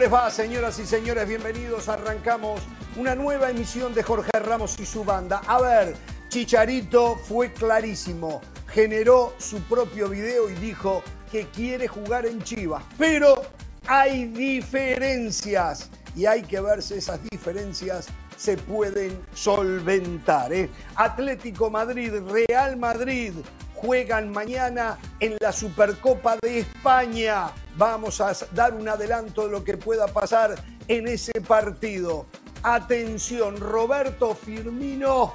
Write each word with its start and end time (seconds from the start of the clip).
¿Cómo 0.00 0.08
les 0.08 0.18
va, 0.18 0.30
señoras 0.30 0.78
y 0.78 0.86
señores? 0.86 1.28
Bienvenidos. 1.28 1.90
Arrancamos 1.90 2.62
una 2.96 3.14
nueva 3.14 3.50
emisión 3.50 3.92
de 3.92 4.02
Jorge 4.02 4.30
Ramos 4.32 4.80
y 4.80 4.86
su 4.86 5.04
banda. 5.04 5.42
A 5.46 5.60
ver, 5.60 5.94
Chicharito 6.30 7.16
fue 7.16 7.52
clarísimo. 7.52 8.40
Generó 8.68 9.34
su 9.36 9.60
propio 9.64 10.08
video 10.08 10.48
y 10.48 10.54
dijo 10.54 11.02
que 11.30 11.48
quiere 11.48 11.86
jugar 11.86 12.24
en 12.24 12.42
Chivas. 12.42 12.82
Pero 12.96 13.42
hay 13.86 14.24
diferencias 14.28 15.90
y 16.16 16.24
hay 16.24 16.44
que 16.44 16.62
ver 16.62 16.82
si 16.82 16.94
esas 16.94 17.20
diferencias 17.30 18.06
se 18.38 18.56
pueden 18.56 19.20
solventar. 19.34 20.50
¿eh? 20.50 20.70
Atlético 20.96 21.68
Madrid, 21.68 22.14
Real 22.26 22.78
Madrid 22.78 23.34
juegan 23.74 24.30
mañana 24.30 24.98
en 25.20 25.36
la 25.40 25.52
Supercopa 25.52 26.36
de 26.42 26.60
España. 26.60 27.50
Vamos 27.80 28.20
a 28.20 28.34
dar 28.52 28.74
un 28.74 28.86
adelanto 28.86 29.46
de 29.46 29.52
lo 29.52 29.64
que 29.64 29.78
pueda 29.78 30.06
pasar 30.06 30.54
en 30.86 31.08
ese 31.08 31.32
partido. 31.40 32.26
Atención, 32.62 33.58
Roberto 33.58 34.34
Firmino. 34.34 35.32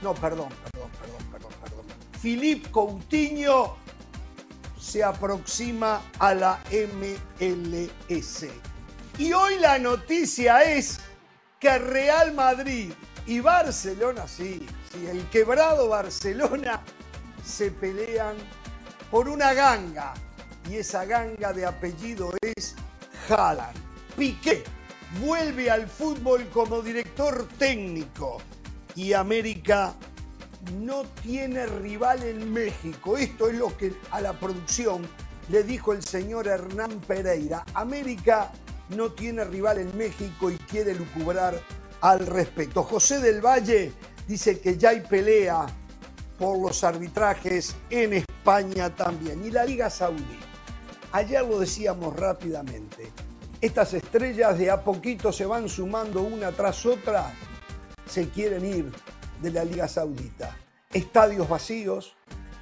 No, 0.00 0.14
perdón, 0.14 0.50
perdón, 0.70 0.88
perdón, 1.00 1.32
perdón, 1.32 1.52
perdón. 1.60 1.84
Filip 2.20 2.70
Coutinho 2.70 3.76
se 4.78 5.02
aproxima 5.02 6.00
a 6.20 6.32
la 6.32 6.60
MLS. 6.70 8.46
Y 9.18 9.32
hoy 9.32 9.58
la 9.58 9.76
noticia 9.80 10.62
es 10.62 11.00
que 11.58 11.76
Real 11.76 12.32
Madrid 12.34 12.92
y 13.26 13.40
Barcelona, 13.40 14.28
sí, 14.28 14.64
sí, 14.92 15.08
el 15.08 15.28
quebrado 15.30 15.88
Barcelona 15.88 16.82
se 17.44 17.72
pelean 17.72 18.36
por 19.10 19.28
una 19.28 19.52
ganga 19.54 20.14
y 20.70 20.76
esa 20.76 21.04
ganga 21.04 21.52
de 21.52 21.66
apellido 21.66 22.32
es 22.40 22.76
Haaland. 23.28 23.76
Piqué 24.16 24.62
vuelve 25.20 25.68
al 25.68 25.88
fútbol 25.88 26.48
como 26.50 26.80
director 26.80 27.48
técnico 27.58 28.40
y 28.94 29.12
América 29.12 29.94
no 30.78 31.02
tiene 31.22 31.66
rival 31.66 32.22
en 32.22 32.52
México. 32.52 33.16
Esto 33.16 33.48
es 33.48 33.56
lo 33.56 33.76
que 33.76 33.92
a 34.12 34.20
la 34.20 34.32
producción 34.32 35.02
le 35.48 35.64
dijo 35.64 35.92
el 35.92 36.04
señor 36.04 36.46
Hernán 36.46 37.00
Pereira. 37.00 37.64
América 37.74 38.52
no 38.90 39.10
tiene 39.10 39.44
rival 39.44 39.78
en 39.78 39.96
México 39.96 40.50
y 40.50 40.56
quiere 40.56 40.94
lucubrar 40.94 41.60
al 42.00 42.24
respecto. 42.26 42.84
José 42.84 43.18
del 43.18 43.44
Valle 43.44 43.92
dice 44.28 44.60
que 44.60 44.78
ya 44.78 44.90
hay 44.90 45.00
pelea 45.00 45.66
por 46.38 46.58
los 46.58 46.84
arbitrajes 46.84 47.74
en 47.90 48.12
España 48.12 48.94
también. 48.94 49.44
Y 49.44 49.50
la 49.50 49.64
Liga 49.64 49.90
Saudí. 49.90 50.49
Ayer 51.12 51.44
lo 51.44 51.58
decíamos 51.58 52.14
rápidamente. 52.14 53.10
Estas 53.60 53.94
estrellas 53.94 54.56
de 54.56 54.70
a 54.70 54.84
poquito 54.84 55.32
se 55.32 55.44
van 55.44 55.68
sumando 55.68 56.22
una 56.22 56.52
tras 56.52 56.86
otra. 56.86 57.34
Se 58.06 58.28
quieren 58.28 58.64
ir 58.64 58.92
de 59.42 59.50
la 59.50 59.64
Liga 59.64 59.88
Saudita. 59.88 60.56
Estadios 60.92 61.48
vacíos. 61.48 62.14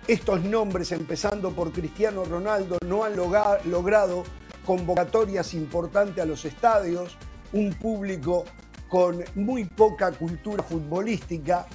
Estos 0.07 0.43
nombres, 0.43 0.93
empezando 0.93 1.51
por 1.51 1.73
Cristiano 1.73 2.25
Ronaldo, 2.25 2.79
no 2.87 3.05
han 3.05 3.17
logrado 3.17 4.25
convocatorias 4.65 5.53
importantes 5.53 6.23
a 6.23 6.27
los 6.27 6.47
estadios. 6.47 7.19
Un 7.53 7.75
público 7.75 8.47
con 8.89 9.23
muy 9.35 9.65
poca 9.65 10.11
cultura 10.13 10.63
futbolística 10.63 11.67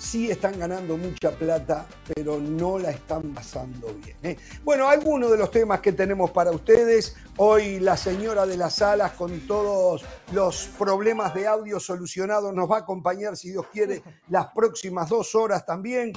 sí 0.00 0.30
están 0.30 0.58
ganando 0.58 0.96
mucha 0.96 1.30
plata, 1.30 1.86
pero 2.14 2.40
no 2.40 2.78
la 2.78 2.90
están 2.90 3.34
pasando 3.34 3.94
bien. 4.02 4.16
¿eh? 4.22 4.36
Bueno, 4.64 4.88
algunos 4.88 5.30
de 5.30 5.36
los 5.36 5.50
temas 5.50 5.80
que 5.80 5.92
tenemos 5.92 6.30
para 6.30 6.50
ustedes. 6.50 7.14
Hoy 7.36 7.78
la 7.80 7.96
señora 7.96 8.46
de 8.46 8.56
las 8.56 8.76
salas 8.76 9.12
con 9.12 9.40
todos 9.46 10.02
los 10.32 10.70
problemas 10.78 11.34
de 11.34 11.46
audio 11.46 11.78
solucionados 11.78 12.52
nos 12.54 12.68
va 12.70 12.78
a 12.78 12.80
acompañar, 12.80 13.36
si 13.36 13.50
Dios 13.50 13.66
quiere, 13.70 14.02
las 14.30 14.46
próximas 14.54 15.08
dos 15.10 15.34
horas 15.34 15.66
también. 15.66 16.12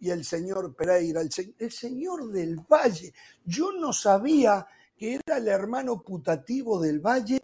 Y 0.00 0.10
el 0.10 0.24
señor 0.24 0.74
Pereira, 0.74 1.20
el, 1.20 1.30
el 1.58 1.70
señor 1.70 2.30
del 2.30 2.56
Valle. 2.56 3.12
Yo 3.44 3.72
no 3.72 3.92
sabía 3.92 4.66
que 4.96 5.14
era 5.14 5.36
el 5.36 5.48
hermano 5.48 6.02
putativo 6.02 6.80
del 6.80 7.00
Valle 7.00 7.40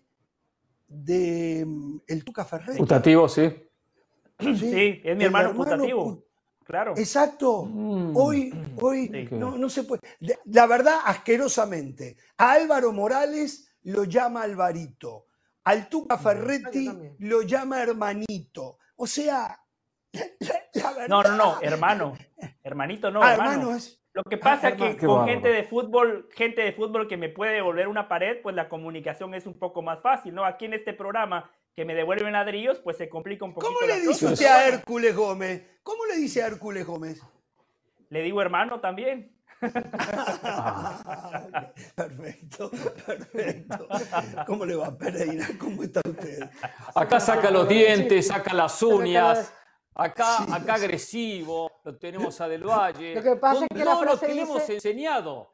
de 0.88 1.64
mm, 1.66 1.98
el 2.06 2.24
Tuca 2.24 2.44
Ferrer. 2.44 2.76
Putativo, 2.76 3.28
sí. 3.28 3.69
Sí, 4.40 5.00
es 5.04 5.16
mi 5.16 5.24
hermano, 5.24 5.54
putativo. 5.54 6.24
Claro. 6.64 6.94
Exacto. 6.96 7.64
Mm. 7.64 8.16
Hoy, 8.16 8.52
hoy 8.80 9.28
no, 9.32 9.58
no, 9.58 9.68
se 9.68 9.82
puede. 9.82 10.02
La 10.44 10.66
verdad, 10.66 11.00
asquerosamente. 11.04 12.16
A 12.36 12.52
Álvaro 12.52 12.92
Morales 12.92 13.74
lo 13.82 14.04
llama 14.04 14.42
Alvarito. 14.42 15.26
Al 15.64 15.88
Tuca 15.88 16.16
Ferretti 16.16 16.90
lo 17.18 17.42
llama 17.42 17.82
hermanito. 17.82 18.78
O 18.96 19.06
sea, 19.06 19.58
la, 20.12 20.92
verdad. 20.92 21.08
No, 21.08 21.22
no, 21.22 21.36
no, 21.36 21.60
hermano. 21.60 22.16
Hermanito 22.62 23.10
no, 23.10 23.22
ah, 23.22 23.32
hermano. 23.32 23.76
Lo 24.12 24.24
que 24.24 24.36
pasa 24.38 24.70
es 24.70 24.74
que 24.76 24.96
con 25.06 25.26
gente 25.28 25.48
de 25.48 25.62
fútbol, 25.64 26.28
gente 26.34 26.62
de 26.62 26.72
fútbol 26.72 27.06
que 27.06 27.16
me 27.16 27.28
puede 27.28 27.52
devolver 27.54 27.86
una 27.86 28.08
pared, 28.08 28.40
pues 28.42 28.56
la 28.56 28.68
comunicación 28.68 29.34
es 29.34 29.46
un 29.46 29.58
poco 29.58 29.82
más 29.82 30.00
fácil, 30.00 30.34
¿no? 30.34 30.44
Aquí 30.44 30.64
en 30.64 30.74
este 30.74 30.92
programa 30.92 31.50
que 31.76 31.84
me 31.84 31.94
devuelven 31.94 32.32
ladrillos, 32.32 32.80
pues 32.80 32.96
se 32.96 33.08
complica 33.08 33.44
un 33.44 33.54
poquito. 33.54 33.72
¿Cómo 33.72 33.86
le 33.86 34.00
dice 34.00 34.26
usted 34.26 34.46
a 34.46 34.66
Hércules 34.66 35.14
Gómez? 35.14 35.64
¿Cómo 35.84 36.04
le 36.06 36.16
dice 36.16 36.42
a 36.42 36.48
Hércules 36.48 36.84
Gómez? 36.84 37.22
Le 38.08 38.22
digo 38.22 38.42
hermano 38.42 38.80
también. 38.80 39.32
perfecto, 41.94 42.70
perfecto. 43.06 43.88
¿Cómo 44.46 44.64
le 44.64 44.74
va, 44.74 44.96
Pereira? 44.96 45.46
¿Cómo 45.58 45.82
está 45.82 46.00
usted? 46.08 46.48
Acá 46.94 47.20
saca 47.20 47.50
los 47.50 47.68
dientes, 47.68 48.26
saca 48.28 48.54
las 48.54 48.82
uñas. 48.82 49.52
Acá, 50.00 50.54
acá 50.54 50.74
agresivo, 50.74 51.70
lo 51.84 51.96
tenemos 51.98 52.40
a 52.40 52.48
Del 52.48 52.64
Valle. 52.64 53.14
Lo 53.14 53.22
que 53.22 53.36
pasa 53.36 53.66
es 53.68 53.76
que 53.76 53.84
la 53.84 53.96
frase 53.96 54.28
lo 54.28 54.34
que 54.34 54.40
hemos 54.40 54.68
enseñado. 54.70 55.52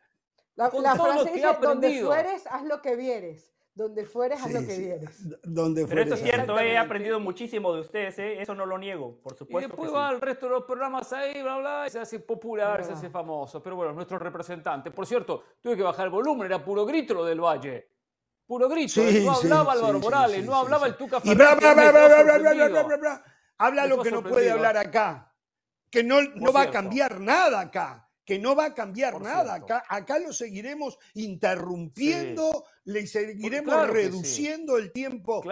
La, 0.55 0.71
frase 0.71 1.33
dice, 1.33 1.57
donde 1.61 2.01
fueres, 2.01 2.47
haz 2.47 2.65
lo 2.65 2.81
que 2.81 2.95
vieres. 2.97 3.53
Donde 3.75 4.07
fueres, 4.07 4.41
haz 4.41 4.53
lo 4.53 4.61
que 4.61 4.79
vieres. 4.79 5.43
Donde 5.43 5.85
Pero 5.87 6.03
eso 6.03 6.15
es 6.15 6.23
cierto, 6.23 6.59
he 6.61 6.79
aprendido 6.79 7.19
muchísimo 7.19 7.75
de 7.75 7.81
ustedes, 7.81 8.19
¿eh? 8.21 8.41
eso 8.41 8.55
no 8.55 8.65
lo 8.65 8.79
niego, 8.79 9.19
por 9.21 9.35
supuesto. 9.35 9.67
Y 9.67 9.69
después 9.69 9.93
va 9.93 10.09
al 10.09 10.21
resto 10.21 10.47
de 10.47 10.53
los 10.53 10.65
programas 10.65 11.13
ahí, 11.13 11.43
bla, 11.43 11.59
bla, 11.59 11.85
y 11.89 11.91
se 11.91 11.99
hace 11.99 12.21
popular, 12.21 12.85
se 12.85 12.93
hace 12.93 13.11
famoso. 13.11 13.61
Pero 13.61 13.75
bueno, 13.77 13.93
nuestro 13.93 14.19
representante. 14.19 14.93
Por 14.93 15.07
cierto, 15.07 15.43
tuve 15.61 15.77
que 15.77 15.83
bajar 15.83 16.07
el 16.07 16.13
volumen, 16.13 16.47
era 16.47 16.65
puro 16.65 16.87
grito 16.87 17.15
lo 17.15 17.25
del 17.25 17.41
Valle. 17.41 17.91
Puro 18.47 18.69
grito. 18.69 19.03
no 19.03 19.33
hablaba 19.33 19.73
Álvaro 19.73 19.99
Morales, 19.99 20.47
no 20.47 20.55
hablaba 20.55 20.87
el 20.87 20.97
Tuca 20.97 21.21
Fernández. 21.21 21.65
Habla 23.59 23.87
lo 23.87 24.03
que 24.03 24.11
no 24.11 24.23
puede 24.23 24.51
hablar 24.51 24.77
acá. 24.77 25.33
Que 25.91 26.03
no, 26.03 26.21
no 26.21 26.53
va 26.53 26.63
a 26.63 26.71
cambiar 26.71 27.21
nada 27.21 27.61
acá 27.61 28.07
que 28.27 28.41
no 28.41 28.57
va 28.57 28.67
a 28.67 28.75
cambiar 28.75 29.21
nada. 29.21 29.55
Acá, 29.55 29.85
acá 29.89 30.19
lo 30.19 30.33
seguiremos 30.33 30.99
interrumpiendo, 31.15 32.65
le 32.85 33.07
seguiremos 33.07 33.89
reduciendo 33.89 34.77
el 34.77 34.93
tiempo 34.93 35.43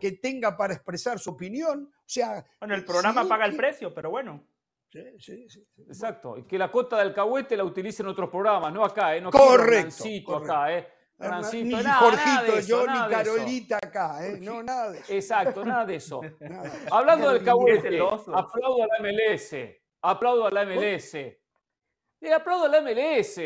que 0.00 0.12
tenga 0.12 0.56
para 0.56 0.74
expresar 0.74 1.18
su 1.18 1.30
opinión. 1.30 1.90
O 1.92 2.02
sea, 2.06 2.46
bueno, 2.60 2.76
el 2.76 2.84
programa 2.84 3.28
paga 3.28 3.46
el 3.46 3.56
precio, 3.56 3.92
pero 3.92 4.10
bueno. 4.10 4.46
Sí, 4.90 5.02
sí, 5.18 5.48
sí. 5.48 5.64
Exacto. 5.86 6.36
Y 6.36 6.44
que 6.44 6.58
la 6.58 6.70
cota 6.70 6.98
del 6.98 7.08
alcahuete 7.08 7.56
la 7.56 7.64
utilicen 7.64 8.06
en 8.06 8.12
otros 8.12 8.30
programas, 8.30 8.72
no 8.72 8.84
acá, 8.84 9.16
¿eh? 9.16 9.20
No 9.20 9.30
correcto. 9.30 10.04
acá, 10.36 10.76
¿eh? 10.76 10.88
Ni 11.20 11.82
Jorgito, 11.82 12.60
yo, 12.66 12.86
ni 12.86 13.10
Carolita 13.10 13.76
acá, 13.76 14.26
¿eh? 14.26 14.38
No, 14.40 14.62
nada 14.62 14.90
de 14.90 14.98
eso. 15.00 15.12
Exacto, 15.12 15.64
nada 15.64 15.84
de 15.84 15.96
eso. 15.96 16.20
Hablando 16.90 17.28
del 17.28 17.38
alcahuete, 17.40 18.00
aplaudo 18.00 18.82
a 18.82 18.86
la 18.86 18.98
MLS. 19.00 19.54
Aplaudo 20.02 20.46
a 20.46 20.50
la 20.50 20.64
MLS. 20.64 21.12
Le 22.20 22.32
aplaudo 22.34 22.64
a 22.64 22.68
la 22.68 22.80
MLS. 22.80 23.38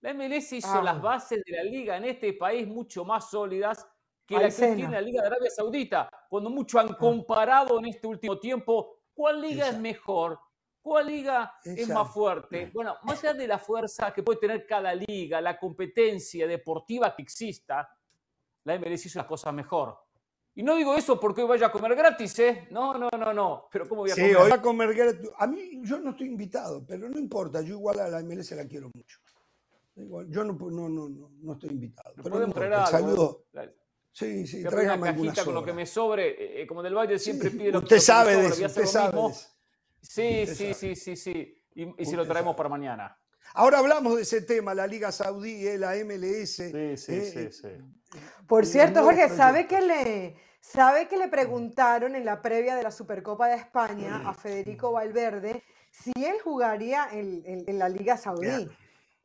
La 0.00 0.14
MLS 0.14 0.52
hizo 0.54 0.80
las 0.80 0.96
ah. 0.96 0.98
bases 0.98 1.42
de 1.44 1.52
la 1.52 1.62
liga 1.62 1.96
en 1.98 2.06
este 2.06 2.32
país 2.32 2.66
mucho 2.66 3.04
más 3.04 3.30
sólidas 3.30 3.86
que 4.26 4.36
la 4.36 4.48
que 4.48 4.74
tiene 4.74 4.88
la 4.88 5.00
Liga 5.00 5.20
de 5.20 5.26
Arabia 5.26 5.50
Saudita. 5.50 6.08
Cuando 6.28 6.48
mucho 6.48 6.78
han 6.78 6.90
ah. 6.90 6.96
comparado 6.98 7.78
en 7.78 7.86
este 7.86 8.06
último 8.06 8.38
tiempo, 8.38 9.02
¿cuál 9.12 9.42
liga 9.42 9.68
es 9.68 9.78
mejor? 9.78 10.38
¿Cuál 10.82 11.06
liga 11.06 11.54
es 11.62 11.88
más 11.88 12.12
fuerte? 12.12 12.70
Bueno, 12.72 12.96
más 13.02 13.22
allá 13.22 13.34
de 13.34 13.46
la 13.46 13.58
fuerza 13.58 14.12
que 14.12 14.22
puede 14.22 14.40
tener 14.40 14.66
cada 14.66 14.94
liga, 14.94 15.40
la 15.40 15.58
competencia 15.58 16.46
deportiva 16.46 17.14
que 17.14 17.22
exista, 17.22 17.88
la 18.64 18.78
MLS 18.78 19.06
hizo 19.06 19.18
las 19.18 19.28
cosas 19.28 19.52
mejor. 19.52 19.98
Y 20.54 20.62
no 20.62 20.76
digo 20.76 20.94
eso 20.94 21.20
porque 21.20 21.42
hoy 21.42 21.48
vaya 21.48 21.66
a 21.66 21.72
comer 21.72 21.94
gratis, 21.94 22.38
¿eh? 22.40 22.68
No, 22.70 22.94
no, 22.94 23.08
no, 23.16 23.32
no. 23.32 23.68
Pero 23.70 23.88
¿cómo 23.88 24.02
voy 24.02 24.10
a 24.10 24.14
sí, 24.14 24.34
hoy 24.34 24.50
a 24.50 24.60
comer 24.60 24.94
gratis. 24.94 25.30
A 25.38 25.46
mí, 25.46 25.80
yo 25.82 26.00
no 26.00 26.10
estoy 26.10 26.28
invitado, 26.28 26.84
pero 26.86 27.08
no 27.08 27.18
importa. 27.18 27.60
Yo 27.60 27.74
igual 27.74 28.00
a 28.00 28.08
la 28.08 28.22
MLS 28.22 28.50
la 28.52 28.66
quiero 28.66 28.90
mucho. 28.92 29.20
yo 30.28 30.44
no, 30.44 30.52
no, 30.54 30.88
no, 30.88 31.08
no, 31.08 31.52
estoy 31.52 31.70
invitado. 31.70 32.14
Pero 32.16 32.30
podemos 32.30 32.54
traer 32.54 32.74
algo. 32.74 32.90
Saludo. 32.90 33.44
Sí, 34.12 34.44
sí, 34.46 34.64
tráigame 34.64 35.02
una 35.02 35.14
cajita 35.14 35.44
con 35.44 35.54
lo 35.54 35.64
que 35.64 35.72
me 35.72 35.86
sobre. 35.86 36.30
Eh, 36.30 36.62
eh, 36.62 36.66
como 36.66 36.82
del 36.82 36.94
Valle 36.94 37.18
siempre 37.18 37.50
pide 37.50 37.70
lo 37.70 37.80
que 37.80 37.84
Usted 37.84 38.00
sabe 38.00 38.36
de 38.36 38.46
eso, 38.48 38.66
usted 38.66 38.86
sabe 38.86 39.18
Sí, 40.02 40.46
sí, 40.46 40.74
sí, 40.74 40.96
sí, 40.96 41.16
sí. 41.16 41.54
Y, 41.74 42.02
y 42.02 42.06
si 42.06 42.16
lo 42.16 42.26
traemos 42.26 42.56
para 42.56 42.68
mañana. 42.68 43.16
Ahora 43.54 43.78
hablamos 43.78 44.16
de 44.16 44.22
ese 44.22 44.42
tema, 44.42 44.74
la 44.74 44.86
Liga 44.86 45.10
Saudí, 45.10 45.66
eh, 45.66 45.78
la 45.78 45.94
MLS. 46.04 46.56
Sí, 46.56 46.96
sí, 46.96 47.12
eh, 47.12 47.50
sí, 47.52 47.68
Por 48.46 48.64
cierto, 48.64 49.02
Jorge, 49.02 49.28
¿sabe 49.28 49.66
que 49.66 49.80
le 49.80 50.36
sabe 50.60 51.08
que 51.08 51.16
le 51.16 51.28
preguntaron 51.28 52.14
en 52.14 52.24
la 52.24 52.42
previa 52.42 52.76
de 52.76 52.82
la 52.82 52.90
Supercopa 52.90 53.48
de 53.48 53.56
España 53.56 54.22
a 54.28 54.34
Federico 54.34 54.92
Valverde 54.92 55.64
si 55.90 56.12
él 56.16 56.36
jugaría 56.44 57.08
en, 57.10 57.78
la 57.78 57.88
Liga 57.88 58.16
Saudí? 58.16 58.68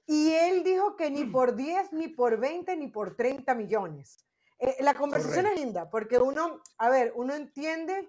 Y 0.08 0.32
él 0.32 0.64
dijo 0.64 0.96
que 0.96 1.12
ni 1.12 1.26
por 1.26 1.56
10, 1.56 1.94
ni 1.94 2.08
por 2.08 2.40
20, 2.40 2.76
ni 2.78 2.88
por 2.88 3.16
30 3.16 3.54
millones. 3.54 4.26
Eh, 4.60 4.78
la 4.80 4.94
conversación 4.94 5.48
es 5.48 5.56
linda, 5.56 5.90
porque 5.90 6.18
uno, 6.18 6.62
a 6.78 6.90
ver, 6.90 7.12
uno 7.16 7.36
entiende, 7.36 8.08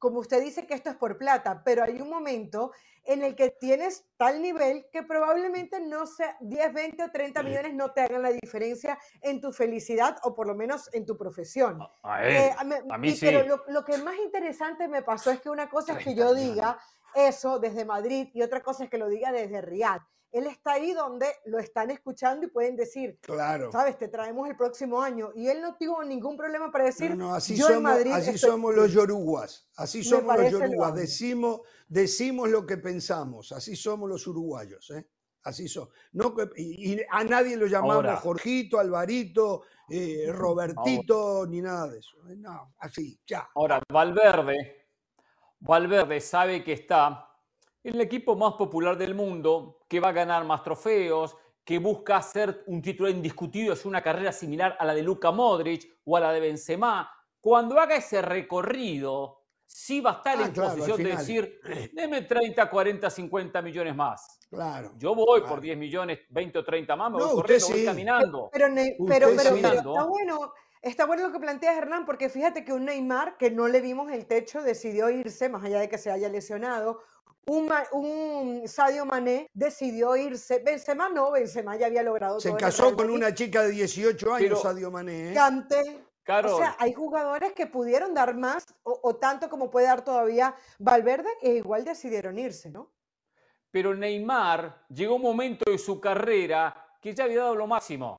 como 0.00 0.18
usted 0.18 0.42
dice, 0.42 0.66
que 0.66 0.74
esto 0.74 0.90
es 0.90 0.96
por 0.96 1.18
plata, 1.18 1.62
pero 1.62 1.84
hay 1.84 2.00
un 2.00 2.08
momento 2.08 2.72
en 3.04 3.22
el 3.22 3.36
que 3.36 3.50
tienes 3.50 4.06
tal 4.16 4.40
nivel 4.40 4.86
que 4.90 5.02
probablemente 5.02 5.78
no 5.78 6.06
sea 6.06 6.36
10, 6.40 6.72
20 6.72 7.04
o 7.04 7.10
30 7.10 7.42
millones 7.42 7.74
no 7.74 7.92
te 7.92 8.00
hagan 8.00 8.22
la 8.22 8.30
diferencia 8.30 8.98
en 9.20 9.40
tu 9.40 9.52
felicidad 9.52 10.16
o 10.22 10.34
por 10.34 10.46
lo 10.46 10.54
menos 10.54 10.92
en 10.94 11.04
tu 11.04 11.16
profesión. 11.16 11.78
A, 12.02 12.26
eh, 12.26 12.54
mí 12.98 13.12
sí. 13.12 13.26
Pero 13.26 13.62
lo, 13.68 13.84
que 13.84 13.98
más 13.98 14.16
interesante 14.16 14.88
me 14.88 15.02
pasó 15.02 15.30
es 15.30 15.40
que 15.40 15.50
una 15.50 15.68
cosa 15.68 15.98
es 15.98 16.04
que 16.04 16.14
yo 16.14 16.34
diga 16.34 16.78
eso 17.14 17.58
desde 17.58 17.84
Madrid 17.84 18.28
y 18.32 18.42
otra 18.42 18.62
cosa 18.62 18.84
es 18.84 18.90
que 18.90 18.98
lo 18.98 19.08
diga 19.08 19.32
desde 19.32 19.60
Riyadh 19.60 20.02
él 20.32 20.46
está 20.46 20.72
ahí 20.72 20.92
donde 20.92 21.26
lo 21.46 21.58
están 21.58 21.90
escuchando 21.90 22.46
y 22.46 22.50
pueden 22.50 22.76
decir, 22.76 23.18
claro. 23.20 23.72
sabes, 23.72 23.98
te 23.98 24.08
traemos 24.08 24.48
el 24.48 24.56
próximo 24.56 25.00
año. 25.00 25.30
Y 25.34 25.48
él 25.48 25.60
no 25.60 25.76
tuvo 25.76 26.04
ningún 26.04 26.36
problema 26.36 26.70
para 26.70 26.84
decir, 26.84 27.16
no, 27.16 27.34
así 27.34 27.56
yo 27.56 27.66
somos, 27.66 27.76
en 27.76 27.82
Madrid 27.82 28.12
así 28.12 28.38
somos 28.38 28.74
los 28.74 28.92
yoruguas, 28.92 29.68
así 29.76 30.04
somos 30.04 30.36
los 30.38 30.50
yoruguas, 30.50 30.94
decimos, 30.94 31.60
decimos 31.88 32.48
lo 32.48 32.64
que 32.64 32.76
pensamos, 32.76 33.52
así 33.52 33.74
somos 33.74 34.08
los 34.08 34.26
uruguayos, 34.26 34.90
¿eh? 34.90 35.06
Así 35.42 35.68
son. 35.68 35.88
No, 36.12 36.34
y, 36.54 37.00
a 37.10 37.24
nadie 37.24 37.56
lo 37.56 37.66
llamamos 37.66 38.20
Jorgito, 38.20 38.78
Alvarito, 38.78 39.62
eh, 39.88 40.30
Robertito, 40.30 41.46
ni 41.46 41.62
nada 41.62 41.88
de 41.88 41.98
eso. 41.98 42.18
¿eh? 42.28 42.36
No, 42.36 42.74
así, 42.78 43.18
ya. 43.26 43.48
Ahora, 43.54 43.82
Valverde, 43.90 44.88
Valverde 45.60 46.20
sabe 46.20 46.62
que 46.62 46.74
está 46.74 47.29
el 47.82 48.00
equipo 48.00 48.36
más 48.36 48.54
popular 48.54 48.96
del 48.96 49.14
mundo, 49.14 49.78
que 49.88 50.00
va 50.00 50.08
a 50.08 50.12
ganar 50.12 50.44
más 50.44 50.62
trofeos, 50.62 51.36
que 51.64 51.78
busca 51.78 52.20
ser 52.22 52.62
un 52.66 52.82
título 52.82 53.08
indiscutido, 53.08 53.72
es 53.72 53.84
una 53.84 54.02
carrera 54.02 54.32
similar 54.32 54.76
a 54.78 54.84
la 54.84 54.94
de 54.94 55.02
Luka 55.02 55.30
Modric 55.30 56.00
o 56.04 56.16
a 56.16 56.20
la 56.20 56.32
de 56.32 56.40
Benzema. 56.40 57.10
Cuando 57.40 57.78
haga 57.78 57.96
ese 57.96 58.20
recorrido, 58.22 59.40
sí 59.66 60.00
va 60.00 60.10
a 60.10 60.14
estar 60.14 60.38
ah, 60.38 60.46
en 60.46 60.52
posición 60.52 61.02
de 61.02 61.10
decir, 61.10 61.60
deme 61.92 62.22
30, 62.22 62.68
40, 62.68 63.08
50 63.08 63.62
millones 63.62 63.94
más. 63.94 64.38
Claro. 64.50 64.92
Yo 64.96 65.14
voy 65.14 65.42
por 65.42 65.60
10 65.60 65.78
millones, 65.78 66.18
20 66.28 66.58
o 66.58 66.64
30 66.64 66.96
más, 66.96 67.10
me 67.12 67.18
voy 67.18 67.34
corriendo, 67.34 67.68
voy 67.68 67.84
caminando. 67.84 68.50
Pero, 68.52 68.66
pero, 69.06 69.28
pero, 69.36 69.56
está 69.56 70.04
bueno. 70.04 70.52
Está 70.82 71.04
bueno 71.04 71.26
lo 71.26 71.32
que 71.32 71.40
planteas, 71.40 71.76
Hernán, 71.76 72.06
porque 72.06 72.30
fíjate 72.30 72.64
que 72.64 72.72
un 72.72 72.86
Neymar 72.86 73.36
que 73.36 73.50
no 73.50 73.68
le 73.68 73.82
vimos 73.82 74.10
el 74.10 74.26
techo 74.26 74.62
decidió 74.62 75.10
irse, 75.10 75.50
más 75.50 75.62
allá 75.62 75.78
de 75.78 75.90
que 75.90 75.98
se 75.98 76.10
haya 76.10 76.30
lesionado, 76.30 77.02
un, 77.46 78.62
Sadio 78.66 79.04
Mané 79.04 79.48
decidió 79.52 80.16
irse. 80.16 80.60
Benzema 80.64 81.08
no, 81.08 81.30
Benzema 81.32 81.76
ya 81.76 81.86
había 81.86 82.02
logrado 82.02 82.40
Se 82.40 82.54
casó 82.54 82.94
con 82.96 83.10
una 83.10 83.34
chica 83.34 83.62
de 83.62 83.70
18 83.70 84.34
años, 84.34 84.62
Sadio 84.62 84.90
Mané. 84.90 85.30
¿eh? 85.30 85.34
Cante. 85.34 86.10
O 86.28 86.58
sea, 86.58 86.76
hay 86.78 86.92
jugadores 86.92 87.52
que 87.54 87.66
pudieron 87.66 88.14
dar 88.14 88.36
más 88.36 88.64
o, 88.84 89.16
tanto 89.16 89.48
como 89.48 89.68
puede 89.68 89.86
dar 89.86 90.04
todavía 90.04 90.54
Valverde 90.78 91.28
e 91.42 91.54
igual 91.54 91.84
decidieron 91.84 92.38
irse, 92.38 92.70
¿no? 92.70 92.92
Pero 93.70 93.94
Neymar 93.94 94.86
llegó 94.88 95.16
un 95.16 95.22
momento 95.22 95.68
de 95.70 95.78
su 95.78 96.00
carrera 96.00 96.96
que 97.00 97.14
ya 97.14 97.24
había 97.24 97.40
dado 97.40 97.56
lo 97.56 97.66
máximo. 97.66 98.16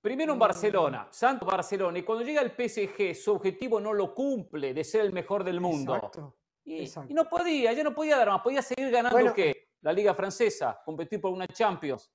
Primero 0.00 0.32
en 0.32 0.38
Barcelona, 0.38 1.08
Santo 1.10 1.46
Barcelona, 1.46 1.98
y 1.98 2.02
cuando 2.02 2.24
llega 2.24 2.40
al 2.40 2.52
PSG, 2.52 3.14
su 3.14 3.32
objetivo 3.32 3.80
no 3.80 3.92
lo 3.92 4.14
cumple 4.14 4.72
de 4.72 4.84
ser 4.84 5.02
el 5.02 5.12
mejor 5.12 5.44
del 5.44 5.60
mundo. 5.60 5.96
Exacto. 5.96 6.37
Y, 6.68 7.14
no 7.14 7.28
podía, 7.28 7.72
ya 7.72 7.82
no 7.82 7.94
podía 7.94 8.18
dar 8.18 8.28
más, 8.28 8.42
podía 8.42 8.60
seguir 8.60 8.90
ganando 8.90 9.32
¿qué? 9.32 9.68
La 9.80 9.92
Liga 9.92 10.12
Francesa, 10.14 10.80
competir 10.84 11.20
por 11.20 11.32
una 11.32 11.46
Champions. 11.46 12.10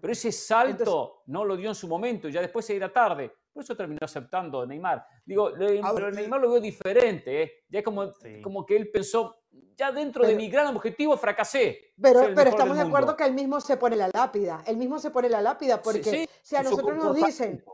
Pero 0.00 0.12
ese 0.12 0.30
salto 0.30 1.22
no 1.26 1.44
lo 1.44 1.56
dio 1.56 1.68
en 1.70 1.74
su 1.74 1.88
momento, 1.88 2.28
ya 2.28 2.40
después 2.40 2.64
se 2.64 2.74
irá 2.74 2.92
tarde. 2.92 3.32
Por 3.52 3.64
eso 3.64 3.76
terminó 3.76 3.98
aceptando 4.02 4.64
Neymar. 4.64 5.04
Digo, 5.24 5.50
pero 5.56 6.12
Neymar 6.12 6.40
lo 6.40 6.50
vio 6.50 6.60
diferente, 6.60 7.42
¿eh? 7.42 7.52
ya 7.68 7.82
como, 7.82 8.12
como 8.40 8.64
que 8.64 8.76
él 8.76 8.88
pensó, 8.92 9.42
ya 9.76 9.90
dentro 9.90 10.24
de 10.24 10.36
mi 10.36 10.48
gran 10.48 10.76
objetivo 10.76 11.16
fracasé. 11.16 11.92
Pero, 12.00 12.20
pero 12.36 12.50
estamos 12.50 12.76
de 12.76 12.84
acuerdo 12.84 13.16
que 13.16 13.24
él 13.24 13.34
mismo 13.34 13.60
se 13.60 13.76
pone 13.76 13.96
la 13.96 14.10
lápida, 14.14 14.62
él 14.66 14.76
mismo 14.76 15.00
se 15.00 15.10
pone 15.10 15.28
la 15.28 15.40
lápida, 15.40 15.82
porque 15.82 16.28
si 16.42 16.54
a 16.54 16.62
nosotros 16.62 16.96
nos 16.96 17.16
dicen, 17.16 17.64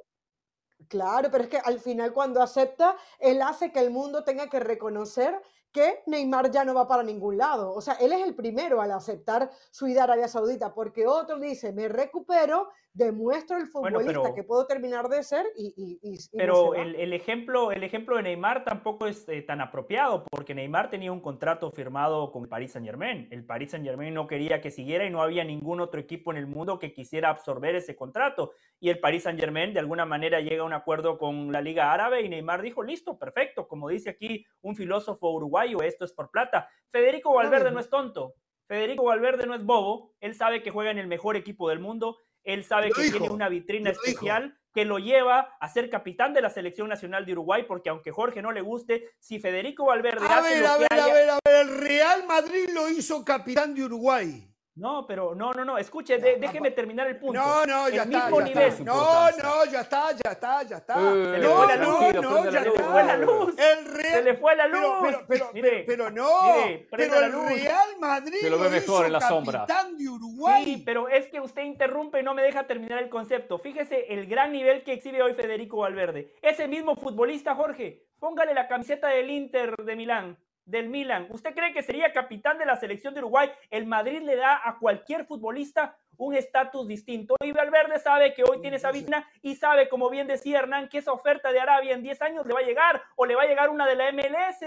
Claro, 0.88 1.31
pero 1.31 1.44
es 1.44 1.50
que 1.50 1.59
al 1.59 1.81
final 1.81 2.12
cuando 2.12 2.43
acepta, 2.43 2.97
él 3.19 3.43
hace 3.43 3.73
que 3.73 3.81
el 3.81 3.91
mundo 3.91 4.25
tenga 4.25 4.49
que 4.49 4.61
reconocer 4.61 5.41
que 5.75 6.05
Neymar 6.06 6.53
ya 6.53 6.65
no 6.65 6.73
va 6.73 6.87
para 6.87 7.03
ningún 7.03 7.37
lado. 7.37 7.73
O 7.75 7.81
sea, 7.81 7.94
él 7.94 8.12
es 8.12 8.23
el 8.25 8.37
primero 8.37 8.81
al 8.81 8.93
aceptar 8.93 9.50
su 9.73 9.88
ida 9.88 10.03
a 10.03 10.05
Arabia 10.05 10.29
Saudita, 10.29 10.73
porque 10.73 11.05
otro 11.05 11.41
dice, 11.41 11.73
me 11.73 11.88
recupero, 11.88 12.69
demuestro 12.94 13.58
el 13.58 13.67
futbolista 13.67 14.32
que 14.35 14.44
puedo 14.44 14.67
terminar 14.67 15.08
de 15.08 15.25
ser 15.25 15.44
y... 15.56 15.99
pero 16.32 16.75
el, 16.75 17.12
ejemplo, 17.12 17.73
el 17.73 17.82
ejemplo 17.82 18.17
de 18.17 18.23
Neymar 18.23 18.64
tampoco 18.64 19.08
es 19.08 19.29
eh, 19.29 19.43
tan 19.43 19.61
apropiado, 19.61 20.25
porque 20.31 20.55
Neymar 20.55 20.91
tenía 20.91 21.11
un 21.11 21.20
contrato 21.20 21.73
firmado 21.73 22.31
con 22.31 22.44
el 22.44 22.49
Paris 22.49 22.73
Saint 22.73 22.87
Germain. 22.87 23.26
El 23.32 23.44
Paris 23.44 23.73
Saint 23.73 23.85
Germain 23.85 24.14
no 24.14 24.29
quería 24.29 24.61
que 24.61 24.70
siguiera 24.70 25.05
y 25.05 25.11
no 25.11 25.23
había 25.23 25.43
ningún 25.43 25.81
otro 25.81 26.00
equipo 26.00 26.31
en 26.31 26.38
el 26.38 26.46
mundo 26.46 26.79
que 26.79 26.93
quisiera 26.93 27.31
absorber 27.31 27.75
ese 27.75 27.96
contrato. 27.96 28.52
Y 28.79 28.91
el 28.91 29.00
Paris 29.00 29.25
Saint 29.25 29.41
Germain 29.41 29.75
de 29.75 29.81
alguna 29.81 30.06
manera 30.06 30.41
llega 30.41 30.62
a 30.62 30.67
un 30.67 30.73
acuerdo 30.73 31.19
con 31.19 31.50
la 31.50 31.61
Liga 31.61 31.93
Árabe 31.93 32.23
y 32.23 32.29
Neymar 32.29 32.62
dijo, 32.62 32.85
listo, 32.85 33.19
perfecto, 33.19 33.67
como 33.67 33.88
dice 33.88 34.11
aquí 34.11 34.46
un 34.62 34.76
filósofo 34.76 35.32
uruguayo, 35.32 35.82
esto 35.82 36.05
es 36.05 36.12
por 36.12 36.31
plata. 36.31 36.69
Federico 36.91 37.35
Valverde 37.35 37.73
no 37.73 37.81
es 37.81 37.91
tonto. 37.91 38.35
Federico 38.67 39.05
Valverde 39.05 39.46
no 39.46 39.55
es 39.55 39.64
bobo, 39.64 40.14
él 40.20 40.35
sabe 40.35 40.62
que 40.62 40.70
juega 40.70 40.91
en 40.91 40.99
el 40.99 41.06
mejor 41.06 41.37
equipo 41.37 41.69
del 41.69 41.81
mundo, 41.81 42.17
él 42.44 42.65
sabe 42.65 42.91
que 42.91 43.10
tiene 43.10 43.31
una 43.31 43.48
vitrina 43.48 43.91
especial 43.91 44.56
que 44.72 44.84
lo 44.84 44.98
lleva 44.98 45.56
a 45.60 45.69
ser 45.69 45.89
capitán 45.89 46.34
de 46.34 46.43
la 46.43 46.51
selección 46.51 46.89
nacional 46.89 47.24
de 47.24 47.32
Uruguay, 47.32 47.65
porque 47.67 47.91
aunque 47.91 48.10
Jorge 48.10 48.43
no 48.43 48.51
le 48.51 48.60
guste, 48.60 49.10
si 49.20 49.39
Federico 49.39 49.86
Valverde 49.86 50.27
a 50.29 50.41
ver, 50.41 50.67
a 50.67 50.77
ver, 50.77 50.89
a 50.91 51.06
ver, 51.06 51.31
a 51.31 51.39
ver, 51.44 51.69
el 51.69 51.79
Real 51.79 52.27
Madrid 52.27 52.69
lo 52.72 52.89
hizo 52.91 53.24
capitán 53.24 53.74
de 53.74 53.84
Uruguay. 53.84 54.54
No, 54.76 55.06
pero 55.06 55.36
no, 55.36 55.52
no, 55.52 55.64
no, 55.64 55.78
escuche, 55.78 56.19
déjeme 56.19 56.72
terminar 56.72 57.06
el 57.06 57.16
punto. 57.16 57.40
No, 57.40 57.64
no, 57.64 57.88
ya 57.88 58.02
está. 58.02 58.31
Ya 58.44 58.66
está. 58.66 58.84
No, 58.84 59.31
no, 59.31 59.64
ya 59.66 59.81
está, 59.82 60.12
ya 60.12 60.31
está, 60.32 60.62
ya 60.64 60.76
está. 60.78 60.94
se 60.94 61.38
le 61.38 61.48
fue 61.48 61.66
la 61.69 61.76
luz. 61.76 62.14
No, 62.14 62.44
ya 62.44 62.50
se 62.50 62.60
le 62.60 62.70
fue 62.72 63.04
la 63.04 63.16
luz. 63.16 63.54
El 63.56 63.84
Real... 63.84 64.14
Se 64.14 64.22
le 64.22 64.34
fue 64.34 64.56
la 64.56 64.66
luz. 64.66 64.82
Pero, 65.02 65.24
pero, 65.28 65.50
mire, 65.54 65.84
pero, 65.86 66.10
no. 66.10 66.56
Mire, 66.56 66.88
pero 66.90 67.20
el 67.20 67.32
Real 67.32 67.88
Madrid 68.00 68.38
se 68.40 68.50
lo 68.50 68.58
ve 68.58 68.69
mejor 68.69 69.06
en 69.06 69.12
la 69.12 69.20
sombra. 69.20 69.64
de 69.96 70.08
Uruguay. 70.08 70.64
Sí, 70.64 70.82
pero 70.84 71.08
es 71.08 71.28
que 71.28 71.40
usted 71.40 71.62
interrumpe 71.62 72.19
y 72.19 72.22
no 72.24 72.34
me 72.34 72.43
deja 72.43 72.66
terminar 72.66 73.00
el 73.00 73.10
concepto. 73.10 73.58
Fíjese 73.58 74.12
el 74.12 74.26
gran 74.26 74.50
nivel 74.50 74.82
que 74.82 74.94
exhibe 74.94 75.22
hoy 75.22 75.34
Federico 75.34 75.78
Valverde. 75.78 76.34
Ese 76.43 76.66
mismo 76.66 76.96
futbolista, 76.96 77.54
Jorge, 77.54 78.02
póngale 78.19 78.54
la 78.54 78.66
camiseta 78.66 79.06
del 79.06 79.31
Inter 79.31 79.76
de 79.76 79.94
Milán 79.94 80.36
del 80.65 80.89
Milan. 80.89 81.29
¿Usted 81.31 81.55
cree 81.55 81.73
que 81.73 81.83
sería 81.83 82.13
capitán 82.13 82.59
de 82.59 82.67
la 82.67 82.77
selección 82.77 83.15
de 83.15 83.21
Uruguay? 83.21 83.51
El 83.71 83.87
Madrid 83.87 84.23
le 84.23 84.37
da 84.37 84.61
a 84.65 84.79
cualquier 84.79 85.27
futbolista 85.27 85.97
un 86.17 86.35
estatus 86.35 86.87
distinto. 86.87 87.35
Y 87.43 87.53
Valverde 87.53 87.99
sabe 87.99 88.35
que 88.35 88.44
hoy 88.44 88.61
tiene 88.61 88.77
esa 88.77 88.93
vitrina 88.93 89.29
y 89.43 89.56
sabe, 89.56 89.89
como 89.89 90.11
bien 90.11 90.27
decía 90.27 90.61
Hernán, 90.61 90.89
que 90.89 90.99
esa 90.99 91.13
oferta 91.13 91.53
de 91.53 91.61
Arabia 91.61 91.94
en 91.94 92.03
10 92.03 92.23
años 92.23 92.47
le 92.47 92.55
va 92.55 92.61
a 92.61 92.65
llegar 92.65 93.03
o 93.17 93.27
le 93.27 93.35
va 93.35 93.43
a 93.43 93.47
llegar 93.47 93.71
una 93.71 93.87
de 93.87 93.97
la 93.97 94.13
MLS. 94.13 94.63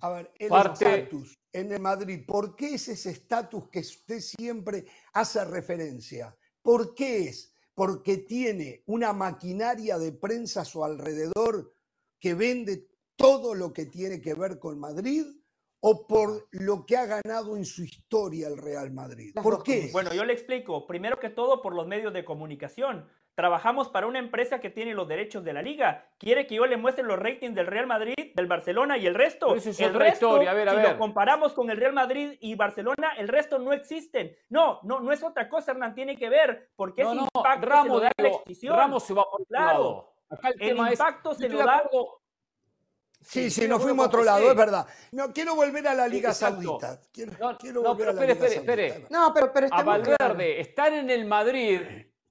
A 0.00 0.10
ver, 0.10 0.32
el 0.38 0.52
estatus 0.52 1.38
en 1.52 1.70
el 1.70 1.80
Madrid, 1.80 2.24
¿por 2.26 2.56
qué 2.56 2.74
es 2.74 2.88
ese 2.88 3.10
estatus 3.10 3.68
que 3.68 3.80
usted 3.80 4.20
siempre 4.20 4.86
hace 5.12 5.44
referencia? 5.44 6.34
¿Por 6.62 6.94
qué 6.94 7.24
es? 7.28 7.54
Porque 7.74 8.18
tiene 8.18 8.82
una 8.86 9.12
maquinaria 9.12 9.98
de 9.98 10.12
prensa 10.12 10.62
a 10.62 10.64
su 10.64 10.84
alrededor 10.84 11.74
que 12.18 12.34
vende 12.34 12.88
todo 13.16 13.54
lo 13.54 13.72
que 13.72 13.86
tiene 13.86 14.20
que 14.20 14.34
ver 14.34 14.58
con 14.58 14.78
Madrid 14.78 15.26
o 15.80 16.06
por 16.06 16.48
lo 16.52 16.86
que 16.86 16.96
ha 16.96 17.06
ganado 17.06 17.56
en 17.56 17.64
su 17.64 17.82
historia 17.82 18.48
el 18.48 18.56
Real 18.56 18.92
Madrid? 18.92 19.34
¿Por 19.42 19.62
qué? 19.62 19.90
Bueno, 19.92 20.12
yo 20.14 20.24
le 20.24 20.32
explico. 20.32 20.86
Primero 20.86 21.18
que 21.18 21.30
todo, 21.30 21.60
por 21.60 21.74
los 21.74 21.86
medios 21.86 22.12
de 22.12 22.24
comunicación. 22.24 23.08
Trabajamos 23.34 23.88
para 23.88 24.06
una 24.06 24.18
empresa 24.18 24.60
que 24.60 24.68
tiene 24.68 24.92
los 24.92 25.08
derechos 25.08 25.42
de 25.42 25.54
la 25.54 25.62
liga. 25.62 26.06
Quiere 26.18 26.46
que 26.46 26.56
yo 26.56 26.66
le 26.66 26.76
muestre 26.76 27.02
los 27.02 27.18
ratings 27.18 27.54
del 27.54 27.66
Real 27.66 27.86
Madrid, 27.86 28.14
del 28.34 28.46
Barcelona 28.46 28.98
y 28.98 29.06
el 29.06 29.14
resto. 29.14 29.54
es 29.56 29.80
el 29.80 29.94
resto, 29.94 30.36
a 30.36 30.52
ver, 30.52 30.68
a 30.68 30.72
si 30.72 30.76
ver. 30.76 30.92
lo 30.92 30.98
comparamos 30.98 31.54
con 31.54 31.70
el 31.70 31.78
Real 31.78 31.94
Madrid 31.94 32.36
y 32.40 32.54
Barcelona, 32.56 33.14
el 33.16 33.28
resto 33.28 33.58
no 33.58 33.72
existen. 33.72 34.36
No, 34.50 34.80
no, 34.82 35.00
no 35.00 35.12
es 35.12 35.22
otra 35.22 35.48
cosa, 35.48 35.72
Hernán, 35.72 35.94
tiene 35.94 36.14
que 36.14 36.28
ver 36.28 36.72
porque 36.76 37.04
no, 37.04 37.26
impacto 37.34 37.66
Ramos, 37.66 37.84
se 37.84 37.88
lo 37.88 38.00
da 38.00 38.12
la 38.18 38.76
Ramos 38.76 39.02
se 39.02 39.14
va 39.14 39.24
por 39.24 39.46
lado. 39.48 40.14
Acá 40.28 40.50
el, 40.58 40.76
impacto 40.76 41.34
se 41.34 41.48
lo 41.48 41.58
da 41.58 41.84
Sí, 43.22 43.50
sí, 43.50 43.68
nos 43.68 43.82
fuimos 43.82 44.04
a 44.04 44.08
otro 44.08 44.24
lado, 44.24 44.50
es 44.50 44.56
verdad. 44.56 44.86
No, 45.12 45.32
quiero 45.32 45.54
volver 45.54 45.86
a 45.88 45.94
la 45.94 46.08
Liga 46.08 46.34
Saudita. 46.34 47.00
Quiero, 47.12 47.32
no, 47.38 47.52
no, 47.52 47.96
pero 47.96 48.10
espere, 48.10 48.32
espere, 48.32 48.54
espere. 48.56 49.06
No, 49.10 49.32
pero, 49.32 49.52
pero 49.52 49.68
A 49.70 49.82
Valverde, 49.82 50.60
estar 50.60 50.92
en 50.92 51.08
el 51.10 51.24
Madrid 51.24 51.80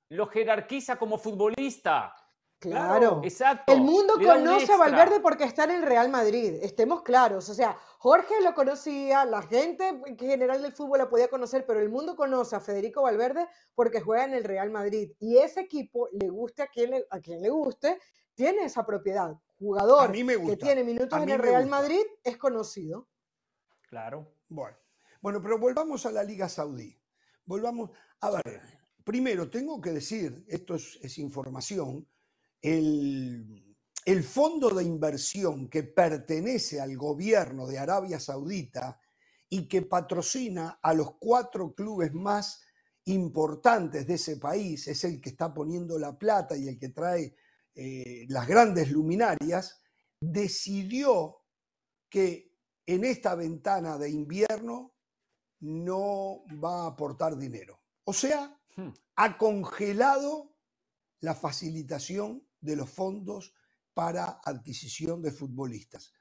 lo 0.10 0.28
jerarquiza 0.28 0.98
como 0.98 1.18
futbolista. 1.18 2.14
Claro. 2.62 3.22
Exacto. 3.24 3.74
El 3.74 3.82
mundo 3.82 4.14
conoce 4.24 4.72
a 4.72 4.78
Valverde 4.78 5.20
porque 5.20 5.46
está 5.46 5.64
en 5.64 5.72
el 5.72 5.82
Real 5.82 6.10
Madrid, 6.10 6.60
estemos 6.62 7.02
claros. 7.02 7.50
O 7.50 7.56
sea, 7.56 7.76
Jorge 7.98 8.36
lo 8.44 8.54
conocía, 8.54 9.26
la 9.26 9.42
gente 9.42 10.00
en 10.06 10.16
general 10.16 10.62
del 10.62 10.72
fútbol 10.72 11.00
la 11.00 11.10
podía 11.10 11.28
conocer, 11.28 11.66
pero 11.66 11.80
el 11.80 11.90
mundo 11.90 12.16
conoce 12.16 12.56
a 12.56 12.60
Federico 12.60 13.02
Valverde 13.02 13.48
porque 13.74 14.02
juega 14.02 14.26
en 14.26 14.36
el 14.36 14.44
Real 14.44 14.70
Madrid. 14.70 15.12
Y 15.20 15.40
ese 15.40 15.62
equipo, 15.62 16.08
le 16.12 16.30
guste 16.30 16.62
a 16.62 16.68
quien 16.68 16.92
le, 16.92 17.08
a 17.10 17.20
quien 17.20 17.42
le 17.42 17.50
guste, 17.50 18.00
tiene 18.34 18.66
esa 18.66 18.86
propiedad. 18.86 19.36
Jugador 19.58 20.12
que 20.12 20.58
tiene 20.58 20.84
minutos 20.84 21.22
en 21.22 21.30
el 21.30 21.40
Real 21.40 21.68
Madrid 21.68 22.02
es 22.24 22.38
conocido. 22.38 23.08
Claro. 23.88 24.34
Bueno. 24.48 24.78
bueno, 25.22 25.42
pero 25.42 25.60
volvamos 25.60 26.06
a 26.06 26.12
la 26.12 26.24
Liga 26.24 26.50
Saudí. 26.50 27.00
Volvamos. 27.46 27.92
A 28.22 28.32
ver, 28.32 28.62
primero 29.04 29.50
tengo 29.50 29.80
que 29.80 29.92
decir, 29.92 30.44
esto 30.48 30.76
es 30.76 31.18
información 31.18 32.08
el, 32.62 34.24
fondo 34.24 34.70
de 34.70 34.84
inversión 34.84 35.70
que 35.70 35.84
pertenece 35.84 36.80
al 36.80 36.96
gobierno 36.98 37.68
de 37.68 37.80
Arabia 37.80 38.20
Saudita 38.20 39.00
y 39.50 39.68
que 39.68 39.82
patrocina 39.82 40.80
a 40.82 40.94
los 40.94 41.16
cuatro 41.18 41.74
clubes 41.74 42.14
más 42.14 42.62
importantes 43.06 44.06
de 44.06 44.14
ese 44.14 44.38
país, 44.38 44.88
es 44.88 45.04
el 45.04 45.20
que 45.20 45.30
está 45.30 45.54
poniendo 45.54 45.98
la 45.98 46.18
plata 46.18 46.56
y 46.56 46.68
el 46.68 46.78
que 46.78 46.90
trae 46.90 47.36
eh, 47.76 48.26
las 48.30 48.48
grandes 48.48 48.92
luminarias, 48.92 49.82
decidió 50.20 51.38
que 52.10 52.52
en 52.86 53.06
esta 53.06 53.36
ventana 53.36 53.98
de 53.98 54.10
invierno 54.10 54.96
no 55.62 56.44
va 56.64 56.84
a 56.84 56.88
aportar 56.88 57.38
dinero. 57.38 57.82
O 58.04 58.14
sea, 58.14 58.60
hmm. 58.76 58.90
ha 59.16 59.38
congelado 59.38 60.56
la 61.20 61.36
facilitación 61.36 62.46
de 62.60 62.76
los 62.76 62.90
fondos 62.90 63.54
para 63.94 64.42
adquisición 64.44 65.22
de 65.22 65.32
futbolistas. 65.32 66.14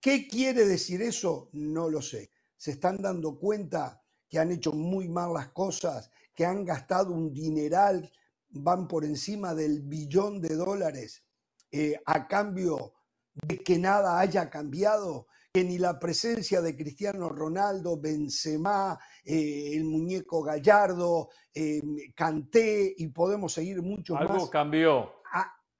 ¿Qué 0.00 0.28
quiere 0.28 0.66
decir 0.66 1.02
eso? 1.02 1.48
No 1.52 1.88
lo 1.88 2.02
sé. 2.02 2.30
Se 2.56 2.72
están 2.72 3.00
dando 3.00 3.38
cuenta 3.38 4.02
que 4.28 4.38
han 4.38 4.50
hecho 4.50 4.72
muy 4.72 5.08
mal 5.08 5.32
las 5.32 5.48
cosas, 5.48 6.10
que 6.34 6.44
han 6.44 6.64
gastado 6.64 7.12
un 7.12 7.32
dineral, 7.32 8.10
van 8.52 8.88
por 8.88 9.04
encima 9.04 9.54
del 9.54 9.82
billón 9.82 10.40
de 10.40 10.54
dólares 10.54 11.24
eh, 11.70 12.00
a 12.04 12.26
cambio 12.26 12.94
de 13.34 13.58
que 13.58 13.78
nada 13.78 14.18
haya 14.18 14.50
cambiado, 14.50 15.26
que 15.52 15.64
ni 15.64 15.78
la 15.78 15.98
presencia 15.98 16.60
de 16.60 16.76
Cristiano 16.76 17.28
Ronaldo, 17.28 17.98
Benzema, 17.98 18.98
eh, 19.24 19.70
el 19.74 19.84
muñeco 19.84 20.42
Gallardo, 20.42 21.30
eh, 21.54 21.80
Canté 22.14 22.94
y 22.96 23.08
podemos 23.08 23.52
seguir 23.52 23.82
mucho 23.82 24.14
más. 24.14 24.30
Algo 24.30 24.50
cambió 24.50 25.22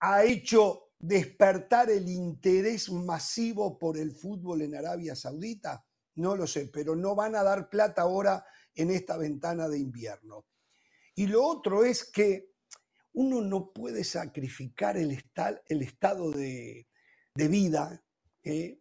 ha 0.03 0.25
hecho 0.25 0.91
despertar 0.99 1.89
el 1.89 2.09
interés 2.09 2.91
masivo 2.91 3.79
por 3.79 3.97
el 3.97 4.11
fútbol 4.11 4.63
en 4.63 4.75
Arabia 4.75 5.15
Saudita? 5.15 5.85
No 6.17 6.35
lo 6.35 6.47
sé, 6.47 6.67
pero 6.67 6.97
no 6.97 7.15
van 7.15 7.37
a 7.37 7.45
dar 7.45 7.69
plata 7.69 8.03
ahora 8.03 8.45
en 8.75 8.91
esta 8.91 9.17
ventana 9.17 9.69
de 9.69 9.79
invierno. 9.79 10.47
Y 11.15 11.29
lo 11.29 11.45
otro 11.45 11.85
es 11.85 12.05
que 12.11 12.52
uno 13.15 13.41
no 13.41 13.73
puede 13.73 14.05
sacrificar 14.05 14.97
el, 14.97 15.11
estado 15.11 16.31
de, 16.31 16.87
vida 17.35 18.03
eh, 18.43 18.79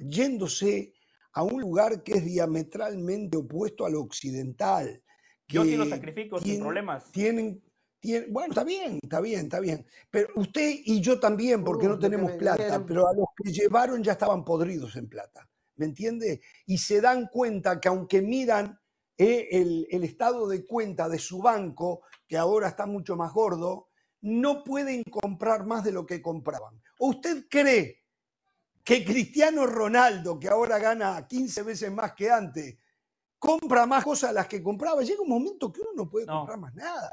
yéndose 0.00 0.94
a 1.32 1.42
un 1.42 1.60
lugar 1.60 2.02
que 2.02 2.14
es 2.14 2.24
diametralmente 2.24 3.36
opuesto 3.36 3.86
al 3.86 3.96
occidental. 3.96 5.02
Yo 5.46 5.64
sí 5.64 5.76
lo 5.76 5.86
sacrifico 5.86 6.40
sin 6.40 6.60
problemas. 6.60 7.10
Tienen, 7.10 7.62
bueno, 8.30 8.52
está 8.52 8.64
bien, 8.64 8.98
está 9.02 9.20
bien, 9.20 9.40
está 9.40 9.60
bien. 9.60 9.86
Pero 10.10 10.28
usted 10.36 10.80
y 10.84 11.00
yo 11.00 11.18
también, 11.18 11.64
porque 11.64 11.88
no 11.88 11.98
tenemos 11.98 12.32
plata, 12.32 12.84
pero 12.86 13.08
a 13.08 13.14
los 13.14 13.26
que 13.36 13.52
llevaron 13.52 14.02
ya 14.02 14.12
estaban 14.12 14.44
podridos 14.44 14.96
en 14.96 15.08
plata. 15.08 15.48
¿Me 15.76 15.86
entiende? 15.86 16.40
Y 16.66 16.78
se 16.78 17.00
dan 17.00 17.28
cuenta 17.28 17.80
que 17.80 17.88
aunque 17.88 18.20
miran 18.20 18.78
eh, 19.16 19.48
el, 19.90 20.04
estado 20.04 20.46
de 20.48 20.64
cuenta 20.64 21.08
de 21.08 21.18
su 21.18 21.40
banco, 21.40 22.02
que 22.28 22.36
ahora 22.36 22.68
está 22.68 22.86
mucho 22.86 23.16
más 23.16 23.32
gordo, 23.32 23.88
no 24.20 24.62
pueden 24.62 25.02
comprar 25.04 25.64
más 25.66 25.82
de 25.82 25.92
lo 25.92 26.06
que 26.06 26.20
compraban. 26.22 26.80
¿O 26.98 27.08
usted 27.08 27.46
cree 27.48 28.04
que 28.84 29.04
Cristiano 29.04 29.66
Ronaldo, 29.66 30.38
que 30.38 30.48
ahora 30.48 30.78
gana 30.78 31.26
15 31.26 31.62
veces 31.62 31.90
más 31.92 32.12
que 32.12 32.30
antes, 32.30 32.78
compra 33.38 33.86
más 33.86 34.04
cosas 34.04 34.32
las 34.32 34.46
que 34.46 34.62
compraba. 34.62 35.02
Llega 35.02 35.22
un 35.22 35.28
momento 35.28 35.72
que 35.72 35.80
uno 35.80 35.90
no 35.94 36.08
puede 36.08 36.26
comprar 36.26 36.58
más 36.58 36.74
nada. 36.74 37.10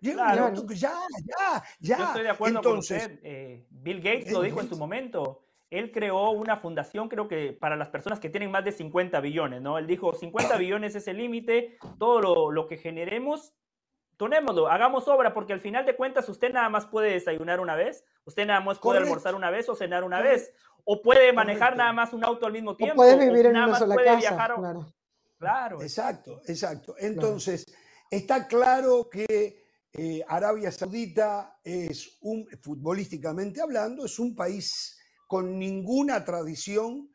Llega 0.00 0.32
un 0.32 0.38
momento 0.38 0.66
que 0.66 0.74
ya, 0.74 0.94
ya, 1.24 1.62
ya. 1.78 1.98
Yo 1.98 2.04
estoy 2.04 2.22
de 2.22 2.30
acuerdo 2.30 2.62
con 2.62 2.78
usted. 2.78 3.20
Eh, 3.22 3.66
Bill 3.70 4.00
Gates 4.00 4.32
lo 4.32 4.42
dijo 4.42 4.60
en 4.60 4.68
su 4.68 4.76
momento. 4.76 5.42
Él 5.70 5.92
creó 5.92 6.30
una 6.30 6.56
fundación, 6.56 7.08
creo 7.08 7.28
que 7.28 7.52
para 7.52 7.76
las 7.76 7.88
personas 7.90 8.18
que 8.18 8.28
tienen 8.28 8.50
más 8.50 8.64
de 8.64 8.72
50 8.72 9.20
billones, 9.20 9.62
¿no? 9.62 9.78
Él 9.78 9.86
dijo, 9.86 10.12
50 10.12 10.56
billones 10.58 10.96
es 10.96 11.06
el 11.06 11.18
límite, 11.18 11.78
todo 11.96 12.20
lo, 12.20 12.50
lo 12.50 12.66
que 12.66 12.76
generemos, 12.76 13.52
tonémoslo, 14.20 14.68
hagamos 14.68 15.08
obra, 15.08 15.32
porque 15.32 15.54
al 15.54 15.60
final 15.60 15.86
de 15.86 15.96
cuentas 15.96 16.28
usted 16.28 16.52
nada 16.52 16.68
más 16.68 16.84
puede 16.84 17.12
desayunar 17.12 17.58
una 17.58 17.74
vez, 17.74 18.04
usted 18.26 18.46
nada 18.46 18.60
más 18.60 18.78
puede 18.78 18.98
almorzar 18.98 19.34
una 19.34 19.50
vez 19.50 19.66
o 19.70 19.74
cenar 19.74 20.04
una 20.04 20.20
vez, 20.20 20.52
o 20.84 21.00
puede 21.00 21.32
manejar 21.32 21.74
nada 21.74 21.94
más 21.94 22.12
un 22.12 22.22
auto 22.22 22.44
al 22.44 22.52
mismo 22.52 22.76
tiempo. 22.76 23.00
O 23.00 23.06
puede 23.06 23.16
vivir 23.16 23.46
en 23.46 23.56
una 23.56 23.78
sola 23.78 23.96
casa, 23.96 24.18
viajar, 24.18 24.54
claro. 24.56 24.92
Claro. 25.38 25.80
Exacto, 25.80 26.42
exacto. 26.46 26.94
Entonces, 26.98 27.64
está 28.10 28.46
claro 28.46 29.08
que 29.08 29.64
eh, 29.90 30.22
Arabia 30.28 30.70
Saudita 30.70 31.58
es 31.64 32.18
un, 32.20 32.46
futbolísticamente 32.60 33.62
hablando, 33.62 34.04
es 34.04 34.18
un 34.18 34.36
país 34.36 35.00
con 35.26 35.58
ninguna 35.58 36.22
tradición, 36.26 37.10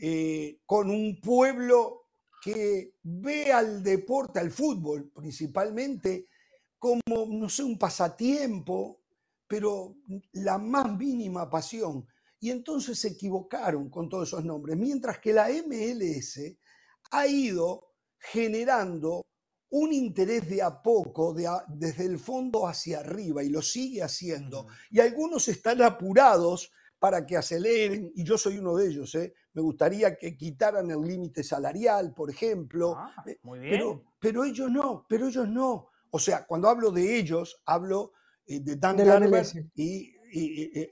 eh, 0.00 0.58
con 0.66 0.90
un 0.90 1.20
pueblo 1.20 2.06
que 2.42 2.94
ve 3.04 3.52
al 3.52 3.80
deporte, 3.80 4.40
al 4.40 4.50
fútbol 4.50 5.12
principalmente, 5.14 6.26
como, 6.78 7.26
no 7.30 7.48
sé, 7.48 7.62
un 7.62 7.78
pasatiempo, 7.78 9.00
pero 9.46 9.96
la 10.32 10.58
más 10.58 10.96
mínima 10.96 11.48
pasión. 11.48 12.06
Y 12.40 12.50
entonces 12.50 12.98
se 12.98 13.08
equivocaron 13.08 13.90
con 13.90 14.08
todos 14.08 14.28
esos 14.28 14.44
nombres, 14.44 14.76
mientras 14.76 15.18
que 15.18 15.32
la 15.32 15.48
MLS 15.48 16.40
ha 17.10 17.26
ido 17.26 17.94
generando 18.18 19.24
un 19.70 19.92
interés 19.92 20.48
de 20.48 20.62
a 20.62 20.80
poco, 20.82 21.34
desde 21.68 22.06
el 22.06 22.18
fondo 22.18 22.66
hacia 22.66 23.00
arriba, 23.00 23.42
y 23.42 23.50
lo 23.50 23.60
sigue 23.60 24.02
haciendo. 24.02 24.66
Y 24.90 25.00
algunos 25.00 25.48
están 25.48 25.82
apurados 25.82 26.72
para 26.98 27.26
que 27.26 27.36
aceleren, 27.36 28.10
y 28.14 28.24
yo 28.24 28.38
soy 28.38 28.58
uno 28.58 28.76
de 28.76 28.88
ellos, 28.88 29.14
¿eh? 29.14 29.34
me 29.52 29.62
gustaría 29.62 30.16
que 30.16 30.36
quitaran 30.36 30.90
el 30.90 31.00
límite 31.00 31.44
salarial, 31.44 32.14
por 32.14 32.30
ejemplo, 32.30 32.94
ah, 32.96 33.24
eh, 33.26 33.38
Pero, 33.42 34.04
pero 34.18 34.44
ellos 34.44 34.70
no, 34.70 35.04
pero 35.08 35.28
ellos 35.28 35.48
no. 35.48 35.88
O 36.10 36.18
sea, 36.18 36.46
cuando 36.46 36.68
hablo 36.68 36.90
de 36.90 37.16
ellos, 37.16 37.60
hablo 37.64 38.12
eh, 38.46 38.60
de 38.60 38.76
Dan 38.76 38.96
Garber 38.96 39.46
y, 39.74 40.14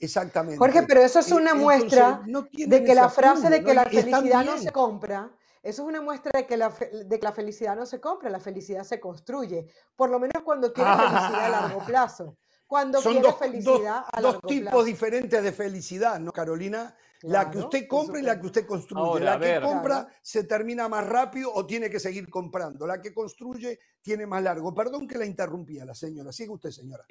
exactamente. 0.01 0.59
Jorge, 0.59 0.85
pero 0.85 1.03
eso 1.03 1.19
es 1.19 1.31
una 1.31 1.55
muestra 1.55 2.23
de 2.25 2.85
que 2.85 2.95
la 2.95 3.09
frase 3.11 3.51
de 3.51 3.63
que 3.63 3.75
la 3.75 3.85
felicidad 3.85 4.45
no 4.45 4.59
se 4.59 4.71
compra 4.71 5.31
eso 5.67 5.83
es 5.83 5.89
una 5.89 6.01
muestra 6.01 6.31
de 6.33 6.47
que, 6.47 6.57
la, 6.57 6.69
de 6.69 7.19
que 7.19 7.25
la 7.25 7.33
felicidad 7.33 7.75
no 7.75 7.87
se 7.87 8.01
compra, 8.01 8.31
la 8.31 8.39
felicidad 8.39 8.85
se 8.85 9.01
construye. 9.01 9.67
Por 9.97 10.11
lo 10.11 10.21
menos 10.21 10.45
cuando 10.45 10.73
quieres 10.73 10.95
felicidad 10.95 11.45
a 11.45 11.49
largo 11.49 11.81
plazo. 11.87 12.37
Cuando 12.69 13.03
Son 13.03 13.21
dos, 13.21 13.37
felicidad 13.37 14.05
a 14.13 14.21
largo 14.21 14.39
dos 14.43 14.49
tipos 14.49 14.85
diferentes 14.85 15.43
de 15.43 15.51
felicidad, 15.51 16.21
¿no, 16.21 16.31
Carolina? 16.31 16.95
La 17.23 17.51
que 17.51 17.59
usted 17.59 17.87
compra 17.87 18.19
y 18.19 18.23
la 18.23 18.41
que 18.41 18.47
usted 18.47 18.67
construye. 18.67 19.25
la 19.25 19.39
que 19.39 19.61
compra 19.61 20.09
se 20.23 20.45
termina 20.45 20.89
más 20.89 21.07
rápido 21.07 21.53
o 21.55 21.67
tiene 21.67 21.91
que 21.91 22.01
seguir 22.01 22.29
comprando. 22.29 22.87
La 22.87 23.01
que 23.01 23.15
construye 23.15 23.79
tiene 24.01 24.27
más 24.27 24.43
largo. 24.43 24.75
Perdón 24.75 25.07
que 25.07 25.19
la 25.19 25.27
interrumpía 25.27 25.85
la 25.85 25.95
señora. 25.95 26.33
Sigue 26.33 26.51
usted, 26.51 26.71
señora. 26.71 27.05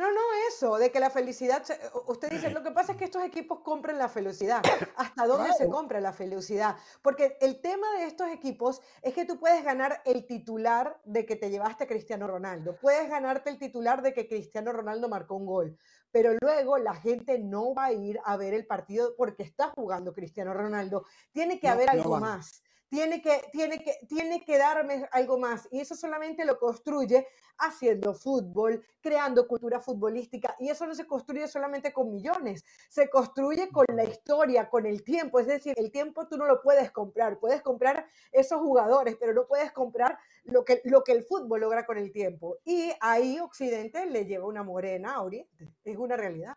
No, 0.00 0.10
no, 0.10 0.20
eso, 0.48 0.78
de 0.78 0.90
que 0.90 0.98
la 0.98 1.10
felicidad, 1.10 1.62
usted 2.06 2.30
dice, 2.30 2.48
lo 2.48 2.62
que 2.62 2.70
pasa 2.70 2.92
es 2.92 2.98
que 2.98 3.04
estos 3.04 3.22
equipos 3.22 3.60
compran 3.60 3.98
la 3.98 4.08
felicidad. 4.08 4.62
¿Hasta 4.96 5.26
dónde 5.26 5.52
se 5.52 5.68
compra 5.68 6.00
la 6.00 6.14
felicidad? 6.14 6.74
Porque 7.02 7.36
el 7.42 7.60
tema 7.60 7.86
de 7.98 8.06
estos 8.06 8.30
equipos 8.30 8.80
es 9.02 9.12
que 9.12 9.26
tú 9.26 9.38
puedes 9.38 9.62
ganar 9.62 10.00
el 10.06 10.26
titular 10.26 10.98
de 11.04 11.26
que 11.26 11.36
te 11.36 11.50
llevaste 11.50 11.84
a 11.84 11.86
Cristiano 11.86 12.26
Ronaldo, 12.26 12.78
puedes 12.80 13.10
ganarte 13.10 13.50
el 13.50 13.58
titular 13.58 14.00
de 14.00 14.14
que 14.14 14.26
Cristiano 14.26 14.72
Ronaldo 14.72 15.06
marcó 15.10 15.34
un 15.34 15.44
gol, 15.44 15.78
pero 16.10 16.32
luego 16.40 16.78
la 16.78 16.94
gente 16.94 17.38
no 17.38 17.74
va 17.74 17.86
a 17.86 17.92
ir 17.92 18.18
a 18.24 18.36
ver 18.36 18.54
el 18.54 18.66
partido 18.66 19.14
porque 19.16 19.42
está 19.42 19.68
jugando 19.70 20.12
Cristiano 20.12 20.54
Ronaldo. 20.54 21.04
Tiene 21.32 21.58
que 21.60 21.68
haber 21.68 21.90
algo 21.90 22.18
más 22.18 22.62
tiene 22.90 23.22
que, 23.22 23.40
tiene, 23.52 23.78
que, 23.78 23.94
tiene 24.08 24.44
que 24.44 24.58
darme 24.58 25.08
algo 25.12 25.38
más. 25.38 25.68
Y 25.70 25.80
eso 25.80 25.94
solamente 25.94 26.44
lo 26.44 26.58
construye 26.58 27.26
haciendo 27.58 28.14
fútbol, 28.14 28.84
creando 29.00 29.46
cultura 29.46 29.80
futbolística. 29.80 30.56
Y 30.58 30.68
eso 30.68 30.86
no 30.86 30.94
se 30.94 31.06
construye 31.06 31.46
solamente 31.46 31.92
con 31.92 32.10
millones, 32.10 32.64
se 32.88 33.08
construye 33.08 33.68
con 33.70 33.86
la 33.94 34.04
historia, 34.04 34.68
con 34.68 34.86
el 34.86 35.04
tiempo. 35.04 35.38
Es 35.38 35.46
decir, 35.46 35.74
el 35.76 35.92
tiempo 35.92 36.26
tú 36.26 36.36
no 36.36 36.46
lo 36.46 36.60
puedes 36.60 36.90
comprar. 36.90 37.38
Puedes 37.38 37.62
comprar 37.62 38.06
esos 38.32 38.60
jugadores, 38.60 39.16
pero 39.18 39.32
no 39.32 39.46
puedes 39.46 39.70
comprar 39.70 40.18
lo 40.42 40.64
que, 40.64 40.82
lo 40.84 41.04
que 41.04 41.12
el 41.12 41.24
fútbol 41.24 41.60
logra 41.60 41.86
con 41.86 41.96
el 41.96 42.10
tiempo. 42.10 42.58
Y 42.64 42.90
ahí 43.00 43.38
Occidente 43.38 44.04
le 44.06 44.26
lleva 44.26 44.46
una 44.46 44.64
morena 44.64 45.14
a 45.14 45.22
Oriente. 45.22 45.72
Es 45.84 45.96
una 45.96 46.16
realidad. 46.16 46.56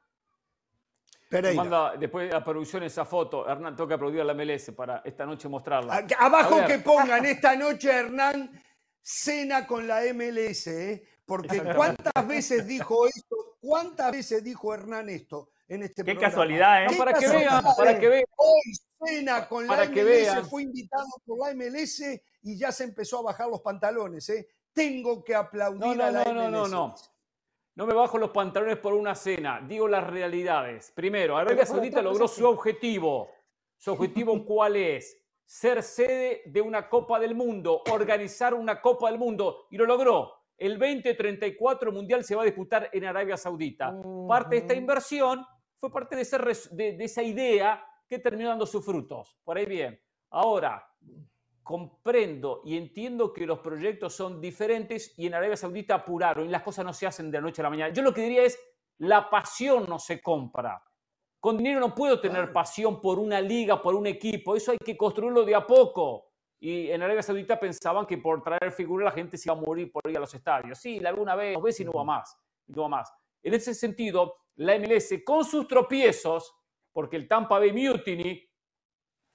Manda 1.56 1.96
después 1.98 2.34
a 2.34 2.44
producción 2.44 2.84
esa 2.84 3.06
foto. 3.06 3.48
Hernán, 3.48 3.76
toca 3.76 3.96
aplaudir 3.96 4.22
a 4.22 4.24
la 4.24 4.34
MLS 4.34 4.72
para 4.76 5.02
esta 5.04 5.26
noche 5.26 5.50
mostrarla. 5.50 6.06
Abajo 6.20 6.66
que 6.66 6.80
pongan 6.80 7.26
esta 7.26 7.56
noche 7.56 7.92
Hernán 7.92 8.52
cena 9.02 9.68
con 9.68 9.88
la 9.88 10.02
MLS, 10.14 10.68
¿eh? 10.68 11.04
porque 11.26 11.62
cuántas 11.76 12.28
veces 12.28 12.66
dijo 12.66 13.06
esto, 13.08 13.58
cuántas 13.60 14.12
veces 14.12 14.44
dijo 14.44 14.74
Hernán 14.74 15.10
esto 15.10 15.50
en 15.68 15.84
este 15.84 16.04
Qué 16.04 16.18
casualidad, 16.18 16.86
¿eh? 16.86 16.98
para, 16.98 17.14
que 17.14 17.28
vean, 17.28 17.64
para 17.78 18.00
que 18.00 18.08
vean, 18.08 18.26
Hoy 18.38 18.74
cena 19.06 19.48
con 19.48 19.68
la 19.68 19.86
MLS, 19.86 20.50
fue 20.50 20.64
invitado 20.64 21.08
por 21.26 21.40
la 21.40 21.54
MLS 21.54 22.02
y 22.44 22.58
ya 22.58 22.72
se 22.72 22.86
empezó 22.86 23.20
a 23.20 23.24
bajar 23.24 23.50
los 23.50 23.62
pantalones, 23.62 24.28
¿eh? 24.30 24.48
Tengo 24.72 25.24
que 25.24 25.36
aplaudir 25.36 26.02
a 26.02 26.12
la 26.12 26.24
MLS. 26.24 26.34
No, 26.34 26.50
no, 26.50 26.68
no. 26.68 26.96
No 27.76 27.88
me 27.88 27.94
bajo 27.96 28.20
los 28.20 28.30
pantalones 28.30 28.78
por 28.78 28.94
una 28.94 29.16
cena, 29.16 29.60
digo 29.68 29.88
las 29.88 30.06
realidades. 30.06 30.92
Primero, 30.92 31.38
Arabia 31.38 31.66
Saudita 31.66 32.04
logró 32.04 32.28
su 32.28 32.46
objetivo. 32.46 33.30
¿Su 33.78 33.94
objetivo 33.94 34.46
cuál 34.46 34.76
es? 34.76 35.20
Ser 35.44 35.82
sede 35.82 36.44
de 36.46 36.62
una 36.62 36.88
Copa 36.88 37.20
del 37.20 37.34
Mundo, 37.34 37.82
organizar 37.92 38.54
una 38.54 38.80
Copa 38.80 39.10
del 39.10 39.18
Mundo, 39.18 39.68
y 39.72 39.78
lo 39.78 39.86
logró. 39.86 40.34
El 40.56 40.78
2034 40.78 41.92
Mundial 41.92 42.24
se 42.24 42.36
va 42.36 42.44
a 42.44 42.46
disputar 42.46 42.90
en 42.94 43.06
Arabia 43.06 43.38
Saudita. 43.38 43.92
Parte 44.28 44.56
de 44.56 44.62
esta 44.62 44.76
inversión 44.76 45.44
fue 45.80 45.92
parte 45.92 46.16
de, 46.16 46.58
de, 46.72 46.98
de 46.98 47.04
esa 47.04 47.24
idea 47.24 47.84
que 48.08 48.20
terminó 48.20 48.50
dando 48.50 48.68
sus 48.68 48.86
frutos. 48.86 49.36
Por 49.44 49.58
ahí 49.58 49.66
bien. 49.66 50.00
Ahora, 50.30 50.88
comprendo 51.64 52.62
y 52.66 52.78
entiendo 52.78 53.34
que 53.34 53.46
los 53.46 53.60
proyectos 53.60 54.14
son 54.14 54.42
diferentes 54.42 55.14
y 55.18 55.28
en 55.28 55.34
Arabia 55.34 55.58
Saudita 55.58 55.96
apuraron 55.96 56.46
y 56.46 56.50
las 56.50 56.62
cosas 56.62 56.86
no 56.86 56.94
se 56.94 57.08
hacen 57.08 57.32
de 57.32 57.38
la 57.38 57.42
noche 57.42 57.62
a 57.62 57.64
la 57.64 57.70
mañana. 57.70 57.94
Yo 57.94 58.04
lo 58.04 58.14
que 58.14 58.22
diría 58.22 58.44
es, 58.44 58.60
la 59.00 59.30
pasión 59.30 59.86
no 59.88 59.98
se 59.98 60.22
compra. 60.22 60.84
Con 61.40 61.58
dinero 61.58 61.80
no 61.80 61.94
puedo 61.94 62.22
tener 62.22 62.54
pasión 62.54 63.02
por 63.02 63.20
una 63.20 63.42
liga, 63.42 63.82
por 63.82 63.96
un 63.96 64.08
equipo. 64.08 64.56
Eso 64.56 64.72
hay 64.72 64.78
que 64.78 64.96
construirlo 64.96 65.44
de 65.44 65.56
a 65.56 65.66
poco. 65.66 66.32
Y 66.60 66.90
en 66.90 67.02
Arabia 67.02 67.22
Saudita 67.22 67.60
pensaban 67.60 68.06
que 68.06 68.18
por 68.18 68.42
traer 68.42 68.72
figuras 68.72 69.06
la 69.06 69.12
gente 69.12 69.38
se 69.38 69.50
iba 69.50 69.58
a 69.58 69.62
morir 69.62 69.92
por 69.92 70.10
ir 70.10 70.16
a 70.16 70.22
los 70.22 70.34
estadios. 70.34 70.80
Sí, 70.80 71.00
la 71.00 71.12
vi 71.12 71.20
una 71.20 71.36
vez, 71.36 71.56
dos 71.56 71.64
veces 71.64 71.82
y 71.82 71.86
no 71.86 71.92
va 71.92 72.06
más. 72.06 72.38
no 72.68 72.84
va 72.84 72.88
más. 72.88 73.14
En 73.42 73.54
ese 73.54 73.74
sentido, 73.74 74.36
la 74.56 74.78
MLS 74.80 75.22
con 75.26 75.44
sus 75.44 75.68
tropiezos, 75.68 76.56
porque 76.94 77.18
el 77.18 77.28
Tampa 77.28 77.60
Bay 77.60 77.74
Mutiny 77.74 78.42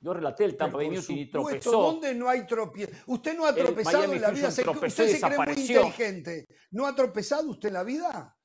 yo 0.00 0.14
relaté 0.14 0.45
el 0.45 0.57
Tampa 0.57 0.76
Bay 0.76 0.90
News 0.90 1.11
y 1.11 1.26
tropezó. 1.26 1.73
¿Dónde 1.83 2.14
no 2.14 2.28
hay 2.28 2.47
tropiezo? 2.47 2.93
Usted 3.07 3.37
no 3.37 3.47
ha 3.47 3.55
tropezado 3.55 4.05
en 4.05 4.21
la 4.21 4.31
vida. 4.31 4.49
usted 4.49 5.09
se 5.09 5.21
cree 5.21 5.38
muy 5.38 5.61
inteligente. 5.61 6.47
¿No 6.71 6.87
ha 6.87 6.95
tropezado 6.95 7.50
usted 7.50 7.69
en 7.69 7.75
la 7.75 7.83
vida? 7.83 8.37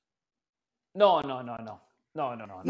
No, 0.96 1.22
no, 1.22 1.44
no, 1.44 1.58
no. 1.58 1.88
No, 2.16 2.36
no, 2.36 2.46
no. 2.46 2.64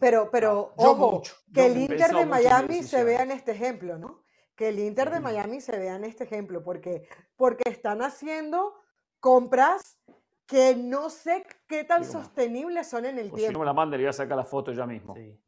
pero, 0.00 0.30
pero 0.30 0.72
ojo, 0.76 1.22
que 1.52 1.66
el 1.66 1.76
Inter 1.76 2.10
de 2.14 2.24
Miami 2.24 2.82
se 2.82 3.04
vea 3.04 3.22
en 3.22 3.30
este 3.30 3.52
ejemplo, 3.52 3.98
¿no? 3.98 4.24
Que 4.54 4.70
el 4.70 4.78
Inter 4.78 5.10
de 5.10 5.20
Miami 5.20 5.60
se 5.60 5.76
vea 5.76 5.96
en 5.96 6.04
este 6.04 6.24
ejemplo, 6.24 6.64
porque, 6.64 7.06
porque 7.36 7.68
están 7.68 8.00
haciendo 8.00 8.72
compras 9.20 9.98
que 10.46 10.74
no 10.74 11.10
sé 11.10 11.44
qué 11.68 11.84
tan 11.84 12.06
sostenibles 12.06 12.88
son 12.88 13.04
en 13.04 13.18
el 13.18 13.28
pues 13.28 13.40
tiempo. 13.40 13.50
Si 13.50 13.52
no 13.52 13.60
me 13.60 13.66
la 13.66 13.74
mande, 13.74 13.98
le 13.98 14.04
voy 14.04 14.10
a 14.10 14.14
sacar 14.14 14.38
la 14.38 14.44
foto 14.44 14.72
ya 14.72 14.86
mismo. 14.86 15.14
Sí. 15.14 15.38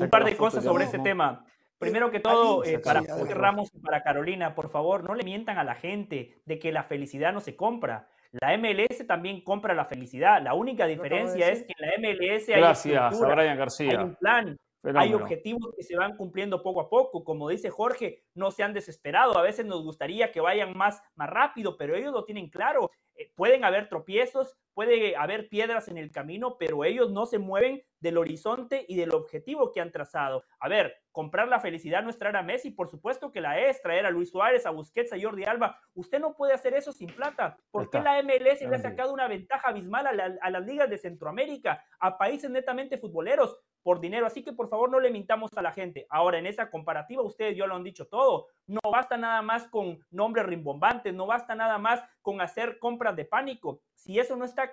Un 0.00 0.10
par 0.10 0.24
de 0.24 0.36
cosas 0.36 0.64
sobre 0.64 0.84
este 0.84 0.98
tema. 0.98 1.44
Primero 1.78 2.10
que 2.12 2.20
todo, 2.20 2.64
eh, 2.64 2.78
para 2.78 3.00
Ramos 3.00 3.70
y 3.74 3.80
para 3.80 4.04
Carolina, 4.04 4.54
por 4.54 4.70
favor, 4.70 5.02
no 5.02 5.16
le 5.16 5.24
mientan 5.24 5.58
a 5.58 5.64
la 5.64 5.74
gente 5.74 6.40
de 6.44 6.58
que 6.60 6.70
la 6.70 6.84
felicidad 6.84 7.32
no 7.32 7.40
se 7.40 7.56
compra. 7.56 8.08
La 8.30 8.56
MLS 8.56 9.04
también 9.06 9.42
compra 9.42 9.74
la 9.74 9.84
felicidad. 9.84 10.40
La 10.40 10.54
única 10.54 10.86
diferencia 10.86 11.50
es 11.50 11.64
que 11.64 11.74
en 11.76 11.86
la 11.86 11.92
MLS 11.98 12.48
hay, 12.48 12.60
Gracias, 12.60 13.20
García. 13.20 13.90
hay 13.90 14.04
un 14.04 14.14
plan, 14.14 14.56
hay 14.94 15.14
objetivos 15.14 15.74
que 15.76 15.82
se 15.82 15.96
van 15.96 16.16
cumpliendo 16.16 16.62
poco 16.62 16.80
a 16.80 16.88
poco. 16.88 17.24
Como 17.24 17.48
dice 17.48 17.68
Jorge, 17.68 18.22
no 18.34 18.50
se 18.50 18.62
han 18.62 18.72
desesperado. 18.72 19.36
A 19.36 19.42
veces 19.42 19.66
nos 19.66 19.82
gustaría 19.82 20.32
que 20.32 20.40
vayan 20.40 20.76
más, 20.76 21.02
más 21.14 21.28
rápido, 21.28 21.76
pero 21.76 21.94
ellos 21.94 22.12
lo 22.12 22.24
tienen 22.24 22.48
claro. 22.48 22.90
Eh, 23.16 23.30
pueden 23.34 23.64
haber 23.64 23.88
tropiezos, 23.88 24.56
puede 24.74 25.16
haber 25.16 25.48
piedras 25.48 25.88
en 25.88 25.98
el 25.98 26.10
camino, 26.10 26.56
pero 26.58 26.84
ellos 26.84 27.10
no 27.10 27.26
se 27.26 27.38
mueven 27.38 27.82
del 28.00 28.18
horizonte 28.18 28.84
y 28.88 28.96
del 28.96 29.14
objetivo 29.14 29.70
que 29.72 29.80
han 29.80 29.92
trazado. 29.92 30.44
A 30.58 30.68
ver, 30.68 30.94
comprar 31.12 31.48
la 31.48 31.60
felicidad 31.60 32.02
no 32.02 32.10
es 32.10 32.18
traer 32.18 32.36
a 32.36 32.42
Messi, 32.42 32.70
por 32.70 32.88
supuesto 32.88 33.30
que 33.30 33.40
la 33.40 33.60
es, 33.60 33.80
traer 33.82 34.06
a 34.06 34.10
Luis 34.10 34.30
Suárez, 34.30 34.66
a 34.66 34.70
Busquets, 34.70 35.12
a 35.12 35.20
Jordi 35.20 35.44
Alba. 35.44 35.78
Usted 35.94 36.18
no 36.20 36.34
puede 36.34 36.54
hacer 36.54 36.74
eso 36.74 36.92
sin 36.92 37.08
plata. 37.08 37.58
¿Por 37.70 37.90
qué 37.90 38.00
la 38.00 38.22
MLS 38.22 38.62
le 38.62 38.76
ha 38.76 38.78
sacado 38.78 39.12
una 39.12 39.28
ventaja 39.28 39.68
abismal 39.68 40.06
a, 40.06 40.38
a 40.40 40.50
las 40.50 40.66
ligas 40.66 40.88
de 40.88 40.98
Centroamérica, 40.98 41.84
a 42.00 42.18
países 42.18 42.50
netamente 42.50 42.98
futboleros? 42.98 43.58
por 43.82 44.00
dinero. 44.00 44.26
Así 44.26 44.42
que 44.42 44.52
por 44.52 44.68
favor 44.68 44.90
no 44.90 45.00
le 45.00 45.10
mintamos 45.10 45.50
a 45.56 45.62
la 45.62 45.72
gente. 45.72 46.06
Ahora, 46.08 46.38
en 46.38 46.46
esa 46.46 46.70
comparativa, 46.70 47.22
ustedes 47.22 47.56
ya 47.56 47.66
lo 47.66 47.74
han 47.74 47.84
dicho 47.84 48.06
todo. 48.06 48.48
No 48.66 48.80
basta 48.90 49.16
nada 49.16 49.42
más 49.42 49.66
con 49.68 50.04
nombres 50.10 50.46
rimbombantes, 50.46 51.14
no 51.14 51.26
basta 51.26 51.54
nada 51.54 51.78
más 51.78 52.02
con 52.20 52.40
hacer 52.40 52.78
compras 52.78 53.16
de 53.16 53.24
pánico. 53.24 53.80
Si 53.94 54.18
eso 54.18 54.36
no 54.36 54.44
está 54.44 54.72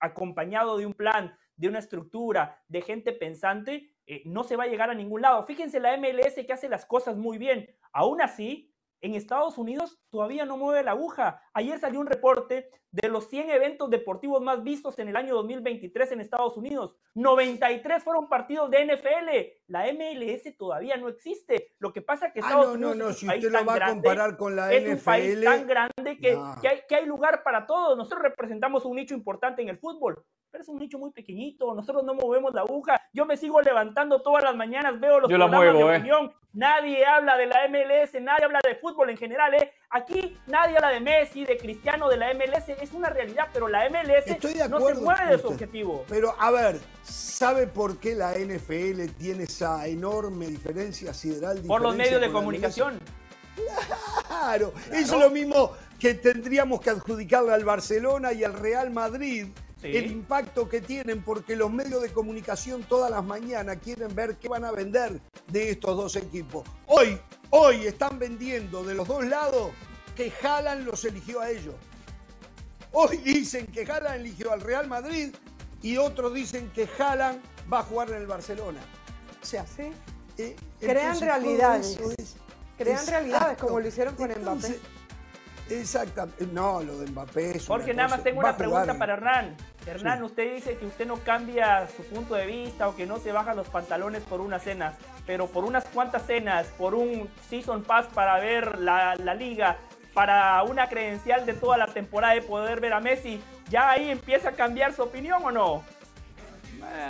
acompañado 0.00 0.76
de 0.76 0.86
un 0.86 0.94
plan, 0.94 1.36
de 1.56 1.68
una 1.68 1.78
estructura, 1.78 2.62
de 2.68 2.82
gente 2.82 3.12
pensante, 3.12 3.94
eh, 4.06 4.22
no 4.26 4.44
se 4.44 4.56
va 4.56 4.64
a 4.64 4.68
llegar 4.68 4.90
a 4.90 4.94
ningún 4.94 5.22
lado. 5.22 5.44
Fíjense 5.44 5.80
la 5.80 5.96
MLS 5.96 6.44
que 6.46 6.52
hace 6.52 6.68
las 6.68 6.84
cosas 6.84 7.16
muy 7.16 7.38
bien. 7.38 7.68
Aún 7.92 8.20
así, 8.20 8.73
en 9.04 9.14
Estados 9.14 9.58
Unidos 9.58 9.98
todavía 10.08 10.46
no 10.46 10.56
mueve 10.56 10.82
la 10.82 10.92
aguja. 10.92 11.42
Ayer 11.52 11.78
salió 11.78 12.00
un 12.00 12.06
reporte 12.06 12.70
de 12.90 13.08
los 13.08 13.28
100 13.28 13.50
eventos 13.50 13.90
deportivos 13.90 14.40
más 14.40 14.62
vistos 14.62 14.98
en 14.98 15.08
el 15.08 15.16
año 15.16 15.34
2023 15.34 16.12
en 16.12 16.20
Estados 16.22 16.56
Unidos. 16.56 16.96
93 17.12 18.02
fueron 18.02 18.30
partidos 18.30 18.70
de 18.70 18.86
NFL. 18.86 19.60
La 19.66 19.92
MLS 19.92 20.56
todavía 20.56 20.96
no 20.96 21.08
existe. 21.08 21.74
Lo 21.80 21.92
que 21.92 22.00
pasa 22.00 22.28
es 22.28 22.32
que 22.32 22.40
ah, 22.40 22.46
Estados 22.46 22.74
Unidos 22.76 22.96
no, 22.96 23.08
no, 23.08 23.12
si 23.12 23.28
usted 23.28 23.50
lo 23.50 23.64
va 23.66 23.74
a 23.74 23.90
comparar 23.90 24.38
con 24.38 24.56
la 24.56 24.72
es 24.72 24.88
un 24.88 25.04
país 25.04 25.44
tan 25.44 25.66
grande 25.66 26.18
que, 26.18 26.38
hay, 26.66 26.80
que 26.88 26.94
hay 26.94 27.04
lugar 27.04 27.42
para 27.42 27.66
todos. 27.66 27.98
Nosotros 27.98 28.22
representamos 28.22 28.86
un 28.86 28.96
nicho 28.96 29.14
importante 29.14 29.60
en 29.60 29.68
el 29.68 29.78
fútbol 29.78 30.24
pero 30.54 30.62
es 30.62 30.68
un 30.68 30.78
nicho 30.78 31.00
muy 31.00 31.10
pequeñito, 31.10 31.74
nosotros 31.74 32.04
no 32.04 32.14
movemos 32.14 32.54
la 32.54 32.60
aguja, 32.60 33.02
yo 33.12 33.26
me 33.26 33.36
sigo 33.36 33.60
levantando 33.60 34.22
todas 34.22 34.44
las 34.44 34.54
mañanas, 34.54 35.00
veo 35.00 35.18
los 35.18 35.28
programas 35.28 35.60
de 35.60 35.80
¿eh? 35.80 35.96
opinión, 35.96 36.32
nadie 36.52 37.04
habla 37.04 37.36
de 37.36 37.46
la 37.46 37.66
MLS, 37.68 38.22
nadie 38.22 38.44
habla 38.44 38.60
de 38.64 38.76
fútbol 38.76 39.10
en 39.10 39.16
general, 39.16 39.52
¿eh? 39.54 39.72
aquí 39.90 40.38
nadie 40.46 40.76
habla 40.76 40.90
de 40.90 41.00
Messi, 41.00 41.44
de 41.44 41.56
Cristiano, 41.56 42.08
de 42.08 42.18
la 42.18 42.32
MLS, 42.34 42.68
es 42.68 42.92
una 42.92 43.10
realidad, 43.10 43.48
pero 43.52 43.66
la 43.66 43.90
MLS 43.90 44.70
no 44.70 44.78
se 44.78 44.94
mueve 44.94 45.26
de 45.26 45.38
su 45.40 45.48
objetivo. 45.48 46.04
Pero 46.08 46.36
a 46.38 46.52
ver, 46.52 46.78
¿sabe 47.02 47.66
por 47.66 47.98
qué 47.98 48.14
la 48.14 48.34
NFL 48.34 49.10
tiene 49.18 49.42
esa 49.42 49.88
enorme 49.88 50.46
diferencia 50.46 51.12
sideral? 51.12 51.62
Por 51.66 51.82
los 51.82 51.96
medios 51.96 52.20
de 52.20 52.30
comunicación. 52.30 53.00
Claro, 54.28 54.72
eso 54.92 55.14
es 55.16 55.20
lo 55.20 55.30
mismo 55.30 55.72
que 55.98 56.14
tendríamos 56.14 56.80
que 56.80 56.90
adjudicarle 56.90 57.52
al 57.52 57.64
Barcelona 57.64 58.32
y 58.32 58.44
al 58.44 58.52
Real 58.52 58.92
Madrid 58.92 59.48
el 59.84 60.10
impacto 60.10 60.68
que 60.68 60.80
tienen, 60.80 61.22
porque 61.22 61.56
los 61.56 61.70
medios 61.70 62.02
de 62.02 62.10
comunicación 62.10 62.82
todas 62.84 63.10
las 63.10 63.24
mañanas 63.24 63.78
quieren 63.82 64.14
ver 64.14 64.36
qué 64.36 64.48
van 64.48 64.64
a 64.64 64.72
vender 64.72 65.20
de 65.48 65.70
estos 65.70 65.96
dos 65.96 66.16
equipos. 66.16 66.66
Hoy, 66.86 67.18
hoy 67.50 67.86
están 67.86 68.18
vendiendo 68.18 68.82
de 68.82 68.94
los 68.94 69.06
dos 69.06 69.24
lados 69.26 69.72
que 70.16 70.30
Jalan 70.30 70.84
los 70.84 71.04
eligió 71.04 71.40
a 71.40 71.50
ellos. 71.50 71.74
Hoy 72.92 73.18
dicen 73.18 73.66
que 73.66 73.84
Jalan 73.84 74.20
eligió 74.20 74.52
al 74.52 74.60
Real 74.60 74.88
Madrid 74.88 75.34
y 75.82 75.96
otros 75.98 76.32
dicen 76.32 76.70
que 76.74 76.86
Jalan 76.86 77.42
va 77.70 77.80
a 77.80 77.82
jugar 77.82 78.10
en 78.10 78.16
el 78.16 78.26
Barcelona. 78.26 78.80
O 79.42 79.44
sea, 79.44 79.66
¿sí? 79.66 79.90
Eh, 80.38 80.56
crean 80.80 81.20
realidades. 81.20 81.98
crean 82.78 83.06
realidades 83.06 83.58
como 83.58 83.80
lo 83.80 83.86
hicieron 83.86 84.14
con 84.14 84.30
Mbappé. 84.30 84.80
Exactamente. 85.70 86.46
No, 86.52 86.82
lo 86.82 86.98
de 86.98 87.10
Mbappé 87.10 87.56
es 87.56 87.66
Jorge, 87.66 87.94
nada 87.94 88.08
más 88.08 88.22
tengo 88.22 88.40
una 88.40 88.56
pregunta 88.56 88.98
para 88.98 89.14
Hernán. 89.14 89.56
Hernán, 89.86 90.22
usted 90.22 90.54
dice 90.54 90.76
que 90.76 90.86
usted 90.86 91.06
no 91.06 91.16
cambia 91.18 91.86
su 91.94 92.02
punto 92.04 92.34
de 92.34 92.46
vista 92.46 92.88
o 92.88 92.96
que 92.96 93.06
no 93.06 93.18
se 93.18 93.32
baja 93.32 93.54
los 93.54 93.68
pantalones 93.68 94.22
por 94.22 94.40
una 94.40 94.58
cena, 94.58 94.94
pero 95.26 95.46
por 95.46 95.64
unas 95.64 95.84
cuantas 95.84 96.26
cenas, 96.26 96.66
por 96.78 96.94
un 96.94 97.28
season 97.48 97.82
pass 97.82 98.06
para 98.14 98.38
ver 98.38 98.78
la, 98.78 99.14
liga, 99.34 99.76
para 100.14 100.62
una 100.62 100.88
credencial 100.88 101.44
de 101.44 101.54
toda 101.54 101.76
la 101.76 101.86
temporada 101.86 102.34
de 102.34 102.42
poder 102.42 102.80
ver 102.80 102.94
a 102.94 103.00
Messi, 103.00 103.42
¿ya 103.68 103.90
ahí 103.90 104.10
empieza 104.10 104.50
a 104.50 104.52
cambiar 104.52 104.94
su 104.94 105.02
opinión 105.02 105.42
o 105.44 105.50
no? 105.50 105.82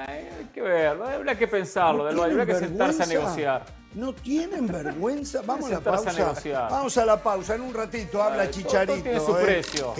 hay 0.06 0.48
que 0.52 0.60
verlo, 0.60 1.06
habría 1.06 1.36
que 1.36 1.48
pensarlo, 1.48 2.06
habría 2.06 2.46
que 2.46 2.54
sentarse 2.54 3.02
a 3.02 3.06
negociar. 3.06 3.62
No 3.94 4.12
tienen 4.12 4.66
vergüenza. 4.66 5.40
Vamos 5.46 5.70
a 5.70 5.74
la 5.74 5.80
pausa. 5.80 6.68
Vamos 6.68 6.98
a 6.98 7.06
la 7.06 7.22
pausa. 7.22 7.54
En 7.54 7.60
un 7.60 7.72
ratito 7.72 8.22
habla 8.22 8.50
Chicharito. 8.50 9.02
tiene 9.02 9.20
su 9.20 9.36
¿eh? 9.36 9.42
precio. 9.44 9.94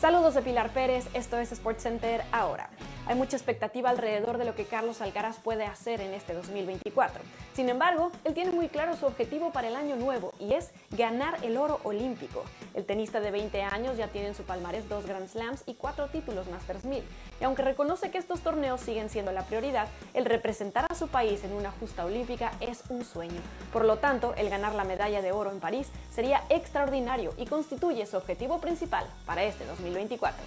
Saludos 0.00 0.34
de 0.34 0.42
Pilar 0.42 0.74
Pérez, 0.74 1.06
esto 1.14 1.38
es 1.38 1.48
SportsCenter 1.48 2.22
ahora. 2.30 2.68
Hay 3.06 3.14
mucha 3.14 3.34
expectativa 3.34 3.88
alrededor 3.88 4.36
de 4.36 4.44
lo 4.44 4.54
que 4.54 4.66
Carlos 4.66 5.00
Alcaraz 5.00 5.38
puede 5.38 5.64
hacer 5.64 6.02
en 6.02 6.12
este 6.12 6.34
2024. 6.34 7.22
Sin 7.54 7.70
embargo, 7.70 8.12
él 8.24 8.34
tiene 8.34 8.50
muy 8.50 8.68
claro 8.68 8.94
su 8.94 9.06
objetivo 9.06 9.52
para 9.52 9.68
el 9.68 9.74
año 9.74 9.96
nuevo 9.96 10.34
y 10.38 10.52
es 10.52 10.70
ganar 10.90 11.38
el 11.42 11.56
oro 11.56 11.80
olímpico. 11.82 12.44
El 12.74 12.84
tenista 12.84 13.20
de 13.20 13.30
20 13.30 13.62
años 13.62 13.96
ya 13.96 14.08
tiene 14.08 14.28
en 14.28 14.34
su 14.34 14.42
palmarés 14.42 14.86
dos 14.86 15.06
Grand 15.06 15.28
Slams 15.28 15.62
y 15.64 15.74
cuatro 15.74 16.08
títulos 16.08 16.46
Masters 16.48 16.84
1000. 16.84 17.02
Y 17.40 17.44
aunque 17.44 17.62
reconoce 17.62 18.10
que 18.10 18.18
estos 18.18 18.40
torneos 18.40 18.80
siguen 18.80 19.10
siendo 19.10 19.32
la 19.32 19.44
prioridad, 19.44 19.88
el 20.14 20.24
representar 20.24 20.86
a 20.90 20.94
su 20.94 21.08
país 21.08 21.44
en 21.44 21.52
una 21.52 21.70
justa 21.70 22.04
olímpica 22.04 22.52
es 22.60 22.82
un 22.88 23.04
sueño. 23.04 23.40
Por 23.72 23.84
lo 23.84 23.98
tanto, 23.98 24.34
el 24.36 24.48
ganar 24.48 24.74
la 24.74 24.84
medalla 24.84 25.22
de 25.22 25.32
oro 25.32 25.50
en 25.50 25.60
París 25.60 25.88
sería 26.10 26.42
extraordinario 26.48 27.34
y 27.36 27.46
constituye 27.46 28.06
su 28.06 28.16
objetivo 28.16 28.58
principal 28.60 29.06
para 29.26 29.44
este 29.44 29.66
2024. 29.66 30.42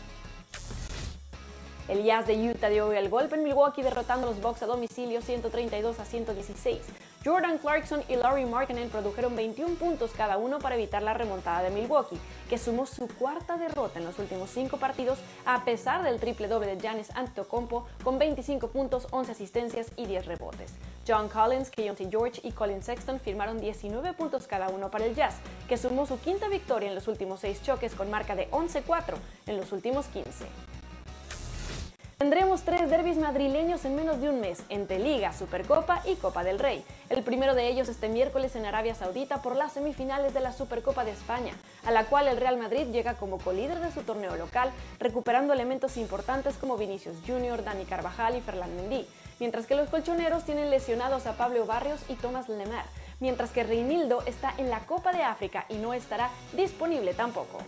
El 1.90 2.04
Jazz 2.04 2.28
de 2.28 2.52
Utah 2.52 2.70
dio 2.70 2.92
el 2.92 3.10
golpe 3.10 3.36
en 3.36 3.44
Milwaukee 3.44 3.82
derrotando 3.82 4.28
los 4.28 4.40
Bucks 4.40 4.62
a 4.62 4.68
domicilio 4.68 5.24
132 5.24 6.00
a 6.00 6.06
116. 6.06 6.82
Jordan 7.24 7.58
Clarkson 7.58 8.02
y 8.08 8.16
Laurie 8.16 8.46
Markkinen 8.46 8.90
produjeron 8.90 9.36
21 9.36 9.76
puntos 9.76 10.12
cada 10.16 10.38
uno 10.38 10.60
para 10.60 10.76
evitar 10.76 11.04
la 11.04 11.14
remontada 11.14 11.64
de 11.64 11.70
Milwaukee, 11.70 12.18
que 12.50 12.58
sumó 12.58 12.86
su 12.86 13.08
cuarta 13.08 13.58
derrota 13.58 14.00
en 14.00 14.06
los 14.06 14.20
últimos 14.20 14.50
cinco 14.50 14.78
partidos 14.78 15.20
a 15.46 15.66
pesar 15.66 16.04
del 16.04 16.20
triple 16.20 16.48
doble 16.48 16.76
de 16.76 16.82
Giannis 16.82 17.10
Antetokounmpo 17.14 17.86
con 18.06 18.20
25 18.20 18.70
puntos, 18.70 19.08
11 19.12 19.34
asistencias 19.34 19.92
y 19.98 20.06
10 20.06 20.28
rebotes. 20.28 20.76
John 21.06 21.28
Collins, 21.28 21.70
Keontae 21.72 22.10
George 22.10 22.40
y 22.42 22.52
Colin 22.52 22.82
Sexton 22.82 23.20
firmaron 23.20 23.60
19 23.60 24.14
puntos 24.14 24.48
cada 24.48 24.70
uno 24.70 24.90
para 24.90 25.06
el 25.06 25.14
Jazz, 25.14 25.36
que 25.68 25.78
sumó 25.78 26.06
su 26.06 26.20
quinta 26.22 26.48
victoria 26.48 26.88
en 26.88 26.96
los 26.96 27.10
últimos 27.10 27.42
seis 27.42 27.62
choques 27.62 27.96
con 27.96 28.10
marca 28.10 28.36
de 28.36 28.50
11-4 28.52 29.16
en 29.48 29.58
los 29.58 29.74
últimos 29.74 30.06
15. 30.08 30.46
Tendremos 32.20 32.64
tres 32.64 32.90
derbis 32.90 33.16
madrileños 33.16 33.86
en 33.86 33.96
menos 33.96 34.20
de 34.20 34.30
un 34.30 34.42
mes, 34.42 34.62
entre 34.68 35.00
Liga, 35.00 35.32
Supercopa 35.32 36.02
y 36.06 36.16
Copa 36.16 36.44
del 36.44 36.60
Rey. 36.60 36.84
El 37.10 37.24
primero 37.24 37.56
de 37.56 37.70
ellos 37.70 37.88
este 37.88 38.10
miércoles 38.10 38.58
en 38.58 38.66
Arabia 38.66 38.94
Saudita 38.94 39.42
por 39.42 39.56
las 39.56 39.72
semifinales 39.72 40.34
de 40.34 40.42
la 40.42 40.52
Supercopa 40.52 41.06
de 41.06 41.12
España, 41.12 41.54
a 41.86 41.92
la 41.92 42.08
cual 42.08 42.28
el 42.28 42.36
Real 42.36 42.58
Madrid 42.58 42.88
llega 42.92 43.14
como 43.14 43.38
colíder 43.38 43.80
de 43.80 43.94
su 43.94 44.02
torneo 44.02 44.36
local, 44.36 44.70
recuperando 45.00 45.54
elementos 45.54 45.96
importantes 45.96 46.58
como 46.58 46.76
Vinicius 46.76 47.16
Junior, 47.26 47.64
Dani 47.64 47.86
Carvajal 47.86 48.36
y 48.36 48.42
Ferland 48.42 48.76
Mendy, 48.76 49.08
mientras 49.40 49.66
que 49.66 49.76
los 49.76 49.88
colchoneros 49.88 50.44
tienen 50.44 50.70
lesionados 50.70 51.26
a 51.26 51.38
Pablo 51.38 51.66
Barrios 51.66 52.02
y 52.10 52.16
Tomás 52.16 52.50
Lemar, 52.50 52.84
mientras 53.22 53.52
que 53.52 53.64
Reinildo 53.64 54.24
está 54.26 54.54
en 54.58 54.70
la 54.70 54.82
Copa 54.82 55.14
de 55.14 55.24
África 55.24 55.64
y 55.70 55.76
no 55.76 55.94
estará 55.94 56.30
disponible 56.52 57.14
tampoco. 57.14 57.60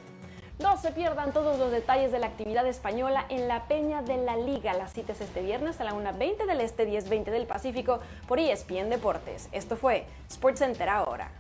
No 0.62 0.78
se 0.78 0.92
pierdan 0.92 1.34
todos 1.34 1.58
los 1.58 1.72
detalles 1.72 2.12
de 2.12 2.20
la 2.20 2.28
actividad 2.28 2.68
española 2.68 3.26
en 3.30 3.48
la 3.48 3.64
Peña 3.68 4.04
de 4.04 4.18
la 4.18 4.38
Liga. 4.38 4.74
Las 4.74 4.94
citas 4.94 5.20
este 5.20 5.42
viernes 5.42 5.82
a 5.82 5.86
la 5.86 5.94
1.20 5.94 6.46
del 6.46 6.62
Este, 6.62 6.88
10.20 6.88 7.32
del 7.32 7.48
Pacífico 7.48 8.00
por 8.28 8.40
ESPN 8.40 8.90
Deportes. 8.90 9.50
Esto 9.52 9.76
fue 9.76 10.06
SportsCenter 10.30 10.88
ahora. 10.88 11.32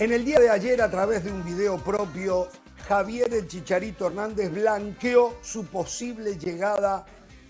En 0.00 0.12
el 0.12 0.24
día 0.24 0.38
de 0.38 0.48
ayer, 0.48 0.80
a 0.80 0.88
través 0.88 1.24
de 1.24 1.32
un 1.32 1.44
video 1.44 1.76
propio, 1.82 2.46
Javier 2.86 3.34
el 3.34 3.48
Chicharito 3.48 4.06
Hernández 4.06 4.48
blanqueó 4.52 5.38
su 5.42 5.66
posible 5.66 6.38
llegada 6.38 7.04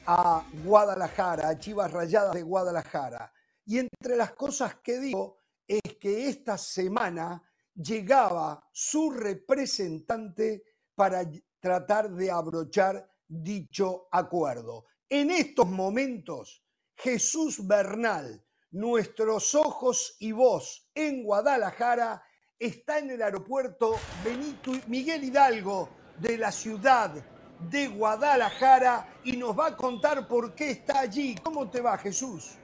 a 0.07 0.49
Guadalajara, 0.65 1.51
a 1.51 1.59
Chivas 1.59 1.93
Rayadas 1.93 2.33
de 2.33 2.43
Guadalajara. 2.43 3.31
Y 3.67 3.79
entre 3.79 4.17
las 4.17 4.33
cosas 4.33 4.77
que 4.77 4.99
dijo 4.99 5.43
es 5.67 5.83
que 6.01 6.31
esta 6.31 6.57
semana 6.57 7.43
llegaba 7.75 8.67
su 8.73 9.11
representante 9.11 10.63
para 10.95 11.31
tratar 11.61 12.11
de 12.13 12.31
abrochar 12.31 13.11
dicho 13.27 14.09
acuerdo. 14.11 14.87
En 15.07 15.31
estos 15.31 15.69
momentos, 15.69 16.65
Jesús 16.97 17.67
Bernal, 17.67 18.43
nuestros 18.71 19.55
ojos 19.55 20.17
y 20.19 20.33
voz 20.33 20.89
en 20.95 21.25
Guadalajara, 21.25 22.23
está 22.59 22.99
en 22.99 23.11
el 23.11 23.23
aeropuerto 23.23 23.95
Benito 24.25 24.73
Miguel 24.89 25.25
Hidalgo 25.25 25.89
de 26.19 26.37
la 26.37 26.51
ciudad 26.51 27.13
de 27.71 27.89
Guadalajara 27.89 29.09
y 29.25 29.37
nos 29.37 29.59
va 29.59 29.69
a 29.69 29.77
contar 29.77 30.27
por 30.27 30.55
qué 30.55 30.71
está 30.71 31.01
allí. 31.01 31.37
¿Cómo 31.43 31.69
te 31.69 31.81
va, 31.81 31.97
Jesús? 31.99 32.55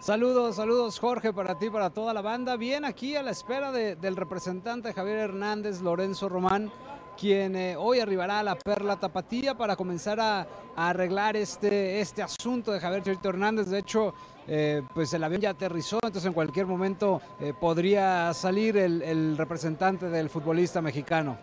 Saludos, 0.00 0.56
saludos 0.56 0.98
Jorge 0.98 1.32
para 1.32 1.58
ti, 1.58 1.68
para 1.68 1.90
toda 1.90 2.14
la 2.14 2.22
banda. 2.22 2.56
Bien, 2.56 2.84
aquí 2.84 3.14
a 3.14 3.22
la 3.22 3.30
espera 3.30 3.70
del 3.70 4.16
representante 4.16 4.92
Javier 4.94 5.18
Hernández, 5.18 5.82
Lorenzo 5.82 6.28
Román, 6.28 6.72
quien 7.18 7.56
eh, 7.56 7.76
hoy 7.76 8.00
arribará 8.00 8.38
a 8.38 8.42
la 8.42 8.56
Perla 8.56 8.98
Tapatía 8.98 9.56
para 9.56 9.76
comenzar 9.76 10.18
a, 10.18 10.46
arreglar 10.76 11.36
este, 11.36 12.00
este 12.00 12.22
asunto 12.22 12.72
de 12.72 12.80
Javier 12.80 13.02
Chorito 13.02 13.28
Hernández. 13.28 13.66
De 13.66 13.80
hecho, 13.80 14.14
eh, 14.48 14.82
pues 14.94 15.12
el 15.12 15.22
avión 15.22 15.42
ya 15.42 15.50
aterrizó, 15.50 15.96
entonces 16.02 16.24
en 16.24 16.32
cualquier 16.32 16.66
momento 16.66 17.20
eh, 17.38 17.52
podría 17.58 18.32
salir 18.32 18.78
el, 18.78 19.36
representante 19.36 20.08
del 20.08 20.30
futbolista 20.30 20.80
mexicano. 20.80 21.38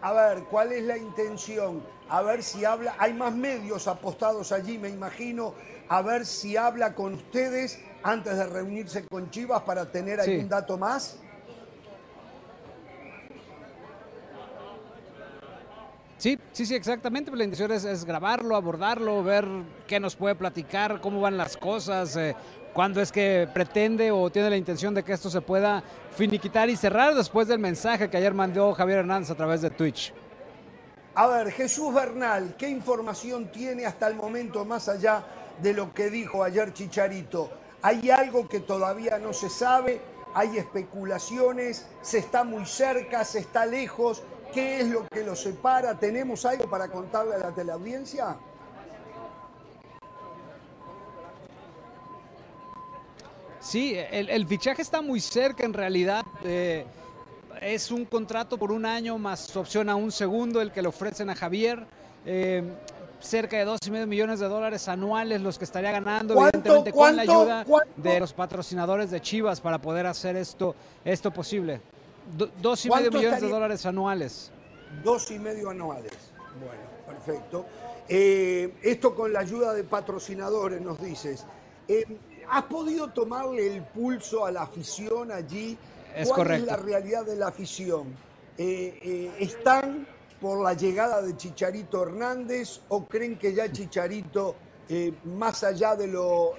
A 0.00 0.12
ver, 0.12 0.44
¿cuál 0.44 0.72
es 0.72 0.84
la 0.84 0.96
intención? 0.96 1.82
A 2.08 2.22
ver 2.22 2.44
si 2.44 2.64
habla, 2.64 2.94
hay 2.98 3.14
más 3.14 3.34
medios 3.34 3.88
apostados 3.88 4.52
allí, 4.52 4.78
me 4.78 4.88
imagino, 4.88 5.54
a 5.88 6.00
ver 6.02 6.24
si 6.24 6.56
habla 6.56 6.94
con 6.94 7.14
ustedes 7.14 7.80
antes 8.04 8.36
de 8.36 8.46
reunirse 8.46 9.04
con 9.10 9.28
Chivas 9.30 9.62
para 9.62 9.90
tener 9.90 10.20
algún 10.20 10.48
dato 10.48 10.78
más. 10.78 11.18
Sí, 16.18 16.36
sí, 16.52 16.66
sí, 16.66 16.74
exactamente. 16.74 17.30
La 17.34 17.44
intención 17.44 17.70
es, 17.70 18.04
grabarlo, 18.04 18.56
abordarlo, 18.56 19.22
ver 19.22 19.46
qué 19.86 20.00
nos 20.00 20.16
puede 20.16 20.34
platicar, 20.34 21.00
cómo 21.00 21.20
van 21.20 21.36
las 21.36 21.56
cosas, 21.56 22.16
eh, 22.16 22.34
cuándo 22.72 23.00
es 23.00 23.12
que 23.12 23.48
pretende 23.54 24.10
o 24.10 24.28
tiene 24.28 24.50
la 24.50 24.56
intención 24.56 24.92
de 24.94 25.04
que 25.04 25.12
esto 25.12 25.30
se 25.30 25.40
pueda 25.40 25.82
finiquitar 26.16 26.68
y 26.68 26.76
cerrar 26.76 27.14
después 27.14 27.46
del 27.46 27.60
mensaje 27.60 28.10
que 28.10 28.16
ayer 28.16 28.34
mandó 28.34 28.74
Javier 28.74 28.98
Hernández 28.98 29.30
a 29.30 29.36
través 29.36 29.62
de 29.62 29.70
Twitch. 29.70 30.12
A 31.14 31.28
ver, 31.28 31.52
Jesús 31.52 31.94
Bernal, 31.94 32.56
¿qué 32.58 32.68
información 32.68 33.52
tiene 33.52 33.86
hasta 33.86 34.08
el 34.08 34.16
momento 34.16 34.64
más 34.64 34.88
allá 34.88 35.24
de 35.62 35.72
lo 35.72 35.94
que 35.94 36.10
dijo 36.10 36.42
ayer 36.42 36.72
Chicharito? 36.72 37.50
¿Hay 37.80 38.10
algo 38.10 38.48
que 38.48 38.58
todavía 38.58 39.18
no 39.18 39.32
se 39.32 39.48
sabe? 39.48 40.00
¿Hay 40.34 40.58
especulaciones? 40.58 41.86
¿Se 42.02 42.18
está 42.18 42.42
muy 42.42 42.66
cerca? 42.66 43.24
¿Se 43.24 43.38
está 43.38 43.66
lejos? 43.66 44.22
¿Qué 44.52 44.80
es 44.80 44.88
lo 44.88 45.06
que 45.06 45.24
los 45.24 45.40
separa? 45.40 45.98
¿Tenemos 45.98 46.44
algo 46.44 46.68
para 46.68 46.88
contarle 46.88 47.34
a 47.34 47.38
la 47.38 47.50
teleaudiencia? 47.54 48.36
Sí, 53.60 53.94
el, 53.96 54.46
fichaje 54.46 54.80
está 54.80 55.02
muy 55.02 55.20
cerca 55.20 55.64
en 55.64 55.74
realidad. 55.74 56.24
Eh, 56.44 56.86
es 57.60 57.90
un 57.90 58.04
contrato 58.06 58.56
por 58.56 58.72
un 58.72 58.86
año 58.86 59.18
más 59.18 59.54
opción 59.56 59.90
a 59.90 59.96
un 59.96 60.10
segundo 60.10 60.62
el 60.62 60.72
que 60.72 60.80
le 60.80 60.88
ofrecen 60.88 61.28
a 61.28 61.34
Javier. 61.34 61.84
Eh, 62.24 62.62
cerca 63.20 63.58
de 63.58 63.64
dos 63.64 63.80
y 63.84 63.90
medio 63.90 64.06
millones 64.06 64.38
de 64.40 64.46
dólares 64.46 64.88
anuales 64.88 65.40
los 65.40 65.58
que 65.58 65.64
estaría 65.64 65.90
ganando, 65.90 66.34
evidentemente 66.34 66.92
con 66.92 67.16
la 67.16 67.22
ayuda 67.22 67.66
de 67.96 68.20
los 68.20 68.32
patrocinadores 68.32 69.10
de 69.10 69.20
Chivas 69.20 69.60
para 69.60 69.78
poder 69.78 70.06
hacer 70.06 70.36
esto, 70.36 70.76
esto 71.04 71.32
posible 71.32 71.80
dos 72.60 72.84
y 72.84 72.90
medio 72.90 73.10
millones 73.10 73.40
de 73.40 73.48
dólares 73.48 73.86
anuales. 73.86 74.50
Dos 75.02 75.30
y 75.30 75.38
medio 75.38 75.70
anuales. 75.70 76.12
Bueno, 76.58 76.82
perfecto. 77.06 77.66
Eh, 78.08 78.74
esto 78.82 79.14
con 79.14 79.32
la 79.32 79.40
ayuda 79.40 79.74
de 79.74 79.84
patrocinadores, 79.84 80.80
nos 80.80 81.00
dices. 81.00 81.44
Eh, 81.86 82.04
¿Has 82.50 82.64
podido 82.64 83.08
tomarle 83.08 83.74
el 83.74 83.82
pulso 83.82 84.46
a 84.46 84.50
la 84.50 84.62
afición 84.62 85.30
allí? 85.30 85.76
Es 86.16 86.28
¿Cuál 86.28 86.38
correcto. 86.38 86.64
es 86.64 86.70
la 86.70 86.76
realidad 86.76 87.24
de 87.26 87.36
la 87.36 87.48
afición? 87.48 88.14
Eh, 88.56 89.30
¿Están 89.38 90.06
por 90.40 90.62
la 90.62 90.72
llegada 90.72 91.20
de 91.20 91.36
Chicharito 91.36 92.02
Hernández 92.02 92.80
o 92.88 93.04
creen 93.04 93.38
que 93.38 93.52
ya 93.52 93.70
Chicharito, 93.70 94.54
más 95.24 95.62
allá 95.62 95.94
de 95.94 96.06
lo, 96.06 96.54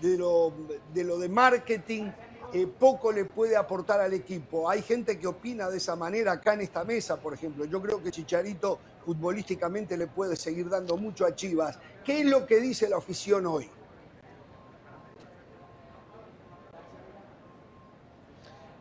de 0.00 0.16
lo, 0.16 0.52
de 0.92 1.04
lo 1.04 1.18
de 1.18 1.28
marketing, 1.28 2.10
eh, 2.54 2.68
poco 2.68 3.10
le 3.10 3.24
puede 3.24 3.56
aportar 3.56 4.00
al 4.00 4.12
equipo. 4.12 4.70
Hay 4.70 4.80
gente 4.80 5.18
que 5.18 5.26
opina 5.26 5.68
de 5.68 5.78
esa 5.78 5.96
manera 5.96 6.30
acá 6.30 6.54
en 6.54 6.60
esta 6.60 6.84
mesa, 6.84 7.16
por 7.16 7.34
ejemplo. 7.34 7.64
Yo 7.64 7.82
creo 7.82 8.00
que 8.00 8.12
Chicharito 8.12 8.78
futbolísticamente 9.04 9.96
le 9.96 10.06
puede 10.06 10.36
seguir 10.36 10.68
dando 10.68 10.96
mucho 10.96 11.26
a 11.26 11.34
Chivas. 11.34 11.80
¿Qué 12.04 12.20
es 12.20 12.26
lo 12.26 12.46
que 12.46 12.60
dice 12.60 12.88
la 12.88 12.98
afición 12.98 13.44
hoy? 13.46 13.68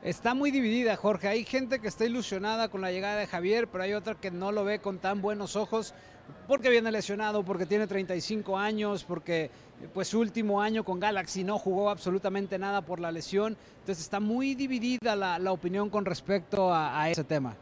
Está 0.04 0.36
muy 0.36 0.52
dividida, 0.52 0.96
Jorge. 0.96 1.28
Hay 1.28 1.44
gente 1.44 1.80
que 1.80 1.88
está 1.88 2.06
ilusionada 2.06 2.70
con 2.70 2.82
la 2.82 2.92
llegada 2.92 3.18
de 3.18 3.26
Javier, 3.26 3.68
pero 3.70 3.86
hay 3.86 3.94
otra 3.94 4.14
que 4.14 4.30
no 4.30 4.52
lo 4.52 4.66
ve 4.66 4.78
con 4.82 5.00
tan 5.00 5.20
buenos 5.20 5.56
ojos 5.56 5.96
porque 6.48 6.70
viene 6.70 6.92
lesionado, 6.92 7.44
porque 7.44 7.66
tiene 7.66 7.88
35 7.88 8.58
años, 8.58 9.04
porque 9.04 9.50
pues 9.94 10.08
su 10.08 10.20
último 10.20 10.62
año 10.62 10.84
con 10.84 11.00
Galaxy 11.00 11.44
no 11.44 11.58
jugó 11.58 11.90
absolutamente 11.90 12.58
nada 12.58 12.82
por 12.82 13.00
la 13.00 13.12
lesión. 13.12 13.58
Entonces 13.80 14.04
está 14.04 14.20
muy 14.20 14.56
dividida 14.56 15.16
la, 15.16 15.52
opinión 15.52 15.90
con 15.90 16.06
respecto 16.06 16.74
a, 16.74 17.10
ese 17.10 17.24
tema. 17.24 17.56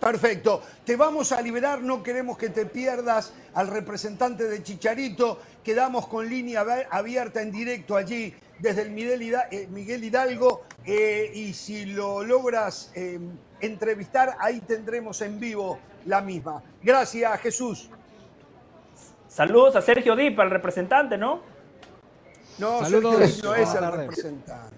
Perfecto. 0.00 0.62
Te 0.84 0.96
vamos 0.96 1.32
a 1.32 1.42
liberar, 1.42 1.82
no 1.82 2.02
queremos 2.02 2.38
que 2.38 2.50
te 2.50 2.66
pierdas 2.66 3.32
al 3.54 3.66
representante 3.66 4.44
de 4.44 4.62
Chicharito. 4.62 5.40
Quedamos 5.64 6.06
con 6.06 6.28
línea 6.28 6.64
abierta 6.90 7.42
en 7.42 7.50
directo 7.50 7.96
allí 7.96 8.32
desde 8.60 8.82
el 8.82 8.90
Miguel 8.90 10.04
Hidalgo 10.04 10.62
eh, 10.84 11.30
y 11.34 11.52
si 11.52 11.84
lo 11.86 12.24
logras 12.24 12.90
eh, 12.94 13.18
entrevistar, 13.60 14.36
ahí 14.40 14.60
tendremos 14.60 15.20
en 15.22 15.38
vivo 15.38 15.78
la 16.06 16.20
misma. 16.20 16.62
Gracias, 16.82 17.40
Jesús. 17.40 17.90
Saludos 19.28 19.76
a 19.76 19.82
Sergio 19.82 20.16
Dip, 20.16 20.38
al 20.40 20.50
representante, 20.50 21.18
¿no? 21.18 21.42
No, 22.58 22.84
Sergio 22.84 23.18
Dip 23.18 23.44
no 23.44 23.54
es 23.54 23.74
el 23.74 23.92
representante. 23.92 24.76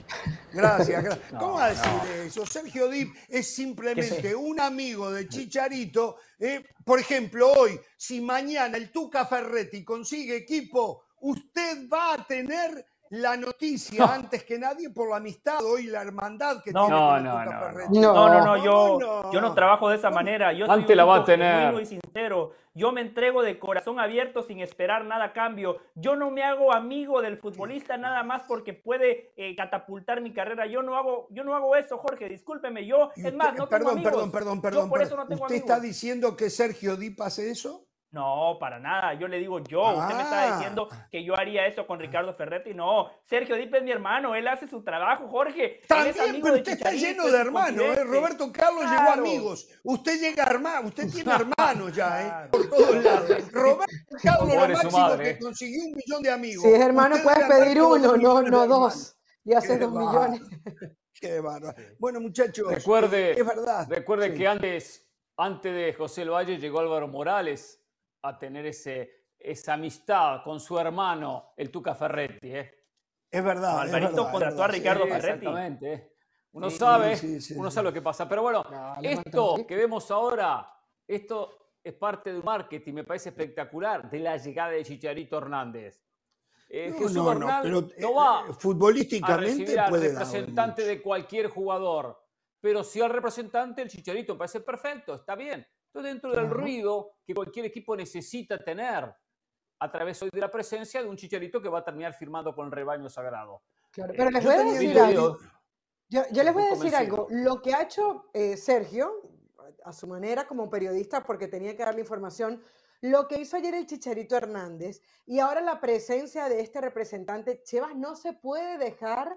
Gracias, 0.53 1.03
gracias. 1.03 1.31
¿Cómo 1.39 1.55
va 1.55 1.67
a 1.67 1.71
decir 1.71 1.91
eso? 2.27 2.45
Sergio 2.45 2.89
Dip 2.89 3.15
es 3.29 3.55
simplemente 3.55 4.35
un 4.35 4.61
amigo 4.61 5.11
de 5.11 5.29
Chicharito. 5.29 6.17
Eh, 6.39 6.65
por 6.85 6.99
ejemplo, 6.99 7.53
hoy, 7.53 7.81
si 7.97 8.21
mañana 8.21 8.77
el 8.77 8.91
Tuca 8.91 9.25
Ferretti 9.25 9.85
consigue 9.85 10.37
equipo, 10.37 11.05
usted 11.21 11.89
va 11.89 12.15
a 12.15 12.27
tener 12.27 12.87
la 13.11 13.37
noticia 13.37 14.05
antes 14.15 14.45
que 14.45 14.59
nadie 14.59 14.91
por 14.91 15.11
la 15.11 15.17
amistad 15.17 15.65
hoy 15.65 15.87
la 15.87 16.03
hermandad 16.03 16.63
que 16.63 16.73
no, 16.73 16.87
tiene 16.87 17.01
no, 17.01 17.21
no, 17.21 17.45
no, 17.45 17.55
no, 17.91 18.29
no, 18.29 18.45
no, 18.45 18.65
yo, 18.65 19.33
yo 19.33 19.41
no 19.41 19.53
trabajo 19.55 19.89
de 19.89 19.97
esa 19.97 20.11
manera. 20.11 20.53
Yo 20.53 20.71
antes 20.71 20.97
la 20.97 21.05
va 21.05 21.17
a 21.17 21.25
tener. 21.25 21.75
y 21.81 21.87
sincero. 21.87 22.53
Yo 22.73 22.93
me 22.93 23.01
entrego 23.01 23.43
de 23.43 23.59
corazón 23.59 23.99
abierto 23.99 24.45
sin 24.45 24.61
esperar 24.61 25.05
nada 25.05 25.27
a 25.27 25.33
cambio. 25.33 25.79
Yo 25.97 26.15
no 26.15 26.31
me 26.31 26.45
hago 26.45 26.73
amigo 26.73 27.21
del 27.21 27.37
futbolista 27.37 27.97
nada 27.97 28.23
más 28.23 28.43
porque 28.47 28.73
puede 28.75 29.33
eh, 29.37 29.57
catapultar 29.57 30.21
mi 30.21 30.33
carrera. 30.33 30.67
Yo 30.67 30.81
no 30.81 30.97
hago, 30.97 31.27
yo 31.31 31.43
no 31.43 31.57
hago 31.57 31.75
eso, 31.75 31.99
Jorge. 31.99 32.29
Discúlpeme. 32.29 32.87
Yo, 32.87 33.11
es 33.17 33.35
más, 33.35 33.57
no 33.57 33.69
perdón, 33.69 33.69
tengo 33.69 33.91
amigos. 33.91 34.31
Perdón, 34.31 34.61
perdón, 34.61 34.89
perdón. 34.89 35.41
¿Usted 35.41 35.57
está 35.57 35.81
diciendo 35.81 36.37
que 36.37 36.49
Sergio 36.49 36.97
Dip 36.97 37.21
hace 37.21 37.51
eso? 37.51 37.90
No, 38.13 38.57
para 38.59 38.81
nada. 38.81 39.15
Yo 39.15 39.29
le 39.29 39.39
digo 39.39 39.61
yo. 39.61 39.83
Usted 39.83 40.17
me 40.17 40.23
está 40.23 40.57
diciendo 40.57 40.89
ah. 40.91 41.07
que 41.11 41.23
yo 41.23 41.39
haría 41.39 41.67
eso 41.67 41.87
con 41.87 42.01
Ricardo 42.01 42.35
Ferretti. 42.35 42.75
No, 42.75 43.09
Sergio 43.25 43.55
Dipe 43.55 43.79
es 43.79 43.85
mi 43.85 43.93
hermano. 43.93 44.35
Él 44.35 44.49
hace 44.49 44.67
su 44.67 44.83
trabajo, 44.83 45.29
Jorge. 45.29 45.81
También, 45.87 46.41
pero 46.43 46.57
usted 46.57 46.73
está 46.73 46.91
lleno 46.91 47.27
de 47.29 47.39
hermanos. 47.39 47.81
¿eh? 47.81 48.03
Roberto 48.05 48.51
Carlos 48.53 48.85
llegó 48.85 49.13
amigos. 49.13 49.69
Usted 49.85 50.21
llega 50.21 50.45
hermano. 50.45 50.89
Usted 50.89 51.09
tiene 51.09 51.33
hermanos 51.57 51.95
ya, 51.95 52.45
¿eh? 52.45 52.49
Por 52.51 52.69
todos 52.69 53.05
lados. 53.05 53.29
Roberto 53.53 54.17
Carlos 54.23 54.55
lo 54.55 54.91
máximo 54.91 55.19
que 55.19 55.39
consiguió 55.39 55.85
un 55.85 55.93
millón 55.93 56.23
de 56.23 56.31
amigos. 56.31 56.65
Si 56.65 56.73
es 56.73 56.81
hermano, 56.81 57.17
puedes 57.23 57.49
pedir 57.49 57.81
uno, 57.81 58.17
no, 58.17 58.43
no 58.43 58.67
dos. 58.67 59.17
Y 59.45 59.55
hace 59.55 59.79
dos 59.79 59.93
millones. 59.93 60.43
Qué 61.15 61.39
bárbaro. 61.39 61.77
Bueno, 61.99 62.21
muchachos. 62.21 62.67
Recuerde, 62.73 63.33
es 63.39 63.47
verdad. 63.47 63.87
Recuerde 63.89 64.35
que 64.35 64.49
antes, 64.49 65.07
antes 65.37 65.73
de 65.73 65.93
José 65.93 66.25
Valle 66.25 66.59
llegó 66.59 66.81
Álvaro 66.81 67.07
Morales 67.07 67.80
a 68.23 68.39
tener 68.39 68.67
ese, 68.67 69.27
esa 69.39 69.75
amistad 69.75 70.43
con 70.43 70.61
su 70.61 70.79
hermano, 70.79 71.53
el 71.57 71.71
Tuca 71.71 71.95
Ferretti. 71.95 72.55
¿eh? 72.55 72.75
Es 73.31 73.45
verdad. 73.45 73.81
Alvarito 73.81 74.31
contrató 74.31 74.65
a 74.65 74.69
Ricardo 74.69 75.07
Ferretti. 75.07 75.47
Exactamente. 75.47 75.93
¿eh? 75.93 76.13
Uno 76.53 76.69
sabe, 76.69 77.19
uno 77.57 77.71
sabe 77.71 77.85
lo 77.85 77.93
que 77.93 78.03
pasa. 78.03 78.29
Pero 78.29 78.43
bueno, 78.43 78.65
esto 79.03 79.65
que 79.67 79.77
vemos 79.77 80.11
ahora, 80.11 80.73
esto 81.07 81.77
es 81.83 81.95
parte 81.95 82.33
del 82.33 82.43
marketing, 82.43 82.95
me 82.95 83.05
parece 83.05 83.31
espectacular, 83.31 84.11
de 84.11 84.19
la 84.19 84.37
llegada 84.37 84.71
de 84.71 84.85
Chicharito 84.85 85.39
Hernández. 85.39 86.03
Eh, 86.69 86.93
Jesús 86.93 87.15
no, 87.15 87.33
Hernández 87.33 87.99
no, 87.99 88.15
va 88.15 88.45
eh, 88.49 88.53
futbolísticamente 88.53 89.79
a 89.79 89.87
al 89.87 90.01
representante 90.01 90.85
de 90.85 91.03
cualquier 91.03 91.49
jugador. 91.49 92.21
Pero 92.61 92.85
si 92.85 93.01
al 93.01 93.11
representante, 93.11 93.83
el 93.83 93.89
Chicharito 93.89 94.35
me 94.35 94.39
parece 94.39 94.61
perfecto, 94.61 95.15
está 95.15 95.35
bien. 95.35 95.67
Entonces, 95.93 96.13
dentro 96.13 96.31
del 96.31 96.49
ruido 96.49 97.17
que 97.27 97.35
cualquier 97.35 97.67
equipo 97.67 97.97
necesita 97.97 98.57
tener 98.63 99.13
a 99.81 99.91
través 99.91 100.23
hoy 100.23 100.31
de 100.33 100.41
la 100.41 100.51
presencia 100.51 101.03
de 101.03 101.09
un 101.09 101.17
chicharito 101.17 101.61
que 101.61 101.69
va 101.69 101.81
a 101.81 101.85
terminar 101.85 102.15
firmando 102.15 102.55
con 102.55 102.67
el 102.67 102.73
rebaño 102.73 103.09
sagrado. 103.09 103.63
Claro, 103.91 104.13
pero 104.17 104.31
les 104.31 104.45
voy 104.45 104.55
a 104.55 104.65
decir 104.65 104.99
algo. 105.01 105.39
Yo, 106.09 106.23
les 106.31 106.55
voy 106.55 106.63
a 106.63 106.71
decir 106.71 106.95
algo. 106.95 107.27
Lo 107.31 107.61
que 107.61 107.75
ha 107.75 107.83
hecho 107.83 108.31
eh, 108.33 108.57
Sergio, 108.57 109.11
a 109.85 109.93
su 109.93 110.07
manera 110.07 110.47
como 110.47 110.71
periodista, 110.71 111.25
porque 111.25 111.49
tenía 111.49 111.77
que 111.77 111.83
darle 111.83 112.03
información, 112.03 112.63
lo 113.01 113.27
que 113.27 113.41
hizo 113.41 113.57
ayer 113.57 113.75
el 113.75 113.87
Chicharito 113.87 114.37
Hernández 114.37 115.01
y 115.27 115.41
ahora 115.41 115.61
la 115.61 115.81
presencia 115.81 116.49
de 116.49 116.61
este 116.61 116.81
representante, 116.81 117.63
Chivas 117.65 117.97
no 117.97 118.15
se 118.15 118.35
puede 118.35 118.79
dejar 118.79 119.37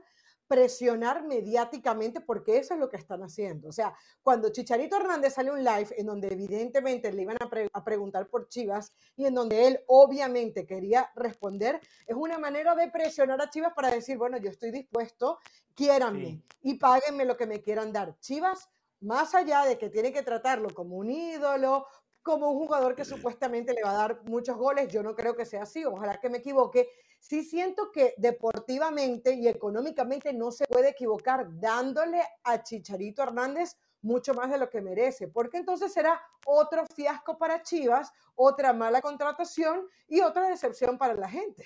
presionar 0.54 1.26
mediáticamente 1.26 2.22
porque 2.22 2.60
eso 2.60 2.76
es 2.76 2.80
lo 2.80 2.88
que 2.88 2.98
están 2.98 3.24
haciendo. 3.24 3.70
O 3.70 3.72
sea, 3.72 3.96
cuando 4.22 4.50
Chicharito 4.50 4.98
Hernández 4.98 5.34
sale 5.34 5.50
un 5.50 5.64
live 5.64 5.88
en 5.98 6.06
donde 6.06 6.28
evidentemente 6.28 7.12
le 7.12 7.24
iban 7.24 7.38
a, 7.42 7.84
preguntar 7.84 8.28
por 8.28 8.48
Chivas 8.50 8.94
y 9.16 9.26
en 9.26 9.34
donde 9.34 9.66
él 9.66 9.80
obviamente 9.88 10.68
quería 10.68 11.12
responder, 11.16 11.82
es 12.06 12.16
una 12.16 12.38
manera 12.38 12.76
de 12.76 12.88
presionar 12.92 13.42
a 13.42 13.50
Chivas 13.50 13.74
para 13.74 13.90
decir, 13.90 14.16
bueno, 14.16 14.38
yo 14.38 14.52
estoy 14.52 14.70
dispuesto, 14.70 15.40
quiéranme 15.74 16.44
y 16.62 16.76
páguenme 16.76 17.26
lo 17.26 17.36
que 17.36 17.48
me 17.48 17.60
quieran 17.60 17.92
dar. 17.92 18.16
Chivas, 18.20 18.70
más 19.02 19.34
allá 19.34 19.66
de 19.66 19.80
que 19.80 19.90
tiene 19.90 20.14
que 20.14 20.22
tratarlo 20.22 20.70
como 20.70 20.98
un 20.98 21.10
ídolo, 21.10 21.88
como 22.24 22.50
un 22.50 22.66
jugador 22.66 22.96
que 22.96 23.06
supuestamente 23.06 23.74
le 23.74 23.84
va 23.84 23.92
a 23.92 24.08
dar 24.08 24.24
muchos 24.24 24.58
goles, 24.58 24.88
yo 24.88 25.04
no 25.04 25.14
creo 25.14 25.36
que 25.36 25.46
sea 25.46 25.64
así, 25.64 25.84
ojalá 25.86 26.20
que 26.20 26.30
me 26.30 26.40
equivoque, 26.40 26.90
sí 27.20 27.44
siento 27.44 27.92
que 27.92 28.16
deportivamente 28.18 29.34
y 29.34 29.48
económicamente 29.48 30.34
no 30.34 30.52
se 30.52 30.66
puede 30.66 30.90
equivocar 30.90 31.48
dándole 31.60 32.22
a 32.44 32.64
Chicharito 32.64 33.22
Hernández 33.22 33.78
mucho 34.02 34.34
más 34.34 34.50
de 34.50 34.58
lo 34.58 34.70
que 34.70 34.82
merece, 34.82 35.28
porque 35.28 35.58
entonces 35.58 35.94
será 35.94 36.22
otro 36.46 36.86
fiasco 36.96 37.38
para 37.38 37.62
Chivas, 37.62 38.12
otra 38.36 38.74
mala 38.74 39.02
contratación 39.02 39.88
y 40.08 40.22
otra 40.22 40.50
decepción 40.50 40.98
para 40.98 41.14
la 41.14 41.30
gente. 41.30 41.66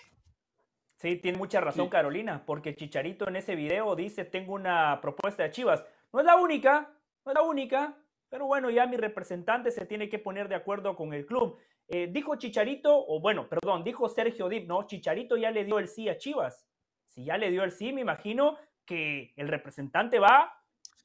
Sí, 0.98 1.16
tiene 1.18 1.38
mucha 1.38 1.62
razón 1.62 1.90
Carolina, 1.90 2.44
porque 2.46 2.76
Chicharito 2.76 3.28
en 3.28 3.36
ese 3.36 3.56
video 3.56 3.96
dice, 3.96 4.26
tengo 4.26 4.54
una 4.54 5.00
propuesta 5.00 5.44
de 5.44 5.52
Chivas. 5.52 5.84
No 6.12 6.20
es 6.20 6.26
la 6.26 6.36
única, 6.38 6.92
no 7.24 7.32
es 7.32 7.36
la 7.36 7.44
única, 7.44 7.98
pero 8.30 8.46
bueno, 8.46 8.70
ya 8.70 8.86
mi 8.86 8.98
representante 8.98 9.72
se 9.72 9.86
tiene 9.86 10.10
que 10.10 10.20
poner 10.20 10.50
de 10.50 10.56
acuerdo 10.56 10.96
con 10.96 11.14
el 11.14 11.26
club. 11.26 11.58
Eh, 11.88 12.10
dijo 12.12 12.36
Chicharito, 12.36 13.06
o 13.08 13.22
bueno, 13.22 13.48
perdón, 13.48 13.84
dijo 13.84 14.10
Sergio 14.10 14.50
Dip, 14.50 14.68
no, 14.68 14.86
Chicharito 14.86 15.38
ya 15.38 15.52
le 15.52 15.64
dio 15.64 15.80
el 15.80 15.88
sí 15.88 16.10
a 16.10 16.18
Chivas. 16.18 16.66
Si 17.08 17.24
ya 17.24 17.38
le 17.38 17.50
dio 17.50 17.64
el 17.64 17.72
sí, 17.72 17.94
me 17.94 18.02
imagino 18.02 18.58
que 18.86 19.34
el 19.38 19.48
representante 19.48 20.20
va 20.20 20.54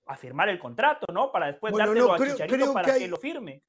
a 0.07 0.17
firmar 0.17 0.49
el 0.49 0.59
contrato, 0.59 1.13
¿no? 1.13 1.31
Para 1.31 1.47
después 1.47 1.73
dárselo 1.75 2.13
a 2.13 2.19
Chicharito 2.19 2.73
para 2.73 2.99
que, 2.99 3.09
lo 3.09 3.17
firme. 3.17 3.63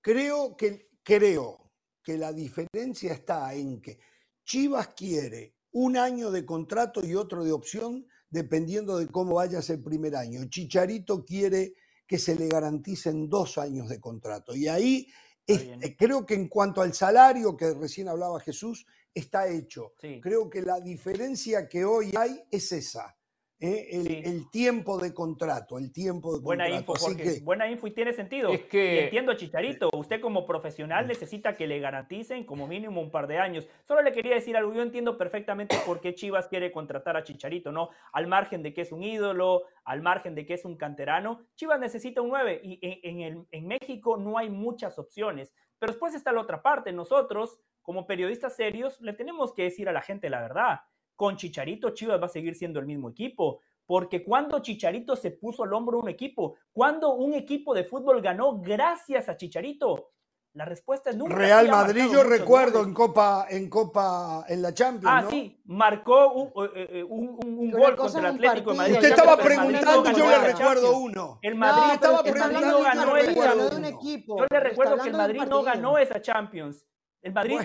Creo 0.00 0.56
que, 0.56 0.88
creo 1.02 1.70
que 2.02 2.16
la 2.16 2.32
diferencia 2.32 3.12
está 3.12 3.52
en 3.52 3.82
que 3.82 3.98
Chivas 4.44 4.88
quiere 4.88 5.54
un 5.72 5.98
año 5.98 6.30
de 6.30 6.46
contrato 6.46 7.04
y 7.04 7.14
otro 7.14 7.44
de 7.44 7.52
opción, 7.52 8.06
dependiendo 8.30 8.96
de 8.96 9.06
cómo 9.06 9.34
vayas 9.34 9.68
el 9.68 9.82
primer 9.82 10.16
año. 10.16 10.40
Chicharito 10.48 11.24
quiere 11.24 11.74
que 12.10 12.18
se 12.18 12.34
le 12.34 12.48
garanticen 12.48 13.28
dos 13.28 13.56
años 13.56 13.88
de 13.88 14.00
contrato. 14.00 14.52
Y 14.52 14.66
ahí 14.66 15.06
eh, 15.46 15.94
creo 15.96 16.26
que 16.26 16.34
en 16.34 16.48
cuanto 16.48 16.82
al 16.82 16.92
salario 16.92 17.56
que 17.56 17.72
recién 17.72 18.08
hablaba 18.08 18.40
Jesús, 18.40 18.84
está 19.14 19.46
hecho. 19.46 19.92
Creo 20.20 20.50
que 20.50 20.60
la 20.60 20.80
diferencia 20.80 21.68
que 21.68 21.84
hoy 21.84 22.12
hay 22.18 22.42
es 22.50 22.72
esa. 22.72 23.16
¿Eh? 23.60 24.22
El, 24.24 24.50
tiempo 24.50 24.98
de 24.98 25.12
contrato, 25.14 25.78
el 25.78 25.92
tiempo 25.92 26.34
de 26.34 26.40
Buena 26.40 26.68
Info, 26.68 26.94
Buena 27.42 27.70
info 27.70 27.86
y 27.86 27.90
tiene 27.92 28.12
sentido. 28.12 28.50
Es 28.50 28.64
que... 28.64 29.04
entiendo, 29.04 29.34
Chicharito, 29.34 29.90
usted 29.94 30.20
como 30.20 30.46
profesional 30.46 31.06
necesita 31.06 31.56
que 31.56 31.66
le 31.66 31.78
garanticen 31.78 32.44
como 32.44 32.66
mínimo 32.66 33.00
un 33.00 33.10
par 33.10 33.26
de 33.26 33.38
años. 33.38 33.68
Solo 33.84 34.02
le 34.02 34.12
quería 34.12 34.34
decir 34.34 34.56
algo, 34.56 34.72
yo 34.72 34.82
entiendo 34.82 35.16
perfectamente 35.16 35.76
por 35.86 36.00
qué 36.00 36.14
Chivas 36.14 36.48
quiere 36.48 36.72
contratar 36.72 37.16
a 37.16 37.22
Chicharito, 37.22 37.70
¿no? 37.70 37.90
Al 38.12 38.26
margen 38.26 38.62
de 38.62 38.72
que 38.72 38.82
es 38.82 38.92
un 38.92 39.02
ídolo, 39.02 39.64
al 39.84 40.02
margen 40.02 40.34
de 40.34 40.46
que 40.46 40.54
es 40.54 40.64
un 40.64 40.76
canterano, 40.76 41.46
Chivas 41.54 41.78
necesita 41.78 42.22
un 42.22 42.30
9 42.30 42.60
y 42.62 42.78
en, 42.82 43.20
el, 43.20 43.46
en 43.50 43.66
México 43.66 44.16
no 44.16 44.38
hay 44.38 44.50
muchas 44.50 44.98
opciones. 44.98 45.52
Pero 45.78 45.92
después 45.92 46.14
está 46.14 46.32
la 46.32 46.40
otra 46.40 46.62
parte, 46.62 46.92
nosotros 46.92 47.58
como 47.82 48.06
periodistas 48.06 48.54
serios 48.54 49.00
le 49.00 49.14
tenemos 49.14 49.52
que 49.52 49.62
decir 49.62 49.88
a 49.88 49.92
la 49.92 50.02
gente 50.02 50.28
la 50.30 50.40
verdad 50.40 50.80
con 51.20 51.36
Chicharito 51.36 51.90
Chivas 51.90 52.18
va 52.18 52.24
a 52.24 52.30
seguir 52.30 52.54
siendo 52.54 52.80
el 52.80 52.86
mismo 52.86 53.10
equipo. 53.10 53.60
porque 53.84 54.22
cuando 54.24 54.60
Chicharito 54.60 55.16
se 55.16 55.32
puso 55.32 55.64
al 55.64 55.72
hombro 55.74 55.98
de 55.98 56.04
un 56.04 56.08
equipo, 56.08 56.54
cuando 56.72 57.12
un 57.14 57.34
equipo 57.34 57.74
de 57.74 57.84
fútbol 57.84 58.22
ganó 58.22 58.58
gracias 58.58 59.28
a 59.28 59.36
Chicharito, 59.36 60.12
la 60.54 60.64
respuesta 60.64 61.10
es 61.10 61.16
nunca. 61.16 61.34
Real 61.34 61.68
Madrid, 61.68 62.04
yo 62.10 62.22
recuerdo 62.22 62.82
en 62.82 62.94
Copa, 62.94 63.46
en 63.50 63.68
Copa, 63.68 64.46
en 64.48 64.62
la 64.62 64.72
Champions. 64.72 65.24
Ah, 65.24 65.28
sí, 65.28 65.60
marcó 65.66 66.32
un, 66.32 66.48
eh, 66.74 67.00
eh, 67.00 67.02
gol 67.02 67.96
contra 67.96 68.20
el 68.20 68.26
Atlético 68.26 68.70
de 68.70 68.76
Madrid. 68.78 68.94
Usted 68.94 69.10
estaba 69.10 69.36
preguntando, 69.36 70.12
yo 70.12 70.30
le 70.30 70.38
recuerdo 70.38 70.96
uno. 70.96 71.38
El 71.42 71.54
Madrid, 71.56 72.00
no, 72.00 72.82
ganó 72.82 73.16
esa 73.16 73.54
Yo 73.54 74.46
le 74.50 74.60
recuerdo 74.60 74.96
que 75.02 75.08
el 75.08 75.16
Madrid 75.16 75.42
no 75.48 75.62
ganó 75.62 75.98
esa 75.98 76.22
Champions. 76.22 76.86
El 77.22 77.32
Madrid 77.34 77.58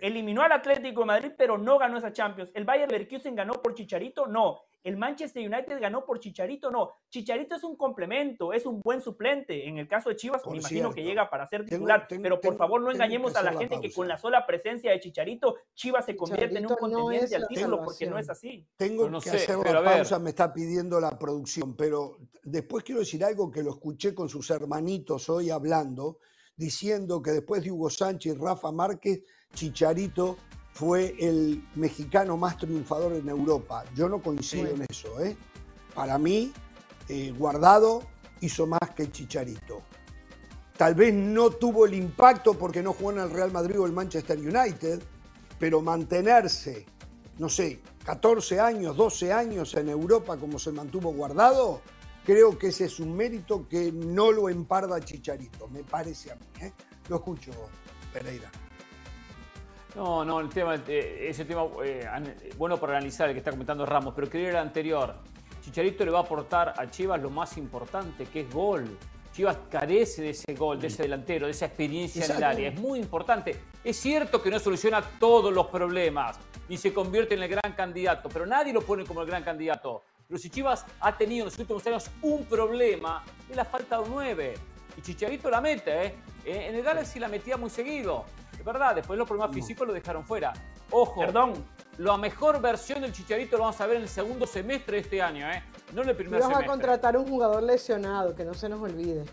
eliminó 0.00 0.42
al 0.42 0.52
Atlético 0.52 1.00
de 1.00 1.06
Madrid, 1.06 1.32
pero 1.36 1.58
no 1.58 1.78
ganó 1.78 1.98
esa 1.98 2.12
Champions. 2.12 2.50
¿El 2.54 2.64
Bayern 2.64 2.90
Leverkusen 2.90 3.34
ganó 3.34 3.54
por 3.54 3.74
Chicharito? 3.74 4.26
No. 4.26 4.60
¿El 4.84 4.96
Manchester 4.96 5.44
United 5.44 5.80
ganó 5.80 6.06
por 6.06 6.20
Chicharito? 6.20 6.70
No. 6.70 6.92
Chicharito 7.10 7.56
es 7.56 7.64
un 7.64 7.76
complemento, 7.76 8.52
es 8.52 8.64
un 8.64 8.80
buen 8.80 9.00
suplente. 9.00 9.66
En 9.68 9.78
el 9.78 9.88
caso 9.88 10.10
de 10.10 10.16
Chivas, 10.16 10.46
me 10.46 10.58
imagino 10.58 10.94
que 10.94 11.02
llega 11.02 11.28
para 11.28 11.46
ser 11.46 11.64
titular. 11.64 12.06
pero 12.08 12.40
por 12.40 12.56
favor, 12.56 12.80
no 12.80 12.92
engañemos 12.92 13.34
a 13.34 13.42
la 13.42 13.52
gente 13.52 13.80
que 13.80 13.92
con 13.92 14.06
la 14.06 14.16
sola 14.16 14.46
presencia 14.46 14.92
de 14.92 15.00
Chicharito, 15.00 15.56
Chivas 15.74 16.06
se 16.06 16.16
convierte 16.16 16.58
en 16.58 16.66
un 16.66 16.76
contendiente 16.76 17.34
al 17.34 17.48
título, 17.48 17.82
porque 17.82 18.06
no 18.06 18.18
es 18.18 18.30
así. 18.30 18.64
Tengo 18.76 19.10
que 19.20 19.30
hacer 19.30 19.56
una 19.56 19.82
pausa, 19.82 20.18
me 20.20 20.30
está 20.30 20.52
pidiendo 20.52 21.00
la 21.00 21.18
producción, 21.18 21.74
pero 21.76 22.18
después 22.44 22.84
quiero 22.84 23.00
decir 23.00 23.24
algo 23.24 23.50
que 23.50 23.62
lo 23.62 23.70
escuché 23.70 24.14
con 24.14 24.28
sus 24.28 24.48
hermanitos 24.50 25.28
hoy 25.28 25.50
hablando 25.50 26.18
diciendo 26.58 27.22
que 27.22 27.30
después 27.30 27.62
de 27.62 27.70
Hugo 27.70 27.88
Sánchez 27.88 28.34
y 28.34 28.38
Rafa 28.38 28.70
Márquez, 28.72 29.22
Chicharito 29.54 30.36
fue 30.72 31.14
el 31.18 31.64
mexicano 31.76 32.36
más 32.36 32.58
triunfador 32.58 33.14
en 33.14 33.28
Europa. 33.28 33.84
Yo 33.94 34.08
no 34.08 34.20
coincido 34.20 34.68
en 34.68 34.84
eso. 34.88 35.20
¿eh? 35.20 35.36
Para 35.94 36.18
mí, 36.18 36.52
eh, 37.08 37.32
Guardado 37.36 38.02
hizo 38.40 38.66
más 38.66 38.90
que 38.94 39.10
Chicharito. 39.10 39.82
Tal 40.76 40.94
vez 40.94 41.14
no 41.14 41.50
tuvo 41.50 41.86
el 41.86 41.94
impacto 41.94 42.54
porque 42.54 42.82
no 42.82 42.92
jugó 42.92 43.12
en 43.12 43.18
el 43.18 43.30
Real 43.30 43.50
Madrid 43.50 43.80
o 43.80 43.86
el 43.86 43.92
Manchester 43.92 44.38
United, 44.38 45.02
pero 45.58 45.80
mantenerse, 45.80 46.86
no 47.38 47.48
sé, 47.48 47.80
14 48.04 48.60
años, 48.60 48.96
12 48.96 49.32
años 49.32 49.74
en 49.74 49.88
Europa 49.88 50.36
como 50.36 50.58
se 50.58 50.70
mantuvo 50.70 51.12
guardado, 51.12 51.82
Creo 52.28 52.58
que 52.58 52.66
ese 52.66 52.84
es 52.84 53.00
un 53.00 53.16
mérito 53.16 53.66
que 53.66 53.90
no 53.90 54.30
lo 54.30 54.50
emparda 54.50 55.00
Chicharito, 55.00 55.66
me 55.68 55.82
parece 55.82 56.30
a 56.30 56.34
mí. 56.34 56.44
¿eh? 56.60 56.70
Lo 57.08 57.16
escucho, 57.16 57.52
Pereira. 58.12 58.50
No, 59.96 60.26
no, 60.26 60.38
el 60.38 60.50
tema, 60.50 60.74
eh, 60.74 61.28
ese 61.30 61.46
tema, 61.46 61.62
eh, 61.82 62.06
bueno 62.58 62.76
para 62.76 62.98
analizar 62.98 63.28
el 63.30 63.34
que 63.34 63.38
está 63.38 63.50
comentando 63.50 63.86
Ramos, 63.86 64.12
pero 64.14 64.28
quería 64.28 64.50
el 64.50 64.56
anterior. 64.56 65.14
Chicharito 65.62 66.04
le 66.04 66.10
va 66.10 66.18
a 66.18 66.22
aportar 66.24 66.74
a 66.76 66.90
Chivas 66.90 67.18
lo 67.18 67.30
más 67.30 67.56
importante, 67.56 68.26
que 68.26 68.42
es 68.42 68.52
gol. 68.52 68.98
Chivas 69.32 69.56
carece 69.70 70.20
de 70.20 70.30
ese 70.30 70.52
gol, 70.52 70.78
de 70.78 70.88
ese 70.88 71.04
delantero, 71.04 71.46
de 71.46 71.52
esa 71.52 71.64
experiencia 71.64 72.26
en 72.26 72.32
el 72.32 72.44
área. 72.44 72.68
Es 72.68 72.78
muy 72.78 72.98
importante. 72.98 73.58
Es 73.82 73.96
cierto 73.96 74.42
que 74.42 74.50
no 74.50 74.58
soluciona 74.58 75.00
todos 75.18 75.50
los 75.50 75.68
problemas, 75.68 76.38
ni 76.68 76.76
se 76.76 76.92
convierte 76.92 77.36
en 77.36 77.44
el 77.44 77.48
gran 77.48 77.72
candidato, 77.72 78.28
pero 78.28 78.44
nadie 78.44 78.74
lo 78.74 78.82
pone 78.82 79.06
como 79.06 79.22
el 79.22 79.26
gran 79.26 79.42
candidato. 79.42 80.02
Pero 80.28 80.38
si 80.38 80.50
Chivas 80.50 80.84
ha 81.00 81.16
tenido 81.16 81.44
en 81.44 81.46
los 81.46 81.58
últimos 81.58 81.86
años 81.86 82.10
un 82.20 82.44
problema, 82.44 83.24
es 83.48 83.56
la 83.56 83.64
falta 83.64 83.96
de 83.96 84.02
un 84.02 84.10
9. 84.10 84.54
Y 84.98 85.00
Chicharito 85.00 85.48
la 85.48 85.62
mete, 85.62 86.06
¿eh? 86.06 86.14
En 86.44 86.74
el 86.74 86.82
Galaxy 86.82 87.18
la 87.18 87.28
metía 87.28 87.56
muy 87.56 87.70
seguido. 87.70 88.26
Es 88.52 88.62
verdad, 88.62 88.94
después 88.94 89.18
los 89.18 89.26
problemas 89.26 89.54
físicos 89.54 89.86
lo 89.86 89.94
dejaron 89.94 90.26
fuera. 90.26 90.52
Ojo, 90.90 91.20
perdón, 91.20 91.54
la 91.96 92.18
mejor 92.18 92.60
versión 92.60 93.00
del 93.00 93.12
Chicharito 93.12 93.56
lo 93.56 93.62
vamos 93.64 93.80
a 93.80 93.86
ver 93.86 93.96
en 93.96 94.02
el 94.02 94.08
segundo 94.08 94.46
semestre 94.46 94.96
de 94.96 95.02
este 95.02 95.22
año, 95.22 95.50
¿eh? 95.50 95.62
No 95.94 96.02
en 96.02 96.10
el 96.10 96.16
primer 96.16 96.42
semestre. 96.42 96.54
Vamos 96.54 96.62
a 96.62 96.66
contratar 96.66 97.16
un 97.16 97.26
jugador 97.26 97.62
lesionado, 97.62 98.34
que 98.34 98.44
no 98.44 98.52
se 98.52 98.68
nos 98.68 98.82
olvide. 98.82 99.24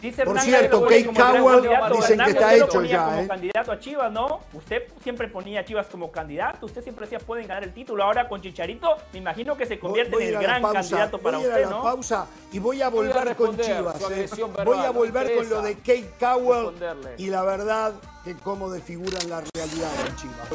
Dice 0.00 0.24
Por 0.24 0.40
cierto, 0.40 0.82
Kate 0.82 1.10
Cowell 1.12 1.68
dicen 1.92 2.20
que 2.20 2.30
está 2.30 2.54
hecho 2.54 2.84
ya. 2.84 3.04
Como 3.04 3.20
¿eh? 3.20 3.26
candidato 3.26 3.72
a 3.72 3.80
Chivas, 3.80 4.12
¿no? 4.12 4.40
Usted 4.52 4.84
siempre 5.02 5.26
ponía 5.26 5.60
a 5.60 5.64
Chivas 5.64 5.88
como 5.88 6.12
candidato. 6.12 6.66
Usted 6.66 6.84
siempre 6.84 7.06
decía 7.06 7.18
pueden 7.18 7.48
ganar 7.48 7.64
el 7.64 7.72
título. 7.72 8.04
Ahora 8.04 8.28
con 8.28 8.40
Chicharito, 8.40 8.96
me 9.12 9.18
imagino 9.18 9.56
que 9.56 9.66
se 9.66 9.80
convierte 9.80 10.14
en 10.14 10.34
el 10.34 10.40
gran 10.40 10.62
candidato 10.62 11.18
para 11.18 11.38
usted, 11.38 11.68
¿no? 11.68 11.82
pausa 11.82 12.26
y 12.52 12.60
voy 12.60 12.80
a 12.80 12.88
volver 12.90 13.34
con 13.34 13.58
Chivas. 13.58 14.00
¿eh? 14.12 14.28
Voy 14.64 14.78
a 14.78 14.90
volver 14.90 15.34
con 15.34 15.48
lo 15.48 15.62
de 15.62 15.74
Kate 15.78 16.10
Cowell 16.20 16.74
y 17.16 17.26
la 17.26 17.42
verdad 17.42 17.94
que 18.24 18.34
cómo 18.34 18.70
desfiguran 18.70 19.28
la 19.28 19.42
realidad 19.52 19.90
de 20.04 20.16
Chivas. 20.16 20.48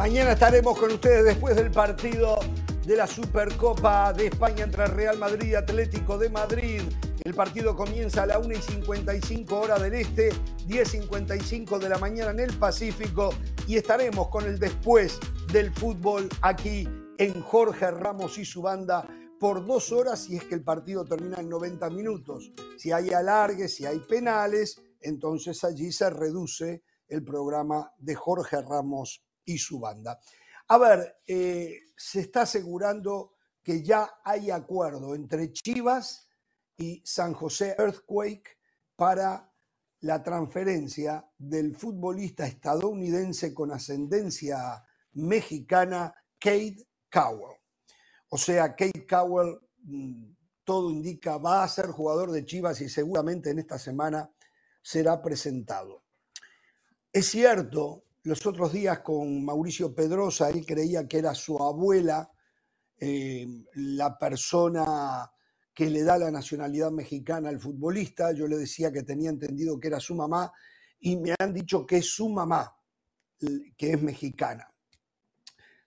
Mañana 0.00 0.32
estaremos 0.32 0.78
con 0.78 0.92
ustedes 0.92 1.26
después 1.26 1.54
del 1.56 1.70
partido 1.70 2.38
de 2.86 2.96
la 2.96 3.06
Supercopa 3.06 4.14
de 4.14 4.28
España 4.28 4.64
entre 4.64 4.86
Real 4.86 5.18
Madrid 5.18 5.48
y 5.48 5.54
Atlético 5.54 6.16
de 6.16 6.30
Madrid. 6.30 6.80
El 7.22 7.34
partido 7.34 7.76
comienza 7.76 8.22
a 8.22 8.26
la 8.26 8.38
1 8.38 8.50
y 8.50 8.62
55 8.62 9.60
hora 9.60 9.78
del 9.78 9.92
este, 9.92 10.30
10.55 10.66 11.78
de 11.78 11.90
la 11.90 11.98
mañana 11.98 12.30
en 12.30 12.40
el 12.40 12.56
Pacífico 12.56 13.28
y 13.66 13.76
estaremos 13.76 14.28
con 14.28 14.46
el 14.46 14.58
después 14.58 15.20
del 15.52 15.70
fútbol 15.70 16.30
aquí 16.40 16.88
en 17.18 17.42
Jorge 17.42 17.90
Ramos 17.90 18.38
y 18.38 18.46
su 18.46 18.62
banda 18.62 19.06
por 19.38 19.66
dos 19.66 19.92
horas 19.92 20.20
si 20.20 20.36
es 20.38 20.44
que 20.44 20.54
el 20.54 20.64
partido 20.64 21.04
termina 21.04 21.40
en 21.40 21.50
90 21.50 21.90
minutos. 21.90 22.50
Si 22.78 22.90
hay 22.90 23.10
alargues, 23.10 23.74
si 23.74 23.84
hay 23.84 23.98
penales, 23.98 24.80
entonces 25.02 25.62
allí 25.62 25.92
se 25.92 26.08
reduce 26.08 26.84
el 27.06 27.22
programa 27.22 27.92
de 27.98 28.14
Jorge 28.14 28.62
Ramos 28.62 29.22
y 29.44 29.58
su 29.58 29.80
banda. 29.80 30.20
A 30.68 30.78
ver, 30.78 31.20
eh, 31.26 31.78
se 31.96 32.20
está 32.20 32.42
asegurando 32.42 33.34
que 33.62 33.82
ya 33.82 34.20
hay 34.24 34.50
acuerdo 34.50 35.14
entre 35.14 35.52
Chivas 35.52 36.28
y 36.76 37.02
San 37.04 37.34
José 37.34 37.74
Earthquake 37.78 38.58
para 38.96 39.52
la 40.00 40.22
transferencia 40.22 41.28
del 41.36 41.76
futbolista 41.76 42.46
estadounidense 42.46 43.52
con 43.52 43.70
ascendencia 43.72 44.82
mexicana, 45.12 46.14
Kate 46.38 46.86
Cowell. 47.10 47.58
O 48.30 48.38
sea, 48.38 48.74
Kate 48.74 49.06
Cowell, 49.06 49.58
mm, 49.82 50.32
todo 50.64 50.90
indica, 50.90 51.36
va 51.36 51.64
a 51.64 51.68
ser 51.68 51.86
jugador 51.86 52.30
de 52.30 52.44
Chivas 52.44 52.80
y 52.80 52.88
seguramente 52.88 53.50
en 53.50 53.58
esta 53.58 53.78
semana 53.78 54.30
será 54.82 55.20
presentado. 55.20 56.04
Es 57.12 57.26
cierto 57.26 58.04
los 58.22 58.44
otros 58.46 58.72
días 58.72 59.00
con 59.00 59.44
Mauricio 59.44 59.94
Pedrosa, 59.94 60.50
él 60.50 60.64
creía 60.66 61.08
que 61.08 61.18
era 61.18 61.34
su 61.34 61.56
abuela 61.62 62.30
eh, 62.98 63.46
la 63.74 64.18
persona 64.18 65.30
que 65.72 65.88
le 65.88 66.02
da 66.02 66.18
la 66.18 66.30
nacionalidad 66.30 66.90
mexicana 66.90 67.48
al 67.48 67.58
futbolista. 67.58 68.32
Yo 68.32 68.46
le 68.46 68.58
decía 68.58 68.92
que 68.92 69.04
tenía 69.04 69.30
entendido 69.30 69.80
que 69.80 69.88
era 69.88 70.00
su 70.00 70.14
mamá 70.14 70.52
y 71.00 71.16
me 71.16 71.34
han 71.38 71.54
dicho 71.54 71.86
que 71.86 71.98
es 71.98 72.06
su 72.06 72.28
mamá, 72.28 72.76
que 73.76 73.92
es 73.92 74.02
mexicana. 74.02 74.70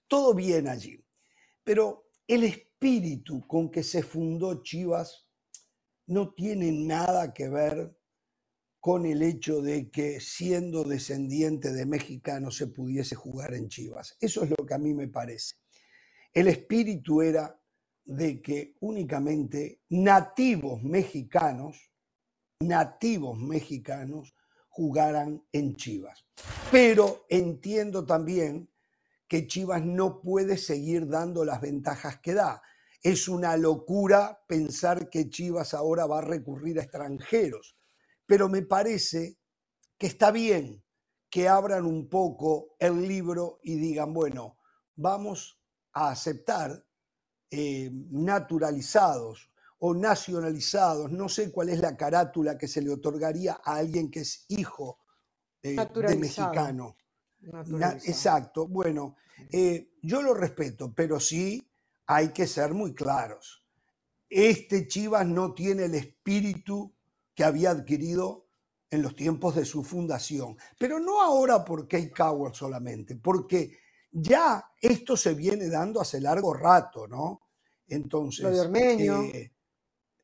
Todo 0.08 0.34
bien 0.34 0.68
allí, 0.68 1.00
pero 1.64 2.10
el 2.28 2.44
espíritu 2.44 3.46
con 3.46 3.70
que 3.70 3.84
se 3.84 4.02
fundó 4.02 4.64
Chivas 4.64 5.28
no 6.08 6.34
tiene 6.34 6.72
nada 6.72 7.32
que 7.34 7.50
ver 7.50 7.96
con 8.84 9.06
el 9.06 9.22
hecho 9.22 9.62
de 9.62 9.90
que 9.90 10.20
siendo 10.20 10.84
descendiente 10.84 11.72
de 11.72 11.86
mexicano 11.86 12.52
se 12.52 12.68
pudiese 12.68 13.16
jugar 13.16 13.54
en 13.54 13.70
Chivas. 13.70 14.18
Eso 14.20 14.44
es 14.44 14.50
lo 14.50 14.66
que 14.66 14.74
a 14.74 14.78
mí 14.78 14.94
me 14.94 15.08
parece. 15.08 15.56
El 16.34 16.50
espíritu 16.50 17.22
era 17.22 17.58
de 18.04 18.42
que 18.42 18.76
únicamente 18.82 19.80
nativos 19.88 20.84
mexicanos, 20.84 21.94
nativos 22.60 23.40
mexicanos, 23.40 24.36
jugaran 24.68 25.42
en 25.54 25.78
Chivas. 25.78 26.26
Pero 26.70 27.26
entiendo 27.30 28.06
también 28.06 28.70
que 29.30 29.48
Chivas 29.48 29.82
no 29.82 30.20
puede 30.20 30.58
seguir 30.58 31.08
dando 31.08 31.46
las 31.46 31.62
ventajas 31.62 32.20
que 32.20 32.34
da. 32.34 32.62
Es 33.02 33.30
una 33.30 33.56
locura 33.56 34.44
pensar 34.46 35.10
que 35.10 35.30
Chivas 35.30 35.74
ahora 35.74 36.06
va 36.06 36.18
a 36.18 36.24
recurrir 36.26 36.80
a 36.80 36.84
extranjeros 36.84 37.78
pero 38.26 38.50
me 38.50 38.62
parece 38.62 39.38
que 39.98 40.08
está 40.08 40.32
bien 40.32 40.84
que 41.30 41.48
abran 41.48 41.86
un 41.86 42.10
poco 42.10 42.76
el 42.78 43.08
libro 43.08 43.60
y 43.64 43.76
digan, 43.76 44.14
bueno, 44.14 44.60
vamos 44.96 45.60
a 45.94 46.10
aceptar 46.10 46.86
eh, 47.50 47.90
naturalizados 48.12 49.52
o 49.80 49.94
nacionalizados, 49.94 51.12
no 51.12 51.28
sé 51.28 51.52
cuál 51.52 51.70
es 51.70 51.80
la 51.80 51.98
carátula 51.98 52.58
que 52.58 52.68
se 52.68 52.82
le 52.82 52.92
otorgaría 52.92 53.60
a 53.64 53.76
alguien 53.76 54.10
que 54.10 54.22
es 54.22 54.46
hijo 54.48 55.00
eh, 55.62 55.76
de 55.76 56.16
mexicano. 56.18 56.98
exacto, 58.06 58.68
bueno, 58.68 59.16
eh, 59.52 59.94
yo 60.02 60.22
lo 60.22 60.34
respeto, 60.34 60.94
pero 60.94 61.20
sí 61.20 61.68
hay 62.06 62.30
que 62.30 62.48
ser 62.48 62.74
muy 62.74 62.94
claros. 62.94 63.66
este 64.30 64.88
Chivas 64.88 65.26
no 65.26 65.54
tiene 65.54 65.86
el 65.86 65.96
espíritu 65.96 66.94
que 67.34 67.44
había 67.44 67.72
adquirido 67.72 68.48
en 68.90 69.02
los 69.02 69.16
tiempos 69.16 69.56
de 69.56 69.66
su 69.66 69.84
fundación. 69.84 70.56
Pero 70.78 71.00
no 71.00 71.22
ahora 71.22 71.66
por 71.66 71.88
Kate 71.88 72.12
Cowell 72.12 72.54
solamente, 72.54 73.16
porque 73.16 73.78
ya 74.12 74.64
esto 74.80 75.18
se 75.18 75.34
viene 75.34 75.68
dando 75.68 76.00
hace 76.00 76.22
largo 76.22 76.54
rato, 76.54 77.08
¿no? 77.08 77.42
Entonces. 77.88 78.44
Lo 78.44 78.52
de 78.52 78.62
Ormeño. 78.62 79.24
Eh, 79.24 79.52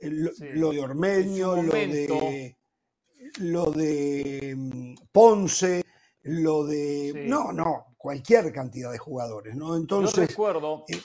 lo, 0.01 0.71
de 0.71 0.79
Ormeño, 0.79 1.61
lo 1.61 1.71
de, 1.71 2.57
lo 3.39 3.71
de 3.71 4.55
mm, 4.55 4.93
Ponce, 5.11 5.83
lo 6.21 6.65
de. 6.65 7.25
No, 7.27 7.51
no, 7.51 7.95
cualquier 7.97 8.53
cantidad 8.53 8.91
de 8.91 8.97
jugadores, 8.99 9.55
¿no? 9.55 9.75
Entonces. 9.75 10.15
Yo 10.15 10.27
recuerdo. 10.27 10.85
Eh, 10.87 11.01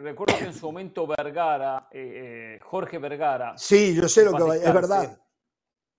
recuerdo 0.00 0.36
que 0.38 0.44
en 0.44 0.54
su 0.54 0.66
momento 0.66 1.06
Vergara, 1.06 1.88
eh, 1.90 2.58
Jorge 2.62 2.98
Vergara. 2.98 3.56
Sí, 3.56 3.94
yo 3.94 4.08
sé 4.08 4.24
lo 4.24 4.32
que 4.32 4.56
es 4.56 4.74
verdad. 4.74 5.20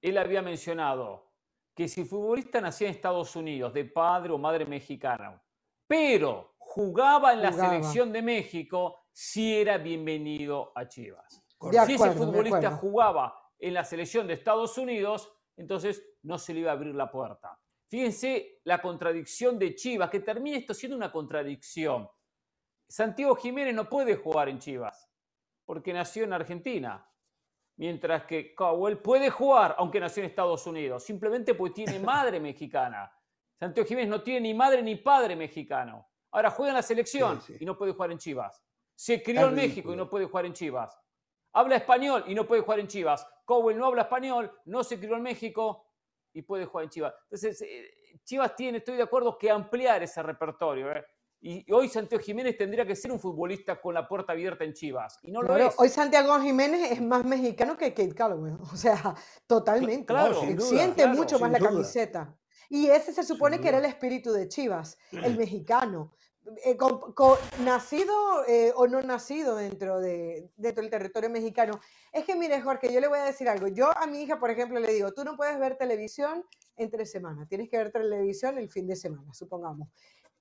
Él 0.02 0.18
había 0.18 0.42
mencionado 0.42 1.32
que 1.76 1.88
si 1.88 2.04
futbolista 2.04 2.60
nacía 2.60 2.88
en 2.88 2.96
Estados 2.96 3.36
Unidos, 3.36 3.74
de 3.74 3.86
padre 3.86 4.34
o 4.34 4.38
madre 4.38 4.66
mexicana, 4.66 5.42
pero 5.88 6.56
jugaba 6.58 7.34
en 7.34 7.42
la 7.42 7.52
selección 7.52 8.12
de 8.12 8.22
México, 8.22 9.06
sí 9.12 9.56
era 9.56 9.78
bienvenido 9.78 10.72
a 10.76 10.88
Chivas. 10.88 11.44
si 11.86 11.94
ese 11.94 12.12
futbolista 12.12 12.72
jugaba 12.72 13.36
en 13.60 13.74
la 13.74 13.84
selección 13.84 14.28
de 14.28 14.34
Estados 14.34 14.78
Unidos, 14.78 15.32
entonces 15.56 16.04
no 16.24 16.38
se 16.38 16.54
le 16.54 16.62
iba 16.62 16.72
a 16.72 16.74
abrir 16.74 16.96
la 16.96 17.12
puerta. 17.12 17.60
Fíjense 17.90 18.62
la 18.64 18.82
contradicción 18.82 19.60
de 19.60 19.76
Chivas, 19.76 20.10
que 20.10 20.22
termina 20.22 20.58
esto 20.58 20.74
siendo 20.74 20.96
una 20.96 21.12
contradicción. 21.12 22.10
Santiago 22.92 23.36
Jiménez 23.38 23.74
no 23.74 23.88
puede 23.88 24.18
jugar 24.18 24.50
en 24.50 24.60
Chivas, 24.60 25.10
porque 25.66 25.94
nació 25.94 26.26
en 26.26 26.34
Argentina, 26.34 27.10
mientras 27.78 28.26
que 28.26 28.54
Cowell 28.54 28.98
puede 28.98 29.30
jugar, 29.30 29.76
aunque 29.78 30.02
nació 30.02 30.24
en 30.24 30.30
Estados 30.30 30.68
Unidos, 30.68 31.02
simplemente 31.02 31.56
porque 31.56 31.86
tiene 31.86 32.00
madre 32.06 32.42
mexicana. 32.42 33.10
Santiago 33.58 33.88
Jiménez 33.88 34.10
no 34.10 34.22
tiene 34.22 34.42
ni 34.42 34.54
madre 34.54 34.84
ni 34.84 34.98
padre 34.98 35.38
mexicano. 35.38 36.06
Ahora 36.32 36.52
juega 36.52 36.72
en 36.72 36.76
la 36.76 36.82
selección 36.82 37.42
y 37.58 37.64
no 37.64 37.78
puede 37.78 37.94
jugar 37.94 38.12
en 38.12 38.18
Chivas. 38.18 38.62
Se 38.94 39.24
crió 39.24 39.48
en 39.48 39.56
México 39.56 39.94
y 39.94 39.96
no 39.96 40.10
puede 40.10 40.26
jugar 40.26 40.46
en 40.48 40.54
Chivas. 40.54 41.00
Habla 41.54 41.78
español 41.78 42.26
y 42.28 42.36
no 42.36 42.46
puede 42.46 42.62
jugar 42.62 42.82
en 42.82 42.88
Chivas. 42.88 43.26
Cowell 43.46 43.78
no 43.78 43.86
habla 43.86 44.02
español, 44.02 44.52
no 44.66 44.84
se 44.84 45.00
crió 45.00 45.16
en 45.16 45.24
México 45.24 45.88
y 46.34 46.42
puede 46.42 46.66
jugar 46.66 46.84
en 46.84 46.90
Chivas. 46.90 47.14
Entonces, 47.24 47.62
eh, 47.62 48.20
Chivas 48.26 48.54
tiene, 48.54 48.80
estoy 48.80 48.98
de 48.98 49.04
acuerdo, 49.04 49.38
que 49.38 49.50
ampliar 49.50 50.04
ese 50.04 50.22
repertorio. 50.22 50.92
¿eh? 50.92 51.06
Y 51.44 51.66
hoy 51.74 51.90
Santiago 51.90 52.24
Jiménez 52.24 52.56
tendría 52.56 52.86
que 52.86 52.96
ser 52.96 53.12
un 53.12 53.20
futbolista 53.20 53.82
con 53.82 53.96
la 53.96 54.08
puerta 54.08 54.34
abierta 54.34 54.64
en 54.64 54.74
Chivas. 54.74 55.18
Y 55.24 55.32
no 55.32 55.42
lo 55.42 55.58
es. 55.58 55.74
Hoy 55.78 55.90
Santiago 55.90 56.40
Jiménez 56.40 56.92
es 56.92 57.02
más 57.02 57.26
mexicano 57.26 57.76
que 57.76 57.94
Kate 57.94 58.14
Calloway. 58.14 58.54
O 58.72 58.78
sea, 58.78 59.16
totalmente. 59.48 60.06
Claro, 60.06 60.40
siente 60.60 61.08
mucho 61.08 61.40
más 61.40 61.52
la 61.52 61.60
camiseta. 61.60 62.38
Y 62.70 62.88
ese 62.88 63.12
se 63.12 63.24
supone 63.24 63.60
que 63.60 63.70
era 63.70 63.80
el 63.80 63.86
espíritu 63.86 64.32
de 64.32 64.48
Chivas, 64.48 64.98
el 65.12 65.36
mexicano. 65.36 66.12
Eh, 66.66 66.76
nacido 67.64 68.14
eh, 68.48 68.74
o 68.76 68.88
no 68.88 69.00
nacido 69.02 69.56
dentro, 69.56 70.00
de, 70.00 70.50
dentro 70.58 70.82
del 70.82 70.92
territorio 70.92 71.30
mexicano. 71.30 71.80
Es 72.12 72.24
que, 72.24 72.36
mire, 72.36 72.62
Jorge, 72.62 72.92
yo 72.92 73.00
le 73.00 73.08
voy 73.08 73.20
a 73.20 73.26
decir 73.26 73.48
algo. 73.50 73.68
Yo 73.68 73.96
a 73.96 74.08
mi 74.08 74.24
hija, 74.24 74.40
por 74.40 74.50
ejemplo, 74.50 74.80
le 74.80 74.92
digo, 74.92 75.12
tú 75.12 75.24
no 75.24 75.36
puedes 75.36 75.60
ver 75.60 75.76
televisión 75.76 76.44
entre 76.78 77.06
semanas, 77.06 77.48
tienes 77.48 77.70
que 77.70 77.78
ver 77.78 77.92
televisión 77.92 78.58
el 78.58 78.70
fin 78.70 78.88
de 78.88 78.96
semana, 78.96 79.34
supongamos. 79.34 79.90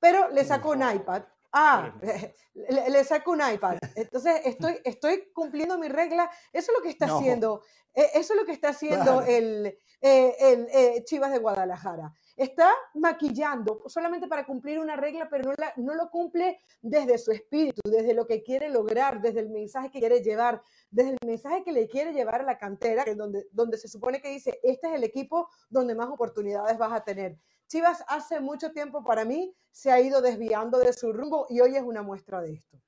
Pero 0.00 0.30
le 0.30 0.44
saco 0.44 0.70
un 0.70 0.82
iPad. 0.82 1.22
Ah, 1.52 1.92
le, 2.54 3.04
saco 3.04 3.32
un 3.32 3.40
iPad. 3.40 3.78
Entonces 3.94 4.40
estoy, 4.44 4.78
estoy 4.84 5.30
cumpliendo 5.32 5.78
mi 5.78 5.88
regla. 5.88 6.30
Eso 6.52 6.72
es 6.72 6.78
lo 6.78 6.82
que 6.82 6.90
está 6.90 7.06
haciendo. 7.06 7.62
Eh, 7.94 8.10
eso 8.14 8.34
es 8.34 8.40
lo 8.40 8.46
que 8.46 8.52
está 8.52 8.70
haciendo 8.70 9.22
el, 9.22 9.78
el 10.00 11.04
Chivas 11.04 11.32
de 11.32 11.38
Guadalajara 11.38 12.12
está 12.42 12.72
maquillando 12.94 13.82
solamente 13.86 14.26
para 14.26 14.46
cumplir 14.46 14.78
una 14.78 14.96
regla, 14.96 15.28
pero 15.28 15.52
no, 15.76 15.94
lo 15.94 16.10
cumple 16.10 16.58
desde 16.80 17.18
su 17.18 17.32
espíritu, 17.32 17.82
desde 17.84 18.14
lo 18.14 18.26
que 18.26 18.42
quiere 18.42 18.70
lograr, 18.70 19.20
desde 19.20 19.40
el 19.40 19.50
mensaje 19.50 19.90
que 19.90 19.98
quiere 19.98 20.22
llevar, 20.22 20.62
desde 20.90 21.10
el 21.10 21.18
mensaje 21.26 21.62
que 21.62 21.72
le 21.72 21.86
quiere 21.86 22.14
llevar 22.14 22.40
a 22.40 22.44
la 22.44 22.56
cantera, 22.56 23.04
que 23.04 23.14
donde, 23.14 23.46
donde 23.52 23.76
se 23.76 23.88
supone 23.88 24.22
que 24.22 24.30
dice, 24.30 24.58
este 24.62 24.88
es 24.88 24.94
el 24.94 25.04
equipo 25.04 25.50
donde 25.68 25.94
más 25.94 26.08
oportunidades 26.08 26.78
vas 26.78 26.92
a 26.92 27.04
tener. 27.04 27.36
Chivas 27.70 28.04
hace 28.08 28.40
mucho 28.40 28.72
tiempo 28.72 29.04
para 29.04 29.24
mí 29.24 29.54
se 29.70 29.92
ha 29.92 30.00
ido 30.00 30.20
desviando 30.20 30.80
de 30.80 30.92
su 30.92 31.12
rumbo 31.12 31.46
y 31.48 31.60
hoy 31.60 31.76
es 31.76 31.82
una 31.84 32.02
muestra 32.02 32.40
de 32.40 32.54
esto. 32.54 32.80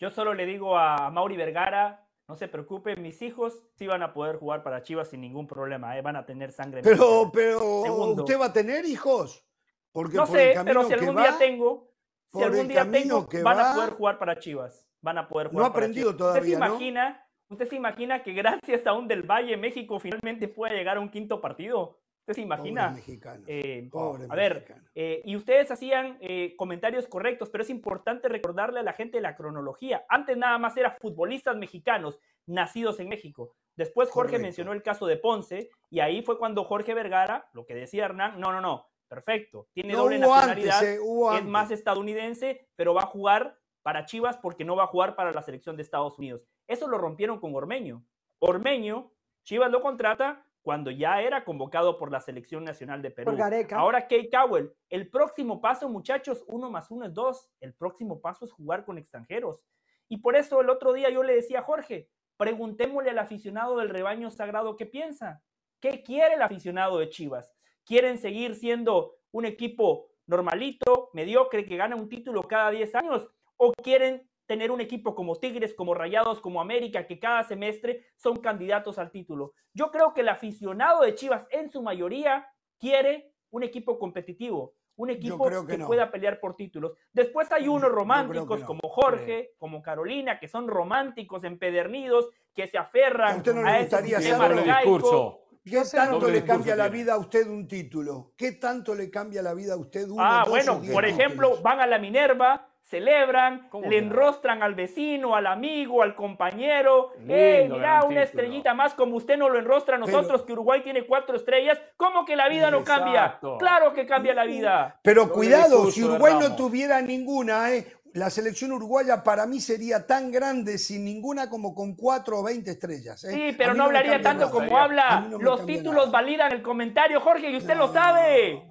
Yo 0.00 0.10
solo 0.10 0.34
le 0.34 0.46
digo 0.46 0.76
a 0.76 1.10
Mauri 1.12 1.36
Vergara, 1.36 2.04
no 2.26 2.34
se 2.34 2.48
preocupe, 2.48 2.96
mis 2.96 3.22
hijos 3.22 3.62
sí 3.78 3.86
van 3.86 4.02
a 4.02 4.12
poder 4.12 4.38
jugar 4.38 4.64
para 4.64 4.82
Chivas 4.82 5.10
sin 5.10 5.20
ningún 5.20 5.46
problema, 5.46 5.96
¿eh? 5.96 6.02
van 6.02 6.16
a 6.16 6.26
tener 6.26 6.50
sangre. 6.50 6.82
Pero, 6.82 7.30
pero, 7.32 7.82
¿usted 8.14 8.40
va 8.40 8.46
a 8.46 8.52
tener 8.52 8.84
hijos? 8.84 9.44
Porque 9.92 10.16
no 10.16 10.26
sé, 10.26 10.54
pero 10.64 10.82
si 10.82 10.94
algún 10.94 11.14
día 11.14 11.38
tengo, 11.38 11.92
si 12.26 12.42
algún 12.42 12.66
día 12.66 12.90
tengo, 12.90 13.28
van 13.44 13.60
a 13.60 13.74
poder 13.74 13.90
jugar 13.90 14.18
para 14.18 14.40
Chivas. 14.40 14.88
Van 15.02 15.18
a 15.18 15.28
poder 15.28 15.50
jugar. 15.50 15.60
No 15.60 15.66
ha 15.66 15.68
aprendido 15.68 16.16
todavía. 16.16 16.40
¿Usted 16.40 16.50
se 16.50 16.66
imagina? 16.66 17.24
¿Usted 17.48 17.68
se 17.68 17.76
imagina 17.76 18.24
que 18.24 18.32
gracias 18.32 18.88
a 18.88 18.92
un 18.92 19.06
del 19.06 19.22
Valle 19.22 19.56
México 19.56 20.00
finalmente 20.00 20.48
pueda 20.48 20.74
llegar 20.74 20.96
a 20.96 21.00
un 21.00 21.10
quinto 21.10 21.40
partido? 21.40 22.00
¿Usted 22.26 22.42
se 22.42 22.42
imagina? 22.42 22.98
Eh, 23.46 23.88
a 24.28 24.34
ver, 24.34 24.66
eh, 24.96 25.22
y 25.24 25.36
ustedes 25.36 25.70
hacían 25.70 26.18
eh, 26.20 26.56
comentarios 26.56 27.06
correctos, 27.06 27.48
pero 27.50 27.62
es 27.62 27.70
importante 27.70 28.28
recordarle 28.28 28.80
a 28.80 28.82
la 28.82 28.94
gente 28.94 29.20
la 29.20 29.36
cronología. 29.36 30.04
Antes 30.08 30.36
nada 30.36 30.58
más 30.58 30.76
eran 30.76 30.96
futbolistas 31.00 31.56
mexicanos 31.56 32.18
nacidos 32.44 32.98
en 32.98 33.10
México. 33.10 33.54
Después 33.76 34.10
Jorge 34.10 34.40
mencionó 34.40 34.72
el 34.72 34.82
caso 34.82 35.06
de 35.06 35.18
Ponce 35.18 35.70
y 35.88 36.00
ahí 36.00 36.20
fue 36.22 36.36
cuando 36.36 36.64
Jorge 36.64 36.94
Vergara, 36.94 37.48
lo 37.52 37.64
que 37.64 37.76
decía 37.76 38.06
Hernán, 38.06 38.40
no, 38.40 38.50
no, 38.50 38.60
no, 38.60 38.88
perfecto, 39.06 39.68
tiene 39.72 39.94
doble 39.94 40.18
nacionalidad, 40.18 40.82
es 40.82 41.44
más 41.44 41.70
estadounidense, 41.70 42.66
pero 42.74 42.92
va 42.92 43.02
a 43.02 43.06
jugar 43.06 43.56
para 43.82 44.04
Chivas 44.04 44.36
porque 44.36 44.64
no 44.64 44.74
va 44.74 44.82
a 44.82 44.88
jugar 44.88 45.14
para 45.14 45.30
la 45.30 45.42
selección 45.42 45.76
de 45.76 45.82
Estados 45.82 46.18
Unidos. 46.18 46.44
Eso 46.66 46.88
lo 46.88 46.98
rompieron 46.98 47.38
con 47.38 47.54
Ormeño. 47.54 48.04
Ormeño, 48.40 49.12
Chivas 49.44 49.70
lo 49.70 49.80
contrata 49.80 50.44
cuando 50.66 50.90
ya 50.90 51.22
era 51.22 51.44
convocado 51.44 51.96
por 51.96 52.10
la 52.10 52.20
Selección 52.20 52.64
Nacional 52.64 53.00
de 53.00 53.12
Perú. 53.12 53.30
Ahora 53.76 54.00
Kate 54.08 54.28
Cowell, 54.28 54.72
el 54.90 55.08
próximo 55.08 55.60
paso, 55.60 55.88
muchachos, 55.88 56.42
uno 56.48 56.72
más 56.72 56.90
uno 56.90 57.06
es 57.06 57.14
dos. 57.14 57.48
El 57.60 57.72
próximo 57.72 58.20
paso 58.20 58.44
es 58.44 58.50
jugar 58.50 58.84
con 58.84 58.98
extranjeros. 58.98 59.62
Y 60.08 60.16
por 60.16 60.34
eso 60.34 60.60
el 60.60 60.68
otro 60.68 60.92
día 60.92 61.08
yo 61.08 61.22
le 61.22 61.36
decía 61.36 61.60
a 61.60 61.62
Jorge, 61.62 62.10
preguntémosle 62.36 63.10
al 63.10 63.18
aficionado 63.20 63.76
del 63.76 63.90
rebaño 63.90 64.28
sagrado 64.28 64.74
qué 64.74 64.86
piensa. 64.86 65.40
¿Qué 65.78 66.02
quiere 66.02 66.34
el 66.34 66.42
aficionado 66.42 66.98
de 66.98 67.10
Chivas? 67.10 67.54
¿Quieren 67.84 68.18
seguir 68.18 68.56
siendo 68.56 69.18
un 69.30 69.44
equipo 69.44 70.08
normalito, 70.26 71.10
mediocre, 71.12 71.64
que 71.64 71.76
gana 71.76 71.94
un 71.94 72.08
título 72.08 72.42
cada 72.42 72.72
10 72.72 72.92
años? 72.96 73.28
¿O 73.56 73.72
quieren 73.72 74.28
tener 74.46 74.70
un 74.70 74.80
equipo 74.80 75.14
como 75.14 75.36
Tigres, 75.36 75.74
como 75.74 75.94
Rayados, 75.94 76.40
como 76.40 76.60
América, 76.60 77.06
que 77.06 77.18
cada 77.18 77.42
semestre 77.42 78.06
son 78.16 78.36
candidatos 78.36 78.98
al 78.98 79.10
título. 79.10 79.52
Yo 79.74 79.90
creo 79.90 80.14
que 80.14 80.22
el 80.22 80.28
aficionado 80.28 81.02
de 81.02 81.14
Chivas 81.14 81.46
en 81.50 81.70
su 81.70 81.82
mayoría 81.82 82.46
quiere 82.78 83.32
un 83.50 83.62
equipo 83.62 83.98
competitivo, 83.98 84.74
un 84.96 85.10
equipo 85.10 85.48
que, 85.66 85.78
pueda 85.78 86.10
pelear 86.10 86.40
por 86.40 86.56
títulos. 86.56 86.92
Después 87.12 87.50
hay 87.52 87.68
unos 87.68 87.90
románticos 87.90 88.62
como 88.64 88.80
Jorge, 88.88 89.54
como 89.58 89.82
Carolina, 89.82 90.38
que 90.38 90.48
son 90.48 90.68
románticos, 90.68 91.44
empedernidos, 91.44 92.28
que 92.54 92.66
se 92.66 92.78
aferran 92.78 93.42
a 93.66 93.80
ese 93.80 94.02
sistema 94.02 94.48
discurso. 94.48 95.42
¿Qué 95.64 95.82
tanto 95.92 96.30
le 96.30 96.44
cambia 96.44 96.76
la 96.76 96.88
vida 96.88 97.14
a 97.14 97.18
usted 97.18 97.48
un 97.48 97.66
título? 97.66 98.32
¿Qué 98.36 98.52
tanto 98.52 98.94
le 98.94 99.10
cambia 99.10 99.42
la 99.42 99.52
vida 99.52 99.74
a 99.74 99.76
usted 99.76 100.08
un 100.08 100.20
Ah, 100.20 100.44
bueno, 100.48 100.80
por 100.92 101.04
ejemplo, 101.04 101.60
van 101.60 101.80
a 101.80 101.86
la 101.88 101.98
Minerva, 101.98 102.68
celebran, 102.86 103.68
le 103.88 103.98
enrostran 103.98 104.62
al 104.62 104.76
vecino, 104.76 105.34
al 105.34 105.48
amigo, 105.48 106.02
al 106.02 106.14
compañero. 106.14 107.12
eh, 107.28 107.68
mira, 107.68 108.04
una 108.04 108.22
estrellita 108.22 108.74
más 108.74 108.94
como 108.94 109.16
usted 109.16 109.36
no 109.36 109.48
lo 109.48 109.58
enrostra 109.58 109.96
a 109.96 109.98
nosotros, 109.98 110.42
que 110.42 110.52
Uruguay 110.52 110.82
tiene 110.82 111.04
cuatro 111.04 111.36
estrellas. 111.36 111.80
¿Cómo 111.96 112.24
que 112.24 112.36
la 112.36 112.48
vida 112.48 112.70
no 112.70 112.84
cambia? 112.84 113.38
Claro 113.58 113.92
que 113.92 114.06
cambia 114.06 114.34
la 114.34 114.44
vida. 114.44 115.00
Pero 115.02 115.32
cuidado, 115.32 115.90
si 115.90 116.04
Uruguay 116.04 116.34
no 116.38 116.54
tuviera 116.54 117.02
ninguna, 117.02 117.72
eh, 117.72 117.86
la 118.12 118.30
selección 118.30 118.72
uruguaya 118.72 119.22
para 119.22 119.46
mí 119.46 119.60
sería 119.60 120.06
tan 120.06 120.30
grande 120.30 120.78
sin 120.78 121.04
ninguna 121.04 121.50
como 121.50 121.74
con 121.74 121.96
cuatro 121.96 122.38
o 122.38 122.42
veinte 122.44 122.70
estrellas. 122.70 123.24
Eh. 123.24 123.32
Sí, 123.32 123.54
pero 123.58 123.74
no, 123.74 123.84
hablaría 123.84 124.22
tanto 124.22 124.50
como 124.50 124.78
habla. 124.78 125.26
Los 125.40 125.66
títulos 125.66 126.10
validan 126.10 126.52
el 126.52 126.62
comentario, 126.62 127.20
Jorge, 127.20 127.50
y 127.50 127.56
usted 127.56 127.76
lo 127.76 127.92
sabe 127.92 128.62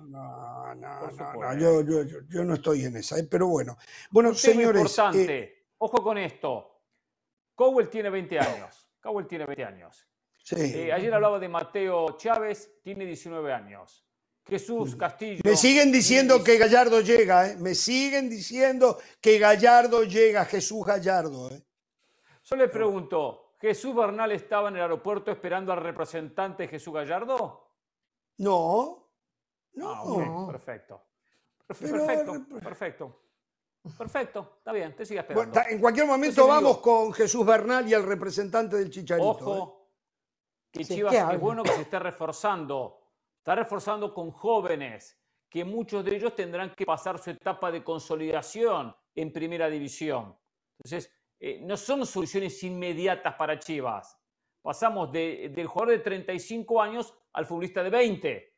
no, 1.11 1.33
no, 1.33 1.81
yo, 1.81 1.81
yo, 1.83 2.19
yo, 2.27 2.43
no 2.43 2.53
estoy 2.55 2.85
en 2.85 2.97
esa, 2.97 3.17
¿eh? 3.17 3.27
pero 3.29 3.47
bueno. 3.47 3.77
Bueno, 4.09 4.33
señores. 4.33 4.81
Importante. 4.81 5.37
Eh, 5.37 5.65
Ojo 5.77 6.01
con 6.03 6.17
esto. 6.17 6.81
Cowell 7.53 7.89
tiene 7.89 8.09
20 8.09 8.39
años. 8.39 8.87
Cowell 9.01 9.27
tiene 9.27 9.45
20 9.45 9.63
años. 9.63 10.07
Sí. 10.43 10.55
Eh, 10.57 10.93
ayer 10.93 11.13
hablaba 11.13 11.39
de 11.39 11.49
Mateo 11.49 12.17
Chávez, 12.17 12.79
tiene 12.81 13.05
19 13.05 13.53
años. 13.53 14.05
Jesús 14.47 14.95
Castillo. 14.95 15.41
Me 15.43 15.55
siguen 15.55 15.91
diciendo 15.91 16.43
que 16.43 16.57
Gallardo 16.57 17.01
llega, 17.01 17.49
¿eh? 17.49 17.57
Me 17.57 17.73
siguen 17.73 18.29
diciendo 18.29 18.99
que 19.19 19.39
Gallardo 19.39 20.03
llega, 20.03 20.45
Jesús 20.45 20.85
Gallardo, 20.85 21.49
¿eh? 21.49 21.63
Yo 22.43 22.55
le 22.55 22.67
pregunto, 22.67 23.55
¿Jesús 23.59 23.95
Bernal 23.95 24.31
estaba 24.31 24.69
en 24.69 24.75
el 24.75 24.83
aeropuerto 24.83 25.31
esperando 25.31 25.73
al 25.73 25.81
representante 25.81 26.67
Jesús 26.67 26.93
Gallardo? 26.93 27.71
No. 28.37 29.04
No. 29.75 30.19
Ah, 30.19 30.51
perfecto. 30.51 31.01
Perfecto, 31.67 32.59
perfecto. 32.61 33.21
Perfecto, 33.97 34.55
está 34.57 34.71
bien, 34.71 34.95
te 34.95 35.05
sigue 35.05 35.19
esperando. 35.19 35.61
en 35.69 35.79
cualquier 35.79 36.07
momento 36.07 36.47
vamos 36.47 36.79
con 36.79 37.13
Jesús 37.13 37.45
Bernal 37.45 37.87
y 37.87 37.93
el 37.93 38.03
representante 38.03 38.77
del 38.77 38.89
Chicharito. 38.89 39.27
Ojo, 39.27 39.87
¿eh? 40.71 40.79
que 40.79 40.85
Chivas 40.85 41.13
es 41.13 41.39
bueno 41.39 41.61
que 41.61 41.71
se 41.71 41.81
esté 41.81 41.99
reforzando. 41.99 42.99
Está 43.37 43.55
reforzando 43.55 44.11
con 44.11 44.31
jóvenes, 44.31 45.19
que 45.47 45.63
muchos 45.63 46.03
de 46.03 46.15
ellos 46.15 46.35
tendrán 46.35 46.73
que 46.73 46.83
pasar 46.83 47.19
su 47.19 47.29
etapa 47.29 47.71
de 47.71 47.83
consolidación 47.83 48.95
en 49.13 49.31
primera 49.31 49.69
división. 49.69 50.35
Entonces, 50.79 51.11
eh, 51.39 51.59
no 51.61 51.77
son 51.77 52.07
soluciones 52.07 52.61
inmediatas 52.63 53.35
para 53.35 53.59
Chivas. 53.59 54.19
Pasamos 54.63 55.11
del 55.11 55.67
jugador 55.67 55.91
de 55.95 55.99
35 55.99 56.81
años 56.81 57.13
al 57.33 57.45
futbolista 57.45 57.83
de 57.83 57.91
20. 57.91 58.54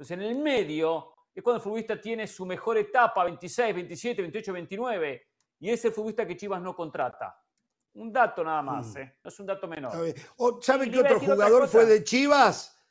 Entonces, 0.00 0.16
en 0.16 0.22
el 0.22 0.42
medio 0.42 1.12
es 1.34 1.42
cuando 1.42 1.58
el 1.58 1.62
futbolista 1.62 2.00
tiene 2.00 2.26
su 2.26 2.46
mejor 2.46 2.78
etapa, 2.78 3.22
26, 3.22 3.74
27, 3.74 4.22
28, 4.22 4.52
29, 4.54 5.22
y 5.58 5.68
es 5.68 5.84
el 5.84 5.92
futbolista 5.92 6.26
que 6.26 6.38
Chivas 6.38 6.62
no 6.62 6.74
contrata. 6.74 7.38
Un 7.92 8.10
dato 8.10 8.42
nada 8.42 8.62
más, 8.62 8.94
mm. 8.94 8.98
¿eh? 8.98 9.18
no 9.22 9.28
es 9.28 9.40
un 9.40 9.44
dato 9.44 9.68
menor. 9.68 9.92
¿Saben 10.62 10.90
qué 10.90 11.00
otro 11.00 11.20
jugador 11.20 11.68
fue 11.68 11.84
de 11.84 12.02
Chivas? 12.02 12.82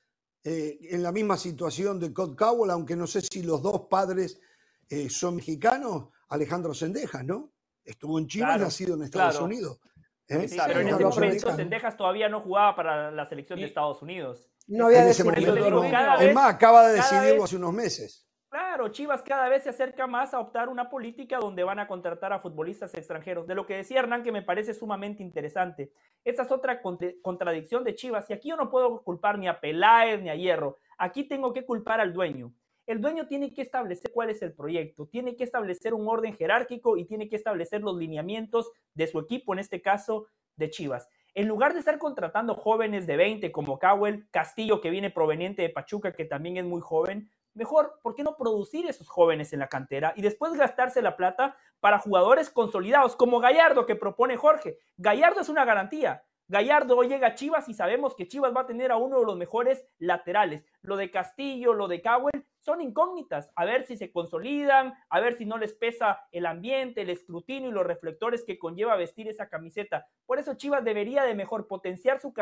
Eh, 0.43 0.77
en 0.91 1.01
la 1.01 1.11
misma 1.11 1.35
situación 1.35 1.99
de 1.99 2.13
Cod 2.13 2.35
Cowell, 2.35 2.69
aunque 2.69 2.95
no 2.95 3.07
sé 3.07 3.21
si 3.21 3.41
los 3.41 3.63
dos 3.63 3.87
padres 3.89 4.39
eh, 4.87 5.09
son 5.09 5.37
mexicanos, 5.37 6.09
Alejandro 6.27 6.75
Sendejas, 6.75 7.25
¿no? 7.25 7.53
Estuvo 7.83 8.19
en 8.19 8.27
Chivas, 8.27 8.61
nacido 8.61 8.93
en 8.93 9.01
Estados 9.01 9.41
Unidos. 9.41 9.79
¿eh? 10.27 10.47
pero 10.67 10.81
en 10.81 10.89
ese 10.89 11.03
momento 11.03 11.55
Sendejas 11.55 11.97
todavía 11.97 12.29
no 12.29 12.41
jugaba 12.41 12.75
para 12.75 13.09
la 13.09 13.25
selección 13.25 13.59
de 13.59 13.65
Estados 13.65 13.99
Unidos. 14.03 14.47
No 14.69 14.85
había 14.85 15.03
decidido. 15.03 15.83
Es 15.83 16.33
más, 16.33 16.53
acaba 16.53 16.87
de 16.87 16.93
decidirlo 16.93 17.43
hace 17.43 17.57
unos 17.57 17.73
meses. 17.73 18.25
Claro, 18.49 18.89
Chivas 18.89 19.21
cada 19.21 19.47
vez 19.47 19.63
se 19.63 19.69
acerca 19.69 20.07
más 20.07 20.33
a 20.33 20.39
optar 20.39 20.69
una 20.69 20.89
política 20.89 21.37
donde 21.37 21.63
van 21.63 21.77
a 21.77 21.87
contratar 21.87 22.33
a 22.33 22.39
futbolistas 22.39 22.93
extranjeros. 22.95 23.45
De 23.45 23.53
lo 23.53 23.67
que 23.67 23.75
decía 23.75 23.99
Hernán, 23.99 24.23
que 24.23 24.31
me 24.31 24.41
parece 24.41 24.73
sumamente 24.73 25.21
interesante. 25.21 25.91
Esa 26.23 26.43
es 26.43 26.51
otra 26.51 26.81
contradicción 27.21 27.83
de 27.83 27.95
Chivas. 27.95 28.29
Y 28.29 28.33
aquí 28.33 28.49
yo 28.49 28.55
no 28.55 28.71
puedo 28.71 29.03
culpar 29.03 29.37
ni 29.37 29.47
a 29.47 29.59
Peláez 29.59 30.21
ni 30.21 30.29
a 30.29 30.35
Hierro. 30.35 30.77
Aquí 30.97 31.25
tengo 31.25 31.53
que 31.53 31.65
culpar 31.65 31.99
al 31.99 32.13
dueño. 32.13 32.53
El 32.87 33.01
dueño 33.01 33.27
tiene 33.27 33.53
que 33.53 33.61
establecer 33.61 34.11
cuál 34.11 34.31
es 34.31 34.41
el 34.41 34.51
proyecto, 34.53 35.05
tiene 35.05 35.35
que 35.35 35.43
establecer 35.43 35.93
un 35.93 36.07
orden 36.07 36.33
jerárquico 36.33 36.97
y 36.97 37.05
tiene 37.05 37.29
que 37.29 37.35
establecer 37.35 37.81
los 37.81 37.95
lineamientos 37.95 38.71
de 38.95 39.05
su 39.05 39.19
equipo, 39.19 39.53
en 39.53 39.59
este 39.59 39.79
caso 39.79 40.25
de 40.55 40.71
Chivas. 40.71 41.07
En 41.33 41.47
lugar 41.47 41.73
de 41.73 41.79
estar 41.79 41.97
contratando 41.97 42.55
jóvenes 42.55 43.07
de 43.07 43.17
20 43.17 43.51
como 43.51 43.79
Cowell, 43.79 44.27
Castillo, 44.31 44.81
que 44.81 44.89
viene 44.89 45.11
proveniente 45.11 45.61
de 45.61 45.69
Pachuca, 45.69 46.13
que 46.13 46.25
también 46.25 46.57
es 46.57 46.65
muy 46.65 46.81
joven, 46.81 47.29
Mejor, 47.53 47.99
¿por 48.01 48.15
qué 48.15 48.23
no 48.23 48.37
producir 48.37 48.87
esos 48.87 49.09
jóvenes 49.09 49.51
en 49.53 49.59
la 49.59 49.67
cantera 49.67 50.13
y 50.15 50.21
después 50.21 50.53
gastarse 50.53 51.01
la 51.01 51.17
plata 51.17 51.57
para 51.79 51.99
jugadores 51.99 52.49
consolidados 52.49 53.15
como 53.15 53.39
Gallardo 53.39 53.85
que 53.85 53.95
propone 53.95 54.37
Jorge? 54.37 54.77
Gallardo 54.97 55.41
es 55.41 55.49
una 55.49 55.65
garantía. 55.65 56.23
Gallardo 56.49 57.03
llega 57.03 57.27
a 57.27 57.35
Chivas 57.35 57.69
y 57.69 57.75
sabemos 57.75 58.15
que 58.15 58.27
Chivas 58.27 58.55
va 58.55 58.61
a 58.61 58.65
tener 58.65 58.91
a 58.91 58.97
uno 58.97 59.19
de 59.19 59.25
los 59.25 59.37
mejores 59.37 59.85
laterales. 59.99 60.65
Lo 60.81 60.97
de 60.97 61.11
Castillo, 61.11 61.73
lo 61.73 61.87
de 61.87 62.01
Cowell 62.01 62.43
son 62.59 62.81
incógnitas. 62.81 63.51
A 63.55 63.65
ver 63.65 63.85
si 63.85 63.97
se 63.97 64.11
consolidan, 64.11 64.95
a 65.09 65.19
ver 65.19 65.35
si 65.35 65.45
no 65.45 65.59
les 65.59 65.73
pesa 65.73 66.21
el 66.31 66.47
ambiente, 66.47 67.01
el 67.01 67.11
escrutinio 67.11 67.69
y 67.69 67.73
los 67.73 67.85
reflectores 67.85 68.43
que 68.43 68.57
conlleva 68.57 68.95
vestir 68.95 69.27
esa 69.27 69.47
camiseta. 69.47 70.07
Por 70.25 70.39
eso 70.39 70.55
Chivas 70.55 70.83
debería 70.83 71.21
de 71.21 71.35
mejor 71.35 71.67
potenciar 71.67 72.19
su, 72.19 72.33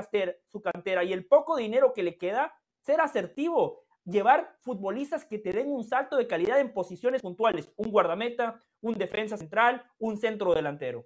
su 0.47 0.61
cantera 0.61 1.03
y 1.03 1.11
el 1.11 1.27
poco 1.27 1.57
dinero 1.57 1.91
que 1.93 2.03
le 2.03 2.17
queda, 2.17 2.53
ser 2.79 3.01
asertivo 3.01 3.83
llevar 4.05 4.55
futbolistas 4.61 5.25
que 5.25 5.37
te 5.37 5.51
den 5.51 5.69
un 5.69 5.83
salto 5.83 6.15
de 6.15 6.27
calidad 6.27 6.61
en 6.61 6.73
posiciones 6.73 7.21
puntuales, 7.21 7.73
un 7.75 7.91
guardameta, 7.91 8.63
un 8.79 8.93
defensa 8.93 9.35
central, 9.35 9.83
un 9.99 10.17
centro 10.17 10.53
delantero. 10.53 11.05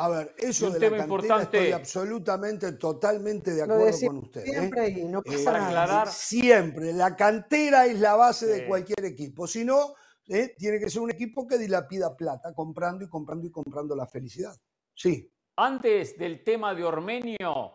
A 0.00 0.08
ver, 0.08 0.32
eso 0.38 0.70
de 0.70 0.78
la 0.78 0.90
cantera 0.90 1.02
importante. 1.02 1.58
estoy 1.58 1.72
absolutamente, 1.72 2.72
totalmente 2.74 3.52
de 3.52 3.62
acuerdo 3.62 3.98
con 4.06 4.18
usted. 4.18 4.42
¿eh? 4.42 4.50
Siempre 4.50 4.88
y 4.90 5.04
no 5.06 5.22
pasa 5.22 5.56
eh, 5.56 5.74
nada. 5.74 6.06
Siempre, 6.06 6.92
la 6.92 7.16
cantera 7.16 7.84
es 7.84 7.98
la 7.98 8.14
base 8.14 8.46
de 8.46 8.66
cualquier 8.68 9.04
equipo. 9.04 9.48
Si 9.48 9.64
no, 9.64 9.94
¿eh? 10.28 10.54
tiene 10.56 10.78
que 10.78 10.88
ser 10.88 11.02
un 11.02 11.10
equipo 11.10 11.48
que 11.48 11.58
dilapida 11.58 12.16
plata, 12.16 12.54
comprando 12.54 13.04
y 13.04 13.08
comprando 13.08 13.48
y 13.48 13.50
comprando 13.50 13.96
la 13.96 14.06
felicidad. 14.06 14.54
Sí. 14.94 15.28
Antes 15.56 16.16
del 16.16 16.44
tema 16.44 16.76
de 16.76 16.84
Ormenio, 16.84 17.72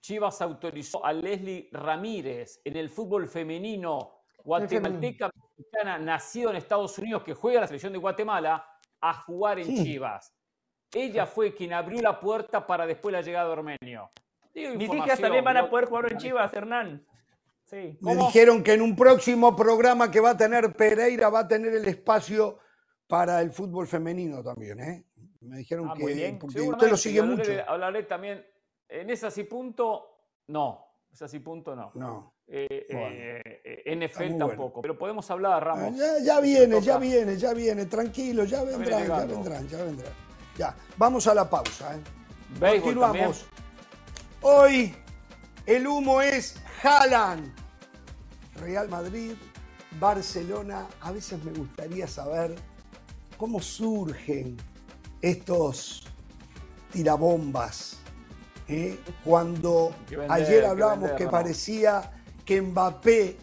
Chivas 0.00 0.40
autorizó 0.42 1.04
a 1.04 1.12
Leslie 1.12 1.68
Ramírez 1.72 2.60
en 2.64 2.76
el 2.76 2.90
fútbol 2.90 3.26
femenino 3.26 4.20
guatemalteca 4.44 5.28
mexicana, 5.34 5.98
nacido 5.98 6.50
en 6.50 6.56
Estados 6.56 6.96
Unidos, 6.96 7.24
que 7.24 7.34
juega 7.34 7.56
en 7.56 7.60
la 7.62 7.66
selección 7.66 7.92
de 7.92 7.98
Guatemala, 7.98 8.64
a 9.00 9.14
jugar 9.22 9.58
en 9.58 9.82
Chivas. 9.82 10.32
Ella 10.92 11.26
fue 11.26 11.54
quien 11.54 11.72
abrió 11.72 12.00
la 12.00 12.18
puerta 12.18 12.66
para 12.66 12.86
después 12.86 13.12
la 13.12 13.22
llegada 13.22 13.46
de 13.46 13.52
Ormenio. 13.52 14.10
Mis 14.54 14.92
hijas 14.92 15.20
también 15.20 15.44
van 15.44 15.56
a 15.56 15.70
poder 15.70 15.86
jugar 15.86 16.12
en 16.12 16.18
Chivas, 16.18 16.52
Hernán. 16.52 17.06
Sí. 17.64 17.96
Me 18.00 18.16
dijeron 18.16 18.64
que 18.64 18.72
en 18.72 18.82
un 18.82 18.96
próximo 18.96 19.54
programa 19.54 20.10
que 20.10 20.18
va 20.18 20.30
a 20.30 20.36
tener 20.36 20.72
Pereira 20.72 21.28
va 21.28 21.40
a 21.40 21.48
tener 21.48 21.72
el 21.72 21.86
espacio 21.86 22.58
para 23.06 23.40
el 23.40 23.52
fútbol 23.52 23.86
femenino 23.86 24.42
también, 24.42 24.80
¿eh? 24.80 25.04
Me 25.40 25.58
dijeron 25.58 25.88
ah, 25.88 25.94
que 25.96 26.38
usted 26.60 26.90
lo 26.90 26.96
sigue 26.96 27.22
mucho. 27.22 27.50
Hablaré 27.66 28.02
también 28.02 28.44
en 28.88 29.10
esa 29.10 29.30
sí 29.30 29.44
punto, 29.44 30.18
no. 30.48 30.86
Esa 31.12 31.28
sí 31.28 31.38
punto, 31.38 31.74
no. 31.74 31.92
No. 31.94 32.34
Eh, 32.46 32.86
eh, 32.88 33.96
NFL 33.96 34.36
tampoco. 34.36 34.82
Pero 34.82 34.98
podemos 34.98 35.30
hablar, 35.30 35.64
Ramos. 35.64 35.94
ya, 36.24 36.40
viene, 36.40 36.80
ya 36.80 36.98
viene, 36.98 37.36
ya 37.36 37.54
viene. 37.54 37.86
Tranquilo, 37.86 38.44
ya 38.44 38.64
vendrán, 38.64 39.06
ya 39.06 39.24
vendrán, 39.24 39.68
ya 39.68 39.84
vendrán. 39.84 40.29
Ya, 40.56 40.74
vamos 40.96 41.26
a 41.26 41.34
la 41.34 41.48
pausa. 41.48 41.96
¿eh? 41.96 42.80
Continuamos. 42.80 43.46
Hoy 44.42 44.94
el 45.66 45.86
humo 45.86 46.20
es 46.20 46.56
Haaland. 46.82 47.52
Real 48.56 48.88
Madrid, 48.88 49.32
Barcelona. 49.98 50.86
A 51.00 51.12
veces 51.12 51.42
me 51.44 51.52
gustaría 51.52 52.06
saber 52.06 52.56
cómo 53.36 53.60
surgen 53.60 54.56
estos 55.22 56.04
tirabombas 56.92 57.98
¿eh? 58.68 58.98
cuando 59.24 59.94
ayer 60.28 60.64
hablábamos 60.64 61.12
que, 61.12 61.26
parecía 61.26 62.10
que 62.44 62.60
Mbappé 62.60 63.36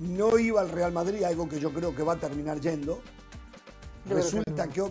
no 0.00 0.38
iba 0.38 0.60
al 0.60 0.70
Real 0.70 0.92
Madrid, 0.92 1.24
algo 1.24 1.48
que 1.48 1.58
yo 1.58 1.72
creo 1.72 1.94
que 1.94 2.02
va 2.02 2.14
a 2.14 2.18
terminar 2.18 2.60
yendo. 2.60 3.00
Resulta 4.08 4.68
que, 4.68 4.82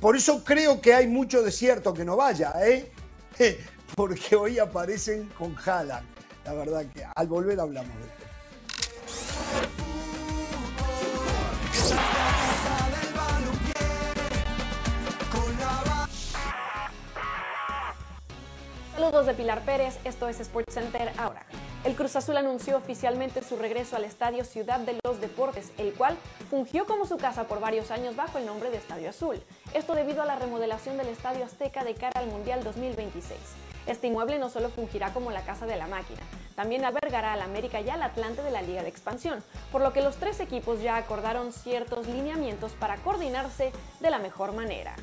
por 0.00 0.16
eso 0.16 0.44
creo 0.44 0.80
que 0.80 0.94
hay 0.94 1.06
mucho 1.06 1.42
desierto 1.42 1.94
que 1.94 2.04
no 2.04 2.16
vaya, 2.16 2.52
¿eh? 2.60 2.90
porque 3.94 4.36
hoy 4.36 4.58
aparecen 4.58 5.28
con 5.38 5.56
Haaland. 5.64 6.06
La 6.44 6.52
verdad 6.54 6.86
que 6.92 7.04
al 7.14 7.26
volver 7.26 7.58
hablamos 7.60 7.94
de 7.96 8.02
esto. 8.02 8.18
Saludos 18.94 19.26
de 19.26 19.34
Pilar 19.34 19.64
Pérez, 19.64 19.98
esto 20.04 20.28
es 20.28 20.40
Sports 20.40 20.74
Center 20.74 21.12
ahora. 21.16 21.46
El 21.84 21.94
Cruz 21.94 22.16
Azul 22.16 22.36
anunció 22.36 22.76
oficialmente 22.76 23.42
su 23.42 23.56
regreso 23.56 23.94
al 23.94 24.04
Estadio 24.04 24.44
Ciudad 24.44 24.80
de 24.80 24.98
los 25.04 25.20
Deportes, 25.20 25.70
el 25.78 25.94
cual 25.94 26.16
fungió 26.50 26.86
como 26.86 27.06
su 27.06 27.18
casa 27.18 27.44
por 27.44 27.60
varios 27.60 27.92
años 27.92 28.16
bajo 28.16 28.38
el 28.38 28.46
nombre 28.46 28.70
de 28.70 28.78
Estadio 28.78 29.10
Azul. 29.10 29.40
Esto 29.74 29.94
debido 29.94 30.22
a 30.22 30.26
la 30.26 30.34
remodelación 30.34 30.96
del 30.96 31.06
Estadio 31.06 31.44
Azteca 31.44 31.84
de 31.84 31.94
cara 31.94 32.20
al 32.20 32.26
Mundial 32.26 32.64
2026. 32.64 33.38
Este 33.86 34.08
inmueble 34.08 34.40
no 34.40 34.50
solo 34.50 34.70
fungirá 34.70 35.14
como 35.14 35.30
la 35.30 35.42
casa 35.42 35.66
de 35.66 35.76
la 35.76 35.86
máquina, 35.86 36.20
también 36.56 36.84
albergará 36.84 37.34
al 37.34 37.42
América 37.42 37.80
y 37.80 37.88
al 37.88 38.02
Atlante 38.02 38.42
de 38.42 38.50
la 38.50 38.60
Liga 38.60 38.82
de 38.82 38.88
Expansión, 38.88 39.42
por 39.70 39.80
lo 39.80 39.92
que 39.92 40.02
los 40.02 40.16
tres 40.16 40.40
equipos 40.40 40.82
ya 40.82 40.96
acordaron 40.96 41.52
ciertos 41.52 42.08
lineamientos 42.08 42.72
para 42.72 42.96
coordinarse 42.96 43.72
de 44.00 44.10
la 44.10 44.18
mejor 44.18 44.52
manera 44.52 44.96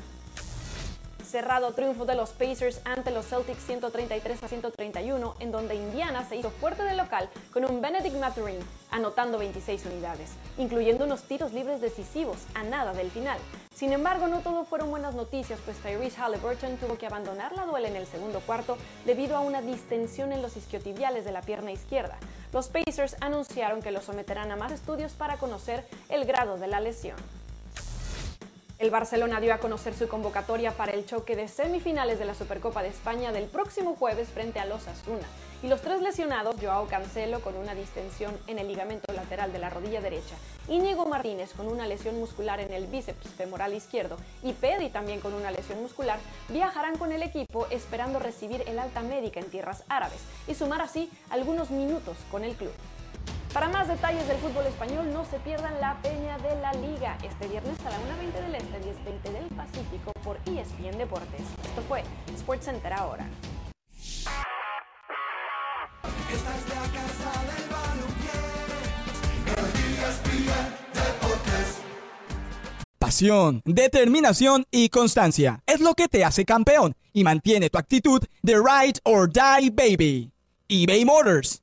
cerrado 1.26 1.72
triunfo 1.72 2.04
de 2.04 2.14
los 2.14 2.30
Pacers 2.30 2.80
ante 2.84 3.10
los 3.10 3.26
Celtics 3.26 3.66
133 3.66 4.42
a 4.42 4.48
131, 4.48 5.34
en 5.40 5.52
donde 5.52 5.74
Indiana 5.74 6.24
se 6.26 6.36
hizo 6.36 6.50
fuerte 6.50 6.84
de 6.84 6.94
local 6.94 7.28
con 7.52 7.64
un 7.64 7.80
Benedict 7.80 8.16
Mathurin 8.16 8.60
anotando 8.90 9.38
26 9.38 9.86
unidades, 9.86 10.30
incluyendo 10.56 11.04
unos 11.04 11.22
tiros 11.24 11.52
libres 11.52 11.80
decisivos 11.80 12.38
a 12.54 12.62
nada 12.62 12.92
del 12.92 13.10
final. 13.10 13.38
Sin 13.74 13.92
embargo, 13.92 14.26
no 14.26 14.40
todo 14.40 14.64
fueron 14.64 14.90
buenas 14.90 15.14
noticias, 15.14 15.60
pues 15.64 15.76
Tyrese 15.78 16.18
Halliburton 16.18 16.78
tuvo 16.78 16.96
que 16.96 17.06
abandonar 17.06 17.52
la 17.52 17.66
duela 17.66 17.88
en 17.88 17.96
el 17.96 18.06
segundo 18.06 18.40
cuarto 18.40 18.78
debido 19.04 19.36
a 19.36 19.40
una 19.40 19.60
distensión 19.60 20.32
en 20.32 20.40
los 20.40 20.56
isquiotibiales 20.56 21.26
de 21.26 21.32
la 21.32 21.42
pierna 21.42 21.72
izquierda. 21.72 22.16
Los 22.52 22.68
Pacers 22.68 23.16
anunciaron 23.20 23.82
que 23.82 23.90
lo 23.90 24.00
someterán 24.00 24.50
a 24.50 24.56
más 24.56 24.72
estudios 24.72 25.12
para 25.12 25.36
conocer 25.36 25.86
el 26.08 26.24
grado 26.24 26.56
de 26.56 26.68
la 26.68 26.80
lesión. 26.80 27.16
El 28.78 28.90
Barcelona 28.90 29.40
dio 29.40 29.54
a 29.54 29.58
conocer 29.58 29.94
su 29.94 30.06
convocatoria 30.06 30.70
para 30.70 30.92
el 30.92 31.06
choque 31.06 31.34
de 31.34 31.48
semifinales 31.48 32.18
de 32.18 32.26
la 32.26 32.34
Supercopa 32.34 32.82
de 32.82 32.90
España 32.90 33.32
del 33.32 33.46
próximo 33.46 33.96
jueves 33.96 34.28
frente 34.28 34.60
a 34.60 34.66
los 34.66 34.86
Asuna. 34.86 35.26
Y 35.62 35.68
los 35.68 35.80
tres 35.80 36.02
lesionados, 36.02 36.56
Joao 36.60 36.86
Cancelo 36.86 37.40
con 37.40 37.56
una 37.56 37.74
distensión 37.74 38.36
en 38.46 38.58
el 38.58 38.68
ligamento 38.68 39.10
lateral 39.14 39.50
de 39.50 39.60
la 39.60 39.70
rodilla 39.70 40.02
derecha, 40.02 40.34
Íñigo 40.68 41.06
Martínez 41.06 41.54
con 41.54 41.68
una 41.68 41.86
lesión 41.86 42.18
muscular 42.18 42.60
en 42.60 42.70
el 42.70 42.86
bíceps 42.86 43.30
femoral 43.30 43.72
izquierdo 43.72 44.18
y 44.42 44.52
Pedri 44.52 44.90
también 44.90 45.20
con 45.20 45.32
una 45.32 45.50
lesión 45.50 45.80
muscular, 45.80 46.18
viajarán 46.50 46.98
con 46.98 47.12
el 47.12 47.22
equipo 47.22 47.66
esperando 47.70 48.18
recibir 48.18 48.62
el 48.66 48.78
alta 48.78 49.00
médica 49.00 49.40
en 49.40 49.48
tierras 49.48 49.84
árabes 49.88 50.20
y 50.46 50.54
sumar 50.54 50.82
así 50.82 51.10
algunos 51.30 51.70
minutos 51.70 52.18
con 52.30 52.44
el 52.44 52.54
club. 52.54 52.72
Para 53.56 53.70
más 53.70 53.88
detalles 53.88 54.28
del 54.28 54.36
fútbol 54.36 54.66
español, 54.66 55.10
no 55.14 55.24
se 55.24 55.38
pierdan 55.38 55.80
la 55.80 55.96
Peña 56.02 56.36
de 56.36 56.60
la 56.60 56.74
Liga 56.74 57.16
este 57.22 57.48
viernes 57.48 57.74
a 57.86 57.88
la 57.88 57.96
1.20 57.96 58.44
del 58.44 58.54
Este, 58.54 58.80
10.20 58.82 59.32
del 59.32 59.44
Pacífico 59.56 60.12
por 60.22 60.36
ESPN 60.44 60.98
Deportes. 60.98 61.40
Esto 61.64 61.80
fue 61.88 62.04
Center 62.60 62.92
ahora. 62.92 63.26
Pasión, 72.98 73.62
determinación 73.64 74.66
y 74.70 74.90
constancia 74.90 75.62
es 75.64 75.80
lo 75.80 75.94
que 75.94 76.08
te 76.08 76.26
hace 76.26 76.44
campeón 76.44 76.94
y 77.14 77.24
mantiene 77.24 77.70
tu 77.70 77.78
actitud 77.78 78.22
de 78.42 78.56
ride 78.56 79.00
or 79.04 79.26
die 79.32 79.70
baby. 79.70 80.30
eBay 80.68 81.06
Motors 81.06 81.62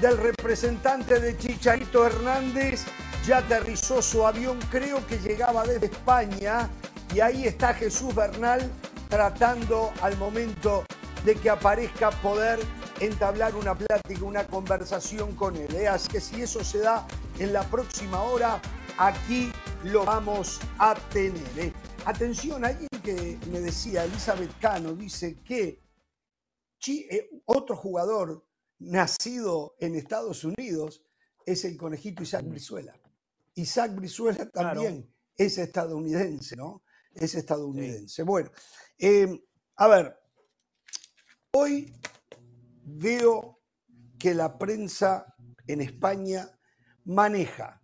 del 0.00 0.16
representante 0.16 1.20
de 1.20 1.36
Chicharito 1.36 2.06
Hernández. 2.06 2.84
Ya 3.26 3.38
aterrizó 3.38 4.00
su 4.00 4.26
avión, 4.26 4.58
creo 4.70 5.06
que 5.06 5.18
llegaba 5.18 5.64
desde 5.64 5.86
España. 5.86 6.70
Y 7.14 7.20
ahí 7.20 7.46
está 7.46 7.74
Jesús 7.74 8.14
Bernal 8.14 8.70
tratando 9.08 9.92
al 10.02 10.16
momento 10.16 10.84
de 11.24 11.34
que 11.34 11.50
aparezca 11.50 12.10
poder 12.10 12.58
entablar 13.00 13.54
una 13.54 13.74
plática, 13.74 14.24
una 14.24 14.46
conversación 14.46 15.34
con 15.34 15.56
él. 15.56 15.74
¿eh? 15.74 15.88
Así 15.88 16.08
que 16.08 16.20
si 16.20 16.42
eso 16.42 16.62
se 16.64 16.78
da 16.78 17.06
en 17.38 17.52
la 17.52 17.62
próxima 17.64 18.22
hora, 18.22 18.60
aquí 18.98 19.50
lo 19.84 20.04
vamos 20.04 20.60
a 20.78 20.94
tener. 20.94 21.42
¿eh? 21.56 21.72
Atención, 22.04 22.64
alguien 22.64 22.88
que 23.02 23.38
me 23.50 23.60
decía, 23.60 24.04
Elizabeth 24.04 24.58
Cano, 24.60 24.92
dice 24.92 25.36
que 25.42 25.82
eh, 26.86 27.30
otro 27.44 27.76
jugador 27.76 28.47
nacido 28.78 29.76
en 29.80 29.94
Estados 29.94 30.44
Unidos 30.44 31.02
es 31.44 31.64
el 31.64 31.76
conejito 31.76 32.22
Isaac 32.22 32.44
Brizuela. 32.46 32.94
Isaac 33.54 33.94
Brizuela 33.94 34.48
también 34.50 35.12
es 35.36 35.58
estadounidense, 35.58 36.56
¿no? 36.56 36.82
Es 37.14 37.34
estadounidense. 37.34 38.22
Bueno, 38.22 38.50
em, 38.98 39.40
a 39.76 39.88
ver, 39.88 40.16
hoy 41.52 41.92
veo 42.84 43.60
que 44.18 44.34
la 44.34 44.58
prensa 44.58 45.34
en 45.66 45.80
España 45.80 46.48
maneja 47.04 47.82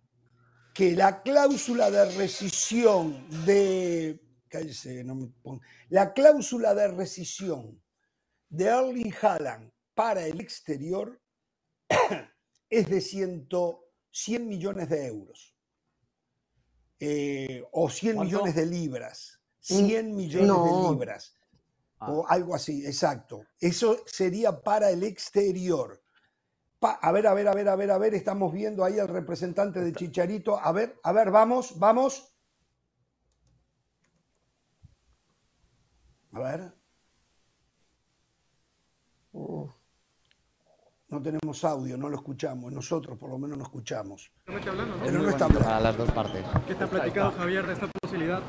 que 0.73 0.95
la 0.95 1.21
cláusula 1.23 1.89
de 1.89 2.11
rescisión 2.17 3.27
de. 3.45 4.21
Cállese, 4.47 5.03
no 5.03 5.15
me 5.15 5.27
pongo, 5.27 5.61
la 5.89 6.13
cláusula 6.13 6.73
de 6.75 6.87
rescisión 6.89 7.81
de 8.49 8.65
Erling 8.65 9.13
Haaland 9.21 9.71
para 9.95 10.27
el 10.27 10.39
exterior 10.41 11.19
es 12.69 12.89
de 12.89 13.01
100, 13.01 13.47
100 14.11 14.47
millones 14.47 14.89
de 14.89 15.07
euros. 15.07 15.55
Eh, 16.99 17.63
o 17.71 17.89
100 17.89 18.19
millones 18.19 18.55
de 18.55 18.65
libras. 18.65 19.39
100 19.61 20.11
mm, 20.11 20.15
millones 20.15 20.47
de 20.47 20.89
libras. 20.89 21.37
Ah. 21.99 22.11
O 22.11 22.27
algo 22.27 22.53
así, 22.53 22.85
exacto. 22.85 23.45
Eso 23.59 23.97
sería 24.05 24.61
para 24.61 24.91
el 24.91 25.03
exterior. 25.03 26.01
a 26.81 27.11
ver, 27.11 27.27
a 27.27 27.33
ver, 27.33 27.47
a 27.47 27.53
ver, 27.53 27.69
a 27.69 27.75
ver, 27.75 27.91
a 27.91 27.97
ver, 27.97 28.13
estamos 28.13 28.53
viendo 28.53 28.83
ahí 28.83 28.99
al 28.99 29.07
representante 29.07 29.79
de 29.81 29.93
Chicharito. 29.93 30.59
A 30.59 30.71
ver, 30.71 30.99
a 31.03 31.11
ver, 31.11 31.31
vamos, 31.31 31.79
vamos. 31.79 32.31
A 36.33 36.39
ver. 36.39 36.73
No 41.07 41.21
tenemos 41.21 41.63
audio, 41.63 41.97
no 41.97 42.09
lo 42.09 42.15
escuchamos. 42.15 42.73
Nosotros 42.73 43.17
por 43.17 43.29
lo 43.29 43.37
menos 43.37 43.57
no 43.57 43.63
escuchamos. 43.63 44.31
Hablando, 44.47 44.95
¿no? 44.97 45.03
Pero 45.03 45.19
no 45.21 45.29
está 45.29 45.45
hablando. 45.45 45.69
A 45.69 45.79
las 45.79 45.97
dos 45.97 46.11
partes. 46.11 46.43
¿Qué 46.67 46.73
te 46.73 46.83
ha 46.83 46.87
platicado 46.87 47.31
Javier 47.33 47.67
de 47.67 47.73
esta 47.73 47.87
posibilidad? 48.01 48.41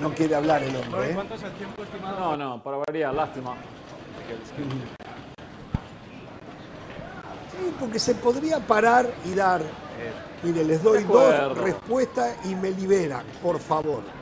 No 0.00 0.14
quiere 0.14 0.34
hablar 0.34 0.62
el 0.62 0.76
hombre. 0.76 1.10
¿eh? 1.10 1.14
¿Cuánto 1.14 1.34
es 1.34 1.42
el 1.42 1.52
tiempo 1.52 1.82
estimado? 1.82 2.18
No, 2.18 2.36
no, 2.36 2.62
para 2.62 2.78
variar, 2.78 3.14
lástima. 3.14 3.54
Sí, 7.50 7.74
porque 7.78 7.98
se 7.98 8.14
podría 8.14 8.60
parar 8.60 9.12
y 9.26 9.34
dar. 9.34 9.60
Mire, 10.42 10.64
les 10.64 10.82
doy 10.82 11.04
dos 11.04 11.58
respuestas 11.58 12.34
y 12.46 12.54
me 12.54 12.70
liberan, 12.70 13.26
por 13.42 13.58
favor. 13.58 14.19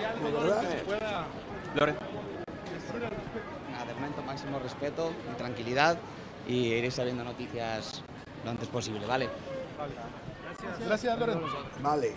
¿Hay 0.00 0.06
algo 0.06 0.40
¿verdad? 0.40 0.62
que 0.62 0.84
pueda 0.84 1.26
Lore. 1.74 1.92
De 1.92 3.94
momento, 3.94 4.22
máximo 4.22 4.58
respeto 4.58 5.12
y 5.30 5.36
tranquilidad 5.36 5.98
y 6.48 6.68
iréis 6.68 6.94
sabiendo 6.94 7.22
noticias 7.22 8.02
lo 8.44 8.50
antes 8.50 8.66
posible, 8.68 9.06
¿vale? 9.06 9.28
Vale. 9.78 9.92
Gracias, 10.42 10.86
Gracias 10.86 11.18
Lore. 11.18 11.34
Vale. 11.82 12.14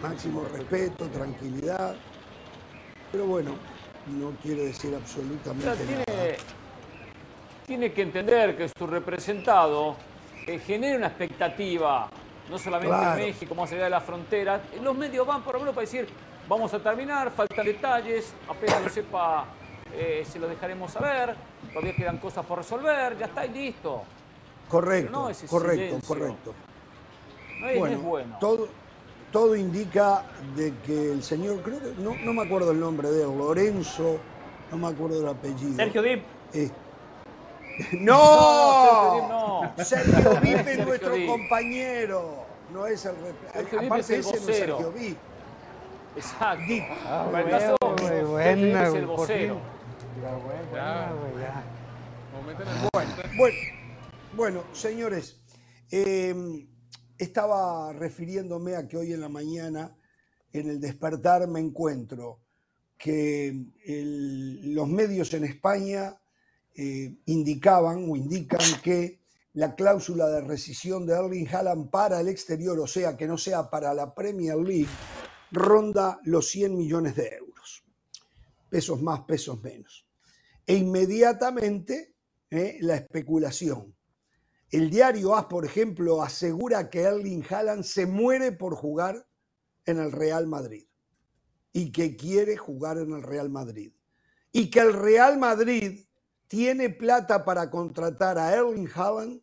Máximo 0.00 0.44
respeto, 0.44 1.08
tranquilidad. 1.08 1.96
Pero 3.10 3.26
bueno, 3.26 3.56
no 4.06 4.30
quiere 4.40 4.66
decir 4.66 4.94
absolutamente 4.94 5.84
tiene, 5.84 6.04
nada. 6.06 6.36
Tiene 7.66 7.92
que 7.92 8.02
entender 8.02 8.56
que 8.56 8.68
su 8.68 8.86
representado 8.86 9.96
eh, 10.46 10.60
genera 10.60 10.96
una 10.96 11.08
expectativa, 11.08 12.08
no 12.50 12.58
solamente 12.58 12.96
en 12.96 13.16
México, 13.16 13.54
más 13.54 13.70
allá 13.72 13.84
de 13.84 13.90
la 13.90 14.00
frontera. 14.00 14.60
Los 14.82 14.96
medios 14.96 15.26
van 15.26 15.42
por 15.42 15.54
lo 15.54 15.60
menos 15.60 15.74
para 15.74 15.86
decir, 15.86 16.08
Vamos 16.50 16.74
a 16.74 16.80
terminar, 16.80 17.30
faltan 17.30 17.64
detalles, 17.64 18.34
apenas 18.48 18.82
lo 18.82 18.88
sepa 18.88 19.44
eh, 19.94 20.26
se 20.28 20.36
lo 20.40 20.48
dejaremos 20.48 20.90
saber, 20.90 21.36
todavía 21.72 21.94
quedan 21.94 22.18
cosas 22.18 22.44
por 22.44 22.58
resolver, 22.58 23.16
ya 23.16 23.26
está 23.26 23.46
y 23.46 23.50
listo. 23.50 24.02
Correcto, 24.68 25.30
correcto, 25.48 25.98
correcto. 26.04 26.54
No 27.60 27.86
es, 27.86 28.02
bueno, 28.02 28.36
Todo, 28.40 28.66
todo 29.30 29.54
indica 29.54 30.24
de 30.56 30.74
que 30.84 31.12
el 31.12 31.22
señor, 31.22 31.62
creo 31.62 31.78
que, 31.78 31.94
no, 31.98 32.32
me 32.32 32.42
acuerdo 32.42 32.72
el 32.72 32.80
nombre 32.80 33.12
de 33.12 33.22
él, 33.22 33.38
Lorenzo, 33.38 34.18
no 34.72 34.76
me 34.76 34.88
acuerdo 34.88 35.20
el 35.20 35.28
apellido. 35.28 35.76
Sergio 35.76 36.02
Dip. 36.02 36.24
¡No! 37.92 39.72
Sergio 39.84 40.34
Dip 40.40 40.66
es 40.66 40.84
nuestro 40.84 41.14
compañero. 41.28 42.39
No 42.72 42.86
es 42.86 43.04
el 43.04 43.14
Aparte, 43.86 44.18
ese 44.18 44.30
no 44.30 44.36
es 44.36 44.44
Sergio 44.44 44.92
Dip. 44.92 45.18
Exacto. 46.16 46.64
Ah, 47.04 47.28
muy 47.30 48.30
buena, 48.30 48.88
es 48.88 48.94
el 48.94 49.06
vocero. 49.06 49.60
Bueno, 52.92 53.14
bueno, 53.36 53.56
bueno, 54.34 54.64
señores, 54.72 55.40
em, 55.90 56.68
estaba 57.18 57.92
refiriéndome 57.92 58.76
a 58.76 58.86
que 58.86 58.96
hoy 58.96 59.12
en 59.12 59.20
la 59.20 59.28
mañana, 59.28 59.96
en 60.52 60.68
el 60.68 60.80
despertar, 60.80 61.46
me 61.48 61.60
encuentro 61.60 62.40
que 62.98 63.64
los 63.86 64.88
medios 64.88 65.32
en 65.34 65.44
España 65.44 66.20
eh, 66.74 67.14
indicaban 67.26 68.06
o 68.08 68.16
indican 68.16 68.60
que 68.82 69.19
la 69.52 69.74
cláusula 69.74 70.28
de 70.28 70.42
rescisión 70.42 71.06
de 71.06 71.14
Erling 71.14 71.48
Haaland 71.48 71.90
para 71.90 72.20
el 72.20 72.28
exterior, 72.28 72.78
o 72.78 72.86
sea, 72.86 73.16
que 73.16 73.26
no 73.26 73.36
sea 73.36 73.68
para 73.68 73.92
la 73.94 74.14
Premier 74.14 74.56
League, 74.56 74.88
ronda 75.50 76.20
los 76.24 76.48
100 76.50 76.76
millones 76.76 77.16
de 77.16 77.28
euros. 77.36 77.84
Pesos 78.68 79.02
más, 79.02 79.22
pesos 79.22 79.60
menos. 79.62 80.06
E 80.66 80.76
inmediatamente 80.76 82.14
eh, 82.50 82.78
la 82.80 82.96
especulación. 82.96 83.96
El 84.70 84.88
diario 84.88 85.34
AS, 85.34 85.46
por 85.46 85.64
ejemplo, 85.64 86.22
asegura 86.22 86.88
que 86.88 87.00
Erling 87.00 87.44
Haaland 87.48 87.82
se 87.82 88.06
muere 88.06 88.52
por 88.52 88.76
jugar 88.76 89.26
en 89.84 89.98
el 89.98 90.12
Real 90.12 90.46
Madrid 90.46 90.86
y 91.72 91.90
que 91.90 92.16
quiere 92.16 92.56
jugar 92.56 92.98
en 92.98 93.12
el 93.12 93.22
Real 93.22 93.50
Madrid. 93.50 93.92
Y 94.52 94.70
que 94.70 94.80
el 94.80 94.92
Real 94.92 95.38
Madrid 95.38 96.06
tiene 96.50 96.90
plata 96.90 97.44
para 97.44 97.70
contratar 97.70 98.36
a 98.36 98.52
Erling 98.52 98.90
Haaland 98.92 99.40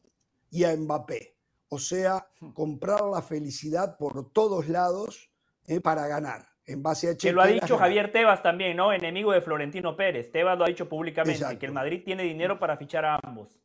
y 0.50 0.66
a 0.66 0.76
Mbappé. 0.76 1.38
O 1.70 1.80
sea, 1.80 2.28
hmm. 2.42 2.52
comprar 2.52 3.02
la 3.06 3.22
felicidad 3.22 3.98
por 3.98 4.34
todos 4.34 4.68
lados 4.68 5.32
eh, 5.68 5.80
para 5.80 6.06
ganar. 6.08 6.46
En 6.66 6.84
base 6.84 7.10
a 7.10 7.16
que 7.18 7.32
lo 7.32 7.42
ha 7.42 7.48
dicho 7.48 7.78
Javier 7.78 8.12
Tebas 8.12 8.44
también, 8.44 8.76
¿no? 8.76 8.92
Enemigo 8.92 9.32
de 9.32 9.40
Florentino 9.40 9.96
Pérez. 9.96 10.34
Tebas 10.34 10.58
lo 10.58 10.66
ha 10.66 10.68
dicho 10.68 10.90
públicamente, 10.90 11.58
que 11.58 11.66
el 11.66 11.72
Madrid 11.72 12.02
tiene 12.04 12.24
dinero 12.24 12.60
para 12.60 12.76
fichar 12.76 13.06
a 13.06 13.20
ambos. 13.24 13.58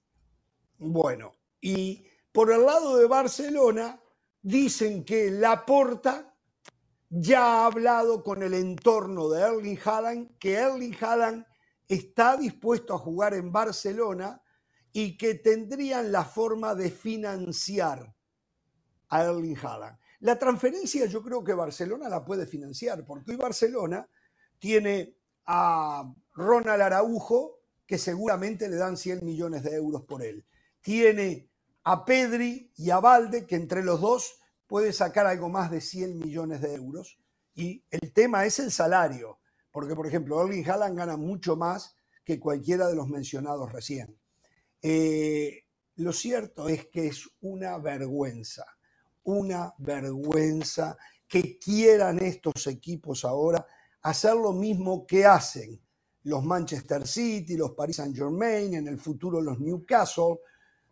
Bueno, 0.78 1.32
y 1.60 2.06
por 2.30 2.52
el 2.52 2.64
lado 2.64 2.96
de 2.96 3.08
Barcelona, 3.08 3.98
dicen 4.40 5.04
que 5.04 5.32
Laporta 5.32 6.32
ya 7.10 7.40
ha 7.42 7.66
hablado 7.66 8.22
con 8.22 8.44
el 8.44 8.54
entorno 8.54 9.28
de 9.30 9.42
Erling 9.42 9.80
Haaland, 9.84 10.38
que 10.38 10.54
Erling 10.54 10.94
Haaland 11.00 11.44
está 11.88 12.36
dispuesto 12.36 12.94
a 12.94 12.98
jugar 12.98 13.34
en 13.34 13.52
Barcelona 13.52 14.42
y 14.92 15.16
que 15.16 15.34
tendrían 15.36 16.12
la 16.12 16.24
forma 16.24 16.74
de 16.74 16.90
financiar 16.90 18.14
a 19.08 19.24
Erling 19.24 19.56
Haaland. 19.56 19.98
La 20.20 20.38
transferencia 20.38 21.06
yo 21.06 21.22
creo 21.22 21.42
que 21.42 21.52
Barcelona 21.52 22.08
la 22.08 22.24
puede 22.24 22.46
financiar, 22.46 23.04
porque 23.04 23.32
hoy 23.32 23.36
Barcelona 23.36 24.08
tiene 24.58 25.16
a 25.46 26.14
Ronald 26.34 26.80
Araujo, 26.80 27.58
que 27.86 27.98
seguramente 27.98 28.68
le 28.68 28.76
dan 28.76 28.96
100 28.96 29.24
millones 29.24 29.64
de 29.64 29.74
euros 29.74 30.02
por 30.02 30.22
él. 30.22 30.46
Tiene 30.80 31.50
a 31.84 32.04
Pedri 32.04 32.70
y 32.76 32.90
a 32.90 33.00
Valde, 33.00 33.44
que 33.46 33.56
entre 33.56 33.82
los 33.82 34.00
dos 34.00 34.38
puede 34.66 34.92
sacar 34.92 35.26
algo 35.26 35.48
más 35.48 35.70
de 35.70 35.80
100 35.80 36.18
millones 36.18 36.60
de 36.60 36.74
euros. 36.74 37.18
Y 37.54 37.84
el 37.90 38.12
tema 38.12 38.46
es 38.46 38.58
el 38.60 38.70
salario. 38.70 39.40
Porque, 39.72 39.96
por 39.96 40.06
ejemplo, 40.06 40.40
Erling 40.42 40.68
Haaland 40.68 40.96
gana 40.96 41.16
mucho 41.16 41.56
más 41.56 41.96
que 42.24 42.38
cualquiera 42.38 42.86
de 42.88 42.94
los 42.94 43.08
mencionados 43.08 43.72
recién. 43.72 44.16
Eh, 44.80 45.64
lo 45.96 46.12
cierto 46.12 46.68
es 46.68 46.86
que 46.86 47.06
es 47.08 47.28
una 47.40 47.78
vergüenza, 47.78 48.64
una 49.24 49.74
vergüenza 49.78 50.96
que 51.26 51.58
quieran 51.58 52.18
estos 52.22 52.66
equipos 52.66 53.24
ahora 53.24 53.66
hacer 54.02 54.34
lo 54.34 54.52
mismo 54.52 55.06
que 55.06 55.24
hacen 55.24 55.80
los 56.24 56.44
Manchester 56.44 57.06
City, 57.06 57.56
los 57.56 57.72
Paris 57.72 57.96
Saint 57.96 58.14
Germain, 58.14 58.74
en 58.74 58.88
el 58.88 58.98
futuro 58.98 59.40
los 59.40 59.58
Newcastle, 59.58 60.38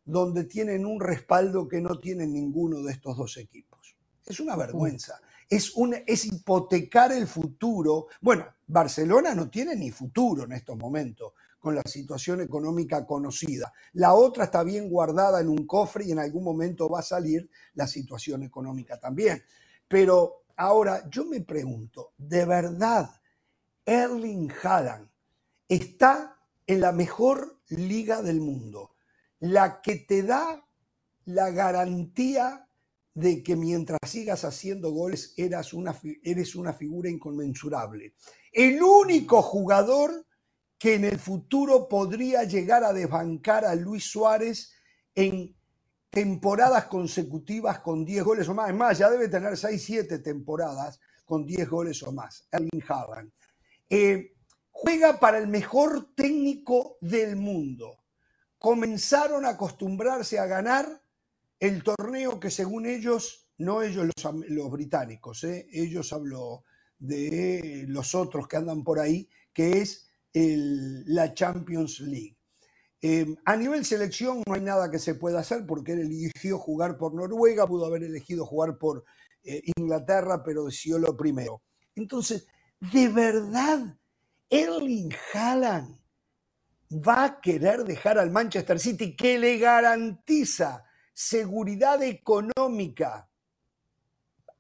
donde 0.05 0.45
tienen 0.45 0.87
un 0.87 1.01
respaldo 1.01 1.69
que 1.69 1.81
no 1.81 1.99
tienen 1.99 2.33
ninguno 2.33 2.83
de 2.83 2.93
estos 2.93 3.17
dos 3.17 3.37
equipos. 3.37 3.97
Es 4.25 4.41
una 4.41 4.57
vergüenza 4.57 5.21
es, 5.51 5.75
es 6.07 6.25
hipotecar 6.25 7.13
el 7.13 7.27
futuro. 7.27 8.07
Bueno, 8.21 8.47
Barcelona 8.71 9.35
no 9.35 9.51
tiene 9.51 9.75
ni 9.75 9.91
futuro 9.91 10.45
en 10.45 10.53
estos 10.53 10.77
momentos 10.79 11.33
con 11.59 11.75
la 11.75 11.83
situación 11.85 12.41
económica 12.41 13.05
conocida. 13.05 13.73
La 13.95 14.15
otra 14.15 14.45
está 14.45 14.63
bien 14.63 14.89
guardada 14.89 15.41
en 15.41 15.49
un 15.49 15.67
cofre 15.67 16.05
y 16.05 16.13
en 16.13 16.21
algún 16.21 16.45
momento 16.45 16.89
va 16.89 17.01
a 17.01 17.03
salir 17.03 17.51
la 17.75 17.89
situación 17.89 18.45
económica 18.45 18.99
también. 18.99 19.43
Pero 19.89 20.45
ahora 20.57 21.09
yo 21.11 21.25
me 21.25 21.41
pregunto, 21.41 22.13
¿de 22.17 22.45
verdad 22.45 23.11
Erling 23.85 24.53
Haaland 24.63 25.09
está 25.69 26.39
en 26.67 26.81
la 26.81 26.93
mejor 26.93 27.59
liga 27.71 28.23
del 28.23 28.41
mundo? 28.41 28.95
La 29.41 29.81
que 29.83 29.97
te 29.97 30.23
da 30.23 30.65
la 31.25 31.51
garantía 31.51 32.67
de 33.15 33.43
que 33.43 33.57
mientras 33.57 33.99
sigas 34.07 34.45
haciendo 34.45 34.93
goles 34.93 35.35
eras 35.37 35.73
una, 35.73 35.99
eres 36.23 36.55
una 36.55 36.73
figura 36.73 37.11
inconmensurable. 37.11 38.15
El 38.53 38.83
único 38.83 39.43
jugador 39.43 40.27
que 40.79 40.95
en 40.95 41.05
el 41.05 41.19
futuro 41.19 41.89
podría 41.89 42.45
llegar 42.45 42.85
a 42.85 42.93
desbancar 42.93 43.65
a 43.65 43.75
Luis 43.75 44.05
Suárez 44.05 44.73
en 45.15 45.55
temporadas 46.11 46.87
consecutivas 46.87 47.81
con 47.81 48.05
10 48.05 48.25
goles 48.25 48.49
o 48.49 48.55
más. 48.55 48.71
Es 48.71 48.75
más, 48.75 48.99
ya 48.99 49.11
debe 49.11 49.29
tener 49.29 49.57
6, 49.57 49.83
7 49.85 50.19
temporadas 50.19 50.99
con 51.25 51.47
10 51.47 51.69
goles 51.69 52.03
o 52.03 52.13
más. 52.13 52.49
Erling 52.51 52.83
Haaland. 52.89 53.31
Eh, 53.89 54.33
juega 54.71 55.21
para 55.21 55.39
el 55.39 55.47
mejor 55.47 56.15
técnico 56.15 56.97
del 57.01 57.37
mundo. 57.37 57.99
Comenzaron 58.59 59.45
a 59.45 59.51
acostumbrarse 59.51 60.39
a 60.39 60.47
ganar 60.47 61.03
el 61.59 61.83
torneo 61.83 62.41
que 62.41 62.51
según 62.51 62.87
ellos, 62.87 63.51
no 63.59 63.83
ellos 63.83 64.09
los, 64.49 64.71
británicos, 64.71 65.45
¿eh? 65.45 65.69
ellos 65.71 66.13
hablo 66.13 66.65
de 67.01 67.87
los 67.89 68.15
otros 68.15 68.47
que 68.47 68.57
andan 68.57 68.85
por 68.85 69.01
ahí, 69.01 69.29
que 69.53 69.81
es 69.81 70.09
la 70.33 71.35
Champions 71.35 72.01
League. 72.01 72.37
Em, 73.03 73.35
a 73.47 73.57
nivel 73.57 73.85
selección 73.85 74.43
no 74.47 74.55
hay 74.55 74.61
nada 74.61 74.91
que 74.91 74.99
se 74.99 75.15
pueda 75.15 75.41
hacer 75.41 75.65
porque 75.67 75.93
él 75.93 76.01
eligió 76.01 76.59
jugar 76.59 76.99
por 76.99 77.15
Noruega, 77.15 77.67
pudo 77.67 77.87
haber 77.87 78.05
elegido 78.05 78.45
jugar 78.45 78.77
por 78.77 79.05
eh, 79.43 79.63
Inglaterra, 79.77 80.43
pero 80.45 80.67
decidió 80.67 80.99
lo 80.99 81.17
primero. 81.17 81.63
Entonces, 81.97 82.47
¿de 82.79 83.09
verdad 83.09 83.97
Erling 84.51 85.15
Haaland 85.33 85.99
va 86.93 87.25
a 87.25 87.41
querer 87.41 87.85
dejar 87.85 88.19
al 88.19 88.31
Manchester 88.31 88.79
City 88.79 89.17
que 89.17 89.39
le 89.39 89.59
garantiza 89.59 90.85
seguridad 91.15 92.03
económica 92.03 93.30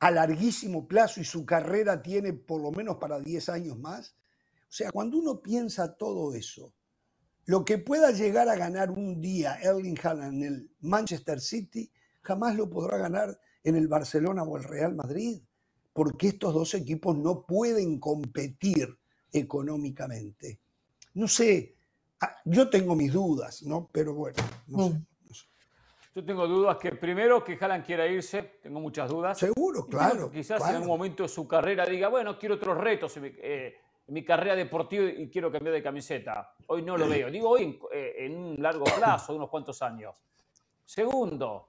a 0.00 0.10
larguísimo 0.10 0.88
plazo 0.88 1.20
y 1.20 1.24
su 1.24 1.44
carrera 1.44 2.02
tiene 2.02 2.32
por 2.32 2.60
lo 2.60 2.72
menos 2.72 2.96
para 2.96 3.20
10 3.20 3.48
años 3.50 3.78
más. 3.78 4.16
O 4.62 4.72
sea, 4.72 4.90
cuando 4.90 5.18
uno 5.18 5.42
piensa 5.42 5.94
todo 5.94 6.34
eso, 6.34 6.74
lo 7.44 7.64
que 7.64 7.78
pueda 7.78 8.10
llegar 8.10 8.48
a 8.48 8.56
ganar 8.56 8.90
un 8.90 9.20
día 9.20 9.58
Erling 9.60 9.98
Haaland 10.02 10.34
en 10.34 10.42
el 10.42 10.70
Manchester 10.80 11.40
City, 11.40 11.92
jamás 12.22 12.56
lo 12.56 12.70
podrá 12.70 12.96
ganar 12.96 13.38
en 13.62 13.76
el 13.76 13.88
Barcelona 13.88 14.42
o 14.42 14.56
el 14.56 14.64
Real 14.64 14.94
Madrid, 14.94 15.42
porque 15.92 16.28
estos 16.28 16.54
dos 16.54 16.74
equipos 16.74 17.16
no 17.16 17.44
pueden 17.44 17.98
competir 17.98 18.96
económicamente. 19.32 20.60
No 21.14 21.28
sé, 21.28 21.76
ah, 22.20 22.36
yo 22.44 22.70
tengo 22.70 22.94
mis 22.94 23.12
dudas, 23.12 23.62
¿no? 23.64 23.90
Pero 23.92 24.14
bueno, 24.14 24.38
no 24.68 24.88
sé. 24.88 25.00
Yo 26.12 26.24
tengo 26.24 26.46
dudas 26.48 26.76
que 26.76 26.90
primero 26.92 27.44
que 27.44 27.56
Haaland 27.60 27.86
quiera 27.86 28.04
irse, 28.06 28.58
tengo 28.60 28.80
muchas 28.80 29.08
dudas. 29.08 29.38
Seguro, 29.38 29.86
claro. 29.86 30.28
quizás 30.28 30.60
en 30.68 30.74
algún 30.74 30.88
momento 30.88 31.22
de 31.22 31.28
su 31.28 31.46
carrera 31.46 31.86
diga, 31.86 32.08
bueno, 32.08 32.36
quiero 32.36 32.56
otros 32.56 32.76
retos 32.76 33.16
eh, 33.18 33.76
en 34.08 34.14
mi, 34.14 34.24
carrera 34.24 34.56
deportiva 34.56 35.08
y 35.08 35.30
quiero 35.30 35.52
cambiar 35.52 35.74
de 35.74 35.82
camiseta. 35.82 36.56
Hoy 36.66 36.82
no 36.82 36.96
lo 36.96 37.08
veo. 37.08 37.30
Digo 37.30 37.50
hoy 37.50 37.62
en, 37.62 37.78
eh, 37.92 38.28
un 38.28 38.56
largo 38.60 38.84
plazo, 38.98 39.36
unos 39.36 39.48
cuantos 39.48 39.80
años. 39.82 40.16
Segundo, 40.84 41.68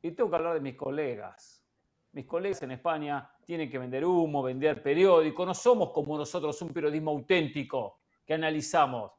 y 0.00 0.12
tengo 0.12 0.30
que 0.30 0.36
hablar 0.36 0.54
de 0.54 0.60
mis 0.60 0.74
colegas. 0.74 1.62
Mis 2.12 2.24
colegas 2.24 2.62
en 2.62 2.70
España 2.70 3.30
tienen 3.44 3.68
que 3.68 3.78
vender 3.78 4.02
humo, 4.06 4.42
vender 4.42 4.82
periódico. 4.82 5.44
No 5.44 5.52
somos 5.52 5.90
como 5.90 6.16
nosotros 6.16 6.60
un 6.62 6.70
periodismo 6.70 7.10
auténtico 7.10 7.98
que 8.24 8.32
analizamos 8.32 9.12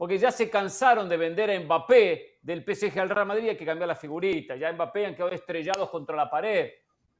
porque 0.00 0.16
ya 0.16 0.32
se 0.32 0.48
cansaron 0.48 1.10
de 1.10 1.16
vender 1.18 1.50
a 1.50 1.60
Mbappé 1.60 2.38
del 2.40 2.64
PSG 2.64 2.98
al 3.00 3.10
Real 3.10 3.26
Madrid, 3.26 3.50
hay 3.50 3.56
que 3.58 3.66
cambiar 3.66 3.86
la 3.86 3.94
figurita. 3.94 4.56
Ya 4.56 4.72
Mbappé 4.72 5.04
han 5.04 5.14
quedado 5.14 5.30
estrellados 5.30 5.90
contra 5.90 6.16
la 6.16 6.30
pared, 6.30 6.70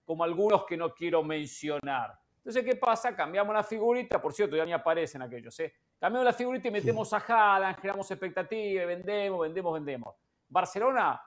como 0.03 0.25
algunos 0.25 0.65
que 0.65 0.79
no 0.79 0.95
quiero 0.95 1.23
mencionar. 1.23 2.19
Entonces, 2.39 2.65
¿qué 2.65 2.77
pasa? 2.77 3.15
Cambiamos 3.15 3.55
la 3.55 3.63
figurita, 3.65 4.19
por 4.19 4.33
cierto, 4.33 4.57
ya 4.57 4.65
me 4.65 4.73
aparecen 4.73 5.21
aquellos, 5.21 5.61
¿eh? 5.61 5.75
Cambiamos 5.99 6.25
la 6.25 6.33
figurita 6.33 6.69
y 6.69 6.71
metemos 6.71 7.13
a 7.13 7.19
Haaland, 7.19 7.77
generamos 7.77 8.11
expectativas, 8.11 8.87
vendemos, 8.87 9.41
vendemos, 9.43 9.75
vendemos. 9.75 10.15
Barcelona, 10.49 11.21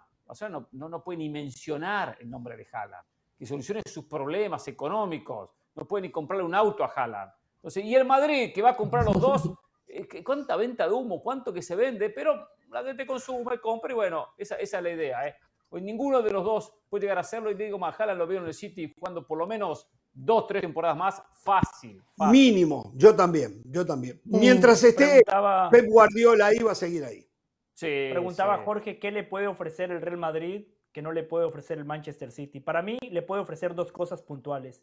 no, 0.50 0.70
no, 0.72 0.90
no, 0.90 1.04
puede 1.04 1.20
ni 1.20 1.30
mencionar 1.30 2.18
el 2.20 2.32
nombre 2.32 2.58
de 2.58 2.68
Haaland, 2.72 3.06
que 3.38 3.46
solucione 3.46 3.84
sus 3.86 4.06
problemas 4.06 4.68
económicos, 4.70 5.52
no 5.76 5.86
puede 5.86 6.02
ni 6.02 6.10
comprarle 6.12 6.46
un 6.46 6.56
auto 6.56 6.84
a 6.84 6.88
Haaland. 6.88 7.32
Entonces, 7.58 7.86
y 7.86 7.94
el 7.94 8.06
Madrid, 8.06 8.52
que 8.52 8.64
va 8.64 8.72
a 8.72 8.76
comprar 8.76 9.06
los 9.06 9.22
dos, 9.22 9.44
cuánta 10.24 10.56
venta 10.56 10.88
de 10.88 10.94
humo, 10.94 11.22
cuánto 11.22 11.54
que 11.54 11.62
se 11.62 11.76
vende, 11.76 12.10
pero 12.10 12.48
la 12.70 12.84
gente 12.84 13.06
consume, 13.06 13.60
compra 13.60 13.92
y 13.92 13.96
bueno, 13.96 14.30
esa, 14.38 14.56
esa 14.56 14.78
es 14.78 14.84
la 14.84 14.90
idea. 14.90 15.28
¿eh? 15.28 15.36
Hoy 15.70 15.82
ninguno 15.82 16.22
de 16.22 16.32
los 16.32 16.44
dos 16.44 16.74
puede 16.90 17.04
llegar 17.04 17.18
a 17.18 17.22
hacerlo 17.22 17.52
y 17.52 17.56
digo, 17.56 17.84
Haaland 17.84 18.18
lo 18.18 18.28
veo 18.28 18.42
en 18.42 18.48
el 18.48 18.54
City 18.54 18.94
jugando 18.98 19.26
por 19.26 19.38
lo 19.38 19.48
menos 19.48 19.88
dos, 20.14 20.48
tres 20.48 20.62
temporadas 20.62 20.98
más, 20.98 21.24
fácil, 21.34 22.02
Mínimo, 22.32 22.92
yo 22.96 23.16
también, 23.16 23.62
yo 23.66 23.86
también. 23.86 24.22
Mm. 24.26 24.40
Mientras 24.40 24.84
esté 24.84 25.22
Pep 25.72 25.86
Guardiola 25.88 26.48
ahí, 26.48 26.60
va 26.60 26.72
a 26.72 26.76
seguir 26.76 27.04
ahí. 27.04 27.28
Sí, 27.74 28.10
Preguntaba 28.12 28.60
Jorge 28.64 29.00
qué 29.00 29.12
le 29.12 29.24
puede 29.24 29.48
ofrecer 29.48 29.92
el 29.92 30.02
Real 30.02 30.18
Madrid 30.18 30.68
que 30.94 31.02
no 31.02 31.12
le 31.12 31.24
puede 31.24 31.46
ofrecer 31.46 31.80
el 31.80 31.86
Manchester 31.86 32.32
City. 32.32 32.60
Para 32.60 32.84
mí 32.84 33.00
le 33.10 33.24
puede 33.24 33.42
ofrecer 33.42 33.74
dos 33.74 33.92
cosas 33.92 34.22
puntuales. 34.22 34.82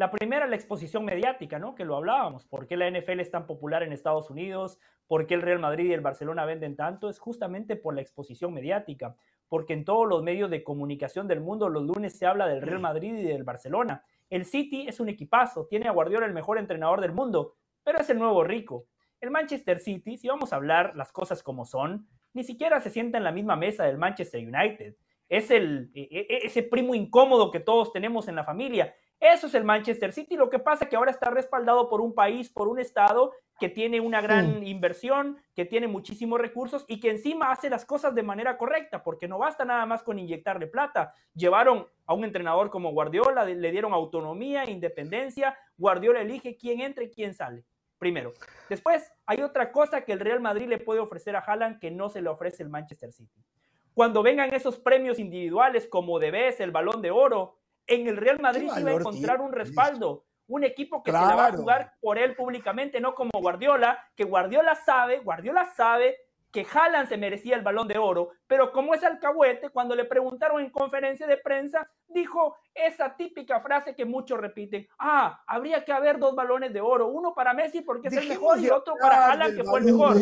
La 0.00 0.10
primera, 0.10 0.46
la 0.46 0.56
exposición 0.56 1.04
mediática, 1.04 1.58
¿no? 1.58 1.74
Que 1.74 1.84
lo 1.84 1.94
hablábamos. 1.94 2.46
¿Por 2.46 2.66
qué 2.66 2.74
la 2.74 2.90
NFL 2.90 3.20
es 3.20 3.30
tan 3.30 3.46
popular 3.46 3.82
en 3.82 3.92
Estados 3.92 4.30
Unidos? 4.30 4.78
¿Por 5.06 5.26
qué 5.26 5.34
el 5.34 5.42
Real 5.42 5.58
Madrid 5.58 5.90
y 5.90 5.92
el 5.92 6.00
Barcelona 6.00 6.46
venden 6.46 6.74
tanto? 6.74 7.10
Es 7.10 7.18
justamente 7.18 7.76
por 7.76 7.94
la 7.94 8.00
exposición 8.00 8.54
mediática. 8.54 9.14
Porque 9.46 9.74
en 9.74 9.84
todos 9.84 10.08
los 10.08 10.22
medios 10.22 10.50
de 10.50 10.64
comunicación 10.64 11.28
del 11.28 11.42
mundo 11.42 11.68
los 11.68 11.82
lunes 11.82 12.16
se 12.16 12.24
habla 12.24 12.48
del 12.48 12.62
Real 12.62 12.80
Madrid 12.80 13.14
y 13.14 13.24
del 13.24 13.44
Barcelona. 13.44 14.02
El 14.30 14.46
City 14.46 14.86
es 14.88 15.00
un 15.00 15.10
equipazo, 15.10 15.66
tiene 15.66 15.86
a 15.86 15.92
Guardiola 15.92 16.24
el 16.24 16.32
mejor 16.32 16.56
entrenador 16.56 17.02
del 17.02 17.12
mundo, 17.12 17.56
pero 17.84 17.98
es 18.00 18.08
el 18.08 18.18
nuevo 18.18 18.42
rico. 18.42 18.86
El 19.20 19.30
Manchester 19.30 19.80
City, 19.80 20.16
si 20.16 20.28
vamos 20.28 20.54
a 20.54 20.56
hablar 20.56 20.96
las 20.96 21.12
cosas 21.12 21.42
como 21.42 21.66
son, 21.66 22.08
ni 22.32 22.42
siquiera 22.42 22.80
se 22.80 22.88
sienta 22.88 23.18
en 23.18 23.24
la 23.24 23.32
misma 23.32 23.54
mesa 23.54 23.84
del 23.84 23.98
Manchester 23.98 24.40
United. 24.40 24.96
Es 25.28 25.50
el, 25.50 25.90
e, 25.94 26.08
e, 26.10 26.46
ese 26.46 26.62
primo 26.62 26.94
incómodo 26.94 27.50
que 27.50 27.60
todos 27.60 27.92
tenemos 27.92 28.28
en 28.28 28.36
la 28.36 28.44
familia. 28.44 28.94
Eso 29.20 29.48
es 29.48 29.54
el 29.54 29.64
Manchester 29.64 30.12
City. 30.12 30.34
Lo 30.36 30.48
que 30.48 30.58
pasa 30.58 30.84
es 30.84 30.90
que 30.90 30.96
ahora 30.96 31.10
está 31.10 31.28
respaldado 31.28 31.90
por 31.90 32.00
un 32.00 32.14
país, 32.14 32.48
por 32.48 32.68
un 32.68 32.80
Estado 32.80 33.32
que 33.58 33.68
tiene 33.68 34.00
una 34.00 34.22
gran 34.22 34.66
inversión, 34.66 35.36
que 35.54 35.66
tiene 35.66 35.86
muchísimos 35.86 36.40
recursos 36.40 36.86
y 36.88 36.98
que 36.98 37.10
encima 37.10 37.52
hace 37.52 37.68
las 37.68 37.84
cosas 37.84 38.14
de 38.14 38.22
manera 38.22 38.56
correcta, 38.56 39.04
porque 39.04 39.28
no 39.28 39.36
basta 39.38 39.66
nada 39.66 39.84
más 39.84 40.02
con 40.02 40.18
inyectarle 40.18 40.66
plata. 40.66 41.12
Llevaron 41.34 41.86
a 42.06 42.14
un 42.14 42.24
entrenador 42.24 42.70
como 42.70 42.92
Guardiola, 42.92 43.44
le 43.44 43.70
dieron 43.70 43.92
autonomía, 43.92 44.68
independencia. 44.68 45.58
Guardiola 45.76 46.22
elige 46.22 46.56
quién 46.56 46.80
entra 46.80 47.04
y 47.04 47.10
quién 47.10 47.34
sale. 47.34 47.64
Primero. 47.98 48.32
Después, 48.70 49.12
hay 49.26 49.42
otra 49.42 49.70
cosa 49.70 50.06
que 50.06 50.12
el 50.12 50.20
Real 50.20 50.40
Madrid 50.40 50.66
le 50.66 50.78
puede 50.78 51.00
ofrecer 51.00 51.36
a 51.36 51.40
Haaland 51.40 51.78
que 51.78 51.90
no 51.90 52.08
se 52.08 52.22
le 52.22 52.30
ofrece 52.30 52.62
el 52.62 52.70
Manchester 52.70 53.12
City. 53.12 53.44
Cuando 53.92 54.22
vengan 54.22 54.54
esos 54.54 54.78
premios 54.78 55.18
individuales 55.18 55.86
como 55.86 56.18
Debes, 56.18 56.60
el 56.60 56.70
Balón 56.70 57.02
de 57.02 57.10
Oro, 57.10 57.59
en 57.90 58.06
el 58.06 58.16
Real 58.16 58.40
Madrid 58.40 58.70
se 58.70 58.84
va 58.84 58.90
a 58.90 58.94
encontrar 58.94 59.40
un 59.40 59.52
respaldo, 59.52 60.24
un 60.46 60.64
equipo 60.64 61.02
que 61.02 61.10
se 61.10 61.18
la 61.18 61.34
va 61.34 61.46
a 61.48 61.52
jugar 61.52 61.94
por 62.00 62.18
él 62.18 62.36
públicamente, 62.36 63.00
no 63.00 63.14
como 63.14 63.30
Guardiola, 63.34 63.98
que 64.14 64.24
Guardiola 64.24 64.76
sabe, 64.76 65.18
Guardiola 65.18 65.66
sabe 65.76 66.16
que 66.52 66.64
Haaland 66.72 67.08
se 67.08 67.16
merecía 67.16 67.56
el 67.56 67.62
balón 67.62 67.88
de 67.88 67.98
oro, 67.98 68.30
pero 68.50 68.72
como 68.72 68.94
es 68.94 69.04
alcahuete, 69.04 69.70
cuando 69.70 69.94
le 69.94 70.06
preguntaron 70.06 70.60
en 70.60 70.70
conferencia 70.70 71.24
de 71.24 71.36
prensa, 71.36 71.88
dijo 72.08 72.56
esa 72.74 73.14
típica 73.14 73.60
frase 73.60 73.94
que 73.94 74.04
muchos 74.04 74.40
repiten, 74.40 74.88
ah, 74.98 75.40
habría 75.46 75.84
que 75.84 75.92
haber 75.92 76.18
dos 76.18 76.34
balones 76.34 76.72
de 76.72 76.80
oro, 76.80 77.06
uno 77.06 77.32
para 77.32 77.54
Messi 77.54 77.82
porque 77.82 78.08
es 78.08 78.16
el 78.16 78.28
mejor 78.28 78.58
y 78.58 78.68
otro 78.68 78.94
para 79.00 79.26
Haaland 79.28 79.56
que 79.56 79.62
fue 79.62 79.78
el 79.78 79.84
mejor. 79.84 80.16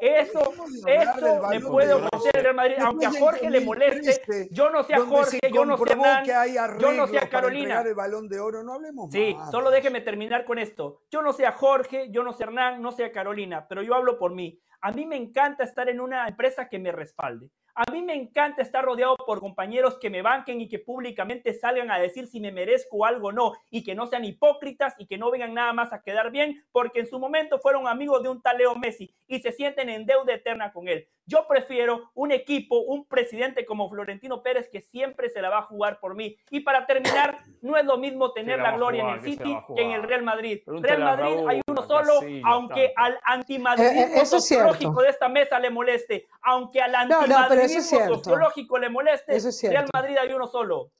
Eso, 0.00 0.52
eso 0.84 1.48
le 1.48 1.60
puede 1.60 1.92
ofrecer 1.92 2.44
el 2.44 2.54
Madrid, 2.54 2.74
aunque 2.80 3.06
a 3.06 3.12
Jorge 3.12 3.48
le 3.48 3.60
moleste, 3.60 4.48
yo 4.50 4.68
no 4.70 4.82
sé 4.82 4.94
a 4.94 5.00
Jorge, 5.02 5.38
yo 5.52 5.64
no 5.64 5.78
sé 5.78 5.92
a 5.92 6.76
yo 6.76 6.92
no 6.92 7.06
sé 7.06 7.18
a 7.18 7.28
Carolina. 7.28 7.82
El 7.82 7.94
balón 7.94 8.28
de 8.28 8.40
oro, 8.40 8.64
no 8.64 8.74
hablemos 8.74 9.12
sí, 9.12 9.36
solo 9.52 9.70
déjeme 9.70 10.00
terminar 10.00 10.44
con 10.44 10.58
esto. 10.58 11.02
Yo 11.08 11.22
no 11.22 11.32
sé 11.32 11.46
a 11.46 11.52
Jorge, 11.52 12.10
yo 12.10 12.24
no 12.24 12.32
sé 12.32 12.42
a 12.42 12.46
Hernán, 12.48 12.82
no 12.82 12.90
sé 12.90 13.04
a 13.04 13.12
Carolina, 13.12 13.68
pero 13.68 13.80
yo 13.84 13.94
hablo 13.94 14.18
por 14.18 14.34
mí. 14.34 14.60
A 14.82 14.90
mí 14.90 15.06
me 15.06 15.16
encanta 15.16 15.62
estar 15.62 15.88
en 15.88 16.00
una 16.00 16.26
empresa 16.26 16.68
que 16.68 16.78
me 16.78 16.90
respalde. 16.90 17.50
A 17.74 17.90
mí 17.90 18.02
me 18.02 18.14
encanta 18.14 18.62
estar 18.62 18.84
rodeado 18.84 19.16
por 19.16 19.40
compañeros 19.40 19.98
que 20.00 20.10
me 20.10 20.22
banquen 20.22 20.60
y 20.60 20.68
que 20.68 20.78
públicamente 20.78 21.54
salgan 21.54 21.90
a 21.90 21.98
decir 21.98 22.26
si 22.26 22.40
me 22.40 22.52
merezco 22.52 23.04
algo 23.04 23.28
o 23.28 23.32
no 23.32 23.52
y 23.70 23.84
que 23.84 23.94
no 23.94 24.06
sean 24.06 24.24
hipócritas 24.24 24.94
y 24.98 25.06
que 25.06 25.18
no 25.18 25.30
vengan 25.30 25.54
nada 25.54 25.72
más 25.72 25.92
a 25.92 26.02
quedar 26.02 26.30
bien 26.30 26.64
porque 26.72 27.00
en 27.00 27.06
su 27.08 27.18
momento 27.18 27.58
fueron 27.58 27.86
amigos 27.86 28.22
de 28.22 28.28
un 28.28 28.42
tal 28.42 28.58
Leo 28.58 28.74
Messi 28.74 29.14
y 29.26 29.40
se 29.40 29.52
sienten 29.52 29.88
en 29.88 30.06
deuda 30.06 30.34
eterna 30.34 30.72
con 30.72 30.88
él. 30.88 31.06
Yo 31.30 31.46
prefiero 31.46 32.10
un 32.14 32.32
equipo, 32.32 32.80
un 32.80 33.06
presidente 33.06 33.64
como 33.64 33.88
Florentino 33.88 34.42
Pérez 34.42 34.68
que 34.68 34.80
siempre 34.80 35.28
se 35.28 35.40
la 35.40 35.48
va 35.48 35.58
a 35.58 35.62
jugar 35.62 36.00
por 36.00 36.16
mí. 36.16 36.36
Y 36.50 36.60
para 36.60 36.86
terminar, 36.86 37.44
no 37.62 37.76
es 37.76 37.84
lo 37.84 37.98
mismo 37.98 38.32
tener 38.32 38.58
la, 38.58 38.72
gloria 38.72 39.02
en 39.04 39.08
el 39.10 39.20
City 39.20 39.56
que 39.76 39.82
en 39.82 39.92
el 39.92 40.02
Real 40.02 40.24
Madrid. 40.24 40.62
Real 40.66 40.98
Madrid 40.98 41.36
hay 41.48 41.60
uno 41.68 41.86
solo, 41.86 42.14
aunque 42.44 42.92
al 42.96 43.16
antimadridismo 43.24 44.16
eh, 44.16 44.22
eh, 44.22 44.26
sociológico 44.26 45.02
de 45.02 45.08
esta 45.08 45.28
mesa 45.28 45.60
le 45.60 45.70
moleste, 45.70 46.26
aunque 46.42 46.80
al 46.80 46.96
antimadridismo 46.96 47.59
sociológico 47.68 48.78
le 48.78 48.88
moleste, 48.88 49.38
Real 49.68 49.88
Madrid 49.92 50.16
hay 50.16 50.32
uno 50.32 50.46
solo. 50.46 50.92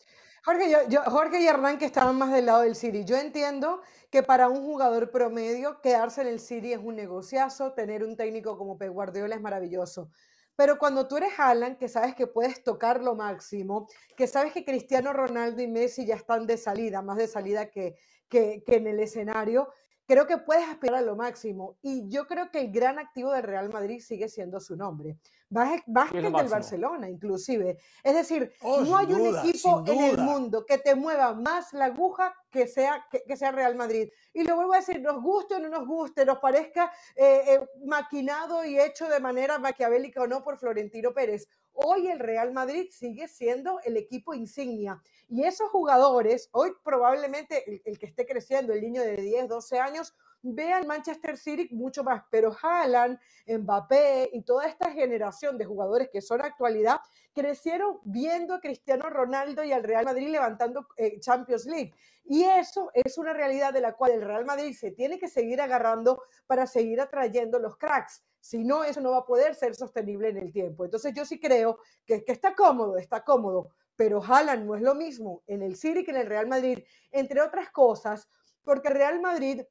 Jorge, 0.45 0.71
yo, 0.89 1.03
Jorge 1.03 1.41
y 1.41 1.47
Hernán 1.47 1.79
que 1.79 1.85
estaban 1.85 2.17
más 2.17 2.33
del 2.33 2.47
lado 2.47 2.63
del 2.63 2.75
City. 2.75 3.05
Yo 3.05 3.17
entiendo 3.17 3.83
que 4.11 4.23
para 4.23 4.49
un 4.49 4.63
jugador 4.63 5.11
promedio 5.11 5.81
quedarse 5.81 6.23
en 6.23 6.29
el 6.29 6.41
City 6.41 6.73
es 6.73 6.81
un 6.83 6.97
negociazo, 6.97 7.73
tener 7.73 8.03
un 8.03 8.17
técnico 8.17 8.57
como 8.57 8.79
Pep 8.79 8.91
Guardiola 8.91 9.35
es 9.35 9.41
maravilloso. 9.41 10.11
Pero 10.57 10.79
cuando 10.79 11.07
tú 11.07 11.17
eres 11.17 11.39
Alan, 11.39 11.77
que 11.77 11.89
sabes 11.89 12.15
que 12.15 12.27
puedes 12.27 12.63
tocar 12.63 13.03
lo 13.03 13.15
máximo, 13.15 13.87
que 14.17 14.27
sabes 14.27 14.53
que 14.53 14.65
Cristiano 14.65 15.13
Ronaldo 15.13 15.63
y 15.63 15.69
Messi 15.69 16.05
ya 16.05 16.17
están 16.17 16.47
de 16.47 16.57
salida, 16.57 17.03
más 17.03 17.17
de 17.17 17.29
salida 17.29 17.71
que, 17.71 17.97
que, 18.29 18.63
que 18.65 18.77
en 18.77 18.87
el 18.87 19.01
escenario, 19.01 19.69
creo 20.11 20.27
que 20.27 20.39
puedes 20.39 20.69
aspirar 20.69 20.97
a 20.97 21.03
lo 21.03 21.15
máximo. 21.15 21.77
Y 21.83 22.09
yo 22.09 22.27
creo 22.27 22.51
que 22.51 22.63
el 22.63 22.73
gran 22.73 22.99
activo 22.99 23.31
del 23.31 23.45
Real 23.45 23.71
Madrid 23.71 24.01
sigue 24.01 24.29
siendo 24.29 24.59
su 24.59 24.75
nombre. 24.75 25.17
Más, 25.51 25.81
que 26.11 26.19
el 26.19 26.33
del 26.33 26.49
Barcelona, 26.49 27.09
inclusive. 27.09 27.79
Es 28.03 28.15
decir, 28.15 28.53
oh, 28.63 28.81
no 28.81 28.97
hay 28.97 29.13
un 29.13 29.37
equipo 29.37 29.85
en 29.87 30.01
el 30.01 30.19
mundo 30.19 30.67
que 30.67 30.79
te 30.79 30.97
mueva 30.97 31.33
más 31.35 31.73
la 31.73 31.87
aguja 31.87 32.35
que 32.51 32.67
sea, 32.67 33.07
que, 33.09 33.37
sea 33.37 33.53
Real 33.53 33.77
Madrid. 33.77 34.09
Y 34.33 34.43
lo 34.43 34.57
vuelvo 34.57 34.75
a 34.75 34.79
decir, 34.79 35.01
nos 35.01 35.23
guste 35.23 35.55
o 35.55 35.59
no 35.61 35.69
nos 35.69 35.87
guste, 35.87 36.25
nos 36.25 36.39
parezca 36.39 36.93
eh, 37.15 37.43
eh, 37.47 37.61
maquinado 37.85 38.65
y 38.65 38.81
hecho 38.81 39.09
de 39.09 39.21
manera 39.21 39.59
maquiavélica 39.59 40.23
o 40.23 40.27
no 40.27 40.43
por 40.43 40.59
Florentino 40.59 41.13
Pérez. 41.13 41.49
Hoy 41.73 42.09
el 42.09 42.19
Real 42.19 42.53
Madrid 42.53 42.89
sigue 42.91 43.29
siendo 43.29 43.81
el 43.85 43.97
equipo 43.97 44.35
insignia. 44.35 45.01
Y 45.29 45.45
esos 45.45 45.71
jugadores, 45.71 46.49
hoy 46.53 46.73
probablemente 46.83 47.83
el, 47.85 47.99
que 47.99 48.07
esté 48.07 48.27
creciendo, 48.27 48.73
el 48.73 48.81
niño 48.81 49.03
de 49.03 49.17
10, 49.17 49.49
12 49.49 49.79
años, 49.79 50.15
vean 50.43 50.87
Manchester 50.87 51.37
City 51.37 51.69
mucho 51.73 52.03
más, 52.03 52.25
pero 52.31 52.57
Haaland, 52.61 53.19
Mbappé 53.47 54.31
y 54.33 54.43
toda 54.43 54.67
esta 54.67 54.91
generación 54.91 55.59
de 55.59 55.67
jugadores 55.67 56.09
que 56.11 56.21
son 56.21 56.41
actualidad 56.41 57.01
crecieron 57.35 57.99
viendo 58.05 58.55
a 58.55 58.61
Cristiano 58.61 59.09
Ronaldo 59.09 59.63
y 59.65 59.73
al 59.73 59.85
Real 59.85 60.05
Madrid 60.05 60.29
levantando 60.29 60.87
eh, 60.97 61.21
Champions 61.21 61.67
League. 61.67 61.95
Y 62.25 62.45
eso 62.45 62.91
es 62.95 63.19
una 63.19 63.33
realidad 63.33 63.73
de 63.73 63.81
la 63.81 63.93
cual 63.95 64.13
el 64.13 64.23
Real 64.23 64.45
Madrid 64.45 64.75
se 64.77 64.91
tiene 64.91 65.19
que 65.19 65.29
seguir 65.29 65.61
agarrando 65.61 66.23
para 66.47 66.67
seguir 66.67 67.01
atrayendo 67.01 67.59
los 67.59 67.77
cracks. 67.77 68.23
Si 68.41 68.65
no, 68.65 68.85
eso 68.85 69.01
no 69.01 69.11
va 69.13 69.19
a 69.19 69.27
poder 69.27 69.55
ser 69.55 69.75
sostenible 69.75 70.29
en 70.29 70.39
el 70.39 70.53
tiempo. 70.53 70.85
Entonces 70.85 71.13
yo 71.15 71.25
sí 71.25 71.39
creo 71.39 71.79
que, 72.07 72.25
que 72.25 72.33
está 72.33 72.55
cómodo, 72.55 72.97
está 72.97 73.23
cómodo, 73.23 73.71
pero 73.97 74.23
Haaland 74.23 74.65
no 74.65 74.75
es 74.75 74.83
lo 74.83 74.95
mismo 74.95 75.43
en 75.47 75.63
el 75.63 75.77
City 75.77 76.05
que 76.05 76.11
en 76.11 76.19
el 76.19 76.27
Real 76.27 76.49
Madrid, 76.49 76.79
entre 77.11 77.43
otras 77.43 77.71
cosas, 77.71 78.29
porque 78.63 78.89
el 78.89 78.95
Real 78.95 79.21
Madrid 79.21 79.63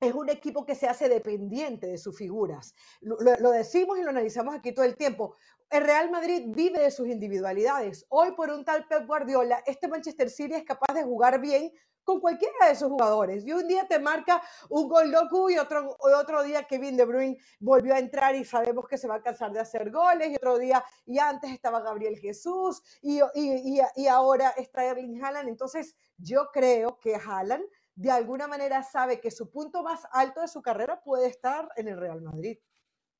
es 0.00 0.14
un 0.14 0.28
equipo 0.28 0.64
que 0.64 0.74
se 0.74 0.86
hace 0.86 1.08
dependiente 1.08 1.86
de 1.86 1.98
sus 1.98 2.16
figuras. 2.16 2.74
Lo, 3.00 3.50
decimos 3.50 3.98
y 3.98 4.02
lo 4.02 4.10
analizamos 4.10 4.54
aquí 4.54 4.72
todo 4.72 4.84
el 4.84 4.96
tiempo. 4.96 5.36
El 5.70 5.84
Real 5.84 6.10
Madrid 6.10 6.44
vive 6.48 6.80
de 6.80 6.90
sus 6.90 7.08
individualidades. 7.08 8.06
Hoy 8.08 8.32
por 8.32 8.50
un 8.50 8.64
tal 8.64 8.86
Pep 8.86 9.06
Guardiola, 9.06 9.62
este 9.66 9.88
Manchester 9.88 10.30
City 10.30 10.54
es 10.54 10.64
capaz 10.64 10.94
de 10.94 11.04
jugar 11.04 11.40
bien 11.40 11.72
con 12.04 12.20
cualquiera 12.20 12.68
de 12.68 12.76
sus 12.76 12.88
jugadores. 12.88 13.44
Y 13.44 13.52
un 13.52 13.66
día 13.66 13.86
te 13.88 13.98
marca 13.98 14.42
un 14.68 14.88
gol 14.88 15.10
loco 15.10 15.50
y 15.50 15.58
otro, 15.58 15.96
otro 15.98 16.42
día 16.42 16.64
Kevin 16.64 16.96
De 16.96 17.04
Bruyne 17.04 17.38
volvió 17.58 17.94
a 17.94 17.98
entrar 17.98 18.34
y 18.36 18.44
sabemos 18.44 18.86
que 18.86 18.98
se 18.98 19.08
va 19.08 19.16
a 19.16 19.22
cansar 19.22 19.52
de 19.52 19.60
hacer 19.60 19.90
goles. 19.90 20.28
Y 20.28 20.36
otro 20.36 20.58
día, 20.58 20.84
y 21.06 21.18
antes 21.18 21.50
estaba 21.50 21.80
Gabriel 21.80 22.18
Jesús 22.18 22.82
y, 23.02 23.20
y, 23.34 23.80
y 23.96 24.06
ahora 24.06 24.50
está 24.50 24.84
Erling 24.84 25.24
Haaland. 25.24 25.48
Entonces 25.48 25.96
yo 26.16 26.50
creo 26.52 26.98
que 27.00 27.16
Haaland 27.16 27.64
de 27.94 28.10
alguna 28.10 28.46
manera 28.46 28.82
sabe 28.82 29.20
que 29.20 29.30
su 29.30 29.50
punto 29.50 29.82
más 29.82 30.02
alto 30.12 30.40
de 30.40 30.48
su 30.48 30.60
carrera 30.62 31.00
puede 31.02 31.28
estar 31.28 31.68
en 31.76 31.88
el 31.88 31.98
Real 31.98 32.20
Madrid. 32.20 32.58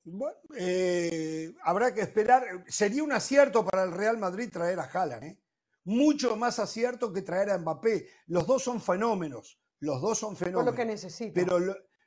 Bueno, 0.06 0.36
eh, 0.56 1.54
habrá 1.62 1.94
que 1.94 2.02
esperar. 2.02 2.42
Sería 2.66 3.02
un 3.02 3.12
acierto 3.12 3.64
para 3.64 3.84
el 3.84 3.92
Real 3.92 4.18
Madrid 4.18 4.50
traer 4.52 4.78
a 4.78 4.84
Haaland, 4.84 5.24
¿eh? 5.24 5.38
Mucho 5.84 6.36
más 6.36 6.58
acierto 6.58 7.12
que 7.12 7.22
traer 7.22 7.50
a 7.50 7.58
Mbappé. 7.58 8.08
Los 8.26 8.46
dos 8.46 8.62
son 8.62 8.80
fenómenos. 8.80 9.60
Los 9.80 10.00
dos 10.00 10.18
son 10.18 10.36
fenómenos. 10.36 10.72
lo 10.72 10.74
que 10.74 10.84
necesita. 10.84 11.32
Pero 11.34 11.58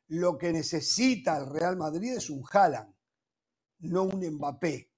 lo, 0.07 0.37
que 0.37 0.51
necesita 0.51 1.37
el 1.37 1.49
Real 1.49 1.77
Madrid 1.77 2.13
es 2.13 2.29
un 2.29 2.43
Haaland, 2.51 2.93
no 3.79 4.03
un 4.03 4.25
Mbappé, 4.25 4.91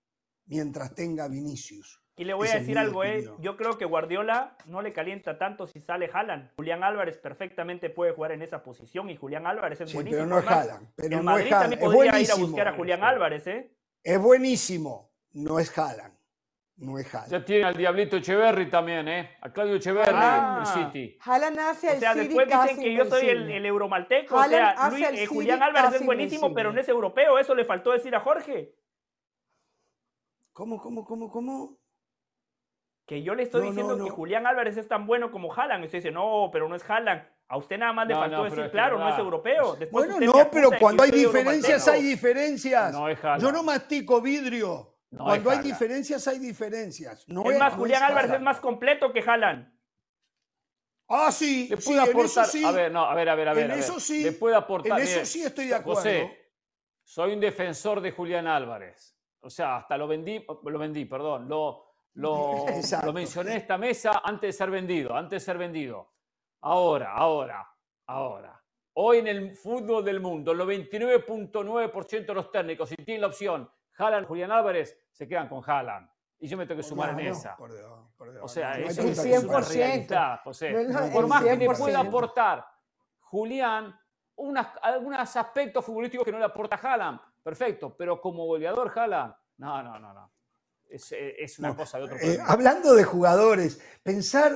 mientras 0.46 0.96
tenga 0.96 1.28
Vinicius. 1.28 2.02
Y 2.16 2.26
le 2.26 2.34
voy 2.34 2.50
a 2.50 2.56
decir 2.56 2.78
algo, 2.78 3.06
eh. 3.06 3.30
Yo 3.40 3.56
creo 3.56 3.78
que 3.78 3.86
Guardiola 3.86 4.58
no 4.66 4.82
le 4.82 4.92
calienta 4.92 5.38
tanto 5.38 5.68
si 5.68 5.80
sale 5.80 6.10
Haaland. 6.12 6.52
Julián 6.58 6.84
Álvarez 6.84 7.18
perfectamente 7.18 7.90
puede 7.90 8.12
jugar 8.12 8.34
en 8.34 8.42
esa 8.42 8.62
posición 8.62 9.10
y 9.10 9.16
Julián 9.16 9.48
Álvarez 9.48 9.80
es 9.80 9.94
buenísimo. 9.94 10.24
Pero 10.24 10.30
no 10.30 10.40
es 10.40 10.46
Haaland. 10.46 10.92
Pero 10.98 11.18
el 11.18 11.24
Madrid 11.24 11.50
también 11.50 11.80
podría 11.80 12.20
ir 12.20 12.32
a 12.32 12.36
buscar 12.36 12.68
a 12.68 12.74
Julián 12.76 13.04
Álvarez, 13.04 13.48
¿eh? 13.48 13.74
Es 14.04 14.20
buenísimo, 14.20 15.14
no 15.32 15.60
es 15.60 15.78
Haaland. 15.78 16.19
No 16.80 16.98
es 16.98 17.14
Haaland. 17.14 17.32
Ya 17.32 17.46
tiene 17.46 17.66
al 17.66 17.76
Diablito 17.76 18.18
Echeverry 18.18 18.70
también, 18.70 19.08
¿eh? 19.08 19.38
A 19.42 19.52
Claudio 19.52 19.76
Echeverry 19.76 20.12
ah, 20.14 20.60
el 20.62 20.66
City. 20.68 21.18
Haaland 21.22 21.60
hace 21.60 21.90
o 21.90 22.00
sea, 22.00 22.16
después 22.16 22.48
dicen 22.48 22.80
que 22.80 22.94
yo 22.94 23.06
soy 23.06 23.30
el, 23.30 23.52
el 23.52 23.66
euromalteco. 23.66 24.36
o 24.36 24.44
sea, 24.44 24.76
eh, 25.14 25.26
Julián 25.26 25.62
Álvarez 25.62 25.94
es 26.00 26.06
buenísimo, 26.06 26.54
pero 26.54 26.72
no 26.72 26.80
es 26.80 26.88
europeo. 26.88 27.38
Eso 27.38 27.54
le 27.54 27.66
faltó 27.66 27.92
decir 27.92 28.16
a 28.16 28.22
Jorge. 28.22 28.74
¿Cómo, 30.54 30.80
cómo, 30.80 31.06
cómo, 31.06 31.30
cómo? 31.30 31.78
Que 33.06 33.24
yo 33.24 33.36
le 33.36 33.44
estoy 33.44 33.68
diciendo 33.68 34.02
que 34.04 34.10
Julián 34.10 34.48
Álvarez 34.48 34.78
es 34.78 34.88
tan 34.88 35.06
bueno 35.06 35.32
como 35.32 35.54
Haaland. 35.54 35.84
Y 35.84 35.86
usted 35.88 35.98
dice, 35.98 36.12
no, 36.12 36.50
pero 36.52 36.70
no 36.70 36.76
es 36.76 36.90
Haaland. 36.90 37.24
A 37.50 37.58
usted 37.58 37.78
nada 37.78 37.92
más 37.92 38.08
le 38.08 38.14
faltó 38.14 38.44
decir, 38.44 38.70
claro, 38.72 39.00
no 39.00 39.10
es 39.10 39.18
europeo. 39.18 39.76
bueno, 39.92 40.20
no, 40.20 40.50
pero 40.52 40.70
cuando 40.80 41.04
hay 41.04 41.12
diferencias, 41.12 41.88
hay 41.88 42.04
diferencias. 42.04 42.96
yo 43.40 43.52
no 43.52 43.64
mastico 43.64 44.22
vidrio. 44.22 44.99
Cuando 45.16 45.50
hay 45.50 45.60
diferencias, 45.60 46.28
hay 46.28 46.40
diferencias. 46.40 47.28
No 47.28 47.50
es 47.50 47.58
más, 47.58 47.74
Julián 47.74 48.04
Álvarez 48.04 48.32
es 48.32 48.42
más 48.42 48.60
completo 48.60 49.12
que 49.12 49.22
Haaland. 49.22 49.72
Ah, 51.08 51.32
sí. 51.32 51.68
Le 51.68 51.78
puede 51.78 52.00
aportar. 52.00 52.46
Sí. 52.46 52.64
A 52.64 52.72
ver, 52.72 52.92
no, 52.92 53.04
a 53.04 53.16
ver, 53.16 53.30
a 53.30 53.36
ver, 53.36 53.48
a 53.50 53.54
ver. 53.54 53.72
En 53.72 53.80
eso 53.80 54.00
sí. 54.00 54.24
Le 54.24 54.34
puede 54.34 54.56
aportar. 54.56 55.00
En 55.00 55.08
eso 55.08 55.26
sí 55.26 55.42
estoy 55.42 55.68
de 55.68 55.76
acuerdo. 55.76 56.02
José, 56.02 56.52
soy 57.04 57.34
un 57.34 57.40
defensor 57.40 58.00
de 58.02 58.12
Julián 58.12 58.46
Álvarez. 58.46 59.18
O 59.42 59.50
sea, 59.50 59.78
hasta 59.78 59.98
lo 59.98 60.08
vendí, 60.08 60.46
lo 60.64 60.80
vendí, 60.80 61.06
perdón. 61.06 61.50
Lo, 61.50 61.86
lo, 62.14 62.66
lo 63.04 63.14
mencioné 63.14 63.52
en 63.52 63.58
esta 63.58 63.78
mesa 63.80 64.22
antes 64.24 64.50
de 64.50 64.54
ser 64.54 64.70
vendido, 64.70 65.16
antes 65.16 65.42
de 65.42 65.46
ser 65.46 65.58
vendido. 65.58 66.14
Ahora, 66.62 67.14
ahora, 67.14 67.68
ahora. 68.06 68.64
Hoy 68.94 69.20
en 69.20 69.28
el 69.28 69.56
fútbol 69.56 70.04
del 70.04 70.20
mundo, 70.20 70.52
el 70.52 70.60
99.9% 70.60 72.26
de 72.26 72.34
los 72.34 72.52
técnicos, 72.52 72.90
si 72.90 72.96
tienen 72.98 73.22
la 73.22 73.28
opción 73.28 73.70
Haaland, 74.00 74.28
Julián 74.28 74.52
Álvarez, 74.52 74.98
se 75.12 75.28
quedan 75.28 75.48
con 75.50 75.62
Haaland. 75.66 76.10
Y 76.40 76.48
yo 76.48 76.58
me 76.58 76.66
tengo 76.66 76.80
que 76.80 76.88
sumar 76.88 77.20
en 77.20 77.28
esa. 77.28 77.58
O 78.42 78.48
sea, 78.48 78.80
eso 78.80 79.02
es 79.02 79.44
una 79.44 79.60
realidad, 79.60 80.40
José. 80.44 80.74
por 81.12 81.28
más 81.28 81.44
que 81.44 81.56
le 81.58 81.70
pueda 81.76 82.00
aportar 82.00 82.66
Julián 83.20 83.94
algunos 84.82 85.36
aspectos 85.36 85.84
futbolísticos 85.84 86.26
que 86.26 86.32
no 86.32 86.40
le 86.40 86.46
aporta 86.46 86.80
Haaland, 86.82 87.20
perfecto, 87.44 87.96
pero 87.98 88.22
como 88.22 88.46
goleador 88.46 88.92
Haaland, 88.96 89.34
no, 89.58 89.84
no, 89.84 90.00
no, 90.00 90.14
no. 90.14 90.32
Es, 90.88 91.12
eh, 91.12 91.36
una 91.60 91.76
cosa 91.76 92.00
de 92.00 92.06
otro 92.06 92.18
eh, 92.18 92.40
Hablando 92.48 92.96
de 92.96 93.04
jugadores, 93.04 93.80
pensar 94.02 94.54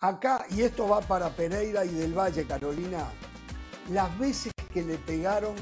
acá, 0.00 0.44
y 0.50 0.62
esto 0.62 0.88
va 0.88 1.00
para 1.00 1.28
Pereira 1.28 1.84
y 1.84 1.90
del 1.90 2.12
Valle, 2.12 2.46
Carolina, 2.46 3.06
las 3.90 4.18
veces 4.18 4.52
que 4.72 4.82
le 4.82 4.98
pegaron 4.98 5.54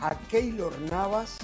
a 0.00 0.14
Keylor 0.28 0.78
Navas 0.90 1.38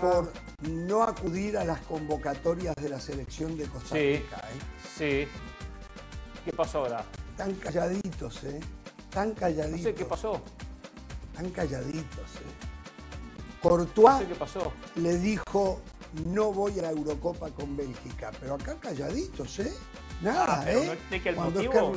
por 0.00 0.32
no 0.68 1.02
acudir 1.02 1.56
a 1.56 1.64
las 1.64 1.80
convocatorias 1.82 2.74
de 2.76 2.88
la 2.88 3.00
selección 3.00 3.56
de 3.56 3.66
Costa 3.66 3.94
Rica. 3.94 4.42
Sí, 4.96 5.04
¿eh? 5.04 5.26
sí. 5.26 6.42
¿Qué 6.44 6.52
pasó 6.52 6.78
ahora? 6.80 7.04
Están 7.30 7.54
calladitos, 7.54 8.44
¿eh? 8.44 8.60
Están 8.98 9.32
calladitos. 9.32 9.80
No 9.80 9.84
sé 9.84 9.94
qué 9.94 10.04
pasó. 10.04 10.42
Están 11.32 11.50
calladitos, 11.50 12.36
¿eh? 12.36 12.66
Courtois 13.60 14.26
qué 14.28 14.34
pasó. 14.34 14.72
le 14.96 15.18
dijo, 15.18 15.80
no 16.26 16.52
voy 16.52 16.78
a 16.78 16.82
la 16.82 16.90
Eurocopa 16.90 17.50
con 17.50 17.76
Bélgica, 17.76 18.30
pero 18.40 18.54
acá 18.54 18.76
calladitos, 18.76 19.58
¿eh? 19.58 19.72
Nada, 20.22 20.62
ah, 20.62 20.72
¿eh? 20.72 20.98
No 21.10 21.16
el 21.30 21.36
motivo 21.36 21.92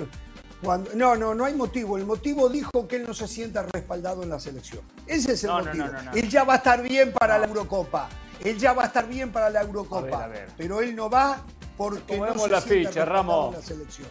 no, 0.62 1.16
no, 1.16 1.34
no 1.34 1.46
hay 1.46 1.54
motivo. 1.54 1.98
El 1.98 2.06
motivo 2.06 2.50
dijo 2.50 2.88
que 2.88 2.98
él 2.98 3.06
no 3.08 3.14
se 3.14 3.28
sienta 3.28 3.64
respaldado 3.64 4.24
en 4.24 4.30
la 4.30 4.40
selección. 4.40 4.82
Ese 5.08 5.34
es 5.34 5.44
el 5.44 5.52
motivo. 5.52 5.86
él 6.14 6.30
ya 6.30 6.44
va 6.44 6.54
a 6.54 6.58
estar 6.58 6.82
bien 6.82 7.14
para 7.14 7.38
la 7.38 7.48
Eurocopa. 7.48 8.10
Él 8.42 8.58
ya 8.58 8.74
va 8.74 8.84
a 8.84 8.86
estar 8.88 9.08
bien 9.08 9.32
para 9.32 9.50
la 9.50 9.62
Eurocopa. 9.62 10.30
Pero 10.58 10.82
él 10.82 10.96
no 10.96 11.10
va 11.10 11.42
porque 11.78 12.18
no 12.18 12.38
se 12.38 12.50
la 12.50 12.62
ficha, 12.62 13.06
Ramos. 13.06 13.56
en 13.56 13.62
la 13.62 13.66
selección. 13.66 14.08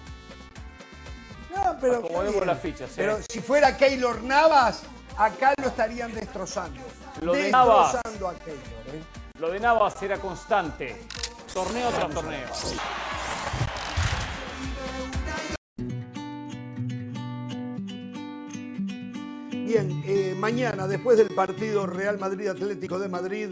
No, 1.54 1.76
pero, 1.80 2.44
la 2.44 2.54
ficha, 2.54 2.86
pero 2.94 3.18
si 3.28 3.40
fuera 3.40 3.76
Keylor 3.76 4.22
Navas, 4.22 4.82
acá 5.16 5.54
lo 5.60 5.68
estarían 5.68 6.14
destrozando. 6.14 6.80
Lo 7.20 7.32
de 7.32 7.50
Navas, 7.50 7.96
a 7.96 8.02
Keylor. 8.02 8.34
¿eh? 8.34 9.02
Lo 9.38 9.50
de 9.50 9.60
Navas 9.60 10.00
era 10.02 10.18
constante. 10.18 10.96
Torneo 11.52 11.90
tras 11.90 12.10
torneo. 12.10 12.48
Bien, 19.68 20.02
eh, 20.06 20.34
mañana, 20.34 20.86
después 20.86 21.18
del 21.18 21.28
partido 21.28 21.86
Real 21.86 22.18
Madrid 22.18 22.48
Atlético 22.48 22.98
de 22.98 23.06
Madrid, 23.06 23.50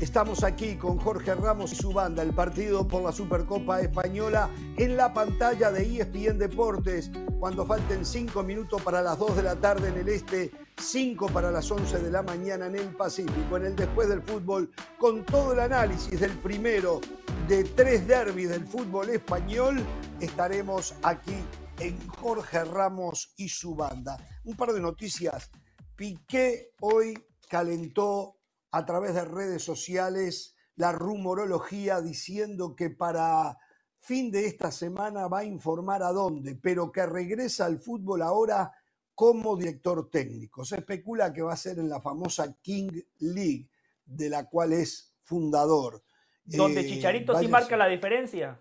estamos 0.00 0.42
aquí 0.42 0.76
con 0.76 0.96
Jorge 0.96 1.34
Ramos 1.34 1.72
y 1.72 1.76
su 1.76 1.92
banda, 1.92 2.22
el 2.22 2.32
partido 2.32 2.88
por 2.88 3.02
la 3.02 3.12
Supercopa 3.12 3.78
Española 3.82 4.48
en 4.78 4.96
la 4.96 5.12
pantalla 5.12 5.70
de 5.70 5.82
ESPN 5.82 6.38
Deportes, 6.38 7.10
cuando 7.38 7.66
falten 7.66 8.06
cinco 8.06 8.42
minutos 8.42 8.80
para 8.80 9.02
las 9.02 9.18
2 9.18 9.36
de 9.36 9.42
la 9.42 9.56
tarde 9.56 9.88
en 9.88 9.98
el 9.98 10.08
este, 10.08 10.50
5 10.80 11.26
para 11.26 11.50
las 11.50 11.70
11 11.70 11.98
de 11.98 12.10
la 12.10 12.22
mañana 12.22 12.68
en 12.68 12.76
el 12.76 12.88
Pacífico, 12.96 13.58
en 13.58 13.66
el 13.66 13.76
después 13.76 14.08
del 14.08 14.22
fútbol, 14.22 14.70
con 14.98 15.22
todo 15.26 15.52
el 15.52 15.60
análisis 15.60 16.18
del 16.18 16.32
primero 16.38 17.02
de 17.46 17.64
tres 17.64 18.08
derbis 18.08 18.48
del 18.48 18.64
fútbol 18.64 19.10
español, 19.10 19.84
estaremos 20.18 20.94
aquí 21.02 21.44
en 21.80 22.08
Jorge 22.08 22.64
Ramos 22.64 23.34
y 23.36 23.48
su 23.48 23.74
banda. 23.74 24.16
Un 24.44 24.56
par 24.56 24.72
de 24.72 24.80
noticias. 24.80 25.50
Piqué 25.94 26.72
hoy 26.80 27.14
calentó 27.48 28.38
a 28.70 28.84
través 28.84 29.14
de 29.14 29.24
redes 29.24 29.62
sociales 29.62 30.56
la 30.76 30.92
rumorología 30.92 32.00
diciendo 32.00 32.74
que 32.74 32.90
para 32.90 33.58
fin 34.00 34.30
de 34.30 34.46
esta 34.46 34.70
semana 34.70 35.28
va 35.28 35.40
a 35.40 35.44
informar 35.44 36.02
a 36.02 36.12
dónde, 36.12 36.56
pero 36.56 36.92
que 36.92 37.06
regresa 37.06 37.66
al 37.66 37.80
fútbol 37.80 38.22
ahora 38.22 38.72
como 39.14 39.56
director 39.56 40.08
técnico. 40.10 40.64
Se 40.64 40.76
especula 40.76 41.32
que 41.32 41.42
va 41.42 41.52
a 41.52 41.56
ser 41.56 41.78
en 41.78 41.88
la 41.88 42.00
famosa 42.00 42.56
King 42.60 42.90
League, 43.18 43.68
de 44.04 44.30
la 44.30 44.48
cual 44.48 44.72
es 44.72 45.14
fundador. 45.22 46.02
Donde 46.44 46.80
eh, 46.80 46.86
Chicharito 46.86 47.38
sí 47.38 47.48
marca 47.48 47.76
la 47.76 47.88
diferencia. 47.88 48.60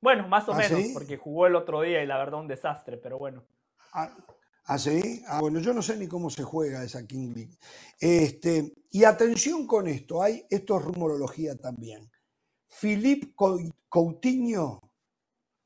Bueno, 0.00 0.28
más 0.28 0.48
o 0.48 0.52
¿Ah, 0.52 0.58
menos, 0.58 0.90
porque 0.92 1.16
jugó 1.16 1.46
el 1.46 1.56
otro 1.56 1.80
día 1.82 2.02
y 2.02 2.06
la 2.06 2.18
verdad 2.18 2.40
un 2.40 2.48
desastre, 2.48 2.96
pero 2.96 3.18
bueno. 3.18 3.44
¿Ah, 3.92 4.14
¿ah 4.64 4.78
sí? 4.78 5.22
Ah, 5.26 5.40
bueno, 5.40 5.60
yo 5.60 5.72
no 5.72 5.82
sé 5.82 5.96
ni 5.96 6.06
cómo 6.06 6.30
se 6.30 6.42
juega 6.42 6.84
esa 6.84 7.06
King 7.06 7.32
League. 7.34 7.58
Este, 7.98 8.74
y 8.90 9.04
atención 9.04 9.66
con 9.66 9.88
esto, 9.88 10.22
hay, 10.22 10.46
esto 10.50 10.78
es 10.78 10.84
rumorología 10.84 11.56
también. 11.56 12.10
Philippe 12.68 13.34
Coutinho 13.88 14.80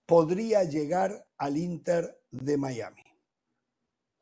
podría 0.07 0.65
llegar 0.65 1.27
al 1.39 1.57
Inter 1.57 2.23
de 2.31 2.57
Miami. 2.57 3.03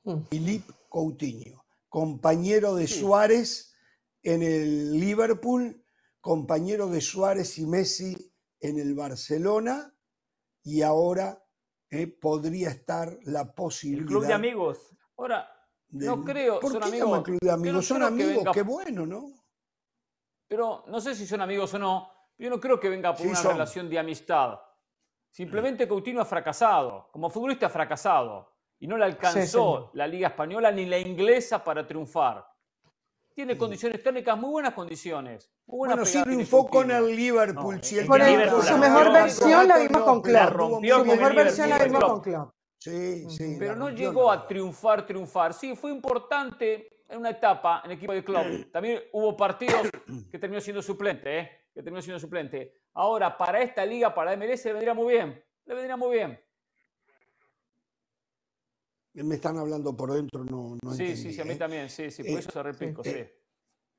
Mm. 0.04 0.22
Philippe 0.30 0.72
Coutinho, 0.88 1.64
compañero 1.88 2.74
de 2.74 2.86
Suárez 2.86 3.74
en 4.22 4.42
el 4.42 4.98
Liverpool, 4.98 5.84
compañero 6.20 6.88
de 6.88 7.00
Suárez 7.00 7.58
y 7.58 7.66
Messi 7.66 8.32
en 8.60 8.78
el 8.78 8.94
Barcelona 8.94 9.94
y 10.68 10.82
ahora 10.82 11.42
eh, 11.90 12.06
podría 12.06 12.68
estar 12.68 13.18
la 13.22 13.54
posibilidad. 13.54 14.02
El 14.02 14.08
club 14.08 14.26
de 14.26 14.34
amigos. 14.34 14.94
Ahora, 15.16 15.50
no 15.88 16.22
creo. 16.22 16.60
¿Por 16.60 16.72
son 16.72 16.82
qué 16.82 16.88
amigos, 16.88 17.22
club 17.22 17.38
de 17.40 17.50
amigos? 17.50 17.86
Son 17.86 18.02
amigos, 18.02 18.44
qué 18.52 18.62
bueno, 18.62 19.06
¿no? 19.06 19.32
Pero 20.46 20.84
no 20.88 21.00
sé 21.00 21.14
si 21.14 21.26
son 21.26 21.40
amigos 21.40 21.72
o 21.72 21.78
no. 21.78 22.10
Yo 22.36 22.50
no 22.50 22.60
creo 22.60 22.78
que 22.78 22.90
venga 22.90 23.14
por 23.14 23.26
una 23.26 23.42
relación 23.42 23.88
de 23.88 23.98
amistad. 23.98 24.60
Simplemente 25.30 25.88
Coutinho 25.88 26.20
ha 26.20 26.26
fracasado. 26.26 27.08
Como 27.10 27.30
futbolista 27.30 27.66
ha 27.66 27.70
fracasado. 27.70 28.54
Y 28.78 28.86
no 28.86 28.98
le 28.98 29.06
alcanzó 29.06 29.90
la 29.94 30.06
Liga 30.06 30.28
Española 30.28 30.70
ni 30.70 30.84
la 30.84 30.98
inglesa 30.98 31.64
para 31.64 31.86
triunfar. 31.86 32.46
Tiene 33.38 33.56
condiciones 33.56 34.02
técnicas, 34.02 34.36
muy 34.36 34.50
buenas 34.50 34.74
condiciones. 34.74 35.48
Muy 35.66 35.86
bueno, 35.86 36.04
sí 36.04 36.20
triunfó 36.24 36.66
con 36.66 36.90
el 36.90 37.14
Liverpool. 37.14 37.80
su 37.80 38.76
mejor 38.78 39.12
versión 39.12 39.68
la 39.68 39.78
vimos 39.78 40.02
con 40.02 40.20
Klopp. 40.20 40.54
Su 40.56 41.04
mejor 41.04 41.34
versión 41.36 41.68
la 41.70 41.78
vimos 41.78 42.02
con 42.02 42.20
Klopp. 42.20 42.52
Sí, 42.78 43.30
sí. 43.30 43.54
Pero 43.56 43.76
no 43.76 43.90
llegó 43.90 44.32
a 44.32 44.44
triunfar, 44.44 45.06
triunfar. 45.06 45.54
Sí, 45.54 45.76
fue 45.76 45.92
importante 45.92 47.04
en 47.08 47.20
una 47.20 47.30
etapa 47.30 47.82
en 47.84 47.92
el 47.92 47.98
equipo 47.98 48.12
de 48.12 48.24
Klopp. 48.24 48.72
También 48.72 49.04
hubo 49.12 49.36
partidos 49.36 49.88
que 50.32 50.38
terminó 50.40 50.60
siendo 50.60 50.82
suplente, 50.82 51.38
¿eh? 51.38 51.50
Que 51.72 51.80
terminó 51.80 52.02
siendo 52.02 52.18
suplente. 52.18 52.80
Ahora, 52.94 53.38
para 53.38 53.62
esta 53.62 53.86
liga, 53.86 54.12
para 54.12 54.36
MLS, 54.36 54.64
le 54.64 54.72
vendría 54.72 54.94
muy 54.94 55.14
bien. 55.14 55.40
Le 55.64 55.74
vendría 55.76 55.96
muy 55.96 56.16
bien. 56.16 56.40
Me 59.14 59.34
están 59.34 59.58
hablando 59.58 59.96
por 59.96 60.12
dentro, 60.12 60.44
no, 60.44 60.76
no 60.82 60.94
Sí, 60.94 61.16
sí, 61.16 61.32
sí, 61.32 61.40
a 61.40 61.44
mí 61.44 61.52
¿eh? 61.52 61.56
también, 61.56 61.88
sí, 61.88 62.10
sí, 62.10 62.22
por 62.22 62.32
eh, 62.32 62.38
eso 62.38 62.50
se 62.50 62.62
repico, 62.62 63.02
sí. 63.02 63.24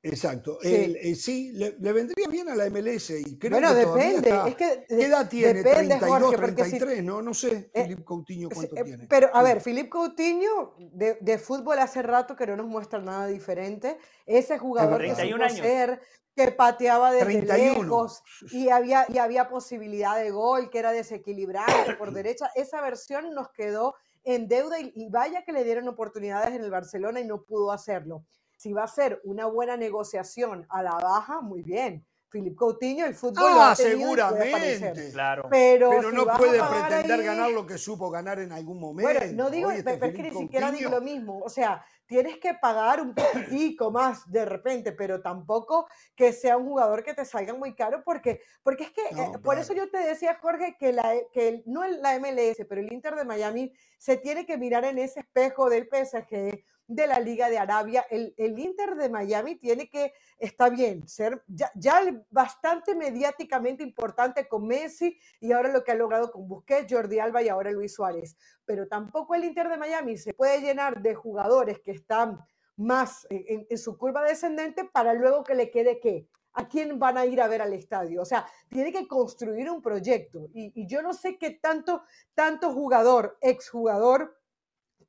Exacto. 0.02 0.58
Eh, 0.62 1.14
sí, 1.14 1.52
le, 1.52 1.72
vendría 1.92 2.26
bien 2.28 2.48
a 2.48 2.54
la 2.54 2.70
MLS 2.70 3.10
y 3.10 3.38
creo 3.38 3.60
bueno, 3.60 3.74
que 3.74 3.80
depende. 3.80 4.42
es 4.48 4.54
que 4.54 4.84
¿Qué 4.88 5.04
edad 5.04 5.28
tiene? 5.28 5.62
Depende, 5.62 5.98
32, 5.98 6.36
33, 6.36 7.04
no, 7.04 7.20
no 7.20 7.34
sé. 7.34 7.70
Eh, 7.74 7.96
Coutinho 8.02 8.48
cuánto 8.48 8.76
eh, 8.76 8.84
tiene. 8.84 9.06
Pero 9.08 9.28
a 9.34 9.42
ver, 9.42 9.60
Filip 9.60 9.90
Coutinho 9.90 10.74
de, 10.78 11.18
de, 11.20 11.38
fútbol 11.38 11.78
hace 11.80 12.00
rato 12.00 12.34
que 12.34 12.46
no 12.46 12.56
nos 12.56 12.66
muestra 12.66 13.00
nada 13.00 13.26
diferente. 13.26 13.98
Ese 14.24 14.58
jugador 14.58 15.02
que 15.02 15.14
supo 15.14 15.48
ser, 15.50 16.00
que 16.34 16.50
pateaba 16.52 17.12
desde 17.12 17.42
lejos 17.42 18.22
y 18.52 18.70
había, 18.70 19.04
y 19.12 19.18
había 19.18 19.50
posibilidad 19.50 20.16
de 20.16 20.30
gol, 20.30 20.70
que 20.70 20.78
era 20.78 20.92
desequilibrante 20.92 21.94
por 21.98 22.12
derecha. 22.14 22.50
Esa 22.54 22.80
versión 22.80 23.34
nos 23.34 23.50
quedó 23.50 23.94
en 24.24 24.48
deuda 24.48 24.80
y, 24.80 25.08
vaya 25.08 25.44
que 25.44 25.52
le 25.52 25.64
dieron 25.64 25.88
oportunidades 25.88 26.54
en 26.54 26.62
el 26.62 26.70
Barcelona 26.70 27.20
y 27.20 27.24
no 27.24 27.42
pudo 27.42 27.72
hacerlo. 27.72 28.24
Si 28.56 28.72
va 28.72 28.84
a 28.84 28.88
ser 28.88 29.20
una 29.24 29.46
buena 29.46 29.76
negociación 29.76 30.66
a 30.68 30.82
la 30.82 30.92
baja, 30.92 31.40
muy 31.40 31.62
bien. 31.62 32.04
Filip 32.30 32.56
Coutinho, 32.56 33.06
el 33.06 33.14
fútbol 33.14 33.44
ah, 33.48 33.54
lo 33.54 33.62
ha 33.62 33.76
seguramente. 33.76 35.10
Claro. 35.10 35.48
Pero, 35.50 36.12
no 36.12 36.26
puede 36.36 36.60
pretender 36.62 37.22
ganar 37.24 37.50
lo 37.50 37.66
que 37.66 37.76
supo 37.76 38.10
ganar 38.10 38.38
en 38.38 38.52
algún 38.52 38.78
momento. 38.78 39.12
Bueno, 39.12 39.32
no 39.34 39.50
digo, 39.50 39.70
este 39.70 39.94
es 39.94 40.14
que 40.14 40.22
ni 40.22 40.30
siquiera 40.30 40.70
digo 40.70 40.90
lo 40.90 41.00
mismo. 41.00 41.40
O 41.40 41.48
sea, 41.48 41.84
tienes 42.06 42.38
que 42.38 42.54
pagar 42.54 43.00
un 43.00 43.14
poquitico 43.14 43.90
más 43.90 44.30
de 44.30 44.44
repente, 44.44 44.92
pero 44.92 45.20
tampoco 45.20 45.88
que 46.14 46.32
sea 46.32 46.56
un 46.56 46.66
jugador 46.66 47.02
que 47.02 47.14
te 47.14 47.24
salga 47.24 47.54
muy 47.54 47.74
caro, 47.74 48.02
porque, 48.04 48.40
porque 48.62 48.84
es 48.84 48.90
que, 48.92 49.02
eh, 49.02 49.38
por 49.42 49.58
eso 49.58 49.72
yo 49.74 49.90
te 49.90 49.98
decía, 49.98 50.38
Jorge, 50.40 50.76
que, 50.78 50.92
la, 50.92 51.14
que 51.32 51.62
no 51.66 51.86
la 51.86 52.18
MLS, 52.18 52.64
pero 52.68 52.80
el 52.80 52.92
Inter 52.92 53.16
de 53.16 53.24
Miami 53.24 53.72
se 53.98 54.16
tiene 54.16 54.46
que 54.46 54.56
mirar 54.56 54.84
en 54.84 54.98
ese 54.98 55.20
espejo 55.20 55.68
del 55.68 55.88
PSG 55.88 56.64
de 56.90 57.06
la 57.06 57.20
Liga 57.20 57.48
de 57.48 57.56
Arabia. 57.56 58.04
El, 58.10 58.34
el 58.36 58.58
Inter 58.58 58.96
de 58.96 59.08
Miami 59.08 59.54
tiene 59.56 59.88
que, 59.88 60.12
está 60.38 60.68
bien, 60.68 61.06
ser 61.06 61.42
ya, 61.46 62.02
bastante 62.30 62.96
mediáticamente 62.96 63.84
importante 63.84 64.48
con 64.48 64.66
Messi 64.66 65.16
y 65.40 65.52
ahora 65.52 65.72
lo 65.72 65.84
que 65.84 65.92
ha 65.92 65.94
logrado 65.94 66.32
con 66.32 66.48
Busquets, 66.48 66.92
Jordi 66.92 67.20
Alba 67.20 67.42
y 67.42 67.48
ahora 67.48 67.70
Luis 67.70 67.94
Suárez. 67.94 68.36
Pero 68.64 68.88
tampoco 68.88 69.36
el 69.36 69.44
Inter 69.44 69.68
de 69.68 69.76
Miami 69.76 70.18
se 70.18 70.34
puede 70.34 70.60
llenar 70.60 71.00
de 71.00 71.14
jugadores 71.14 71.78
que 71.78 71.92
están 71.92 72.40
más 72.76 73.24
en, 73.30 73.78
su 73.78 73.96
curva 73.96 74.24
descendente 74.24 74.84
para 74.84 75.14
luego 75.14 75.44
que 75.44 75.54
le 75.54 75.70
quede 75.70 76.00
qué. 76.00 76.28
¿A 76.54 76.66
quién 76.66 76.98
van 76.98 77.16
a 77.16 77.24
ir 77.24 77.40
a 77.40 77.46
ver 77.46 77.62
al 77.62 77.72
estadio? 77.72 78.22
O 78.22 78.24
sea, 78.24 78.44
tiene 78.68 78.90
que 78.90 79.06
construir 79.06 79.70
un 79.70 79.80
proyecto. 79.80 80.48
Y, 80.52 80.72
y 80.74 80.88
yo 80.88 81.00
no 81.00 81.14
sé 81.14 81.38
qué 81.38 81.52
tanto, 81.52 82.02
tanto 82.34 82.72
jugador, 82.72 83.38
exjugador, 83.40 84.40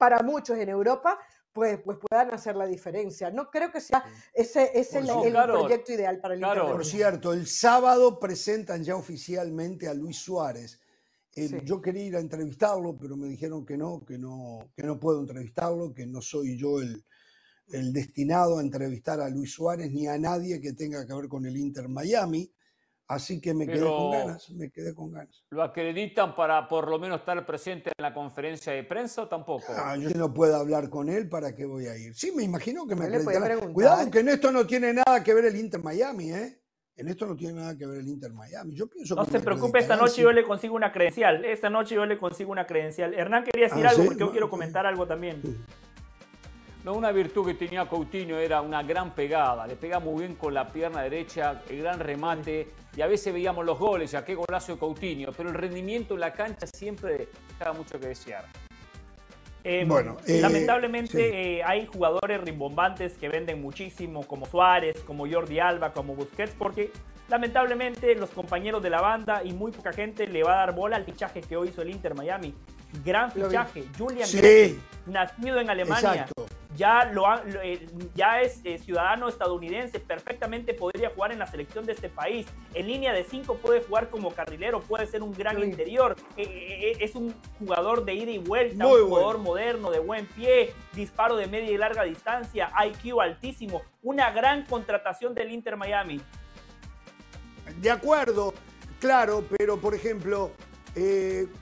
para 0.02 0.24
muchos 0.24 0.58
en 0.58 0.68
Europa, 0.68 1.20
pues, 1.54 1.80
pues 1.84 1.98
puedan 1.98 2.34
hacer 2.34 2.56
la 2.56 2.66
diferencia. 2.66 3.30
No 3.32 3.50
creo 3.50 3.72
que 3.72 3.82
sea 3.82 4.04
ese, 4.34 4.72
ese 4.74 5.00
el, 5.00 5.08
proyecto 5.08 5.92
ideal 5.94 6.20
para 6.20 6.34
el 6.34 6.40
claro. 6.40 6.72
Por 6.72 6.86
cierto, 6.86 7.34
el 7.34 7.48
sábado 7.48 8.20
presentan 8.20 8.84
ya 8.84 8.96
oficialmente 8.96 9.88
a 9.88 9.94
Luis 9.94 10.18
Suárez. 10.18 10.80
Eh, 11.36 11.62
yo 11.64 11.82
quería 11.82 12.04
ir 12.04 12.16
a 12.16 12.20
entrevistarlo, 12.20 12.98
pero 12.98 13.16
me 13.16 13.28
dijeron 13.28 13.66
que 13.66 13.78
no, 13.78 14.04
que 14.06 14.18
no, 14.18 14.60
que 14.76 14.84
no 14.84 15.00
puedo 15.00 15.22
entrevistarlo, 15.22 15.94
que 15.94 16.06
no 16.06 16.22
soy 16.22 16.58
yo 16.58 16.82
el, 16.82 17.06
el 17.70 17.94
destinado 17.94 18.58
a 18.58 18.62
entrevistar 18.62 19.22
a 19.22 19.30
Luis 19.30 19.54
Suárez 19.54 19.92
ni 19.92 20.08
a 20.08 20.18
nadie 20.18 20.60
que 20.60 20.74
tenga 20.74 21.06
que 21.06 21.14
ver 21.14 21.28
con 21.28 21.46
el 21.46 21.58
Inter 21.58 21.88
Miami. 21.88 22.52
Así 23.12 23.42
que 23.42 23.54
me 23.54 23.68
quedé 23.68 23.82
con 23.82 24.12
ganas, 24.12 24.50
me 24.52 24.72
quedé 24.72 24.96
con 24.96 25.12
ganas. 25.12 25.44
¿Lo 25.50 25.64
acreditan 25.64 26.34
para 26.34 26.66
por 26.66 26.90
lo 26.90 26.98
menos 26.98 27.20
estar 27.20 27.46
presente 27.46 27.90
en 27.90 28.02
la 28.02 28.14
conferencia 28.14 28.72
de 28.72 28.86
prensa 28.86 29.24
o 29.24 29.28
tampoco? 29.28 29.66
Ah, 29.76 29.98
yo 29.98 30.10
no 30.12 30.34
puedo 30.34 30.56
hablar 30.56 30.90
con 30.90 31.10
él, 31.10 31.28
¿para 31.28 31.54
qué 31.54 31.66
voy 31.66 31.88
a 31.88 31.98
ir? 31.98 32.16
Sí, 32.16 32.32
me 32.34 32.44
imagino 32.44 32.88
que 32.88 32.96
me 32.96 33.08
acreditarán. 33.08 33.74
Cuidado, 33.74 34.10
que 34.10 34.20
en 34.20 34.30
esto 34.30 34.50
no 34.54 34.66
tiene 34.66 34.94
nada 34.94 35.22
que 35.22 35.34
ver 35.34 35.44
el 35.44 35.58
Inter 35.58 35.84
Miami, 35.84 36.32
¿eh? 36.32 36.62
En 36.96 37.10
esto 37.10 37.26
no 37.26 37.36
tiene 37.36 37.56
nada 37.56 37.78
que 37.78 37.86
ver 37.86 38.00
el 38.00 38.08
Inter 38.08 38.32
Miami. 38.32 38.76
Yo 38.76 38.88
pienso 38.88 39.16
no 39.16 39.26
se 39.26 39.42
preocupe, 39.42 39.80
esta 39.80 39.98
noche 39.98 40.22
yo 40.22 40.32
le 40.32 40.46
consigo 40.46 40.76
una 40.76 40.94
credencial. 40.94 41.44
Esta 41.44 41.70
noche 41.70 41.96
yo 41.96 42.06
le 42.06 42.18
consigo 42.18 42.50
una 42.54 42.66
credencial. 42.66 43.14
Hernán 43.14 43.44
quería 43.44 43.68
decir 43.68 43.86
ah, 43.86 43.90
algo 43.90 44.06
porque 44.06 44.20
yo 44.22 44.32
quiero 44.32 44.50
comentar 44.50 44.86
algo 44.86 45.06
también. 45.06 45.42
No, 46.84 46.94
una 46.94 47.12
virtud 47.12 47.46
que 47.46 47.54
tenía 47.54 47.86
Coutinho 47.86 48.40
era 48.40 48.62
una 48.62 48.82
gran 48.82 49.14
pegada. 49.14 49.68
Le 49.68 49.76
pega 49.76 50.00
muy 50.00 50.24
bien 50.24 50.36
con 50.36 50.54
la 50.54 50.68
pierna 50.68 51.04
derecha, 51.04 51.62
el 51.70 51.78
gran 51.80 52.00
remate. 52.00 52.70
Y 52.96 53.02
a 53.02 53.08
veces 53.08 53.32
veíamos 53.32 53.66
los 53.66 53.78
goles, 53.78 54.12
ya 54.12 54.26
qué 54.26 54.34
golazo 54.34 54.74
de 54.74 54.80
Coutinho. 54.80 55.32
Pero 55.32 55.50
el 55.50 55.56
rendimiento 55.56 56.16
en 56.16 56.22
la 56.22 56.34
cancha 56.34 56.66
siempre 56.66 57.28
dejaba 57.50 57.78
mucho 57.78 58.00
que 58.00 58.08
desear. 58.08 58.46
Em, 59.64 59.88
bueno, 59.88 60.18
eh, 60.26 60.42
lamentablemente 60.42 61.58
eh, 61.58 61.64
hay 61.64 61.86
jugadores 61.86 62.42
rimbombantes 62.42 63.14
que 63.14 63.30
venden 63.30 63.62
muchísimo, 63.62 64.26
como 64.26 64.48
Suárez, 64.48 65.04
como 65.06 65.30
Jordi 65.30 65.60
Alba, 65.60 65.94
como 65.94 66.16
Busquets, 66.16 66.54
porque 66.58 66.92
lamentablemente 67.30 68.16
los 68.16 68.32
compañeros 68.32 68.82
de 68.82 68.90
la 68.90 69.02
banda 69.02 69.44
y 69.44 69.54
muy 69.54 69.72
poca 69.72 69.94
gente 69.94 70.26
le 70.26 70.44
va 70.44 70.54
a 70.54 70.66
dar 70.66 70.76
bola 70.76 70.96
al 70.96 71.06
fichaje 71.06 71.42
que 71.42 71.56
hoy 71.56 71.70
hizo 71.70 71.84
el 71.84 71.92
Inter 71.92 72.16
Miami. 72.16 72.56
Gran 73.06 73.32
fichaje, 73.32 73.86
Julian 73.98 74.28
sí. 74.28 74.80
nacido 75.06 75.60
en 75.60 75.70
Alemania. 75.70 76.28
Ya, 76.78 77.04
lo, 77.06 77.26
eh, 77.62 77.86
ya 78.16 78.42
es 78.42 78.62
eh, 78.64 78.78
ciudadano 78.78 79.28
estadounidense, 79.28 80.00
perfectamente 80.00 80.74
podría 80.74 81.10
jugar 81.10 81.34
en 81.34 81.40
la 81.40 81.48
selección 81.48 81.86
de 81.86 81.92
este 81.92 82.08
país. 82.08 82.48
En 82.74 82.88
línea 82.88 83.12
de 83.12 83.26
5 83.26 83.56
puede 83.58 83.84
jugar 83.84 84.10
como 84.10 84.32
carrilero, 84.32 84.80
puede 84.80 85.06
ser 85.06 85.22
un 85.22 85.34
gran 85.34 85.62
interior. 85.62 86.16
Eh, 86.38 86.98
es 87.00 87.16
un 87.16 87.36
jugador 87.60 88.06
de 88.06 88.14
ida 88.14 88.32
y 88.32 88.38
vuelta, 88.38 88.88
un 88.88 89.10
jugador 89.10 89.40
moderno, 89.40 89.92
de 89.92 90.00
buen 90.00 90.26
pie, 90.28 90.74
disparo 90.94 91.36
de 91.36 91.48
media 91.48 91.72
y 91.72 91.78
larga 91.78 92.04
distancia, 92.04 92.72
IQ 92.86 93.20
altísimo. 93.20 93.82
Una 94.02 94.32
gran 94.32 94.66
contratación 94.66 95.36
del 95.36 95.52
Inter 95.52 95.76
Miami. 95.76 96.22
De 97.82 97.92
acuerdo, 97.92 98.54
claro, 99.00 99.44
pero 99.58 99.78
por 99.78 99.94
ejemplo, 99.94 100.52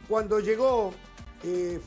cuando 0.07 0.39
llegó 0.39 0.93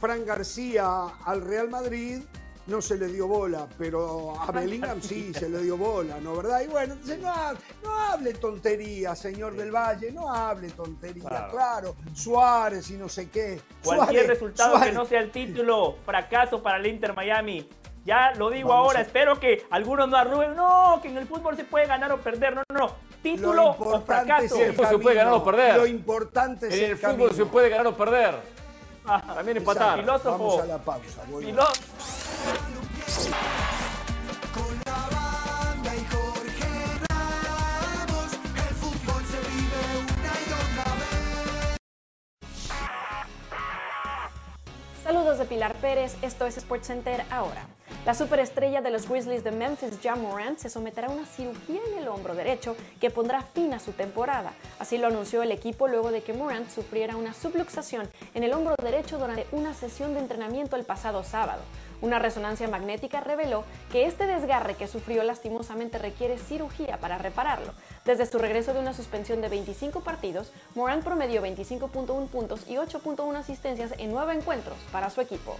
Fran 0.00 0.26
García 0.26 1.06
al 1.24 1.40
Real 1.42 1.70
Madrid 1.70 2.22
no 2.66 2.80
se 2.80 2.96
le 2.96 3.08
dio 3.08 3.26
bola, 3.26 3.66
pero 3.76 4.34
a 4.40 4.50
Bellingham 4.52 5.00
sí 5.00 5.32
se 5.34 5.48
le 5.48 5.58
dio 5.62 5.76
bola, 5.76 6.18
¿no? 6.20 6.36
¿Verdad? 6.36 6.62
Y 6.62 6.68
bueno, 6.68 6.96
no, 7.82 7.90
hable 7.90 8.34
tontería, 8.34 9.14
señor 9.16 9.54
del 9.56 9.70
Valle, 9.70 10.12
no 10.12 10.32
hable 10.32 10.70
tontería, 10.70 11.48
claro. 11.50 11.96
Suárez 12.14 12.90
y 12.90 12.94
no 12.94 13.08
sé 13.08 13.28
qué. 13.30 13.60
Cualquier 13.82 14.28
resultado 14.28 14.80
que 14.80 14.92
no 14.92 15.04
sea 15.04 15.20
el 15.20 15.30
título, 15.30 15.96
fracaso 16.04 16.62
para 16.62 16.78
el 16.78 16.86
Inter 16.86 17.14
Miami. 17.14 17.68
Ya 18.04 18.32
lo 18.36 18.50
digo 18.50 18.72
ahora, 18.72 19.00
espero 19.00 19.38
que 19.38 19.64
algunos 19.70 20.08
no 20.08 20.16
arruguen, 20.16 20.56
no, 20.56 20.98
que 21.00 21.08
en 21.08 21.18
el 21.18 21.26
fútbol 21.26 21.56
se 21.56 21.64
puede 21.64 21.86
ganar 21.86 22.10
o 22.10 22.18
perder, 22.18 22.54
no, 22.54 22.62
no, 22.68 22.78
no. 22.78 22.94
Título 23.22 23.70
o 23.70 24.00
fracaso. 24.00 24.56
En 24.56 24.62
el 24.62 24.72
fútbol 24.72 24.88
se 24.88 24.98
puede 24.98 25.16
ganar 25.16 25.34
o 25.34 25.44
perder. 25.44 25.76
Lo 25.76 25.86
importante 25.86 26.66
es 26.66 26.74
en 26.74 26.90
el, 26.90 26.98
fútbol 26.98 27.32
se 27.32 27.44
puede 27.46 27.68
ganar 27.68 27.86
o 27.86 27.96
perder. 27.96 28.34
También 29.04 29.58
empatar. 29.58 30.00
Filósofo. 30.00 30.30
Vamos 30.30 30.60
a 30.62 30.66
la 30.66 30.78
pausa. 30.78 31.22
Saludos 45.02 45.38
de 45.38 45.44
Pilar 45.44 45.74
Pérez, 45.74 46.16
esto 46.22 46.46
es 46.46 46.54
SportsCenter 46.54 47.24
ahora. 47.30 47.66
La 48.06 48.14
superestrella 48.14 48.80
de 48.80 48.90
los 48.90 49.08
Grizzlies 49.08 49.44
de 49.44 49.50
Memphis, 49.50 49.98
John 50.02 50.22
Morant, 50.22 50.58
se 50.58 50.70
someterá 50.70 51.08
a 51.08 51.10
una 51.10 51.26
cirugía 51.26 51.80
en 51.90 51.98
el 51.98 52.08
hombro 52.08 52.34
derecho 52.34 52.76
que 53.00 53.10
pondrá 53.10 53.42
fin 53.42 53.74
a 53.74 53.78
su 53.78 53.92
temporada. 53.92 54.52
Así 54.78 54.98
lo 54.98 55.08
anunció 55.08 55.42
el 55.42 55.52
equipo 55.52 55.86
luego 55.86 56.10
de 56.10 56.22
que 56.22 56.32
Morant 56.32 56.70
sufriera 56.70 57.16
una 57.16 57.34
subluxación 57.34 58.08
en 58.34 58.42
el 58.42 58.52
hombro 58.52 58.74
derecho 58.82 59.18
durante 59.18 59.46
una 59.52 59.74
sesión 59.74 60.14
de 60.14 60.20
entrenamiento 60.20 60.76
el 60.76 60.84
pasado 60.84 61.22
sábado. 61.24 61.62
Una 62.02 62.18
resonancia 62.18 62.66
magnética 62.66 63.20
reveló 63.20 63.64
que 63.92 64.06
este 64.06 64.26
desgarre 64.26 64.74
que 64.74 64.88
sufrió 64.88 65.22
lastimosamente 65.22 65.98
requiere 65.98 66.36
cirugía 66.36 66.98
para 66.98 67.16
repararlo. 67.16 67.72
Desde 68.04 68.26
su 68.26 68.38
regreso 68.38 68.74
de 68.74 68.80
una 68.80 68.92
suspensión 68.92 69.40
de 69.40 69.48
25 69.48 70.00
partidos, 70.00 70.52
Morant 70.74 71.04
promedió 71.04 71.40
25.1 71.40 72.26
puntos 72.26 72.68
y 72.68 72.74
8.1 72.74 73.36
asistencias 73.36 73.94
en 73.98 74.10
nueve 74.10 74.34
encuentros 74.34 74.76
para 74.90 75.10
su 75.10 75.20
equipo. 75.20 75.56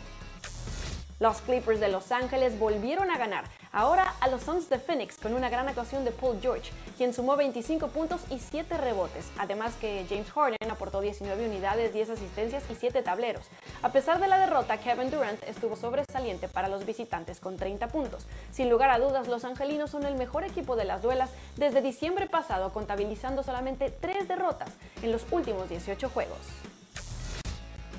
Los 1.22 1.40
Clippers 1.40 1.78
de 1.78 1.86
Los 1.86 2.10
Ángeles 2.10 2.58
volvieron 2.58 3.08
a 3.12 3.16
ganar, 3.16 3.44
ahora 3.70 4.12
a 4.18 4.26
los 4.26 4.42
Suns 4.42 4.68
de 4.68 4.80
Phoenix 4.80 5.18
con 5.18 5.34
una 5.34 5.50
gran 5.50 5.68
actuación 5.68 6.04
de 6.04 6.10
Paul 6.10 6.40
George, 6.42 6.72
quien 6.96 7.14
sumó 7.14 7.36
25 7.36 7.86
puntos 7.90 8.22
y 8.28 8.40
7 8.40 8.76
rebotes, 8.76 9.30
además 9.38 9.72
que 9.80 10.04
James 10.08 10.32
Harden 10.32 10.68
aportó 10.68 11.00
19 11.00 11.46
unidades, 11.46 11.94
10 11.94 12.10
asistencias 12.10 12.64
y 12.68 12.74
7 12.74 13.02
tableros. 13.02 13.46
A 13.82 13.92
pesar 13.92 14.18
de 14.18 14.26
la 14.26 14.36
derrota, 14.36 14.78
Kevin 14.78 15.12
Durant 15.12 15.40
estuvo 15.44 15.76
sobresaliente 15.76 16.48
para 16.48 16.66
los 16.66 16.84
visitantes 16.84 17.38
con 17.38 17.56
30 17.56 17.86
puntos. 17.86 18.26
Sin 18.50 18.68
lugar 18.68 18.90
a 18.90 18.98
dudas, 18.98 19.28
los 19.28 19.44
angelinos 19.44 19.90
son 19.90 20.04
el 20.04 20.16
mejor 20.16 20.42
equipo 20.42 20.74
de 20.74 20.86
las 20.86 21.02
duelas 21.02 21.30
desde 21.56 21.82
diciembre 21.82 22.26
pasado, 22.26 22.72
contabilizando 22.72 23.44
solamente 23.44 23.90
3 23.90 24.26
derrotas 24.26 24.70
en 25.02 25.12
los 25.12 25.24
últimos 25.30 25.68
18 25.68 26.08
juegos. 26.08 26.40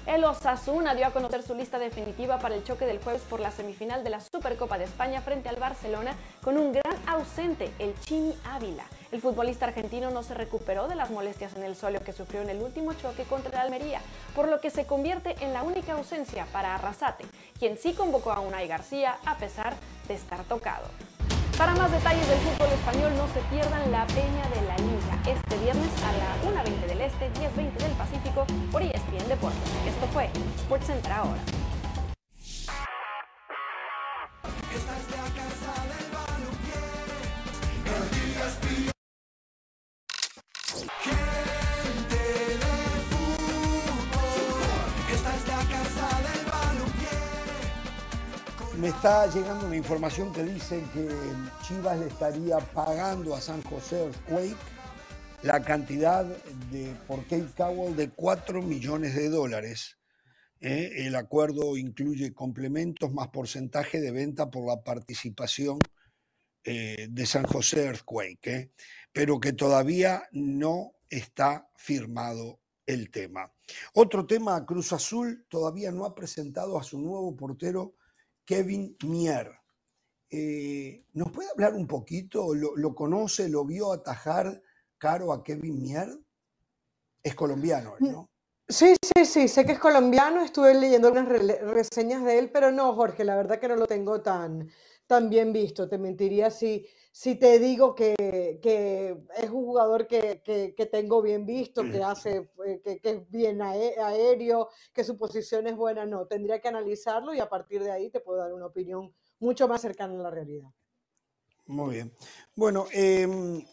El 0.05 0.25
Osasuna 0.25 0.95
dio 0.95 1.07
a 1.07 1.11
conocer 1.11 1.43
su 1.43 1.55
lista 1.55 1.79
definitiva 1.79 2.37
para 2.37 2.55
el 2.55 2.63
choque 2.65 2.85
del 2.85 3.01
jueves 3.01 3.21
por 3.21 3.39
la 3.39 3.51
semifinal 3.51 4.03
de 4.03 4.09
la 4.09 4.19
Supercopa 4.19 4.77
de 4.77 4.83
España 4.83 5.21
frente 5.21 5.47
al 5.47 5.55
Barcelona 5.55 6.13
con 6.43 6.57
un 6.57 6.73
gran 6.73 6.97
ausente, 7.07 7.71
el 7.79 7.97
Chimi 8.01 8.35
Ávila. 8.43 8.83
El 9.13 9.21
futbolista 9.21 9.65
argentino 9.65 10.11
no 10.11 10.21
se 10.21 10.33
recuperó 10.33 10.89
de 10.89 10.95
las 10.95 11.09
molestias 11.09 11.55
en 11.55 11.63
el 11.63 11.77
solio 11.77 12.03
que 12.03 12.11
sufrió 12.11 12.41
en 12.41 12.49
el 12.49 12.61
último 12.61 12.93
choque 12.93 13.23
contra 13.23 13.51
el 13.51 13.57
Almería, 13.59 14.01
por 14.35 14.49
lo 14.49 14.59
que 14.59 14.71
se 14.71 14.85
convierte 14.85 15.37
en 15.39 15.53
la 15.53 15.63
única 15.63 15.93
ausencia 15.93 16.47
para 16.51 16.75
Arrasate, 16.75 17.23
quien 17.57 17.77
sí 17.77 17.93
convocó 17.93 18.33
a 18.33 18.41
Unai 18.41 18.67
García 18.67 19.17
a 19.25 19.37
pesar 19.37 19.73
de 20.09 20.15
estar 20.15 20.43
tocado. 20.43 20.87
Para 21.57 21.75
más 21.75 21.91
detalles 21.91 22.27
del 22.27 22.39
fútbol 22.39 22.69
español, 22.69 23.11
no 23.15 23.27
se 23.27 23.39
pierdan 23.53 23.91
la 23.91 24.07
peña 24.07 24.49
de 24.49 24.61
la 24.67 24.75
Liga 24.77 25.19
este 25.27 25.57
viernes 25.59 25.89
a 26.03 26.11
la 26.13 26.63
1.20 26.63 26.87
del 26.87 27.01
Este, 27.01 27.31
10.20 27.33 27.73
del 27.77 27.91
Pacífico 27.91 28.45
por 28.71 28.81
ESPN 28.81 29.27
Deportes. 29.27 29.71
Esto 29.85 30.07
fue 30.13 30.29
SportsCenter 30.59 31.11
ahora. 31.11 31.39
Me 48.83 48.89
está 48.89 49.27
llegando 49.27 49.65
una 49.65 49.77
información 49.77 50.33
que 50.33 50.43
dice 50.43 50.83
que 50.93 51.07
Chivas 51.65 51.97
le 51.97 52.07
estaría 52.07 52.57
pagando 52.57 53.33
a 53.33 53.39
San 53.39 53.63
José 53.63 54.03
Earthquake 54.03 54.57
la 55.41 55.63
cantidad 55.63 56.25
de, 56.69 56.93
por 57.07 57.21
Cape 57.21 57.47
Cowell 57.55 57.95
de 57.95 58.09
4 58.09 58.61
millones 58.61 59.15
de 59.15 59.29
dólares. 59.29 59.99
¿eh? 60.59 60.91
El 60.97 61.15
acuerdo 61.15 61.77
incluye 61.77 62.33
complementos 62.33 63.13
más 63.13 63.29
porcentaje 63.29 64.01
de 64.01 64.11
venta 64.11 64.51
por 64.51 64.67
la 64.67 64.83
participación 64.83 65.79
eh, 66.65 67.07
de 67.09 67.25
San 67.25 67.45
José 67.45 67.85
Earthquake, 67.85 68.47
¿eh? 68.47 68.71
pero 69.13 69.39
que 69.39 69.53
todavía 69.53 70.23
no 70.33 70.95
está 71.09 71.69
firmado 71.77 72.59
el 72.85 73.11
tema. 73.11 73.49
Otro 73.93 74.25
tema, 74.25 74.65
Cruz 74.65 74.91
Azul 74.91 75.45
todavía 75.47 75.89
no 75.93 76.03
ha 76.03 76.13
presentado 76.13 76.77
a 76.77 76.83
su 76.83 76.99
nuevo 76.99 77.33
portero 77.33 77.95
Kevin 78.45 78.95
Mier. 79.05 79.51
Eh, 80.29 81.05
¿Nos 81.13 81.31
puede 81.31 81.49
hablar 81.49 81.75
un 81.75 81.87
poquito? 81.87 82.53
¿Lo, 82.53 82.95
conoce? 82.95 83.49
¿Lo 83.49 83.65
vio 83.65 83.91
atajar 83.91 84.61
caro 84.97 85.31
a 85.31 85.43
Kevin 85.43 85.81
Mier? 85.81 86.09
Es 87.21 87.35
colombiano, 87.35 87.95
¿no? 87.99 88.29
Sí, 88.67 88.95
sí, 89.01 89.25
sí, 89.25 89.47
sé 89.47 89.65
que 89.65 89.73
es 89.73 89.79
colombiano, 89.79 90.41
estuve 90.41 90.73
leyendo 90.73 91.11
unas 91.11 91.27
reseñas 91.27 92.23
de 92.23 92.39
él, 92.39 92.49
pero 92.49 92.71
no, 92.71 92.93
Jorge, 92.95 93.23
la 93.23 93.35
verdad 93.35 93.59
que 93.59 93.67
no 93.67 93.75
lo 93.75 93.85
tengo 93.85 94.21
tan, 94.21 94.69
tan 95.05 95.29
bien 95.29 95.53
visto. 95.53 95.87
Te 95.87 95.97
mentiría 95.97 96.49
si, 96.49 96.87
si 97.15 97.35
te 97.35 97.59
digo 97.59 97.93
que, 97.93 98.15
es 98.19 99.49
un 99.51 99.65
jugador 99.65 100.07
que, 100.07 100.89
tengo 100.91 101.21
bien 101.21 101.45
visto, 101.45 101.83
que 101.83 102.01
hace, 102.01 102.49
eh, 102.65 102.81
que, 102.81 102.99
es 103.03 103.29
bien 103.29 103.61
aéreo, 103.61 104.69
que 104.91 105.03
su 105.03 105.15
posición 105.15 105.67
es 105.67 105.75
buena, 105.75 106.07
no, 106.07 106.25
tendría 106.25 106.59
que 106.59 106.69
analizarlo 106.69 107.35
y 107.35 107.39
a 107.39 107.47
partir 107.47 107.83
de 107.83 107.91
ahí 107.91 108.09
te 108.09 108.19
puedo 108.19 108.39
dar 108.39 108.51
una 108.51 108.65
opinión 108.65 109.13
mucho 109.39 109.67
más 109.67 109.81
cercana 109.81 110.15
a 110.15 110.23
la 110.23 110.31
realidad. 110.31 110.69
Muy 111.67 111.93
bien. 111.93 112.13
Bueno, 112.55 112.87
em, 112.91 113.63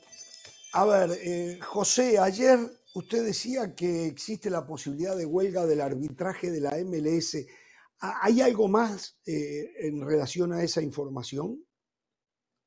a 0.75 0.85
ver, 0.85 1.19
eh, 1.23 1.59
José, 1.63 2.19
ayer 2.19 2.59
usted 2.95 3.25
decía 3.25 3.75
que 3.75 4.07
existe 4.07 4.51
la 4.51 4.67
posibilidad 4.67 5.17
de 5.17 5.25
huelga 5.25 5.65
del 5.65 5.81
arbitraje 5.81 6.51
de 6.51 6.61
la 6.61 6.77
MLS. 6.77 7.47
¿Hay 8.01 8.43
algo 8.43 8.69
más 8.69 9.19
eh, 9.25 9.73
en 9.79 10.07
relación 10.07 10.53
a 10.53 10.63
esa 10.63 10.83
información? 10.83 11.65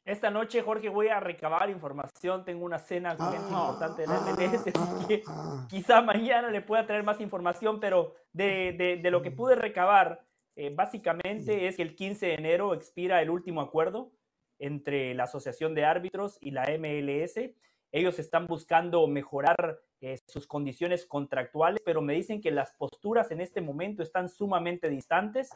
Esta 0.06 0.30
noche, 0.30 0.62
Jorge, 0.62 0.90
voy 0.90 1.08
a 1.08 1.22
recabar 1.22 1.70
información. 1.70 2.44
Tengo 2.44 2.66
una 2.66 2.78
cena 2.78 3.16
ah, 3.18 3.36
importante 3.38 4.02
de 4.02 4.08
la 4.10 4.20
MLS, 4.20 4.68
así 4.68 4.72
ah, 4.76 5.06
que 5.08 5.24
ah. 5.28 5.68
quizá 5.70 6.02
mañana 6.02 6.50
le 6.50 6.62
pueda 6.62 6.86
traer 6.86 7.04
más 7.04 7.22
información, 7.22 7.80
pero 7.80 8.14
de, 8.34 9.00
lo 9.04 9.22
que 9.22 9.32
pude 9.32 9.56
recabar, 9.56 10.22
eh, 10.58 10.74
básicamente 10.76 11.68
es 11.68 11.78
que 11.78 11.84
el 11.84 11.96
15 11.96 12.26
de 12.26 12.34
enero 12.34 12.74
expira 12.74 13.22
el 13.22 13.30
último 13.30 13.62
acuerdo 13.62 14.12
entre 14.60 15.14
la 15.14 15.24
Asociación 15.24 15.74
de 15.74 15.86
Árbitros 15.86 16.38
y 16.42 16.52
la 16.52 16.66
MLS. 16.78 17.40
Ellos 17.94 18.20
están 18.20 18.46
buscando 18.46 19.08
mejorar 19.08 19.80
eh, 20.02 20.20
sus 20.28 20.48
condiciones 20.48 21.06
contractuales, 21.06 21.82
pero 21.86 22.02
me 22.02 22.14
dicen 22.14 22.42
que 22.42 22.52
las 22.52 22.74
posturas 22.74 23.32
en 23.32 23.40
este 23.40 23.62
momento 23.62 24.04
están 24.04 24.28
sumamente 24.28 24.90
distantes. 24.90 25.50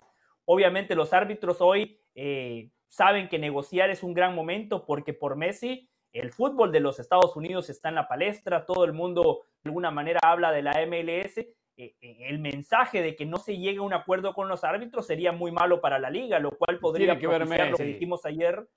Obviamente 0.49 0.95
los 0.95 1.11
árbitros 1.11 1.57
hoy 1.59 1.99
eh, 2.15 2.69
saben 2.87 3.27
que 3.27 3.37
negociar 3.37 3.89
es 3.89 4.01
un 4.01 4.13
gran 4.13 4.33
momento 4.33 4.85
porque 4.85 5.13
por 5.13 5.35
Messi 5.35 5.89
el 6.13 6.31
fútbol 6.31 6.71
de 6.71 6.79
los 6.79 6.99
Estados 6.99 7.35
Unidos 7.35 7.69
está 7.69 7.89
en 7.89 7.95
la 7.95 8.07
palestra, 8.07 8.65
todo 8.65 8.85
el 8.85 8.93
mundo 8.93 9.41
de 9.61 9.69
alguna 9.69 9.91
manera 9.91 10.21
habla 10.23 10.53
de 10.53 10.61
la 10.61 10.71
MLS. 10.87 11.37
Eh, 11.37 11.95
eh, 12.01 12.17
el 12.21 12.39
mensaje 12.39 13.01
de 13.01 13.15
que 13.15 13.25
no 13.25 13.37
se 13.37 13.57
llegue 13.57 13.79
a 13.79 13.81
un 13.81 13.93
acuerdo 13.93 14.33
con 14.33 14.47
los 14.47 14.63
árbitros 14.63 15.05
sería 15.05 15.33
muy 15.33 15.51
malo 15.51 15.81
para 15.81 15.99
la 15.99 16.09
liga, 16.09 16.39
lo 16.39 16.51
cual 16.51 16.79
podría 16.79 17.19
que 17.19 17.27
ver 17.27 17.45
lo 17.45 17.77
que 17.77 17.83
dijimos 17.83 18.25
ayer. 18.25 18.67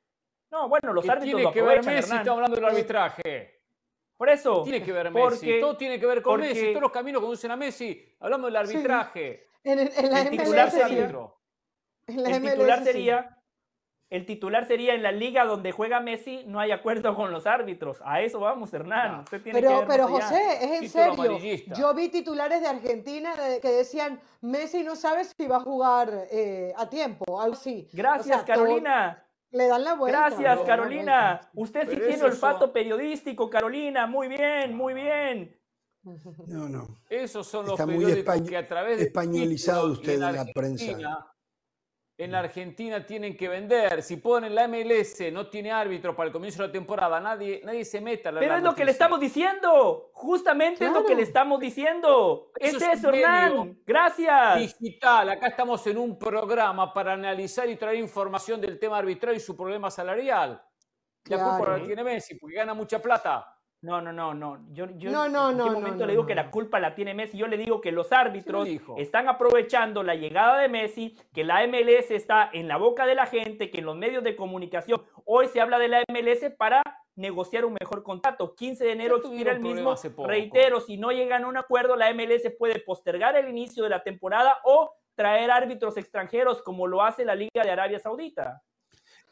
No, 0.50 0.68
bueno, 0.68 0.92
los 0.92 1.08
árbitros 1.08 1.36
tiene 1.36 1.52
que 1.52 1.62
ver 1.62 1.84
Messi, 1.84 2.14
estamos 2.14 2.28
hablando 2.28 2.56
del 2.56 2.64
arbitraje. 2.64 3.60
Por 4.16 4.28
eso. 4.28 4.64
Tiene 4.64 4.82
que 4.82 4.92
ver 4.92 5.10
Messi. 5.12 5.60
Todo 5.60 5.76
tiene 5.76 6.00
que 6.00 6.06
ver 6.06 6.20
con 6.20 6.40
Messi. 6.40 6.70
Todos 6.70 6.82
los 6.82 6.92
caminos 6.92 7.22
conducen 7.22 7.52
a 7.52 7.56
Messi. 7.56 8.04
Hablamos 8.18 8.48
del 8.48 8.56
arbitraje. 8.56 9.46
En, 9.62 9.78
la 10.10 10.22
el 10.22 10.30
titular 10.30 10.70
sería, 10.70 11.10
el 12.16 12.42
titular 12.42 12.84
sería 12.84 13.40
el 14.10 14.26
titular 14.26 14.66
sería 14.66 14.94
en 14.94 15.04
la 15.04 15.12
liga 15.12 15.44
donde 15.44 15.70
juega 15.70 16.00
Messi, 16.00 16.42
no 16.44 16.58
hay 16.58 16.72
acuerdo 16.72 17.14
con 17.14 17.30
los 17.30 17.46
árbitros. 17.46 17.98
A 18.04 18.20
eso 18.20 18.40
vamos, 18.40 18.74
Hernán. 18.74 19.24
pero, 19.30 19.84
pero 19.86 20.08
José, 20.08 20.58
es 20.60 20.82
en 20.82 20.88
serio. 20.88 21.38
Yo 21.78 21.94
vi 21.94 22.08
titulares 22.08 22.60
de 22.60 22.66
Argentina 22.66 23.32
que 23.62 23.68
decían, 23.68 24.20
Messi 24.40 24.82
no 24.82 24.96
sabe 24.96 25.22
si 25.24 25.46
va 25.46 25.58
a 25.58 25.60
jugar 25.60 26.26
eh, 26.32 26.72
a 26.76 26.90
tiempo, 26.90 27.40
algo 27.40 27.54
así. 27.54 27.88
Gracias, 27.92 28.42
Carolina. 28.42 29.24
Le 29.52 29.68
dan 29.68 29.84
la 29.84 29.94
vuelta. 29.94 30.28
Gracias, 30.28 30.60
Carolina. 30.66 31.40
Usted 31.54 31.88
sí 31.88 31.96
tiene 31.96 32.22
olfato 32.24 32.72
periodístico, 32.72 33.48
Carolina. 33.48 34.08
Muy 34.08 34.26
bien, 34.26 34.76
muy 34.76 34.92
bien. 34.92 35.56
No, 36.46 36.66
no. 36.66 36.96
Esos 37.10 37.46
son 37.46 37.66
los 37.66 37.78
periódicos 37.78 38.40
que 38.48 38.56
a 38.56 38.66
través 38.66 38.96
de 38.96 39.04
españolizado 39.04 39.92
usted 39.92 40.14
en 40.14 40.20
la 40.20 40.46
prensa 40.46 40.96
en 42.20 42.32
la 42.32 42.40
Argentina 42.40 43.04
tienen 43.06 43.34
que 43.34 43.48
vender. 43.48 44.02
Si 44.02 44.18
ponen 44.18 44.54
la 44.54 44.68
MLS, 44.68 45.32
no 45.32 45.48
tiene 45.48 45.72
árbitro 45.72 46.14
para 46.14 46.26
el 46.26 46.32
comienzo 46.32 46.60
de 46.60 46.68
la 46.68 46.72
temporada, 46.72 47.18
nadie, 47.18 47.62
nadie 47.64 47.82
se 47.82 47.98
meta. 48.02 48.30
Pero 48.30 48.56
es 48.56 48.62
lo 48.62 48.74
que 48.74 48.84
le 48.84 48.90
estamos 48.90 49.18
diciendo. 49.18 50.10
Justamente 50.12 50.84
es 50.84 50.92
lo 50.92 51.06
que 51.06 51.14
le 51.14 51.22
estamos 51.22 51.58
diciendo. 51.58 52.52
es 52.56 52.74
eso, 52.74 53.08
Hernán. 53.08 53.78
Gracias. 53.86 54.58
Digital. 54.58 55.30
Acá 55.30 55.46
estamos 55.46 55.86
en 55.86 55.96
un 55.96 56.18
programa 56.18 56.92
para 56.92 57.14
analizar 57.14 57.68
y 57.70 57.76
traer 57.76 57.96
información 57.98 58.60
del 58.60 58.78
tema 58.78 58.98
arbitral 58.98 59.34
y 59.34 59.40
su 59.40 59.56
problema 59.56 59.90
salarial. 59.90 60.62
La 61.24 61.38
culpa 61.38 61.78
la 61.78 61.84
tiene 61.86 62.04
Messi 62.04 62.34
porque 62.34 62.56
gana 62.56 62.74
mucha 62.74 63.00
plata. 63.00 63.59
No, 63.82 64.02
no, 64.02 64.12
no, 64.12 64.34
no. 64.34 64.58
Yo, 64.72 64.86
yo 64.98 65.10
no, 65.10 65.26
no, 65.28 65.52
no, 65.52 65.68
¿en 65.68 65.68
qué 65.68 65.80
momento 65.80 66.06
le 66.06 66.12
digo 66.12 66.26
que 66.26 66.34
la 66.34 66.50
culpa 66.50 66.78
la 66.78 66.94
tiene 66.94 67.14
Messi? 67.14 67.38
Yo 67.38 67.46
le 67.46 67.56
digo 67.56 67.80
que 67.80 67.92
los 67.92 68.12
árbitros 68.12 68.68
están 68.98 69.28
aprovechando 69.28 70.02
la 70.02 70.14
llegada 70.14 70.58
de 70.58 70.68
Messi, 70.68 71.16
que 71.32 71.44
la 71.44 71.66
MLS 71.66 72.10
está 72.10 72.50
en 72.52 72.68
la 72.68 72.76
boca 72.76 73.06
de 73.06 73.14
la 73.14 73.24
gente, 73.24 73.70
que 73.70 73.78
en 73.78 73.86
los 73.86 73.96
medios 73.96 74.22
de 74.22 74.36
comunicación 74.36 75.02
hoy 75.24 75.48
se 75.48 75.62
habla 75.62 75.78
de 75.78 75.88
la 75.88 76.04
MLS 76.08 76.52
para 76.58 76.82
negociar 77.16 77.64
un 77.64 77.74
mejor 77.80 78.02
contrato. 78.02 78.54
15 78.54 78.84
de 78.84 78.92
enero 78.92 79.16
expira 79.16 79.52
el 79.52 79.60
mismo. 79.60 79.94
Reitero, 80.26 80.80
si 80.80 80.98
no 80.98 81.10
llegan 81.10 81.44
a 81.44 81.48
un 81.48 81.56
acuerdo, 81.56 81.96
la 81.96 82.12
MLS 82.12 82.52
puede 82.58 82.80
postergar 82.80 83.34
el 83.36 83.48
inicio 83.48 83.82
de 83.82 83.90
la 83.90 84.02
temporada 84.02 84.58
o 84.64 84.92
traer 85.14 85.50
árbitros 85.50 85.96
extranjeros 85.96 86.60
como 86.62 86.86
lo 86.86 87.02
hace 87.02 87.24
la 87.24 87.34
Liga 87.34 87.62
de 87.62 87.70
Arabia 87.70 87.98
Saudita. 87.98 88.62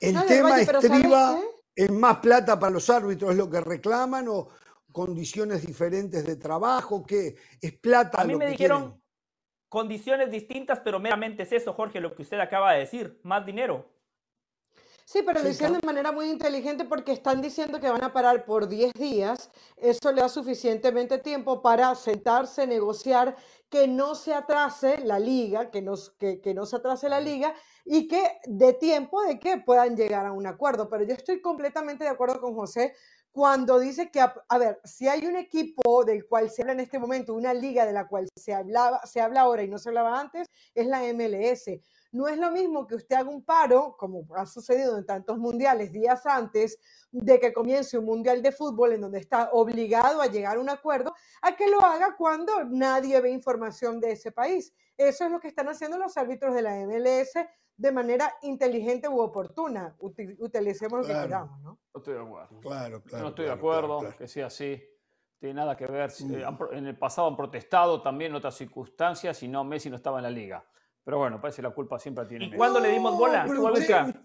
El 0.01 0.25
tema 0.27 0.61
estriba 0.61 1.39
¿Es 1.79 1.93
más 1.93 2.17
plata 2.19 2.59
para 2.59 2.73
los 2.73 2.91
árbitros 2.91 3.37
lo 3.37 3.49
que 3.49 3.61
reclaman 3.61 4.27
o 4.27 4.49
condiciones 4.91 5.65
diferentes 5.65 6.27
de 6.27 6.35
trabajo? 6.35 7.07
¿Qué 7.07 7.37
es 7.61 7.73
plata? 7.75 8.21
A 8.21 8.25
mí 8.25 8.35
me 8.35 8.49
dijeron 8.49 9.01
condiciones 9.69 10.29
distintas, 10.33 10.81
pero 10.81 10.99
meramente 10.99 11.45
es 11.45 11.53
eso, 11.53 11.73
Jorge, 11.75 12.01
lo 12.01 12.17
que 12.17 12.23
usted 12.23 12.41
acaba 12.41 12.73
de 12.73 12.81
decir, 12.81 13.21
más 13.23 13.47
dinero. 13.47 13.89
Sí, 15.05 15.23
pero 15.25 15.41
lo 15.41 15.49
hicieron 15.49 15.79
de 15.79 15.87
manera 15.87 16.11
muy 16.11 16.29
inteligente 16.29 16.85
porque 16.85 17.13
están 17.13 17.41
diciendo 17.41 17.79
que 17.79 17.89
van 17.89 18.03
a 18.03 18.13
parar 18.13 18.45
por 18.45 18.69
10 18.69 18.93
días. 18.95 19.49
Eso 19.77 20.11
le 20.11 20.21
da 20.21 20.29
suficientemente 20.29 21.17
tiempo 21.19 21.63
para 21.63 21.95
sentarse, 21.95 22.67
negociar, 22.67 23.37
que 23.69 23.87
no 23.87 24.15
se 24.15 24.35
atrase 24.35 24.99
la 25.05 25.19
liga, 25.19 25.71
que, 25.71 25.83
nos, 25.83 26.11
que, 26.19 26.41
que 26.41 26.55
no 26.55 26.67
se 26.67 26.77
atrase 26.77 27.09
la 27.09 27.21
liga 27.21 27.55
y 27.85 28.09
que 28.09 28.39
de 28.47 28.73
tiempo 28.75 29.23
de 29.23 29.39
que 29.39 29.59
puedan 29.59 29.97
llegar 29.97 30.27
a 30.27 30.33
un 30.33 30.47
acuerdo. 30.47 30.89
Pero 30.89 31.05
yo 31.05 31.15
estoy 31.15 31.41
completamente 31.41 32.05
de 32.05 32.11
acuerdo 32.11 32.41
con 32.41 32.55
José 32.55 32.95
cuando 33.31 33.79
dice 33.79 34.11
que, 34.11 34.21
a, 34.21 34.59
ver, 34.59 34.81
si 34.85 35.07
hay 35.07 35.27
un 35.27 35.37
equipo 35.37 36.05
del 36.05 36.27
cual 36.27 36.51
se 36.51 36.63
habla 36.63 36.73
en 36.73 36.81
este 36.81 36.99
momento, 36.99 37.35
una 37.35 37.55
liga 37.55 37.87
de 37.87 37.93
la 37.93 38.09
cual 38.09 38.29
se, 38.35 38.53
hablaba, 38.53 39.01
se 39.07 39.21
habla 39.21 39.43
ahora 39.43 39.63
y 39.63 39.69
no 39.69 39.79
se 39.79 39.91
hablaba 39.91 40.19
antes, 40.19 40.49
es 40.75 40.87
la 40.87 41.03
MLS. 41.13 41.71
No 42.11 42.27
es 42.27 42.39
lo 42.39 42.51
mismo 42.51 42.87
que 42.87 42.95
usted 42.95 43.17
haga 43.17 43.29
un 43.29 43.45
paro, 43.45 43.97
como 43.99 44.25
ha 44.35 44.47
sucedido 44.47 44.97
en 44.97 45.05
tantos 45.05 45.39
mundiales 45.39 45.93
días 45.93 46.25
antes 46.25 46.79
de 47.11 47.39
que 47.39 47.53
comience 47.53 47.99
un 47.99 48.07
mundial 48.07 48.43
de 48.43 48.53
fútbol 48.53 48.93
en 48.93 49.03
donde 49.03 49.19
está 49.19 49.51
obligado 49.53 50.23
a 50.23 50.27
llegar 50.27 50.57
a 50.57 50.61
un 50.61 50.71
acuerdo, 50.71 51.15
a 51.43 51.55
que 51.55 51.69
lo 51.69 51.81
haga 51.81 52.17
cuando 52.17 52.65
nadie 52.65 53.21
ve 53.21 53.31
información 53.31 54.01
de 54.01 54.13
ese 54.13 54.33
país. 54.33 54.73
Eso 54.97 55.25
es 55.25 55.31
lo 55.31 55.39
que 55.39 55.49
están 55.49 55.69
haciendo 55.69 55.99
los 55.99 56.17
árbitros 56.17 56.55
de 56.55 56.63
la 56.63 56.75
MLS 56.87 57.33
de 57.77 57.93
manera 57.93 58.35
inteligente 58.43 59.09
u 59.09 59.21
oportuna. 59.21 59.95
utilicemos 60.01 61.01
lo 61.01 61.07
que 61.07 61.21
queramos, 61.21 61.61
¿no? 61.61 61.79
No 61.95 61.99
estoy 61.99 62.15
de 62.15 62.21
acuerdo. 62.21 62.61
Claro, 62.61 63.03
claro. 63.03 63.23
No 63.23 63.29
estoy 63.29 63.45
de 63.45 63.53
acuerdo 63.53 64.17
que 64.17 64.27
sea 64.27 64.47
así. 64.47 64.83
Tiene 65.39 65.55
nada 65.55 65.77
que 65.77 65.87
ver. 65.87 66.11
Eh, 66.11 66.45
en 66.73 66.87
el 66.87 66.99
pasado 66.99 67.29
han 67.29 67.37
protestado 67.37 68.03
también 68.03 68.33
en 68.33 68.37
otras 68.37 68.57
circunstancias 68.57 69.41
y 69.45 69.49
no, 69.49 69.63
Messi 69.63 69.89
no 69.89 69.97
estaba 69.97 70.19
en 70.19 70.25
la 70.25 70.31
liga. 70.31 70.65
Pero 71.09 71.21
bueno, 71.21 71.41
parece 71.41 71.57
que 71.57 71.63
la 71.63 71.71
culpa 71.71 71.99
siempre 71.99 72.27
tiene. 72.27 72.45
¿Y 72.45 72.51
cuándo 72.51 72.79
le 72.79 72.91
dimos 72.91 73.17
bola? 73.17 73.45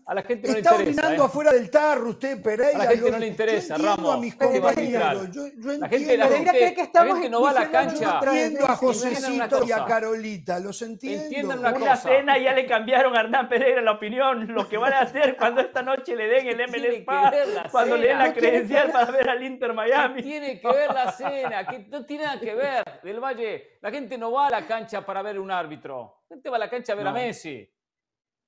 a 0.06 0.14
la 0.14 0.22
gente 0.22 0.50
no 0.50 0.54
le 0.54 0.60
interesa. 0.60 0.76
Está 0.76 0.76
orinando 0.76 1.24
¿eh? 1.24 1.26
afuera 1.28 1.54
del 1.54 1.72
tarro 1.72 2.10
usted, 2.10 2.44
Pereira. 2.44 2.76
A 2.76 2.84
la 2.84 2.92
gente 2.92 3.10
no 3.10 3.20
le 3.20 3.28
interesa, 3.28 3.78
Ramos. 3.78 4.14
A 4.14 4.18
mis 4.18 4.36
compañeros. 4.36 5.32
Yo, 5.32 5.48
yo 5.48 5.78
la 5.78 5.88
gente, 5.88 6.18
la 6.18 6.28
gente, 6.28 6.74
que 6.74 6.82
estamos 6.82 7.08
la 7.08 7.14
gente 7.14 7.30
no 7.30 7.42
va 7.42 7.52
a 7.52 7.54
la 7.54 7.72
cancha. 7.72 8.20
Entiendo 8.22 8.66
a 8.66 8.76
Josecito 8.76 9.64
y 9.66 9.72
a 9.72 9.86
Carolita, 9.86 10.60
los 10.60 10.82
entiendo. 10.82 11.24
Entiendan 11.24 11.60
una, 11.60 11.74
una 11.74 11.96
cena 11.96 12.38
ya 12.38 12.52
le 12.52 12.66
cambiaron 12.66 13.16
a 13.16 13.22
Hernán 13.22 13.48
Pereira 13.48 13.82
la 13.82 13.94
opinión. 13.94 14.54
Lo 14.54 14.68
que 14.68 14.76
van 14.76 14.92
a 14.92 15.00
hacer 15.04 15.38
cuando 15.38 15.62
esta 15.62 15.84
noche 15.84 16.18
le 16.18 16.28
den 16.28 16.48
el 16.48 16.58
MLS 16.68 17.06
Pass, 17.06 17.34
cuando 17.72 17.96
le 17.96 18.08
den 18.08 18.20
la 18.20 18.34
credencial 18.34 18.92
para 18.92 19.10
ver 19.10 19.30
al 19.30 19.42
Inter 19.42 19.72
Miami. 19.72 20.22
Tiene 20.22 20.60
que 20.60 20.68
ver 20.68 20.94
la 20.94 21.14
cena, 21.14 21.66
que 21.66 21.80
no 21.90 22.06
tiene 22.06 22.26
nada 22.26 22.42
que 22.42 22.54
ver. 22.54 22.84
Del 23.02 23.22
Valle, 23.22 23.78
la 23.80 23.90
gente 23.90 24.18
no 24.18 24.34
va 24.34 24.48
a 24.48 24.50
la 24.50 24.68
cancha 24.68 25.06
para 25.06 25.22
ver 25.22 25.40
un 25.40 25.50
árbitro 25.50 26.23
gente 26.28 26.50
va 26.50 26.58
a 26.58 26.60
la 26.60 26.70
cancha 26.70 26.94
a 26.94 26.96
ver 26.96 27.08
a 27.08 27.14
Messi. 27.14 27.70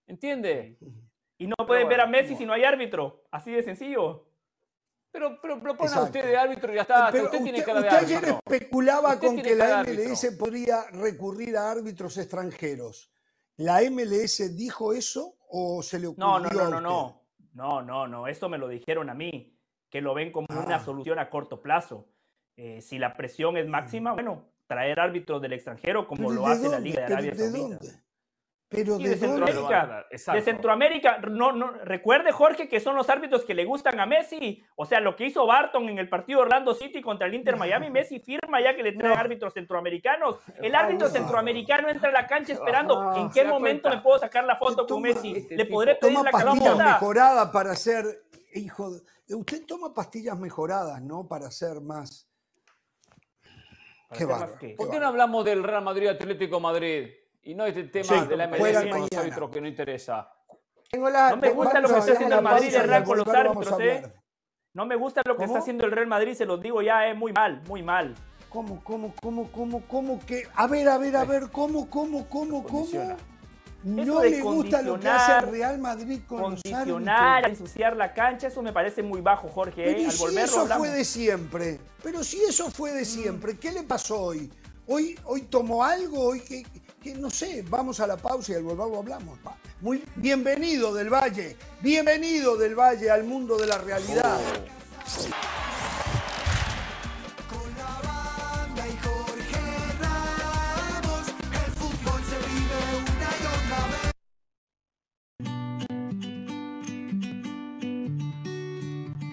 ¿Entiende? 0.07 0.77
Y 1.37 1.47
no 1.47 1.55
pueden 1.67 1.89
ver 1.89 1.99
a 1.99 2.07
Messi 2.07 2.33
si 2.33 2.45
no 2.45 2.53
hay 2.53 2.63
árbitro. 2.63 3.25
Así 3.29 3.51
de 3.51 3.61
sencillo. 3.61 4.25
Pero, 5.11 5.37
pero, 5.41 5.61
pero 5.61 5.73
usted 5.73 6.25
de 6.25 6.37
árbitro 6.37 6.71
y 6.71 6.75
ya 6.75 6.83
está. 6.83 7.07
usted, 7.07 7.43
tiene 7.43 7.61
cara 7.61 7.81
de 7.81 7.89
árbitro. 7.89 8.17
ayer 8.17 8.35
especulaba 8.45 9.19
con 9.19 9.41
que 9.41 9.53
la 9.53 9.83
MLS 9.83 10.33
podría 10.39 10.83
recurrir 10.91 11.57
a 11.57 11.71
árbitros 11.71 12.17
extranjeros. 12.17 13.11
¿La 13.57 13.81
MLS 13.89 14.55
dijo 14.55 14.93
eso 14.93 15.37
o 15.49 15.81
se 15.83 15.99
le 15.99 16.07
ocurrió 16.07 16.25
No, 16.25 16.39
no, 16.39 16.49
no, 16.49 16.69
no, 16.69 16.81
no. 16.81 17.25
No, 17.53 17.81
no, 17.81 18.07
no. 18.07 18.27
Esto 18.27 18.49
me 18.49 18.57
lo 18.57 18.67
dijeron 18.67 19.09
a 19.09 19.13
mí, 19.13 19.57
que 19.89 20.01
lo 20.01 20.13
ven 20.13 20.31
como 20.31 20.47
una 20.49 20.75
ah. 20.75 20.83
solución 20.83 21.19
a 21.19 21.29
corto 21.29 21.61
plazo. 21.61 22.09
Eh, 22.57 22.81
si 22.81 22.99
la 22.99 23.15
presión 23.15 23.55
es 23.57 23.67
máxima, 23.67 24.13
bueno, 24.13 24.49
traer 24.67 24.99
árbitros 24.99 25.41
del 25.41 25.53
extranjero 25.53 26.07
como 26.07 26.31
lo 26.31 26.47
hace 26.47 26.69
la 26.69 26.79
Liga 26.79 27.05
de 27.05 27.13
Arabia 27.13 27.35
Saudita. 27.35 27.79
Pero 28.67 28.97
de, 28.97 29.15
Centroamérica. 29.15 30.05
De 30.09 30.41
Centroamérica. 30.41 31.17
No, 31.19 31.51
no, 31.51 31.71
recuerde, 31.83 32.31
Jorge, 32.31 32.67
que 32.67 32.79
son 32.79 32.95
los 32.95 33.09
árbitros 33.09 33.45
que 33.45 33.53
le 33.53 33.63
gustan 33.63 33.99
a 33.99 34.07
Messi. 34.07 34.63
O 34.75 34.85
sea, 34.85 34.99
lo 34.99 35.15
que 35.15 35.27
hizo 35.27 35.45
Barton 35.45 35.87
en 35.87 35.99
el 35.99 36.09
partido 36.09 36.41
Orlando 36.41 36.73
City 36.73 37.01
contra 37.01 37.27
el 37.27 37.35
Inter 37.35 37.57
Miami, 37.57 37.89
Messi 37.91 38.19
firma 38.19 38.59
ya 38.61 38.75
que 38.75 38.81
le 38.81 38.93
trae 38.93 39.13
árbitros 39.13 39.53
centroamericanos. 39.53 40.39
El 40.61 40.73
árbitro 40.73 41.09
centroameriano 41.09 41.89
entra 41.89 42.09
a 42.09 42.13
la 42.13 42.27
cancha 42.27 42.53
esperando 42.53 43.15
en 43.15 43.29
qué 43.29 43.45
momento 43.45 43.89
me 43.89 43.99
puedo 43.99 44.17
sacar 44.17 44.43
la 44.43 44.55
foto 44.55 44.87
con 44.87 45.01
Messi. 45.01 45.33
Este 45.37 45.55
le 45.55 45.65
podré 45.65 45.95
pedir 45.95 46.15
toma 46.15 46.31
la 46.31 46.31
pastillas 46.31 46.77
mejoradas 46.77 47.49
para 47.51 47.71
hacer, 47.71 48.23
hijo, 48.55 48.99
usted 49.29 49.65
toma 49.67 49.93
pastillas 49.93 50.37
mejoradas, 50.39 51.01
¿no? 51.03 51.27
Para 51.27 51.51
ser 51.51 51.81
más 51.81 52.27
¿Por 54.77 54.89
qué 54.89 54.99
no 54.99 55.07
hablamos 55.07 55.45
del 55.45 55.63
Real 55.63 55.83
Madrid 55.83 56.07
Atlético 56.07 56.59
Madrid? 56.59 57.09
Y 57.43 57.53
no 57.53 57.65
este 57.65 57.83
tema 57.83 58.25
de 58.25 58.37
la 58.37 58.47
MLS 58.47 58.89
con 58.89 59.01
los 59.01 59.11
árbitros 59.13 59.49
que 59.51 59.61
no 59.61 59.67
interesa. 59.67 60.31
no 60.93 61.37
me 61.37 61.49
gusta 61.49 61.79
lo 61.79 61.87
que 61.89 61.99
está 61.99 62.13
haciendo 62.13 62.35
el 62.37 62.43
Madrid 62.43 62.71
de 62.71 62.83
Real 62.83 63.03
con 63.03 63.17
los 63.17 63.27
árbitros, 63.27 63.79
¿eh? 63.79 64.13
No 64.73 64.85
me 64.85 64.95
gusta 64.97 65.21
lo 65.25 65.37
que 65.37 65.45
está 65.45 65.59
haciendo 65.59 65.85
el 65.85 65.91
Real 65.91 66.07
Madrid, 66.07 66.33
se 66.33 66.45
los 66.45 66.59
digo 66.59 66.81
ya, 66.81 67.07
es 67.07 67.13
eh, 67.13 67.17
muy 67.17 67.31
mal, 67.31 67.61
muy 67.67 67.81
mal. 67.81 68.13
¿Cómo, 68.49 68.83
cómo, 68.83 69.13
cómo, 69.21 69.49
cómo, 69.51 69.81
cómo 69.87 70.19
que? 70.25 70.43
A 70.53 70.67
ver, 70.67 70.89
a 70.89 70.97
ver, 70.97 71.15
a 71.15 71.23
ver, 71.23 71.43
¿cómo, 71.49 71.89
cómo, 71.89 72.27
cómo, 72.27 72.63
cómo? 72.63 72.85
No 73.85 74.23
le 74.23 74.41
gusta 74.41 74.81
lo 74.81 74.99
que 74.99 75.07
hace 75.07 75.45
el 75.45 75.51
Real 75.51 75.77
Madrid 75.77 76.19
con 76.27 76.41
condicionar, 76.41 77.43
los 77.43 77.51
ensuciar 77.51 77.95
la 77.95 78.15
cancha, 78.15 78.47
eso 78.47 78.63
me 78.63 78.73
parece 78.73 79.03
muy 79.03 79.21
bajo, 79.21 79.47
Jorge. 79.47 79.83
Pero 79.85 79.99
¿eh? 79.99 80.11
si 80.11 80.37
eso 80.37 80.65
fue 80.65 80.89
de 80.89 81.05
siempre, 81.05 81.79
pero 82.01 82.23
si 82.23 82.41
eso 82.41 82.71
fue 82.71 82.93
de 82.93 83.05
siempre, 83.05 83.57
¿qué 83.57 83.71
le 83.71 83.83
pasó 83.83 84.19
hoy? 84.19 84.51
Hoy, 84.87 85.19
hoy 85.25 85.41
tomó 85.41 85.83
algo, 85.83 86.19
hoy 86.19 86.39
que, 86.39 87.13
no 87.13 87.29
sé, 87.29 87.63
vamos 87.69 87.99
a 87.99 88.07
la 88.07 88.17
pausa 88.17 88.53
y 88.53 88.55
al 88.55 88.63
volver 88.63 88.97
hablamos. 88.97 89.37
Muy 89.81 90.03
bienvenido 90.15 90.91
del 90.91 91.13
Valle, 91.13 91.55
bienvenido 91.81 92.57
del 92.57 92.73
Valle 92.73 93.11
al 93.11 93.23
mundo 93.23 93.55
de 93.55 93.67
la 93.67 93.77
realidad. 93.77 94.39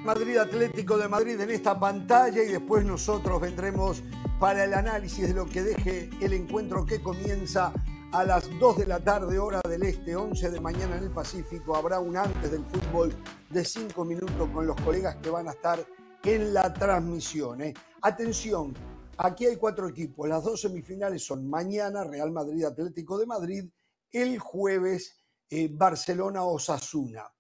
Madrid 0.04 0.36
Atlético 0.36 0.98
de 0.98 1.06
Madrid 1.06 1.40
en 1.40 1.50
esta 1.50 1.78
pantalla 1.78 2.42
y 2.42 2.48
después 2.48 2.84
nosotros 2.84 3.40
vendremos 3.40 4.02
para 4.40 4.64
el 4.64 4.74
análisis 4.74 5.28
de 5.28 5.34
lo 5.34 5.46
que 5.46 5.62
deje 5.62 6.10
el 6.20 6.32
encuentro 6.32 6.84
que 6.84 7.00
comienza 7.00 7.72
a 8.10 8.24
las 8.24 8.50
2 8.58 8.78
de 8.78 8.86
la 8.86 8.98
tarde 8.98 9.38
hora 9.38 9.60
del 9.68 9.84
este, 9.84 10.16
11 10.16 10.50
de 10.50 10.60
mañana 10.60 10.96
en 10.96 11.04
el 11.04 11.10
Pacífico. 11.12 11.76
Habrá 11.76 12.00
un 12.00 12.16
antes 12.16 12.50
del 12.50 12.64
fútbol 12.64 13.14
de 13.48 13.64
5 13.64 14.04
minutos 14.04 14.48
con 14.52 14.66
los 14.66 14.78
colegas 14.80 15.16
que 15.22 15.30
van 15.30 15.46
a 15.46 15.52
estar 15.52 15.86
en 16.24 16.52
la 16.52 16.72
transmisión. 16.72 17.62
¿eh? 17.62 17.72
Atención, 18.02 18.74
aquí 19.18 19.46
hay 19.46 19.56
cuatro 19.56 19.88
equipos. 19.88 20.28
Las 20.28 20.42
dos 20.42 20.62
semifinales 20.62 21.24
son 21.24 21.48
mañana 21.48 22.02
Real 22.02 22.32
Madrid 22.32 22.64
Atlético 22.64 23.18
de 23.18 23.26
Madrid, 23.26 23.70
el 24.10 24.40
jueves 24.40 25.22
eh, 25.48 25.68
Barcelona 25.72 26.42
Osasuna. 26.42 27.32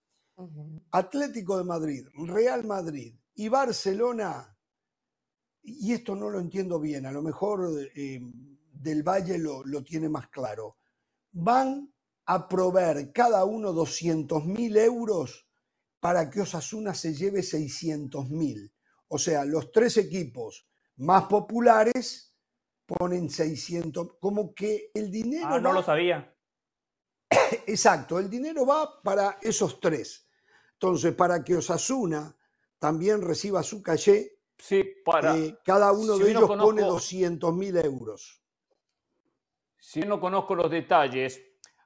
Atlético 0.90 1.58
de 1.58 1.64
Madrid, 1.64 2.06
Real 2.14 2.64
Madrid 2.64 3.14
y 3.34 3.48
Barcelona, 3.48 4.56
y 5.62 5.92
esto 5.92 6.14
no 6.16 6.30
lo 6.30 6.40
entiendo 6.40 6.80
bien, 6.80 7.06
a 7.06 7.12
lo 7.12 7.22
mejor 7.22 7.70
eh, 7.94 8.20
del 8.72 9.02
Valle 9.02 9.38
lo, 9.38 9.62
tiene 9.84 10.08
más 10.08 10.28
claro, 10.28 10.78
van 11.32 11.92
a 12.26 12.48
proveer 12.48 13.12
cada 13.12 13.44
uno 13.44 13.72
200 13.72 14.44
mil 14.46 14.76
euros 14.76 15.48
para 16.00 16.30
que 16.30 16.40
Osasuna 16.40 16.94
se 16.94 17.14
lleve 17.14 17.42
600 17.42 18.28
mil. 18.30 18.72
O 19.08 19.18
sea, 19.18 19.44
los 19.44 19.70
tres 19.70 19.96
equipos 19.96 20.66
más 20.96 21.24
populares 21.24 22.34
ponen 22.86 23.30
600, 23.30 24.16
como 24.20 24.54
que 24.54 24.90
el 24.94 25.10
dinero... 25.10 25.46
Ah, 25.48 25.60
no 25.60 25.72
lo 25.72 25.82
sabía. 25.82 26.31
Exacto, 27.66 28.18
el 28.18 28.28
dinero 28.28 28.66
va 28.66 29.02
para 29.02 29.38
esos 29.40 29.80
tres. 29.80 30.28
Entonces, 30.74 31.14
para 31.14 31.42
que 31.42 31.56
Osasuna 31.56 32.36
también 32.78 33.22
reciba 33.22 33.62
su 33.62 33.82
caché, 33.82 34.38
sí, 34.58 34.84
para, 35.04 35.36
eh, 35.36 35.58
cada 35.64 35.92
uno 35.92 36.18
de 36.18 36.30
ellos 36.30 36.48
pone 36.48 36.82
200 36.82 37.54
mil 37.54 37.76
euros. 37.76 38.42
Si 39.78 40.00
no 40.00 40.20
conozco 40.20 40.54
los 40.54 40.70
detalles, 40.70 41.40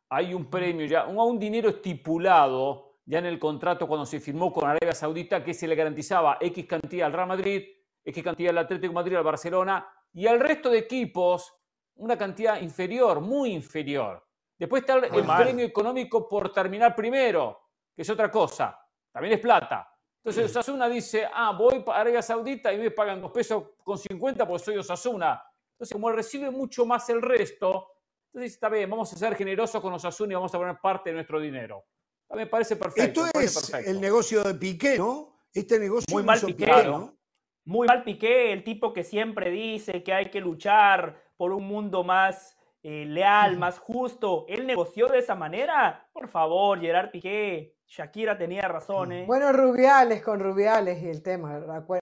hay 0.08 0.34
un 0.34 0.48
premio 0.48 0.86
ya, 0.86 1.06
un, 1.06 1.18
un 1.18 1.38
dinero 1.38 1.68
estipulado 1.68 3.00
ya 3.04 3.18
en 3.18 3.26
el 3.26 3.38
contrato 3.38 3.86
cuando 3.86 4.04
se 4.04 4.20
firmó 4.20 4.52
con 4.52 4.68
Arabia 4.68 4.94
Saudita 4.94 5.42
que 5.42 5.54
se 5.54 5.68
le 5.68 5.74
garantizaba 5.74 6.38
X 6.40 6.66
cantidad 6.66 7.06
al 7.06 7.12
Real 7.12 7.28
Madrid, 7.28 7.62
X 8.04 8.24
cantidad 8.24 8.50
al 8.50 8.58
Atlético 8.58 8.88
de 8.88 8.94
Madrid, 8.94 9.16
al 9.16 9.24
Barcelona 9.24 9.88
y 10.12 10.26
al 10.26 10.40
resto 10.40 10.70
de 10.70 10.78
equipos 10.78 11.52
una 11.96 12.16
cantidad 12.18 12.60
inferior, 12.60 13.20
muy 13.20 13.52
inferior. 13.52 14.25
Después 14.58 14.82
está 14.82 14.94
el, 14.94 15.24
premio 15.24 15.64
económico 15.64 16.28
por 16.28 16.52
terminar 16.52 16.94
primero, 16.94 17.68
que 17.94 18.02
es 18.02 18.10
otra 18.10 18.30
cosa 18.30 18.78
también 19.16 19.32
es 19.32 19.40
plata. 19.40 19.90
Entonces 20.18 20.50
Osasuna 20.50 20.90
dice, 20.90 21.26
ah, 21.32 21.56
voy 21.56 21.82
a 21.86 22.00
Arabia 22.00 22.20
Saudita 22.20 22.70
y 22.70 22.76
me 22.76 22.90
pagan 22.90 23.18
dos 23.18 23.30
pesos 23.30 23.64
con 23.82 23.96
50 23.96 24.46
porque 24.46 24.62
soy 24.62 24.76
Osasuna. 24.76 25.42
Entonces, 25.72 25.94
como 25.94 26.12
recibe 26.12 26.50
mucho 26.50 26.84
más 26.84 27.08
el 27.08 27.22
resto, 27.22 27.92
entonces 28.26 28.52
está 28.52 28.68
bien, 28.68 28.90
vamos 28.90 29.10
a 29.10 29.16
ser 29.16 29.34
generosos 29.34 29.80
con 29.80 29.94
Osasuna 29.94 30.32
y 30.32 30.34
vamos 30.34 30.54
a 30.54 30.58
poner 30.58 30.76
parte 30.82 31.08
de 31.08 31.14
nuestro 31.14 31.40
dinero. 31.40 31.86
Me 32.28 32.46
parece 32.46 32.76
perfecto. 32.76 33.24
Esto 33.24 33.40
es 33.40 33.72
el 33.86 34.02
negocio 34.02 34.44
de 34.44 34.54
Piqué, 34.54 34.98
¿no? 34.98 35.38
Este 35.50 35.78
negocio 35.78 36.14
muy 36.14 36.22
mal 36.22 36.38
Piqué, 36.38 36.66
¿no? 36.84 37.16
Muy 37.64 37.88
mal 37.88 38.04
Piqué, 38.04 38.52
el 38.52 38.64
tipo 38.64 38.92
que 38.92 39.02
siempre 39.02 39.50
dice 39.50 40.02
que 40.02 40.12
hay 40.12 40.30
que 40.30 40.42
luchar 40.42 41.24
por 41.38 41.52
un 41.52 41.66
mundo 41.66 42.04
más 42.04 42.55
eh, 42.88 43.04
leal, 43.04 43.56
más 43.56 43.80
justo. 43.80 44.44
Él 44.46 44.64
negoció 44.64 45.08
de 45.08 45.18
esa 45.18 45.34
manera. 45.34 46.08
Por 46.12 46.28
favor, 46.28 46.80
Gerard 46.80 47.10
Piqué. 47.10 47.74
Shakira 47.84 48.38
tenía 48.38 48.62
razón. 48.62 49.10
¿eh? 49.10 49.24
Bueno, 49.26 49.52
Rubiales 49.52 50.22
con 50.22 50.38
Rubiales 50.38 51.02
y 51.02 51.08
el 51.08 51.20
tema, 51.20 51.60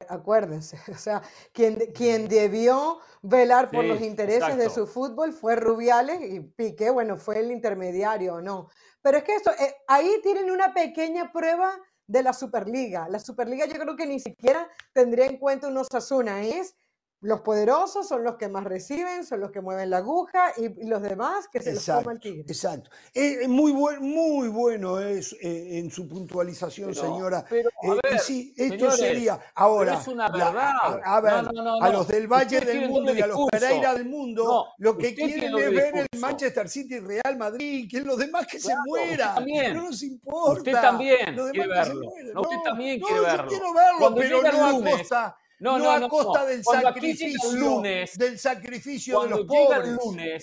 acuérdense. 0.08 0.76
O 0.92 0.98
sea, 0.98 1.22
quien, 1.52 1.76
quien 1.94 2.28
debió 2.28 2.98
velar 3.22 3.70
por 3.70 3.82
los 3.86 4.02
intereses 4.02 4.58
de 4.58 4.68
su 4.68 4.86
fútbol 4.86 5.32
fue 5.32 5.56
Rubiales 5.56 6.20
y 6.20 6.40
Piqué, 6.40 6.90
bueno, 6.90 7.16
fue 7.16 7.38
el 7.38 7.50
intermediario 7.50 8.34
o 8.34 8.40
no. 8.42 8.68
Pero 9.00 9.16
es 9.16 9.24
que 9.24 9.36
esto, 9.36 9.52
eh, 9.52 9.76
ahí 9.88 10.20
tienen 10.22 10.50
una 10.50 10.74
pequeña 10.74 11.32
prueba 11.32 11.80
de 12.06 12.22
la 12.22 12.34
Superliga. 12.34 13.08
La 13.08 13.20
Superliga 13.20 13.64
yo 13.64 13.78
creo 13.78 13.96
que 13.96 14.06
ni 14.06 14.20
siquiera 14.20 14.68
tendría 14.92 15.24
en 15.24 15.38
cuenta 15.38 15.68
un 15.68 15.78
Osasuna, 15.78 16.42
es 16.42 16.76
los 17.24 17.40
poderosos 17.40 18.06
son 18.06 18.22
los 18.22 18.36
que 18.36 18.48
más 18.48 18.64
reciben, 18.64 19.24
son 19.24 19.40
los 19.40 19.50
que 19.50 19.62
mueven 19.62 19.88
la 19.88 19.98
aguja 19.98 20.52
y, 20.58 20.84
los 20.84 21.00
demás 21.00 21.48
que 21.48 21.58
se 21.60 21.72
los 21.72 21.86
coma 21.86 22.12
el 22.12 22.20
tigre. 22.20 22.44
Exacto. 22.46 22.90
Es 23.14 23.48
muy, 23.48 23.72
buen, 23.72 24.02
muy 24.02 24.48
bueno 24.48 25.00
es, 25.00 25.32
eh, 25.40 25.78
en 25.78 25.90
su 25.90 26.06
puntualización, 26.06 26.94
señora. 26.94 27.42
Pero, 27.48 27.70
eh, 27.70 28.18
sí, 28.18 28.52
esto 28.54 28.90
sería 28.90 29.40
ahora. 29.54 29.94
Es 29.94 30.06
una 30.06 30.28
verdad. 30.28 30.72
a, 31.02 31.20
ver, 31.22 31.32
a 31.80 31.88
los 31.88 32.06
del 32.08 32.28
Valle 32.28 32.60
del 32.60 32.90
Mundo 32.90 33.14
y 33.14 33.20
a 33.22 33.26
los 33.26 33.38
Pereira 33.50 33.94
del 33.94 34.04
Mundo, 34.04 34.66
lo 34.76 34.98
que 34.98 35.14
quieren 35.14 35.56
es 35.56 35.70
ver 35.70 36.06
el 36.12 36.20
Manchester 36.20 36.68
City 36.68 36.96
y 36.96 37.00
Real 37.00 37.38
Madrid, 37.38 37.88
que 37.90 38.00
los 38.02 38.18
demás 38.18 38.46
que 38.46 38.60
se 38.60 38.74
mueran. 38.84 39.46
No 39.72 39.84
nos 39.84 40.02
importa. 40.02 40.58
Usted 40.58 40.72
también 40.72 41.16
quiere 41.52 41.68
verlo. 41.68 42.06
usted 42.06 42.56
también 42.62 43.00
quiere 43.00 43.20
verlo. 43.20 43.42
Yo 43.44 43.48
quiero 43.48 43.72
verlo, 43.72 44.14
pero 44.14 44.42
no 44.42 45.16
a 45.16 45.38
no, 45.60 45.78
no, 45.78 45.90
a 45.90 46.08
costa 46.08 46.44
del 46.46 46.64
sacrificio, 46.64 47.52
lunes, 47.52 48.18
del 48.18 48.38
sacrificio 48.38 49.20
de 49.22 49.28
los 49.30 49.46
pobres. 49.46 49.88
el 49.88 49.94
lunes, 49.94 50.42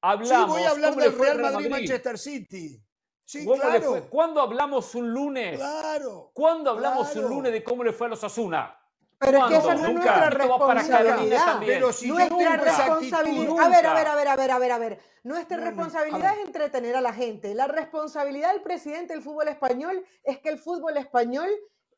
hablamos. 0.00 0.46
Sí, 0.46 0.52
voy 0.52 0.62
a 0.62 0.70
hablar 0.70 0.94
del 0.96 1.18
Real 1.18 1.40
Madrid, 1.40 1.70
Manchester 1.70 2.18
City. 2.18 2.82
Sí, 3.24 3.46
claro. 3.46 4.06
¿Cuándo 4.10 4.40
hablamos 4.42 4.94
un 4.94 5.10
lunes? 5.10 5.56
Claro. 5.56 6.30
¿Cuándo 6.34 6.70
hablamos 6.70 7.14
un 7.16 7.28
lunes 7.28 7.52
de 7.52 7.64
cómo 7.64 7.82
le 7.82 7.92
fue 7.92 8.06
a 8.06 8.10
los 8.10 8.22
Asuna? 8.24 8.78
Pero 9.18 9.38
es 9.38 9.44
que 9.44 9.56
esa 9.56 9.74
no 9.74 9.86
es 9.86 9.94
nuestra 9.94 10.30
responsabilidad. 10.30 11.60
Pero 11.64 11.92
si 11.92 12.08
nuestra 12.08 12.56
responsabilidad. 12.56 13.58
A 13.60 13.68
ver, 13.68 13.86
a 13.86 13.94
ver, 13.94 14.06
a 14.08 14.14
ver, 14.16 14.28
a 14.28 14.36
ver, 14.36 14.50
a 14.50 14.58
ver, 14.58 14.72
a 14.72 14.78
ver. 14.78 14.98
Nuestra 15.22 15.58
responsabilidad 15.58 16.36
es 16.38 16.46
entretener 16.46 16.96
a 16.96 17.00
la 17.00 17.12
gente. 17.12 17.54
La 17.54 17.68
responsabilidad 17.68 18.52
del 18.52 18.62
presidente 18.62 19.14
del 19.14 19.22
fútbol 19.22 19.48
español 19.48 20.04
es 20.24 20.38
que 20.38 20.48
el 20.48 20.58
fútbol 20.58 20.96
español 20.96 21.48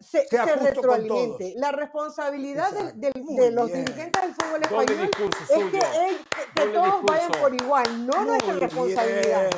se, 0.00 0.26
retroalimente. 0.56 1.54
La 1.56 1.72
responsabilidad 1.72 2.72
de 2.94 3.50
los 3.50 3.72
dirigentes 3.72 4.22
del 4.22 4.34
fútbol 4.34 4.62
español 4.62 5.10
es 5.10 5.64
que, 5.70 6.72
todos 6.72 7.02
vayan 7.02 7.32
por 7.32 7.54
igual, 7.54 8.06
no 8.06 8.24
nuestra 8.24 8.54
responsabilidad. 8.54 9.50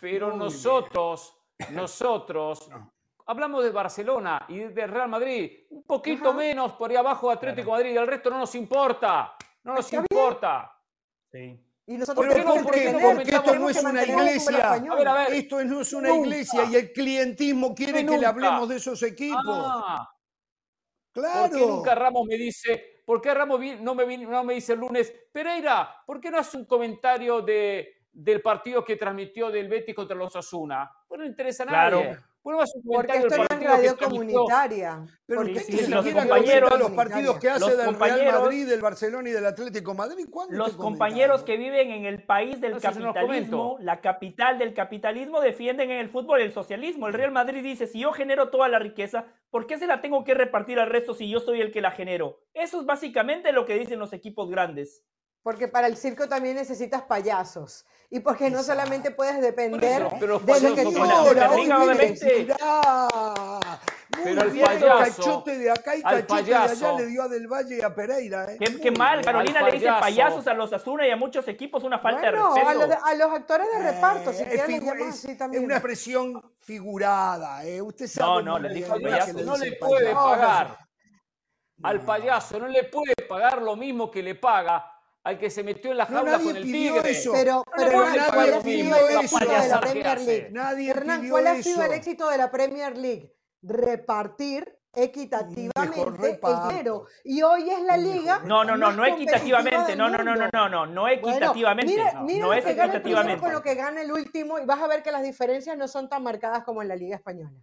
Pero 0.00 0.36
nosotros, 0.36 1.36
nosotros 1.70 2.70
hablamos 3.26 3.64
de 3.64 3.70
Barcelona 3.70 4.44
y 4.48 4.58
de 4.58 4.86
Real 4.86 5.08
Madrid, 5.08 5.66
un 5.70 5.82
poquito 5.84 6.32
menos 6.32 6.72
por 6.72 6.90
ahí 6.90 6.96
abajo 6.96 7.28
de 7.28 7.34
Atlético 7.34 7.72
Madrid, 7.72 7.96
el 7.96 8.06
resto 8.06 8.30
no 8.30 8.38
nos 8.38 8.54
importa, 8.54 9.36
no 9.64 9.74
nos 9.74 9.92
importa. 9.92 10.74
Sí. 11.30 11.67
Y 11.88 11.96
nosotros 11.96 12.26
¿Pero 12.30 12.44
por 12.44 12.70
qué? 12.70 12.94
Porque 13.02 13.34
esto 13.34 13.54
no 13.54 13.70
es 13.70 13.82
una 13.82 14.04
iglesia. 14.04 14.76
Esto 15.30 15.64
no 15.64 15.80
es 15.80 15.92
una 15.94 16.14
iglesia 16.14 16.64
y 16.70 16.76
el 16.76 16.92
clientismo 16.92 17.74
quiere 17.74 18.04
que 18.04 18.18
le 18.18 18.26
hablemos 18.26 18.68
de 18.68 18.76
esos 18.76 19.02
equipos. 19.02 19.42
Ah. 19.46 20.14
claro. 21.12 21.48
¿Por 21.48 21.58
qué 21.58 21.66
nunca 21.66 21.94
Ramos 21.94 22.26
me 22.26 22.36
dice, 22.36 23.02
por 23.06 23.22
qué 23.22 23.32
Ramos 23.32 23.58
no 23.80 23.94
me, 23.94 24.18
no 24.18 24.44
me 24.44 24.54
dice 24.54 24.74
el 24.74 24.80
lunes, 24.80 25.10
Pereira, 25.32 26.02
¿por 26.06 26.20
qué 26.20 26.30
no 26.30 26.38
hace 26.38 26.58
un 26.58 26.66
comentario 26.66 27.40
de, 27.40 28.02
del 28.12 28.42
partido 28.42 28.84
que 28.84 28.96
transmitió 28.96 29.50
del 29.50 29.68
Betis 29.68 29.94
contra 29.94 30.14
los 30.14 30.36
Asuna? 30.36 30.92
Pues 31.08 31.18
no 31.18 31.24
interesa 31.24 31.62
a 31.62 31.66
nadie. 31.66 32.02
Claro. 32.02 32.22
Porque 32.84 33.18
esto 33.18 33.36
no 33.36 33.44
es 33.44 33.64
radio 33.64 33.96
comunitaria. 33.96 35.06
Pero 35.26 35.42
porque 35.42 35.60
si 35.60 35.86
los 35.86 36.06
compañeros, 36.06 36.78
los 36.78 36.90
partidos 36.92 37.38
que 37.38 37.50
hace 37.50 37.76
del 37.76 37.98
Real 37.98 38.40
Madrid, 38.40 38.68
del 38.68 38.80
Barcelona 38.80 39.28
y 39.28 39.32
del 39.32 39.46
Atlético 39.46 39.94
Madrid, 39.94 40.26
Los 40.50 40.76
compañeros 40.76 41.42
que 41.42 41.56
viven 41.56 41.90
en 41.90 42.04
el 42.06 42.24
país 42.24 42.60
del 42.60 42.80
capitalismo, 42.80 43.76
la 43.80 44.00
capital 44.00 44.58
del 44.58 44.74
capitalismo, 44.74 45.40
defienden 45.40 45.90
en 45.90 45.98
el 45.98 46.08
fútbol 46.08 46.40
el 46.40 46.52
socialismo. 46.52 47.08
El 47.08 47.14
Real 47.14 47.32
Madrid 47.32 47.62
dice, 47.62 47.86
si 47.86 48.00
yo 48.00 48.12
genero 48.12 48.50
toda 48.50 48.68
la 48.68 48.78
riqueza, 48.78 49.26
¿por 49.50 49.66
qué 49.66 49.78
se 49.78 49.86
la 49.86 50.00
tengo 50.00 50.24
que 50.24 50.34
repartir 50.34 50.78
al 50.78 50.88
resto 50.88 51.14
si 51.14 51.28
yo 51.28 51.40
soy 51.40 51.60
el 51.60 51.72
que 51.72 51.80
la 51.80 51.90
genero? 51.90 52.40
Eso 52.54 52.80
es 52.80 52.86
básicamente 52.86 53.52
lo 53.52 53.66
que 53.66 53.78
dicen 53.78 53.98
los 53.98 54.12
equipos 54.12 54.50
grandes. 54.50 55.04
Porque 55.42 55.68
para 55.68 55.86
el 55.86 55.96
circo 55.96 56.28
también 56.28 56.56
necesitas 56.56 57.02
payasos. 57.02 57.86
Y 58.10 58.20
porque 58.20 58.48
no 58.48 58.62
solamente 58.62 59.10
puedes 59.10 59.40
depender 59.40 60.08
de 60.18 60.26
lo 60.26 60.40
que 60.40 60.82
tú 60.82 60.92
pero 64.24 64.42
el 64.42 64.60
payaso, 64.60 64.98
cachote 64.98 65.58
de 65.58 65.70
acá 65.70 65.94
y 65.94 66.02
cachote 66.02 66.44
de 66.44 66.54
allá 66.54 66.92
le 66.94 67.06
dio 67.06 67.22
a 67.22 67.28
Del 67.28 67.46
Valle 67.46 67.76
y 67.76 67.82
a 67.82 67.94
Pereira. 67.94 68.52
¿eh? 68.52 68.58
Qué, 68.58 68.90
mal, 68.90 69.22
Carolina 69.22 69.62
le 69.62 69.72
dice 69.72 69.88
payasos 70.00 70.46
a 70.46 70.54
los 70.54 70.72
Asuna 70.72 71.06
y 71.06 71.10
a 71.10 71.16
muchos 71.16 71.46
equipos, 71.48 71.84
una 71.84 71.98
falta 71.98 72.22
de 72.22 72.30
respeto. 72.32 72.68
A 72.68 72.74
los, 72.74 72.90
a 72.90 73.14
los 73.14 73.32
actores 73.32 73.66
de 73.70 73.92
reparto, 73.92 74.32
si 74.32 74.42
eh, 74.42 74.48
es, 74.52 75.24
es, 75.24 75.24
es 75.24 75.60
una 75.60 75.74
expresión 75.74 76.42
figurada. 76.58 77.64
¿eh? 77.64 77.82
Usted 77.82 78.06
sabe. 78.06 78.42
No, 78.42 78.58
no, 78.58 78.58
le 78.58 78.74
dijo 78.74 78.94
payaso. 79.00 79.32
No 79.44 79.56
le 79.56 79.72
puede 79.72 80.14
pagar. 80.14 80.78
Al 81.82 82.00
payaso 82.00 82.58
no 82.58 82.68
le 82.68 82.84
puede 82.84 83.14
pagar 83.28 83.62
lo 83.62 83.76
mismo 83.76 84.10
que 84.10 84.22
le 84.22 84.34
paga 84.34 84.97
al 85.28 85.38
que 85.38 85.50
se 85.50 85.62
metió 85.62 85.90
en 85.90 85.98
la 85.98 86.06
jaula 86.06 86.38
con 86.38 86.56
el 86.56 86.62
tigre. 86.62 87.10
Eso. 87.10 87.32
Pero, 87.32 87.62
pero 87.76 88.00
¿cuál 88.32 88.54
ha 88.54 88.62
sido 88.62 88.96
el 88.96 89.16
éxito 89.18 89.38
de 89.38 89.68
la 89.68 89.80
Premier 89.80 90.20
League? 90.22 90.48
Nadie 90.50 90.90
Hernán, 90.90 91.28
¿cuál 91.28 91.46
ha 91.46 91.62
sido 91.62 91.82
el 91.82 91.92
éxito 91.92 92.30
de 92.30 92.38
la 92.38 92.50
Premier 92.50 92.96
League? 92.96 93.34
Repartir 93.60 94.74
equitativamente 94.94 96.00
el 96.00 96.68
dinero. 96.68 97.04
Y 97.24 97.42
hoy 97.42 97.68
es 97.68 97.82
la 97.82 97.98
liga. 97.98 98.40
No, 98.46 98.64
no, 98.64 98.74
no, 98.76 98.90
no 98.92 99.04
equitativamente. 99.04 99.94
No, 99.96 100.08
no, 100.08 100.22
no, 100.22 100.34
no, 100.34 100.48
no, 100.50 100.68
no, 100.68 100.86
no 100.86 101.08
equitativamente. 101.08 101.94
Bueno, 101.94 102.22
mira, 102.24 102.46
no, 102.46 102.54
es 102.54 102.64
equitativamente. 102.64 103.40
con 103.42 103.52
lo 103.52 103.62
que 103.62 103.74
gana 103.74 104.00
el 104.00 104.10
último 104.10 104.58
y 104.58 104.64
vas 104.64 104.80
a 104.80 104.86
ver 104.86 105.02
que 105.02 105.12
las 105.12 105.22
diferencias 105.22 105.76
no 105.76 105.88
son 105.88 106.08
tan 106.08 106.22
marcadas 106.22 106.64
como 106.64 106.80
en 106.80 106.88
la 106.88 106.96
Liga 106.96 107.16
Española. 107.16 107.60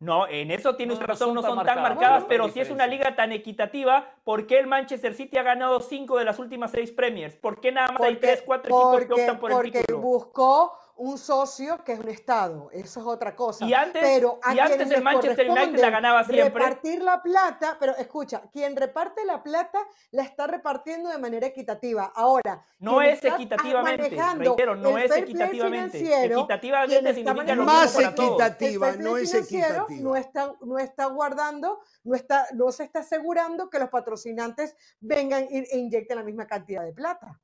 No, 0.00 0.26
en 0.26 0.50
eso 0.50 0.76
tiene 0.76 0.94
usted 0.94 1.04
razón, 1.04 1.34
no 1.34 1.42
son, 1.42 1.62
tan 1.62 1.82
marcadas, 1.82 2.24
pero 2.26 2.48
si 2.48 2.58
es 2.58 2.70
una 2.70 2.86
liga 2.86 3.14
tan 3.16 3.32
equitativa, 3.32 4.14
¿por 4.24 4.46
qué 4.46 4.58
el 4.58 4.66
Manchester 4.66 5.12
City 5.12 5.36
ha 5.36 5.42
ganado 5.42 5.78
cinco 5.80 6.16
de 6.16 6.24
las 6.24 6.38
últimas 6.38 6.70
seis 6.70 6.90
Premiers? 6.90 7.36
¿Por 7.36 7.60
qué 7.60 7.70
nada 7.70 7.92
más 7.92 8.00
hay 8.00 8.16
tres, 8.16 8.42
cuatro 8.44 8.70
equipos 8.70 9.04
que 9.04 9.22
optan 9.22 9.38
por 9.38 9.52
el 9.52 9.60
título? 9.70 9.84
Porque 9.86 9.92
buscó 9.92 10.74
un 11.00 11.16
socio 11.16 11.82
que 11.82 11.92
es 11.92 11.98
un 11.98 12.10
Estado, 12.10 12.68
eso 12.72 13.00
es 13.00 13.06
otra 13.06 13.34
cosa. 13.34 13.64
Y 13.64 13.72
antes, 13.72 14.02
pero 14.02 14.38
y 14.52 14.58
antes 14.58 14.90
el 14.90 15.02
Manchester 15.02 15.50
United 15.50 15.80
la 15.80 15.90
ganaba 15.90 16.24
siempre. 16.24 16.62
Repartir 16.62 17.02
la 17.02 17.22
plata, 17.22 17.78
pero 17.80 17.96
escucha, 17.96 18.42
quien 18.52 18.76
reparte 18.76 19.24
la 19.24 19.42
plata 19.42 19.78
la 20.10 20.24
está 20.24 20.46
repartiendo 20.46 21.08
de 21.08 21.16
manera 21.16 21.46
equitativa. 21.46 22.12
Ahora, 22.14 22.62
no 22.80 23.00
es 23.00 23.24
equitativamente, 23.24 24.10
reitero, 24.10 24.76
no 24.76 24.98
es 24.98 25.10
equitativamente. 25.10 26.24
Equitativamente 26.26 27.14
significa 27.14 27.54
lo 27.54 27.64
más 27.64 27.98
equitativa, 27.98 28.92
no 28.92 29.16
es 29.16 29.32
equitativa. 29.32 29.86
No 30.02 30.16
está, 30.16 30.52
no 30.60 30.78
está 30.78 31.06
guardando, 31.06 31.80
no, 32.04 32.14
está, 32.14 32.46
no 32.52 32.70
se 32.72 32.84
está 32.84 33.00
asegurando 33.00 33.70
que 33.70 33.78
los 33.78 33.88
patrocinantes 33.88 34.76
vengan 35.00 35.46
e 35.50 35.78
inyecten 35.78 36.18
la 36.18 36.24
misma 36.24 36.46
cantidad 36.46 36.84
de 36.84 36.92
plata. 36.92 37.40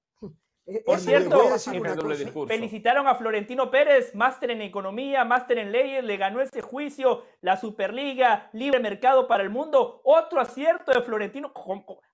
Eh, 0.69 0.83
Por 0.85 0.99
cierto, 0.99 1.41
felicitaron 2.49 3.07
a 3.07 3.15
Florentino 3.15 3.71
Pérez, 3.71 4.13
máster 4.17 4.51
en 4.51 4.63
economía, 4.63 5.25
máster 5.25 5.59
en 5.59 5.71
leyes, 5.71 6.03
le 6.03 6.17
ganó 6.17 6.41
ese 6.41 6.61
juicio, 6.61 7.23
la 7.41 7.57
Superliga, 7.57 8.51
libre 8.53 8.81
mercado 8.81 9.29
para 9.29 9.45
el 9.45 9.51
mundo. 9.51 10.01
Otro 10.03 10.41
acierto 10.41 10.91
de 10.91 11.03
Florentino 11.03 11.53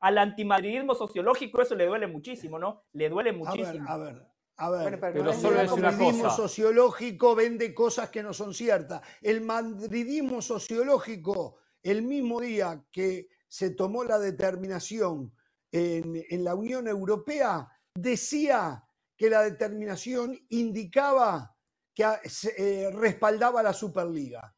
al 0.00 0.18
antimadridismo 0.18 0.94
sociológico, 0.94 1.62
eso 1.62 1.74
le 1.74 1.86
duele 1.86 2.06
muchísimo, 2.06 2.58
¿no? 2.58 2.82
Le 2.92 3.08
duele 3.08 3.32
muchísimo. 3.32 3.88
A 3.88 3.96
ver, 3.96 4.08
a 4.10 4.12
ver. 4.12 4.32
A 4.58 4.70
ver, 4.70 5.00
el 5.16 5.80
madridismo 5.80 6.30
sociológico 6.30 7.34
vende 7.34 7.72
cosas 7.74 8.10
que 8.10 8.22
no 8.22 8.34
son 8.34 8.52
ciertas. 8.52 9.00
El 9.22 9.40
madridismo 9.40 10.42
sociológico, 10.42 11.56
el 11.82 12.02
mismo 12.02 12.38
día 12.40 12.84
que 12.92 13.28
se 13.48 13.70
tomó 13.70 14.04
la 14.04 14.18
determinación 14.18 15.32
en, 15.72 16.22
en 16.28 16.44
la 16.44 16.54
Unión 16.54 16.86
Europea, 16.86 17.66
decía 17.94 18.84
que 19.16 19.30
la 19.30 19.42
determinación 19.42 20.38
indicaba 20.50 21.56
que 21.94 22.04
ah, 22.04 22.20
eh, 22.56 22.90
respaldaba 22.92 23.62
la 23.62 23.72
Superliga. 23.72 24.54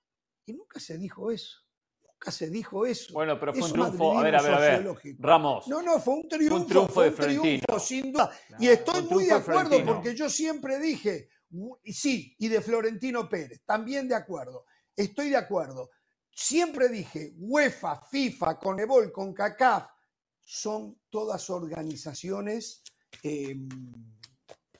Y 0.46 0.52
nunca 0.52 0.78
se 0.78 0.96
dijo 0.98 1.30
eso. 1.30 1.58
Nunca 2.02 2.30
se 2.30 2.48
dijo 2.48 2.86
eso. 2.86 3.12
Bueno, 3.12 3.38
pero 3.38 3.52
fue 3.52 3.62
un 3.64 3.72
triunfo. 3.72 4.18
A 4.18 4.22
ver, 4.22 4.36
a 4.36 4.42
ver, 4.42 4.54
a 4.54 4.58
ver. 4.58 4.96
Ramos. 5.18 5.66
No, 5.68 5.82
no, 5.82 5.98
fue 5.98 6.14
un 6.14 6.28
triunfo. 6.28 6.56
un 6.56 6.66
triunfo, 6.66 7.02
de 7.02 7.10
triunfo 7.10 7.78
sin 7.80 8.12
duda. 8.12 8.30
y 8.58 8.68
estoy 8.68 9.02
muy 9.02 9.24
de 9.24 9.34
acuerdo 9.34 9.84
porque 9.84 10.14
yo 10.14 10.28
siempre 10.28 10.78
dije, 10.78 11.28
sí, 11.84 12.34
y 12.38 12.48
de 12.48 12.60
Florentino 12.60 13.28
Pérez, 13.28 13.62
también 13.64 14.08
de 14.08 14.14
acuerdo. 14.14 14.64
Estoy 14.96 15.30
de 15.30 15.36
acuerdo. 15.36 15.90
Siempre 16.30 16.88
dije, 16.88 17.32
UEFA, 17.36 18.00
FIFA, 18.10 18.58
Conebol, 18.58 19.12
CONCACAF, 19.12 19.88
son 20.40 21.00
todas 21.10 21.48
organizaciones 21.50 22.82
em, 23.22 23.68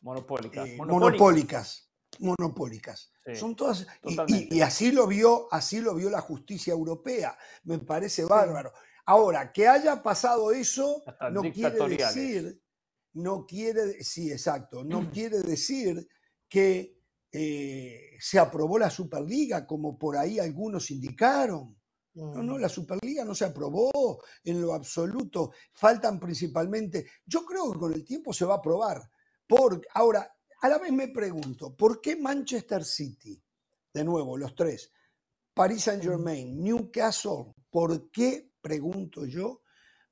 monopólicas, 0.00 0.68
eh, 0.68 0.76
monopólicas. 0.76 1.90
Monopólicas. 2.20 3.10
son 3.34 3.56
todas. 3.56 3.86
Y, 4.28 4.60
así 4.60 4.92
lo 4.92 5.06
vio, 5.06 5.48
así 5.52 5.80
lo 5.80 5.94
vio 5.94 6.10
la 6.10 6.20
justicia 6.20 6.72
europea. 6.72 7.36
Me 7.64 7.78
parece 7.78 8.24
bárbaro. 8.24 8.72
Ahora, 9.06 9.52
que 9.52 9.66
haya 9.66 10.02
pasado 10.02 10.52
eso 10.52 11.02
no 11.32 11.42
quiere 11.52 11.88
decir, 11.88 12.62
no 13.14 13.44
quiere, 13.46 14.02
sí, 14.02 14.30
exacto, 14.30 14.84
no 14.84 15.10
quiere 15.10 15.40
decir 15.40 16.08
que 16.48 16.94
eh, 17.32 18.16
se 18.20 18.38
aprobó 18.38 18.78
la 18.78 18.90
Superliga, 18.90 19.66
como 19.66 19.98
por 19.98 20.16
ahí 20.16 20.38
algunos 20.38 20.90
indicaron. 20.90 21.76
No, 22.14 22.42
no, 22.42 22.58
la 22.58 22.68
Superliga 22.68 23.24
no 23.24 23.34
se 23.34 23.44
aprobó 23.44 24.22
en 24.44 24.62
lo 24.62 24.72
absoluto. 24.72 25.50
Faltan 25.72 26.20
principalmente, 26.20 27.06
yo 27.26 27.44
creo 27.44 27.72
que 27.72 27.78
con 27.78 27.92
el 27.92 28.04
tiempo 28.04 28.32
se 28.32 28.44
va 28.44 28.54
a 28.54 28.58
aprobar. 28.58 29.02
Por, 29.46 29.84
ahora, 29.94 30.32
a 30.60 30.68
la 30.68 30.78
vez 30.78 30.92
me 30.92 31.08
pregunto, 31.08 31.76
¿por 31.76 32.00
qué 32.00 32.16
Manchester 32.16 32.84
City? 32.84 33.42
De 33.92 34.04
nuevo, 34.04 34.36
los 34.36 34.54
tres. 34.54 34.92
Paris 35.52 35.84
Saint 35.84 36.02
Germain, 36.02 36.62
Newcastle, 36.62 37.54
¿por 37.68 38.10
qué, 38.10 38.50
pregunto 38.60 39.26
yo, 39.26 39.62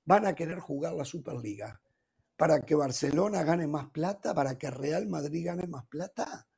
van 0.04 0.26
a 0.26 0.34
querer 0.34 0.58
jugar 0.58 0.94
la 0.94 1.04
Superliga? 1.04 1.80
¿Para 2.36 2.60
que 2.62 2.74
Barcelona 2.74 3.44
gane 3.44 3.66
más 3.66 3.90
plata? 3.90 4.34
¿Para 4.34 4.58
que 4.58 4.70
Real 4.70 5.06
Madrid 5.08 5.46
gane 5.46 5.66
más 5.68 5.86
plata? 5.86 6.48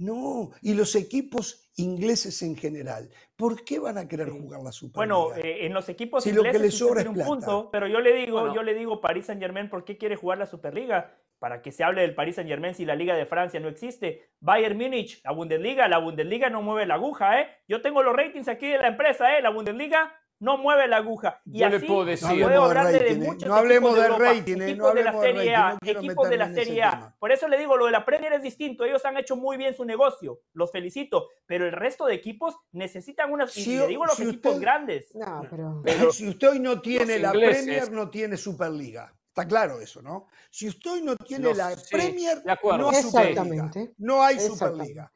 No, 0.00 0.50
y 0.62 0.72
los 0.72 0.96
equipos 0.96 1.70
ingleses 1.76 2.40
en 2.40 2.56
general, 2.56 3.10
¿por 3.36 3.64
qué 3.64 3.78
van 3.78 3.98
a 3.98 4.08
querer 4.08 4.30
jugar 4.30 4.62
la 4.62 4.72
Superliga? 4.72 5.14
Bueno, 5.14 5.36
eh, 5.36 5.66
en 5.66 5.74
los 5.74 5.90
equipos 5.90 6.26
ingleses 6.26 6.52
lo 6.52 6.58
que 6.58 6.64
les 6.64 6.74
sobra 6.78 7.02
es 7.02 7.06
un 7.06 7.22
punto, 7.22 7.68
pero 7.70 7.86
yo 7.86 8.00
le 8.00 8.14
digo, 8.14 8.54
yo 8.54 8.62
le 8.62 8.72
digo 8.72 9.02
Paris 9.02 9.26
Saint 9.26 9.42
Germain, 9.42 9.68
¿por 9.68 9.84
qué 9.84 9.98
quiere 9.98 10.16
jugar 10.16 10.38
la 10.38 10.46
Superliga? 10.46 11.18
Para 11.38 11.60
que 11.60 11.70
se 11.70 11.84
hable 11.84 12.00
del 12.00 12.14
Paris 12.14 12.36
Saint 12.36 12.48
Germain 12.48 12.74
si 12.74 12.86
la 12.86 12.96
Liga 12.96 13.14
de 13.14 13.26
Francia 13.26 13.60
no 13.60 13.68
existe. 13.68 14.30
Bayern 14.40 14.78
Múnich, 14.78 15.22
la 15.22 15.32
Bundesliga, 15.32 15.86
la 15.86 15.98
Bundesliga 15.98 16.48
no 16.48 16.62
mueve 16.62 16.86
la 16.86 16.94
aguja, 16.94 17.38
¿eh? 17.38 17.48
Yo 17.68 17.82
tengo 17.82 18.02
los 18.02 18.16
ratings 18.16 18.48
aquí 18.48 18.68
de 18.68 18.78
la 18.78 18.88
empresa, 18.88 19.36
¿eh? 19.36 19.42
La 19.42 19.50
Bundesliga 19.50 20.14
no 20.40 20.56
mueve 20.58 20.88
la 20.88 20.96
aguja. 20.96 21.40
Y 21.44 21.60
Yo 21.60 21.66
así 21.66 21.78
le 21.78 21.86
puedo 21.86 22.04
decir. 22.04 22.26
No 22.26 22.64
hablamos 22.64 22.92
de, 22.92 23.14
muchos 23.14 23.48
no 23.48 23.54
hablemos 23.54 23.96
de 23.96 24.08
rating, 24.08 24.60
equipos 24.60 24.88
no 24.88 24.94
de 24.94 25.04
la 25.04 25.20
Serie 25.20 25.54
A, 25.54 25.78
equipos 25.84 26.28
de 26.28 26.36
la 26.36 26.52
Serie 26.52 26.82
A. 26.82 27.14
Por 27.18 27.30
eso 27.30 27.46
le 27.46 27.58
digo, 27.58 27.76
lo 27.76 27.86
de 27.86 27.92
la 27.92 28.04
Premier 28.04 28.32
es 28.32 28.42
distinto. 28.42 28.84
Ellos 28.84 29.04
han 29.04 29.16
hecho 29.16 29.36
muy 29.36 29.56
bien 29.56 29.74
su 29.74 29.84
negocio, 29.84 30.40
los 30.54 30.72
felicito. 30.72 31.28
Pero 31.46 31.66
el 31.66 31.72
resto 31.72 32.06
de 32.06 32.14
equipos 32.14 32.56
necesitan 32.72 33.30
una. 33.30 33.46
Si, 33.46 33.74
y 33.74 33.76
le 33.76 33.86
digo 33.86 34.06
los 34.06 34.18
equipos 34.18 34.58
grandes. 34.58 35.14
No, 35.14 35.46
pero... 35.48 35.82
pero... 35.84 36.12
si 36.12 36.28
usted 36.28 36.48
hoy 36.48 36.60
no 36.60 36.80
tiene 36.80 37.18
la 37.18 37.32
Premier, 37.32 37.92
no 37.92 38.10
tiene 38.10 38.36
Superliga. 38.36 39.14
Está 39.28 39.46
claro 39.46 39.80
eso, 39.80 40.02
¿no? 40.02 40.26
Si 40.50 40.66
usted 40.66 40.90
hoy 40.90 41.02
no 41.02 41.16
tiene 41.16 41.54
la 41.54 41.76
Premier, 41.90 42.42
no 42.78 42.90
hay 42.90 43.02
Superliga. 43.02 43.70
No 43.98 44.22
hay 44.22 44.40
Superliga. 44.40 45.12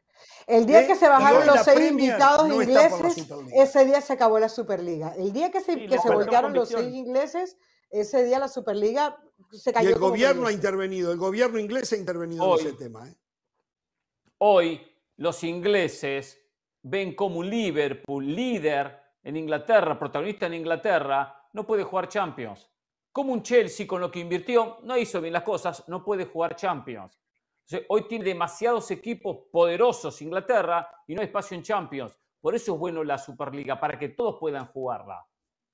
El 0.47 0.67
día 0.67 0.87
que 0.87 0.95
se 0.95 1.09
bajaron 1.09 1.47
los 1.47 1.61
seis 1.65 1.91
invitados 1.91 2.53
ingleses, 2.53 3.27
ese 3.53 3.85
día 3.85 4.01
se 4.01 4.13
acabó 4.13 4.39
la 4.39 4.49
Superliga. 4.49 5.15
El 5.17 5.33
día 5.33 5.51
que 5.51 5.61
se, 5.61 5.87
que 5.87 5.99
se 5.99 6.11
voltearon 6.11 6.53
los 6.53 6.69
seis 6.69 6.95
ingleses, 6.95 7.57
ese 7.91 8.25
día 8.25 8.39
la 8.39 8.49
Superliga 8.49 9.19
se 9.53 9.73
cayó. 9.73 9.91
Y 9.91 9.93
el 9.93 9.99
gobierno 9.99 10.47
ha 10.47 10.53
intervenido, 10.53 11.13
el 11.13 11.19
gobierno 11.19 11.59
inglés 11.59 11.93
ha 11.93 11.97
intervenido 11.97 12.59
en 12.59 12.67
ese 12.67 12.77
tema. 12.77 13.09
¿eh? 13.09 13.15
Hoy 14.39 14.81
los 15.17 15.43
ingleses 15.45 16.41
ven 16.83 17.15
como 17.15 17.39
un 17.39 17.49
Liverpool 17.49 18.27
líder 18.27 19.01
en 19.23 19.37
Inglaterra, 19.37 19.99
protagonista 19.99 20.47
en 20.47 20.55
Inglaterra, 20.55 21.49
no 21.53 21.67
puede 21.67 21.85
jugar 21.85 22.09
Champions. 22.09 22.69
Como 23.11 23.33
un 23.33 23.43
Chelsea 23.43 23.87
con 23.87 24.01
lo 24.01 24.11
que 24.11 24.19
invirtió, 24.19 24.79
no 24.83 24.99
hizo 24.99 25.21
bien 25.21 25.33
las 25.33 25.45
cosas, 25.45 25.85
no 25.89 26.05
puede 26.05 26.27
jugar 26.27 26.57
Champions 26.57 27.19
hoy 27.89 28.09
tiene 28.09 28.25
demasiados 28.25 28.91
equipos 28.91 29.47
poderosos 29.51 30.21
Inglaterra 30.23 30.89
y 31.07 31.15
no 31.15 31.21
hay 31.21 31.27
espacio 31.27 31.57
en 31.57 31.63
Champions. 31.63 32.19
Por 32.41 32.55
eso 32.55 32.75
es 32.75 32.79
bueno 32.79 33.03
la 33.03 33.17
Superliga, 33.17 33.81
para 33.81 33.99
que 33.99 34.11
todos 34.11 34.37
puedan 34.39 34.67
jugarla. 34.67 35.27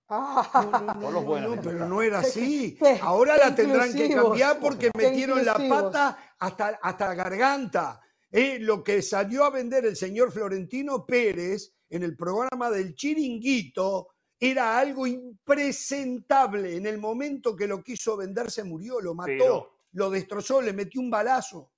Ah, 0.08 0.96
no, 1.00 1.60
pero 1.62 1.86
no 1.88 2.02
era 2.02 2.20
así. 2.20 2.78
Ahora 3.02 3.36
la 3.36 3.54
tendrán 3.54 3.92
que 3.92 4.08
cambiar 4.08 4.58
porque 4.60 4.90
metieron 4.96 5.44
la 5.44 5.54
pata 5.54 6.34
hasta, 6.38 6.78
hasta 6.82 7.08
la 7.08 7.14
garganta. 7.14 8.00
Eh, 8.30 8.58
lo 8.60 8.82
que 8.82 9.02
salió 9.02 9.44
a 9.44 9.50
vender 9.50 9.84
el 9.84 9.96
señor 9.96 10.30
Florentino 10.30 11.04
Pérez 11.04 11.74
en 11.88 12.04
el 12.04 12.16
programa 12.16 12.70
del 12.70 12.94
Chiringuito 12.94 14.08
era 14.38 14.78
algo 14.78 15.06
impresentable. 15.06 16.76
En 16.76 16.86
el 16.86 16.98
momento 16.98 17.54
que 17.54 17.66
lo 17.66 17.82
quiso 17.82 18.16
vender 18.16 18.50
se 18.50 18.64
murió, 18.64 19.00
lo 19.00 19.14
mató, 19.14 19.72
lo 19.92 20.10
destrozó, 20.10 20.62
le 20.62 20.72
metió 20.72 21.00
un 21.00 21.10
balazo. 21.10 21.70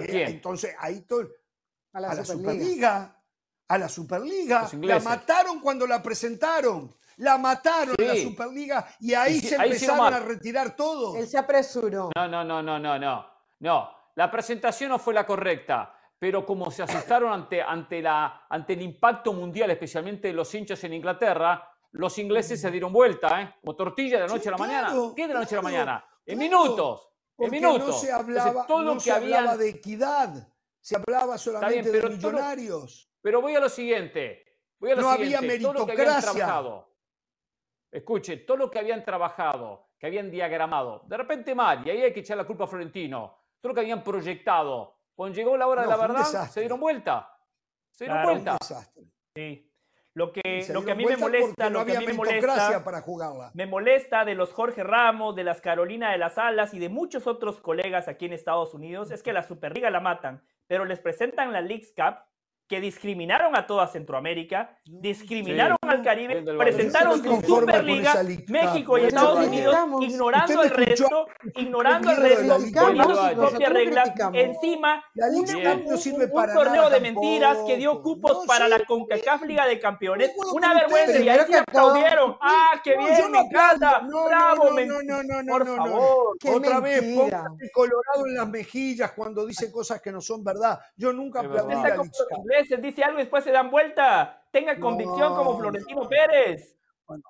Eh, 0.00 0.24
entonces, 0.28 0.74
ahí 0.78 1.00
todo. 1.00 1.28
A 1.92 2.00
la, 2.00 2.24
Superliga. 2.24 3.16
A 3.68 3.78
la 3.78 3.88
Superliga. 3.88 4.68
La 4.82 5.00
mataron 5.00 5.60
cuando 5.60 5.86
la 5.86 6.02
presentaron. 6.02 6.94
La 7.16 7.36
mataron 7.36 7.96
en 7.98 8.06
la 8.06 8.16
Superliga 8.16 8.88
y 9.00 9.14
ahí 9.14 9.40
se 9.40 9.56
empezaron 9.56 10.14
a 10.14 10.20
retirar 10.20 10.76
todo. 10.76 11.16
Él 11.16 11.26
se 11.26 11.36
apresuró. 11.36 12.10
No, 12.14 12.28
no, 12.28 12.44
no, 12.44 12.62
no, 12.62 12.78
no, 12.78 12.98
no. 12.98 13.26
No, 13.60 13.90
la 14.14 14.30
presentación 14.30 14.90
no 14.90 14.98
fue 15.00 15.14
la 15.14 15.26
correcta 15.26 15.94
pero 16.18 16.44
como 16.44 16.70
se 16.70 16.82
asustaron 16.82 17.32
ante, 17.32 17.62
ante, 17.62 18.02
la, 18.02 18.46
ante 18.48 18.72
el 18.72 18.82
impacto 18.82 19.32
mundial, 19.32 19.70
especialmente 19.70 20.28
de 20.28 20.34
los 20.34 20.52
hinchas 20.52 20.82
en 20.84 20.94
Inglaterra, 20.94 21.70
los 21.92 22.18
ingleses 22.18 22.60
se 22.60 22.70
dieron 22.70 22.92
vuelta, 22.92 23.40
¿eh? 23.40 23.54
Como 23.60 23.76
tortilla 23.76 24.20
de 24.20 24.26
la 24.26 24.34
noche 24.34 24.48
a 24.48 24.52
la 24.52 24.58
mañana. 24.58 24.92
¿Qué 25.14 25.28
de 25.28 25.34
la 25.34 25.40
noche 25.40 25.54
a 25.54 25.58
la 25.58 25.62
mañana? 25.62 26.04
En 26.26 26.38
minutos. 26.38 27.08
Porque 27.38 27.60
no 27.60 27.92
se 27.92 28.10
hablaba, 28.10 28.66
no 28.68 28.98
se 28.98 29.12
hablaba 29.12 29.56
de 29.56 29.68
equidad, 29.68 30.52
se 30.80 30.96
hablaba 30.96 31.38
solamente 31.38 31.88
de 31.92 32.08
millonarios. 32.08 33.08
pero 33.22 33.40
voy 33.40 33.54
a 33.54 33.60
lo 33.60 33.68
siguiente. 33.68 34.44
Voy 34.80 34.90
a 34.90 34.96
lo 34.96 35.02
no 35.02 35.12
siguiente. 35.12 35.36
había 35.36 35.48
meritocracia. 35.48 36.84
escuche, 37.92 38.38
todo 38.38 38.56
lo 38.56 38.68
que 38.68 38.80
habían 38.80 39.04
trabajado, 39.04 39.90
que 39.96 40.08
habían 40.08 40.32
diagramado, 40.32 41.04
de 41.06 41.16
repente 41.16 41.54
mal, 41.54 41.86
y 41.86 41.90
ahí 41.90 42.02
hay 42.02 42.12
que 42.12 42.20
echar 42.20 42.36
la 42.36 42.44
culpa 42.44 42.64
a 42.64 42.66
Florentino, 42.66 43.38
todo 43.60 43.70
lo 43.70 43.74
que 43.74 43.82
habían 43.82 44.02
proyectado, 44.02 44.98
cuando 45.14 45.36
llegó 45.36 45.56
la 45.56 45.68
hora 45.68 45.82
de 45.82 45.88
la 45.88 45.96
verdad, 45.96 46.50
se 46.50 46.58
dieron 46.58 46.80
vuelta. 46.80 47.32
Se 47.92 48.04
dieron 48.04 48.24
vuelta. 48.24 48.58
Sí. 49.36 49.67
Lo 50.18 50.32
que, 50.32 50.66
lo 50.72 50.84
que 50.84 50.90
a 50.90 50.94
mí 50.96 51.06
me 51.06 51.16
molesta, 51.16 51.70
lo 51.70 51.86
que 51.86 51.96
a 51.96 52.00
mí 52.00 52.06
me 52.08 52.12
molesta, 52.12 52.82
para 52.82 53.02
jugarla. 53.02 53.52
me 53.54 53.66
molesta 53.66 54.24
de 54.24 54.34
los 54.34 54.52
Jorge 54.52 54.82
Ramos, 54.82 55.36
de 55.36 55.44
las 55.44 55.60
Carolina 55.60 56.10
de 56.10 56.18
las 56.18 56.38
Alas 56.38 56.74
y 56.74 56.80
de 56.80 56.88
muchos 56.88 57.28
otros 57.28 57.60
colegas 57.60 58.08
aquí 58.08 58.26
en 58.26 58.32
Estados 58.32 58.74
Unidos 58.74 59.12
es 59.12 59.22
que 59.22 59.32
la 59.32 59.44
Superliga 59.44 59.90
la 59.90 60.00
matan, 60.00 60.42
pero 60.66 60.84
les 60.86 60.98
presentan 60.98 61.52
la 61.52 61.60
Leagues 61.60 61.92
Cup 61.96 62.16
que 62.68 62.80
discriminaron 62.82 63.56
a 63.56 63.66
toda 63.66 63.86
Centroamérica, 63.86 64.78
discriminaron 64.84 65.78
al 65.80 66.02
Caribe, 66.02 66.42
presentaron 66.58 67.22
su 67.22 67.40
Superliga, 67.40 68.22
México 68.48 68.98
y 68.98 69.04
Estados 69.04 69.46
Unidos, 69.46 69.74
ignorando 70.02 70.62
el 70.62 70.70
resto, 70.70 71.26
ignorando 71.56 72.10
el 72.10 72.16
resto, 72.18 72.58
poniendo 72.78 73.14
sus 73.14 73.30
propias 73.30 73.72
reglas. 73.72 74.12
Encima, 74.34 75.02
un, 75.14 75.46
torneo 76.54 76.90
de 76.90 77.00
mentiras 77.00 77.58
que 77.66 77.78
dio 77.78 78.02
cupos 78.02 78.46
para 78.46 78.68
la 78.68 78.84
CONCACAF 78.84 79.42
Liga 79.44 79.66
de 79.66 79.80
Campeones. 79.80 80.32
Una 80.52 80.74
vergüenza, 80.74 81.18
y 81.18 81.28
ahí 81.28 81.40
se 81.46 81.58
aplaudieron. 81.58 82.36
¡Ah, 82.42 82.80
qué 82.84 82.98
bien, 82.98 83.32
me 83.32 83.40
encanta! 83.40 84.00
¡Bravo! 84.00 84.68
Por 85.48 85.66
favor. 85.66 86.36
Otra 86.54 86.80
vez, 86.80 87.02
póngase 87.16 87.70
colorado 87.72 88.26
en 88.26 88.34
las 88.34 88.48
mejillas 88.48 89.12
cuando 89.12 89.46
dice 89.46 89.72
cosas 89.72 90.02
que 90.02 90.12
no 90.12 90.20
son 90.20 90.44
verdad. 90.44 90.78
Yo 90.96 91.14
nunca 91.14 91.40
aplaudí 91.40 91.74
dice 92.80 93.04
algo 93.04 93.18
y 93.18 93.22
después 93.22 93.44
se 93.44 93.52
dan 93.52 93.70
vuelta. 93.70 94.46
Tenga 94.50 94.78
convicción 94.78 95.34
como 95.34 95.58
Florentino 95.58 96.08
Pérez. 96.08 96.76
Bueno, 97.06 97.24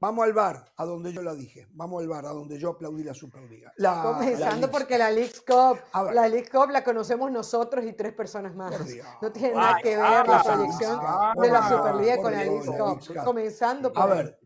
vamos 0.00 0.24
al 0.24 0.32
bar, 0.32 0.72
a 0.76 0.84
donde 0.84 1.12
yo 1.12 1.22
la 1.22 1.34
dije. 1.34 1.66
Vamos 1.70 2.02
al 2.02 2.08
bar, 2.08 2.26
a 2.26 2.30
donde 2.30 2.58
yo 2.58 2.70
aplaudí 2.70 3.02
la 3.02 3.14
Superliga. 3.14 3.72
Comenzando 4.02 4.70
porque 4.70 4.98
la 4.98 5.10
League 5.10 5.32
Cup, 5.46 5.78
la 6.12 6.28
League 6.28 6.48
Cup 6.50 6.70
la 6.70 6.84
conocemos 6.84 7.30
nosotros 7.30 7.84
y 7.84 7.92
tres 7.94 8.12
personas 8.12 8.54
más. 8.54 8.74
No 9.22 9.32
tiene 9.32 9.54
nada 9.54 9.78
que 9.82 9.96
ver 9.96 10.28
la 10.28 10.42
proyección 10.42 11.00
de 11.40 11.50
la 11.50 11.68
Superliga 11.68 12.16
con 12.18 12.32
la 12.32 12.44
League 12.44 12.66
Cup. 12.66 13.24
Comenzando 13.24 13.92
por. 13.92 14.02
A 14.02 14.06
ver, 14.06 14.38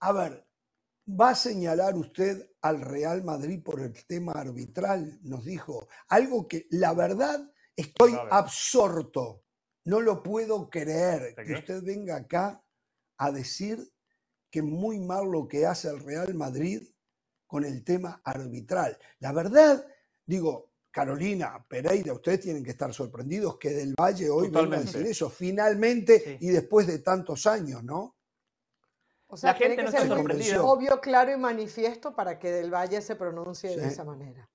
a 0.00 0.12
ver, 0.12 0.46
¿va 1.08 1.30
a 1.30 1.34
señalar 1.34 1.96
usted 1.96 2.50
al 2.62 2.80
Real 2.80 3.24
Madrid 3.24 3.62
por 3.64 3.80
el 3.80 3.92
tema 4.06 4.32
arbitral? 4.32 5.18
Nos 5.22 5.44
dijo 5.44 5.88
algo 6.08 6.46
que 6.46 6.66
la 6.70 6.94
verdad 6.94 7.40
Estoy 7.78 8.18
absorto. 8.30 9.44
No 9.84 10.00
lo 10.00 10.20
puedo 10.20 10.68
creer 10.68 11.36
que 11.36 11.54
usted 11.54 11.80
venga 11.84 12.16
acá 12.16 12.60
a 13.18 13.30
decir 13.30 13.78
que 14.50 14.62
muy 14.62 14.98
mal 14.98 15.30
lo 15.30 15.46
que 15.46 15.64
hace 15.64 15.88
el 15.88 16.00
Real 16.00 16.34
Madrid 16.34 16.82
con 17.46 17.64
el 17.64 17.84
tema 17.84 18.20
arbitral. 18.24 18.98
La 19.20 19.32
verdad, 19.32 19.86
digo, 20.26 20.72
Carolina, 20.90 21.64
Pereira, 21.68 22.12
ustedes 22.12 22.40
tienen 22.40 22.64
que 22.64 22.70
estar 22.70 22.92
sorprendidos 22.92 23.58
que 23.58 23.70
Del 23.70 23.94
Valle 23.94 24.28
hoy 24.28 24.50
venga 24.50 24.78
a 24.78 24.80
decir 24.80 25.06
eso, 25.06 25.30
finalmente 25.30 26.36
y 26.40 26.48
después 26.48 26.84
de 26.88 26.98
tantos 26.98 27.46
años, 27.46 27.84
¿no? 27.84 28.16
O 29.28 29.36
sea, 29.36 29.52
la 29.52 29.58
gente 29.58 29.82
no 29.82 29.88
está 29.88 30.04
sorprendida. 30.04 30.64
Obvio, 30.64 31.00
claro 31.00 31.30
y 31.30 31.36
manifiesto 31.36 32.16
para 32.16 32.40
que 32.40 32.50
Del 32.50 32.74
Valle 32.74 33.00
se 33.02 33.14
pronuncie 33.14 33.76
de 33.76 33.86
esa 33.86 34.02
manera. 34.02 34.50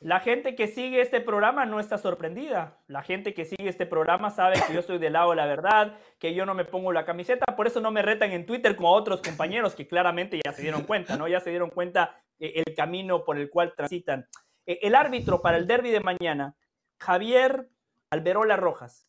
La 0.00 0.20
gente 0.20 0.56
que 0.56 0.66
sigue 0.66 1.00
este 1.00 1.20
programa 1.20 1.64
no 1.64 1.78
está 1.78 1.96
sorprendida. 1.96 2.82
La 2.88 3.02
gente 3.02 3.34
que 3.34 3.44
sigue 3.44 3.68
este 3.68 3.86
programa 3.86 4.30
sabe 4.30 4.56
que 4.66 4.74
yo 4.74 4.80
estoy 4.80 4.98
del 4.98 5.12
lado 5.12 5.30
de 5.30 5.36
la 5.36 5.46
verdad, 5.46 5.96
que 6.18 6.34
yo 6.34 6.44
no 6.44 6.54
me 6.54 6.64
pongo 6.64 6.92
la 6.92 7.04
camiseta, 7.04 7.46
por 7.56 7.66
eso 7.66 7.80
no 7.80 7.90
me 7.90 8.02
retan 8.02 8.32
en 8.32 8.46
Twitter 8.46 8.74
como 8.74 8.88
a 8.88 8.92
otros 8.92 9.22
compañeros 9.22 9.74
que 9.74 9.86
claramente 9.86 10.40
ya 10.44 10.52
se 10.52 10.62
dieron 10.62 10.82
cuenta, 10.86 11.16
¿no? 11.16 11.28
Ya 11.28 11.40
se 11.40 11.50
dieron 11.50 11.70
cuenta 11.70 12.20
eh, 12.38 12.62
el 12.66 12.74
camino 12.74 13.24
por 13.24 13.38
el 13.38 13.48
cual 13.48 13.74
transitan. 13.76 14.26
Eh, 14.66 14.80
el 14.82 14.94
árbitro 14.94 15.40
para 15.40 15.56
el 15.56 15.66
derby 15.66 15.90
de 15.90 16.00
mañana, 16.00 16.56
Javier 16.98 17.68
Alberola 18.10 18.56
Rojas, 18.56 19.08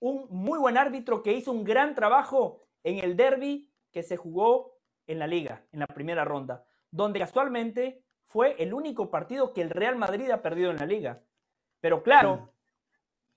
un 0.00 0.26
muy 0.30 0.58
buen 0.58 0.78
árbitro 0.78 1.22
que 1.22 1.34
hizo 1.34 1.52
un 1.52 1.64
gran 1.64 1.94
trabajo 1.94 2.62
en 2.82 2.98
el 2.98 3.16
derby 3.16 3.70
que 3.92 4.02
se 4.02 4.16
jugó 4.16 4.78
en 5.06 5.18
la 5.18 5.26
liga, 5.26 5.64
en 5.70 5.80
la 5.80 5.86
primera 5.86 6.24
ronda, 6.24 6.64
donde 6.90 7.18
casualmente 7.18 8.02
fue 8.32 8.56
el 8.62 8.72
único 8.72 9.10
partido 9.10 9.52
que 9.52 9.60
el 9.60 9.68
Real 9.68 9.96
Madrid 9.96 10.30
ha 10.30 10.40
perdido 10.40 10.70
en 10.70 10.78
la 10.78 10.86
liga. 10.86 11.20
Pero 11.80 12.02
claro, 12.02 12.54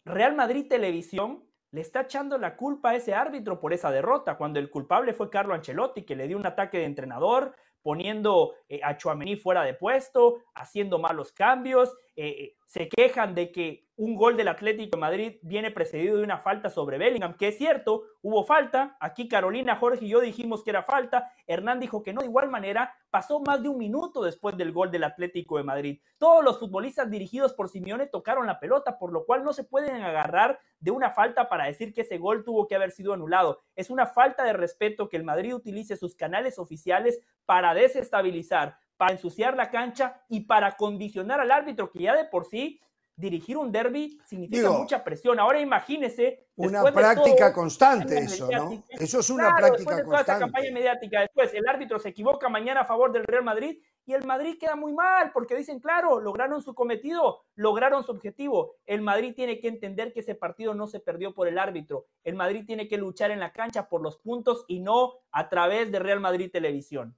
Real 0.05 0.35
Madrid 0.35 0.67
Televisión 0.69 1.43
le 1.71 1.81
está 1.81 2.01
echando 2.01 2.37
la 2.37 2.55
culpa 2.55 2.91
a 2.91 2.95
ese 2.95 3.13
árbitro 3.13 3.59
por 3.59 3.73
esa 3.73 3.91
derrota, 3.91 4.37
cuando 4.37 4.57
el 4.57 4.69
culpable 4.69 5.13
fue 5.13 5.29
Carlo 5.29 5.53
Ancelotti, 5.53 6.03
que 6.03 6.15
le 6.15 6.29
dio 6.29 6.37
un 6.37 6.45
ataque 6.45 6.77
de 6.77 6.85
entrenador, 6.85 7.57
poniendo 7.81 8.53
eh, 8.69 8.79
a 8.81 8.95
Chuamení 8.95 9.35
fuera 9.35 9.63
de 9.63 9.73
puesto, 9.73 10.37
haciendo 10.53 10.97
malos 10.97 11.33
cambios, 11.33 11.93
eh, 12.17 12.27
eh, 12.27 12.57
se 12.65 12.87
quejan 12.87 13.35
de 13.35 13.51
que 13.51 13.85
un 13.97 14.15
gol 14.15 14.35
del 14.35 14.49
Atlético 14.49 14.97
de 14.97 15.01
Madrid 15.01 15.37
viene 15.41 15.71
precedido 15.71 16.17
de 16.17 16.23
una 16.23 16.37
falta 16.37 16.69
sobre 16.69 16.97
Bellingham, 16.97 17.37
que 17.37 17.49
es 17.49 17.57
cierto, 17.57 18.03
hubo 18.21 18.43
falta. 18.43 18.97
Aquí 18.99 19.27
Carolina, 19.29 19.77
Jorge 19.77 20.05
y 20.05 20.09
yo 20.09 20.19
dijimos 20.19 20.63
que 20.63 20.71
era 20.71 20.83
falta. 20.83 21.31
Hernán 21.47 21.79
dijo 21.79 22.03
que 22.03 22.13
no. 22.13 22.21
De 22.21 22.27
igual 22.27 22.49
manera, 22.49 22.93
pasó 23.09 23.39
más 23.39 23.63
de 23.63 23.69
un 23.69 23.77
minuto 23.77 24.23
después 24.23 24.57
del 24.57 24.73
gol 24.73 24.91
del 24.91 25.05
Atlético 25.05 25.57
de 25.57 25.63
Madrid. 25.63 26.01
Todos 26.17 26.43
los 26.43 26.59
futbolistas 26.59 27.09
dirigidos 27.09 27.53
por 27.53 27.69
Simeone 27.69 28.07
tocaron 28.07 28.47
la 28.47 28.59
pelota, 28.59 28.97
por 28.97 29.13
lo 29.13 29.25
cual 29.25 29.43
no 29.43 29.53
se 29.53 29.63
pueden 29.63 30.01
agarrar 30.01 30.59
de 30.79 30.91
una 30.91 31.11
falta 31.11 31.47
para 31.47 31.65
decir 31.65 31.93
que 31.93 32.01
ese 32.01 32.17
gol 32.17 32.43
tuvo 32.43 32.67
que 32.67 32.75
haber 32.75 32.91
sido 32.91 33.13
anulado. 33.13 33.61
Es 33.75 33.89
una 33.89 34.05
falta 34.05 34.43
de 34.43 34.53
respeto 34.53 35.07
que 35.07 35.17
el 35.17 35.23
Madrid 35.23 35.55
utilice 35.55 35.95
sus 35.95 36.15
canales 36.15 36.59
oficiales 36.59 37.19
para 37.45 37.73
desestabilizar, 37.73 38.77
para 38.97 39.13
ensuciar 39.13 39.55
la 39.55 39.69
cancha 39.69 40.21
y 40.29 40.41
para 40.41 40.75
condicionar 40.75 41.39
al 41.39 41.51
árbitro 41.51 41.91
que 41.91 42.03
ya 42.03 42.15
de 42.15 42.25
por 42.25 42.45
sí 42.45 42.81
dirigir 43.17 43.57
un 43.57 43.71
derby 43.71 44.19
significa 44.25 44.69
mucha 44.71 45.03
presión. 45.03 45.39
Ahora 45.39 45.59
imagínese. 45.59 46.47
Una 46.57 46.83
práctica 46.83 47.53
constante 47.53 48.17
eso, 48.17 48.49
¿no? 48.51 48.83
Eso 48.89 49.19
es 49.19 49.29
una 49.29 49.55
práctica 49.55 49.95
después 49.95 50.19
de 50.19 50.25
toda 50.25 50.39
campaña 50.39 50.71
mediática. 50.71 51.21
Después 51.21 51.53
el 51.53 51.67
árbitro 51.67 51.99
se 51.99 52.09
equivoca 52.09 52.49
mañana 52.49 52.81
a 52.81 52.85
favor 52.85 53.11
del 53.11 53.23
Real 53.23 53.43
Madrid 53.43 53.79
y 54.05 54.13
el 54.13 54.25
Madrid 54.25 54.57
queda 54.59 54.75
muy 54.75 54.93
mal 54.93 55.31
porque 55.33 55.55
dicen, 55.55 55.79
claro, 55.79 56.19
lograron 56.19 56.61
su 56.61 56.75
cometido, 56.75 57.43
lograron 57.55 58.03
su 58.03 58.11
objetivo. 58.11 58.75
El 58.85 59.01
Madrid 59.01 59.33
tiene 59.35 59.59
que 59.59 59.67
entender 59.67 60.13
que 60.13 60.19
ese 60.19 60.35
partido 60.35 60.73
no 60.73 60.87
se 60.87 60.99
perdió 60.99 61.33
por 61.33 61.47
el 61.47 61.57
árbitro. 61.57 62.05
El 62.23 62.35
Madrid 62.35 62.65
tiene 62.65 62.87
que 62.87 62.97
luchar 62.97 63.31
en 63.31 63.39
la 63.39 63.51
cancha 63.51 63.87
por 63.87 64.01
los 64.01 64.17
puntos 64.17 64.65
y 64.67 64.79
no 64.79 65.13
a 65.31 65.49
través 65.49 65.91
de 65.91 65.99
Real 65.99 66.19
Madrid 66.19 66.51
Televisión. 66.51 67.15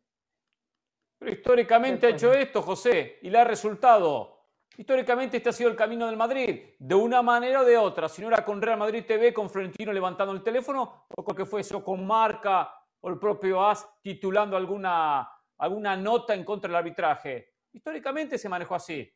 Pero 1.17 1.31
históricamente 1.31 2.07
ha 2.07 2.09
hecho 2.11 2.31
esto, 2.33 2.61
José, 2.61 3.19
y 3.21 3.29
le 3.29 3.39
ha 3.39 3.43
resultado. 3.43 4.37
Históricamente 4.77 5.37
este 5.37 5.49
ha 5.49 5.53
sido 5.53 5.71
el 5.71 5.75
camino 5.75 6.05
del 6.05 6.17
Madrid, 6.17 6.75
de 6.77 6.95
una 6.95 7.23
manera 7.23 7.61
o 7.61 7.65
de 7.65 7.77
otra. 7.77 8.07
Si 8.07 8.21
no 8.21 8.27
era 8.27 8.45
con 8.45 8.61
Real 8.61 8.77
Madrid 8.77 9.05
TV, 9.07 9.33
con 9.33 9.49
Florentino 9.49 9.91
levantando 9.91 10.33
el 10.33 10.43
teléfono, 10.43 11.07
o 11.09 11.23
con 11.23 11.35
que 11.35 11.45
fue 11.45 11.61
eso 11.61 11.83
con 11.83 12.05
Marca 12.05 12.71
o 12.99 13.09
el 13.09 13.17
propio 13.17 13.65
AS 13.65 13.87
titulando 14.01 14.55
alguna, 14.55 15.27
alguna 15.57 15.95
nota 15.95 16.35
en 16.35 16.43
contra 16.43 16.67
del 16.67 16.75
arbitraje. 16.75 17.55
Históricamente 17.73 18.37
se 18.37 18.49
manejó 18.49 18.75
así. 18.75 19.11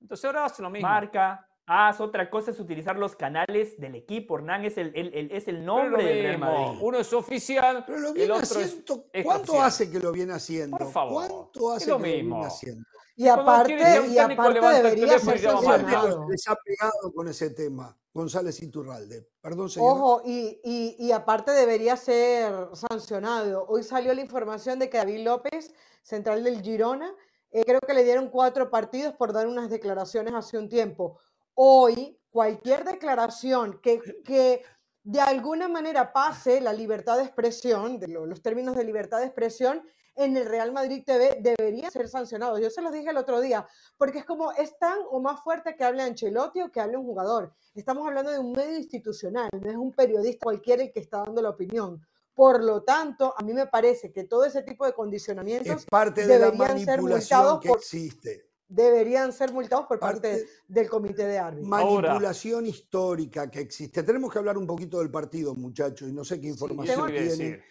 Entonces 0.00 0.24
ahora 0.26 0.44
hace 0.44 0.62
lo 0.62 0.68
mismo. 0.68 0.88
Marca, 0.88 1.47
AS, 1.68 2.00
otra 2.00 2.30
cosa 2.30 2.50
es 2.50 2.58
utilizar 2.58 2.96
los 2.96 3.14
canales 3.14 3.78
del 3.78 3.94
equipo. 3.94 4.38
Hernán 4.38 4.64
es 4.64 4.78
el, 4.78 4.92
es 4.94 5.48
el 5.48 5.64
nombre 5.64 6.02
del 6.02 6.22
Real 6.22 6.38
Madrid. 6.38 6.78
Uno 6.80 6.98
es 6.98 7.12
oficial, 7.12 7.84
Pero 7.86 7.98
lo 8.00 8.12
viene 8.14 8.34
haciendo, 8.34 9.04
¿Cuánto 9.22 9.60
hace 9.60 9.90
que 9.90 10.00
lo 10.00 10.10
viene 10.10 10.32
haciendo? 10.32 10.78
Por 10.78 10.90
favor. 10.90 11.28
¿Cuánto 11.28 11.72
hace 11.72 11.84
que 11.84 11.90
lo 11.90 11.98
viene 11.98 12.44
haciendo? 12.44 12.84
Y 13.16 13.28
aparte, 13.28 14.06
y 14.08 14.18
aparte 14.18 14.60
debería 14.60 15.18
ser 15.18 15.40
sancionado. 15.40 16.26
Les 16.30 16.48
ha 16.48 16.56
pegado 16.56 17.12
con 17.12 17.28
ese 17.28 17.50
tema, 17.50 17.94
González 18.14 18.62
Iturralde. 18.62 19.28
Perdón, 19.40 19.68
señor. 19.68 19.90
Ojo, 19.90 20.22
y, 20.24 20.60
y, 20.64 20.96
y, 20.98 21.12
aparte 21.12 21.50
debería 21.50 21.96
ser 21.96 22.52
sancionado. 22.74 23.66
Hoy 23.68 23.82
salió 23.82 24.14
la 24.14 24.20
información 24.20 24.78
de 24.78 24.88
que 24.88 24.98
David 24.98 25.24
López, 25.24 25.74
central 26.00 26.44
del 26.44 26.62
Girona, 26.62 27.12
eh, 27.50 27.64
creo 27.64 27.80
que 27.80 27.94
le 27.94 28.04
dieron 28.04 28.28
cuatro 28.28 28.70
partidos 28.70 29.14
por 29.14 29.32
dar 29.32 29.46
unas 29.46 29.70
declaraciones 29.70 30.34
hace 30.34 30.58
un 30.58 30.68
tiempo. 30.68 31.18
Hoy, 31.60 32.16
cualquier 32.30 32.84
declaración 32.84 33.80
que, 33.82 34.00
que 34.24 34.62
de 35.02 35.20
alguna 35.20 35.66
manera 35.66 36.12
pase 36.12 36.60
la 36.60 36.72
libertad 36.72 37.16
de 37.16 37.24
expresión, 37.24 37.98
de 37.98 38.06
los 38.06 38.40
términos 38.42 38.76
de 38.76 38.84
libertad 38.84 39.18
de 39.18 39.24
expresión, 39.24 39.82
en 40.14 40.36
el 40.36 40.46
Real 40.46 40.70
Madrid 40.70 41.02
TV 41.04 41.40
debería 41.40 41.90
ser 41.90 42.06
sancionado. 42.06 42.60
Yo 42.60 42.70
se 42.70 42.80
los 42.80 42.92
dije 42.92 43.10
el 43.10 43.16
otro 43.16 43.40
día, 43.40 43.66
porque 43.96 44.18
es 44.18 44.24
como, 44.24 44.52
es 44.52 44.78
tan 44.78 44.98
o 45.10 45.20
más 45.20 45.42
fuerte 45.42 45.74
que 45.74 45.82
hable 45.82 46.02
Ancelotti 46.02 46.60
o 46.60 46.70
que 46.70 46.78
hable 46.78 46.96
un 46.96 47.06
jugador. 47.06 47.52
Estamos 47.74 48.06
hablando 48.06 48.30
de 48.30 48.38
un 48.38 48.52
medio 48.52 48.76
institucional, 48.76 49.48
no 49.60 49.68
es 49.68 49.76
un 49.76 49.90
periodista 49.90 50.44
cualquiera 50.44 50.84
el 50.84 50.92
que 50.92 51.00
está 51.00 51.24
dando 51.24 51.42
la 51.42 51.50
opinión. 51.50 52.00
Por 52.34 52.62
lo 52.62 52.84
tanto, 52.84 53.34
a 53.36 53.42
mí 53.42 53.52
me 53.52 53.66
parece 53.66 54.12
que 54.12 54.22
todo 54.22 54.44
ese 54.44 54.62
tipo 54.62 54.86
de 54.86 54.92
condicionamientos 54.92 55.86
parte 55.86 56.24
de 56.24 56.38
deberían 56.38 56.78
ser 56.78 57.02
multados 57.02 57.58
que 57.58 57.70
existe. 57.70 58.47
Deberían 58.68 59.32
ser 59.32 59.52
multados 59.52 59.86
por 59.86 59.98
parte, 59.98 60.46
del 60.66 60.88
comité 60.90 61.26
de 61.26 61.38
árbitros. 61.38 61.68
Manipulación 61.68 62.66
histórica 62.66 63.50
que 63.50 63.60
existe. 63.60 64.02
Tenemos 64.02 64.30
que 64.30 64.38
hablar 64.38 64.58
un 64.58 64.66
poquito 64.66 64.98
del 64.98 65.10
partido, 65.10 65.54
muchachos, 65.54 66.08
y 66.08 66.12
no 66.12 66.22
sé 66.22 66.38
qué 66.38 66.48
información 66.48 67.06
tienen. 67.08 67.62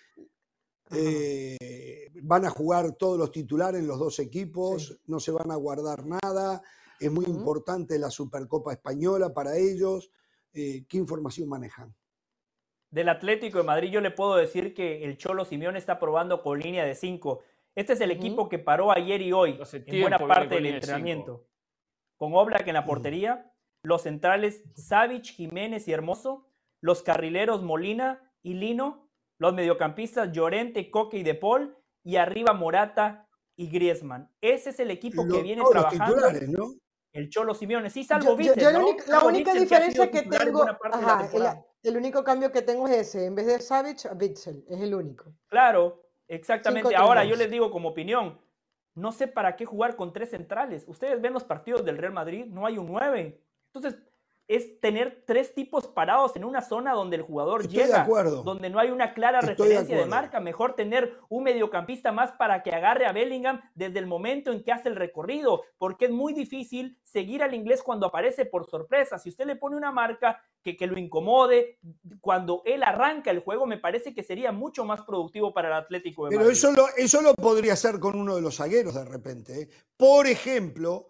Eh, 0.91 2.09
van 2.21 2.45
a 2.45 2.49
jugar 2.49 2.93
todos 2.93 3.17
los 3.17 3.31
titulares 3.31 3.81
en 3.81 3.87
los 3.87 3.99
dos 3.99 4.19
equipos, 4.19 4.99
no 5.05 5.19
se 5.19 5.31
van 5.31 5.51
a 5.51 5.55
guardar 5.55 6.03
nada. 6.05 6.63
Es 6.99 7.11
muy 7.11 7.25
importante 7.25 7.99
la 7.99 8.09
Supercopa 8.09 8.73
Española 8.73 9.33
para 9.33 9.55
ellos. 9.55 10.09
Eh, 10.53 10.85
¿Qué 10.87 10.97
información 10.97 11.47
manejan? 11.47 11.93
Del 12.89 13.09
Atlético 13.09 13.59
de 13.59 13.65
Madrid 13.65 13.91
yo 13.91 14.01
le 14.01 14.11
puedo 14.11 14.35
decir 14.35 14.73
que 14.73 15.03
el 15.03 15.17
Cholo 15.17 15.45
Simeón 15.45 15.75
está 15.75 15.99
probando 15.99 16.41
con 16.41 16.59
línea 16.59 16.85
de 16.85 16.95
5. 16.95 17.43
Este 17.77 17.93
es 17.93 18.01
el 18.01 18.09
equipo 18.09 18.49
que 18.49 18.57
paró 18.57 18.91
ayer 18.91 19.21
y 19.21 19.31
hoy 19.31 19.59
en 19.71 20.01
buena 20.01 20.17
parte 20.17 20.55
del 20.55 20.65
entrenamiento. 20.65 21.45
Con 22.17 22.33
Oblak 22.33 22.67
en 22.67 22.73
la 22.73 22.85
portería, 22.85 23.53
los 23.83 24.01
centrales 24.01 24.63
Savic, 24.73 25.25
Jiménez 25.25 25.87
y 25.87 25.93
Hermoso, 25.93 26.49
los 26.81 27.03
carrileros 27.03 27.61
Molina 27.61 28.33
y 28.41 28.55
Lino, 28.55 29.11
los 29.37 29.53
mediocampistas 29.53 30.31
Llorente, 30.31 30.89
Coque 30.89 31.19
y 31.19 31.23
De 31.23 31.35
Paul, 31.35 31.77
y 32.03 32.15
arriba 32.15 32.53
Morata 32.53 33.29
y 33.55 33.69
Griezmann. 33.69 34.27
Ese 34.41 34.71
es 34.71 34.79
el 34.79 34.89
equipo 34.89 35.27
que 35.27 35.43
viene 35.43 35.61
trabajando. 35.69 36.31
¿no? 36.47 36.73
El 37.13 37.29
Cholo 37.29 37.53
Simeone, 37.53 37.91
sí, 37.91 38.03
salvo 38.03 38.39
yo, 38.39 38.55
La 39.05 39.23
única 39.23 39.53
diferencia 39.53 40.09
que, 40.09 40.23
tengo, 40.23 40.65
el, 41.83 41.95
único 41.95 42.23
cambio 42.23 42.51
que 42.51 42.63
tengo 42.63 42.87
es 42.87 43.09
ese, 43.09 43.25
en 43.27 43.35
vez 43.35 43.45
de 43.45 43.59
Savage, 43.59 44.09
Bitzel, 44.15 44.65
es 44.67 44.81
el 44.81 44.95
único. 44.95 45.31
Claro, 45.47 46.06
exactamente. 46.27 46.95
Ahora 46.95 47.23
yo 47.23 47.35
les 47.35 47.49
digo 47.49 47.71
como 47.71 47.89
opinión, 47.89 48.39
no 48.95 49.11
sé 49.11 49.27
para 49.27 49.55
qué 49.55 49.65
jugar 49.65 49.95
con 49.95 50.11
tres 50.11 50.31
centrales. 50.31 50.85
Ustedes 50.87 51.21
ven 51.21 51.33
los 51.33 51.43
partidos 51.43 51.85
del 51.85 51.97
Real 51.97 52.13
Madrid, 52.13 52.45
no 52.45 52.65
hay 52.65 52.77
un 52.77 52.87
9. 52.87 53.39
Entonces, 53.73 54.01
es 54.47 54.79
tener 54.79 55.23
tres 55.25 55.53
tipos 55.53 55.87
parados 55.87 56.35
en 56.35 56.45
una 56.45 56.61
zona 56.61 56.93
donde 56.93 57.17
el 57.17 57.21
jugador 57.21 57.67
llega, 57.67 58.07
donde 58.45 58.69
no 58.69 58.79
hay 58.79 58.91
una 58.91 59.13
clara 59.13 59.41
referencia 59.41 59.97
de, 59.97 60.05
marca. 60.05 60.39
Mejor 60.39 60.73
tener 60.73 61.17
un 61.27 61.43
mediocampista 61.43 62.11
más 62.13 62.31
para 62.31 62.63
que 62.63 62.71
agarre 62.71 63.05
a 63.05 63.11
Bellingham 63.11 63.61
desde 63.75 63.99
el 63.99 64.07
momento 64.07 64.51
en 64.51 64.63
que 64.63 64.71
hace 64.71 64.87
el 64.87 64.95
recorrido, 64.95 65.63
porque 65.77 66.05
es 66.05 66.11
muy 66.11 66.33
difícil 66.33 66.97
seguir 67.03 67.43
al 67.43 67.53
inglés 67.53 67.83
cuando 67.83 68.07
aparece 68.07 68.45
por 68.45 68.65
sorpresa. 68.69 69.19
Si 69.19 69.29
usted 69.29 69.45
le 69.45 69.57
pone 69.57 69.75
una 69.75 69.91
marca 69.91 70.41
que, 70.63 70.77
que 70.77 70.87
lo 70.87 70.97
incomode, 70.97 71.77
cuando 72.21 72.61
él 72.65 72.83
arranca 72.83 73.31
el 73.31 73.39
juego, 73.39 73.65
me 73.65 73.77
parece 73.77 74.13
que 74.13 74.23
sería 74.23 74.53
mucho 74.53 74.85
más 74.85 75.01
productivo 75.01 75.53
para 75.53 75.67
el 75.67 75.73
Atlético 75.73 76.25
de 76.25 76.37
Pero 76.37 76.49
eso 76.49 76.71
lo, 76.71 76.87
eso 76.95 77.21
lo 77.21 77.33
podría 77.33 77.73
hacer 77.73 77.99
con 77.99 78.17
uno 78.17 78.35
de 78.35 78.41
los 78.41 78.55
zagueros 78.55 78.95
de 78.95 79.05
repente. 79.05 79.61
¿eh? 79.61 79.69
Por 79.97 80.27
ejemplo 80.27 81.07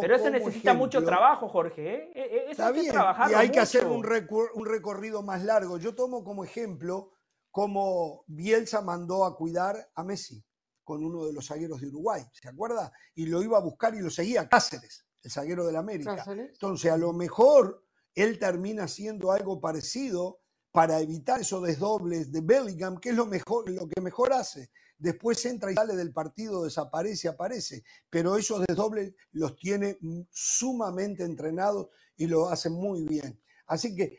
pero 0.00 0.16
eso 0.16 0.30
necesita 0.30 0.74
mucho 0.74 1.02
trabajo, 1.04 1.48
Jorge. 1.48 1.94
¿eh? 1.94 2.12
E, 2.14 2.20
e, 2.20 2.50
está 2.50 2.70
bien, 2.70 2.94
y 3.30 3.34
hay 3.34 3.50
que 3.50 3.60
hacer 3.60 3.84
un, 3.86 4.02
recorrido 4.02 5.22
más 5.22 5.42
largo. 5.44 5.78
Yo 5.78 5.94
tomo 5.94 6.22
como 6.24 6.44
ejemplo 6.44 7.12
cómo 7.50 8.24
Bielsa 8.26 8.80
mandó 8.80 9.24
a 9.24 9.36
cuidar 9.36 9.90
a 9.94 10.04
Messi 10.04 10.44
con 10.84 11.04
uno 11.04 11.24
de 11.24 11.32
los 11.32 11.48
zagueros 11.48 11.80
de 11.80 11.88
Uruguay, 11.88 12.22
¿se 12.32 12.48
acuerda? 12.48 12.92
Y 13.14 13.26
lo 13.26 13.42
iba 13.42 13.58
a 13.58 13.60
buscar 13.60 13.94
y 13.94 14.00
lo 14.00 14.10
seguía 14.10 14.48
Cáceres, 14.48 15.04
el 15.22 15.30
zaguero 15.30 15.66
del 15.66 15.76
América. 15.76 16.24
Entonces, 16.28 16.92
a 16.92 16.96
lo 16.96 17.12
mejor 17.12 17.82
él 18.14 18.38
termina 18.38 18.84
haciendo 18.84 19.32
algo 19.32 19.60
parecido 19.60 20.40
para 20.76 21.00
evitar 21.00 21.40
esos 21.40 21.62
desdobles 21.62 22.30
de 22.30 22.42
Bellingham, 22.42 23.00
que 23.00 23.08
es 23.08 23.16
lo, 23.16 23.24
mejor, 23.24 23.70
lo 23.70 23.88
que 23.88 23.98
mejor 24.02 24.34
hace. 24.34 24.68
Después 24.98 25.42
entra 25.46 25.72
y 25.72 25.74
sale 25.74 25.96
del 25.96 26.12
partido, 26.12 26.64
desaparece, 26.64 27.28
aparece. 27.28 27.82
Pero 28.10 28.36
esos 28.36 28.62
desdobles 28.68 29.14
los 29.32 29.56
tiene 29.56 29.98
sumamente 30.30 31.24
entrenados 31.24 31.88
y 32.18 32.26
lo 32.26 32.50
hacen 32.50 32.74
muy 32.74 33.06
bien. 33.06 33.40
Así 33.66 33.96
que 33.96 34.18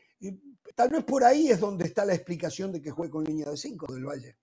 tal 0.74 0.90
vez 0.90 1.04
por 1.04 1.24
ahí 1.24 1.52
es 1.52 1.60
donde 1.60 1.86
está 1.86 2.04
la 2.06 2.16
explicación 2.16 2.72
de 2.72 2.82
que 2.82 2.90
juegue 2.90 3.12
con 3.12 3.24
línea 3.24 3.52
de 3.52 3.56
5 3.56 3.94
del 3.94 4.06
Valle. 4.08 4.36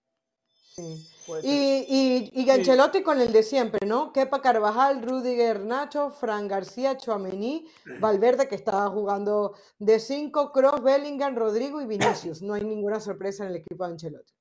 Y, 0.76 2.30
y, 2.32 2.44
Ganchelotti 2.44 3.02
con 3.02 3.20
el 3.20 3.32
de 3.32 3.42
siempre, 3.44 3.86
¿no? 3.86 4.12
Kepa 4.12 4.42
Carvajal, 4.42 5.02
Rudiger 5.02 5.60
Nacho, 5.60 6.10
Fran 6.10 6.48
García, 6.48 6.96
Chuamení, 6.96 7.66
Valverde 8.00 8.48
que 8.48 8.56
estaba 8.56 8.88
jugando 8.88 9.54
de 9.78 10.00
5, 10.00 10.52
Cross, 10.52 10.82
Bellingham, 10.82 11.36
Rodrigo 11.36 11.80
y 11.80 11.86
Vinicius. 11.86 12.42
No 12.42 12.54
hay 12.54 12.64
ninguna 12.64 12.98
sorpresa 12.98 13.44
en 13.44 13.50
el 13.50 13.56
equipo 13.56 13.84
de 13.84 13.92
Ancelotti. 13.92 14.32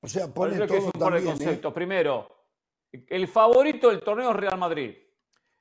O 0.00 0.06
sea, 0.06 0.28
pone 0.28 0.66
todo 0.66 0.90
también, 0.92 1.14
el 1.14 1.22
¿eh? 1.22 1.24
concepto. 1.24 1.72
Primero, 1.72 2.28
el 2.92 3.26
favorito 3.26 3.88
del 3.88 4.02
torneo 4.02 4.30
es 4.30 4.36
Real 4.36 4.58
Madrid. 4.58 4.94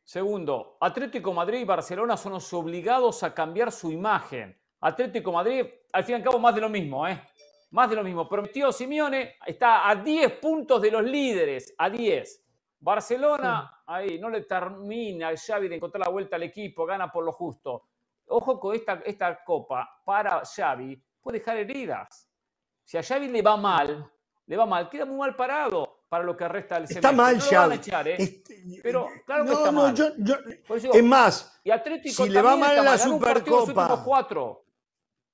Segundo, 0.03 0.77
Atlético 0.81 1.31
Madrid 1.31 1.59
y 1.59 1.65
Barcelona 1.65 2.17
son 2.17 2.33
los 2.33 2.53
obligados 2.53 3.23
a 3.23 3.33
cambiar 3.33 3.71
su 3.71 3.89
imagen. 3.89 4.59
Atlético 4.81 5.31
Madrid, 5.31 5.65
al 5.93 6.03
fin 6.03 6.13
y 6.13 6.15
al 6.17 6.23
cabo, 6.23 6.39
más 6.39 6.53
de 6.53 6.59
lo 6.59 6.67
mismo, 6.67 7.07
¿eh? 7.07 7.21
Más 7.73 7.89
de 7.89 7.95
lo 7.95 8.03
mismo. 8.03 8.29
Prometido 8.29 8.71
Simeone 8.71 9.37
está 9.47 9.89
a 9.89 9.95
10 9.95 10.33
puntos 10.33 10.79
de 10.79 10.91
los 10.91 11.03
líderes, 11.03 11.73
a 11.75 11.89
10. 11.89 12.43
Barcelona, 12.79 13.81
ahí, 13.87 14.19
no 14.19 14.29
le 14.29 14.41
termina 14.41 15.29
a 15.29 15.35
Xavi 15.35 15.67
de 15.67 15.77
encontrar 15.77 16.05
la 16.05 16.11
vuelta 16.11 16.35
al 16.35 16.43
equipo, 16.43 16.85
gana 16.85 17.11
por 17.11 17.23
lo 17.23 17.31
justo. 17.31 17.87
Ojo 18.27 18.59
con 18.59 18.75
esta, 18.75 19.01
esta 19.03 19.43
copa, 19.43 20.01
para 20.05 20.43
Xavi, 20.45 21.01
puede 21.19 21.39
dejar 21.39 21.57
heridas. 21.57 22.29
Si 22.83 22.95
a 22.95 23.01
Xavi 23.01 23.27
le 23.29 23.41
va 23.41 23.57
mal, 23.57 24.07
le 24.45 24.55
va 24.55 24.67
mal, 24.67 24.87
queda 24.87 25.05
muy 25.05 25.17
mal 25.17 25.35
parado 25.35 26.03
para 26.07 26.23
lo 26.23 26.37
que 26.37 26.47
resta 26.47 26.75
del 26.75 26.87
semestre. 26.87 27.09
Está 27.09 27.11
mal, 27.11 27.41
Xavi. 27.41 28.11
¿eh? 28.11 28.15
Este, 28.19 28.81
pero 28.83 29.07
claro 29.25 29.45
que 29.45 29.51
está 29.51 29.71
mal. 29.71 29.95
es 30.93 31.03
más, 31.03 31.59
y 31.63 31.71
Atlético 31.71 32.23
si 32.23 32.29
le 32.29 32.39
va 32.39 32.55
mal 32.55 32.77
en 32.77 32.85
la 32.85 32.99
Supercopa, 32.99 34.03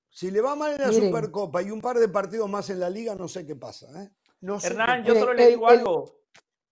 si 0.10 0.32
le 0.32 0.42
va 0.42 0.56
mal 0.56 0.74
en 0.74 0.82
la 0.82 0.92
Supercopa 0.92 1.62
y 1.62 1.72
un 1.72 1.82
par 1.82 1.98
de 1.98 2.10
partidos 2.10 2.50
más 2.50 2.70
en 2.70 2.80
la 2.80 2.90
Liga, 2.90 3.16
no 3.16 3.28
sé 3.28 3.46
qué 3.46 3.56
pasa. 3.56 3.88
¿eh? 4.04 4.10
Hernán, 4.64 5.04
yo 5.04 5.16
solo 5.16 5.34
le 5.34 5.48
digo 5.48 5.68
algo. 5.68 6.20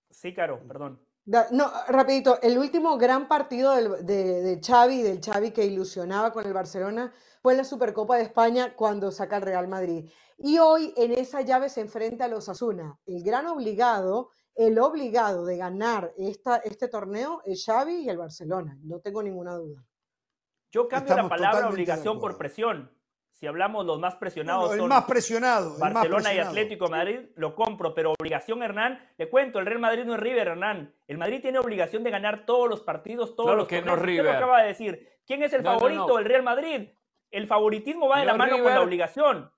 Sí, 0.09 0.33
Caro, 0.33 0.59
perdón. 0.67 0.99
No, 1.25 1.69
rapidito, 1.89 2.39
el 2.41 2.57
último 2.57 2.97
gran 2.97 3.27
partido 3.27 3.75
de, 3.75 4.41
de, 4.41 4.61
Xavi, 4.65 5.01
del 5.01 5.19
Xavi 5.21 5.51
que 5.51 5.65
ilusionaba 5.65 6.31
con 6.31 6.45
el 6.45 6.53
Barcelona, 6.53 7.11
fue 7.41 7.53
en 7.53 7.57
la 7.57 7.63
Supercopa 7.65 8.15
de 8.15 8.23
España 8.23 8.73
cuando 8.75 9.11
saca 9.11 9.35
el 9.35 9.41
Real 9.43 9.67
Madrid. 9.67 10.09
Y 10.37 10.57
hoy 10.57 10.93
en 10.95 11.11
esa 11.11 11.41
llave 11.41 11.69
se 11.69 11.81
enfrenta 11.81 12.25
a 12.25 12.27
los 12.29 12.47
Asuna. 12.47 12.97
El 13.05 13.23
gran 13.23 13.45
obligado, 13.47 14.29
el 14.55 14.79
obligado 14.79 15.45
de 15.45 15.57
ganar 15.57 16.13
esta, 16.17 16.57
este 16.57 16.87
torneo 16.87 17.41
es 17.45 17.65
Xavi 17.65 18.03
y 18.03 18.09
el 18.09 18.17
Barcelona, 18.17 18.77
no 18.83 18.99
tengo 18.99 19.21
ninguna 19.21 19.55
duda. 19.55 19.83
Yo 20.71 20.87
cambio 20.87 21.15
la 21.15 21.27
palabra 21.29 21.69
obligación 21.69 22.19
por 22.19 22.37
presión 22.37 22.96
si 23.39 23.45
hablamos 23.45 23.85
los 23.85 23.99
más 23.99 24.15
presionados 24.15 24.73
el 24.73 24.83
más 24.83 25.05
presionado 25.05 25.77
Barcelona 25.77 26.33
y 26.33 26.39
Atlético 26.39 26.87
Madrid 26.89 27.19
lo 27.35 27.53
compro 27.53 27.93
pero 27.93 28.13
obligación 28.19 28.63
Hernán 28.63 28.99
le 29.17 29.29
cuento 29.29 29.59
el 29.59 29.67
Real 29.67 29.79
Madrid 29.79 30.05
no 30.05 30.15
es 30.15 30.19
River 30.19 30.47
Hernán. 30.47 30.93
El 31.07 31.17
Madrid 31.17 31.41
tiene 31.41 31.59
obligación 31.59 32.03
de 32.03 32.11
ganar 32.11 32.45
todos 32.45 32.69
los 32.69 32.81
partidos 32.81 33.35
todos 33.35 33.55
los 33.55 33.67
que 33.67 33.81
no 33.81 33.95
River 33.95 34.25
lo 34.25 34.31
acaba 34.31 34.61
de 34.61 34.69
decir. 34.69 35.07
Quién 35.25 35.43
es 35.43 35.53
el 35.53 35.63
favorito 35.63 36.17
el 36.17 36.25
Real 36.25 36.43
Madrid. 36.43 36.89
El 37.29 37.47
favoritismo 37.47 38.07
va 38.07 38.19
de 38.19 38.25
la 38.25 38.35
mano 38.35 38.63
con 38.63 38.73
la 38.73 38.81
obligación. 38.81 39.51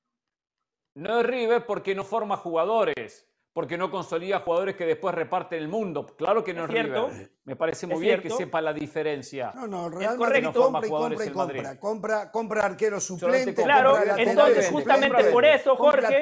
No 0.95 1.19
es 1.19 1.25
River 1.25 1.65
porque 1.65 1.95
no 1.95 2.03
forma 2.03 2.35
jugadores 2.35 3.28
porque 3.59 3.77
no 3.77 3.91
consolida 3.91 4.39
jugadores 4.39 4.77
que 4.77 4.85
después 4.85 5.13
reparten 5.13 5.59
el 5.59 5.67
mundo. 5.67 6.05
Claro 6.05 6.45
que 6.45 6.53
no 6.53 6.63
es, 6.63 6.71
cierto. 6.71 7.09
Me 7.43 7.57
parece 7.57 7.87
muy 7.87 7.99
bien 7.99 8.21
que 8.21 8.29
sepa 8.29 8.61
la 8.61 8.71
diferencia. 8.71 9.51
No, 9.53 9.67
no, 9.67 9.89
Real 9.89 10.17
Madrid 10.17 10.43
no 10.43 10.53
compra 10.53 10.87
y 10.87 10.89
compra 10.89 11.25
y 11.25 11.29
compra. 11.29 11.77
compra. 11.77 12.31
Compra 12.31 12.65
arqueros 12.65 13.03
suplentes. 13.03 13.53
Claro, 13.53 13.97
entonces 14.15 14.69
justamente 14.69 15.25
por 15.25 15.43
eso, 15.43 15.75
Jorge, 15.75 16.21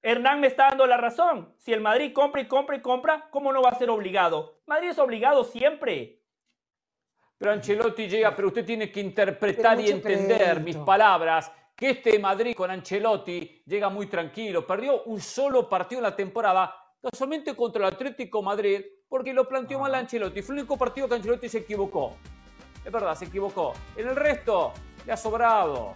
Hernán 0.00 0.40
me 0.40 0.46
está 0.46 0.70
dando 0.70 0.86
la 0.86 0.96
razón. 0.96 1.54
Si 1.58 1.70
el 1.70 1.82
Madrid 1.82 2.14
compra 2.14 2.40
y 2.40 2.48
compra 2.48 2.76
y 2.76 2.80
compra, 2.80 3.28
¿cómo 3.30 3.52
no 3.52 3.60
va 3.60 3.68
a 3.68 3.78
ser 3.78 3.90
obligado? 3.90 4.62
Madrid 4.64 4.88
es 4.88 4.98
obligado 4.98 5.44
siempre. 5.44 6.22
Pero 7.36 7.52
Ancelotti 7.52 8.08
llega, 8.08 8.34
pero 8.34 8.48
usted 8.48 8.64
tiene 8.64 8.90
que 8.90 9.00
interpretar 9.00 9.78
y 9.82 9.90
entender 9.90 10.60
mis 10.60 10.78
palabras 10.78 11.52
que 11.76 11.90
este 11.90 12.18
Madrid 12.18 12.54
con 12.54 12.70
Ancelotti 12.70 13.62
llega 13.66 13.88
muy 13.88 14.06
tranquilo. 14.06 14.66
Perdió 14.66 15.02
un 15.04 15.20
solo 15.20 15.68
partido 15.68 15.98
en 16.00 16.04
la 16.04 16.16
temporada, 16.16 16.74
casualmente 17.02 17.54
contra 17.56 17.86
el 17.86 17.94
Atlético 17.94 18.42
Madrid, 18.42 18.80
porque 19.08 19.32
lo 19.32 19.48
planteó 19.48 19.80
mal 19.80 19.94
Ancelotti. 19.94 20.42
Fue 20.42 20.54
el 20.54 20.60
único 20.60 20.76
partido 20.76 21.08
que 21.08 21.16
Ancelotti 21.16 21.48
se 21.48 21.58
equivocó. 21.58 22.16
Es 22.84 22.92
verdad, 22.92 23.14
se 23.14 23.24
equivocó. 23.24 23.72
En 23.96 24.08
el 24.08 24.16
resto, 24.16 24.72
le 25.04 25.12
ha 25.12 25.16
sobrado. 25.16 25.94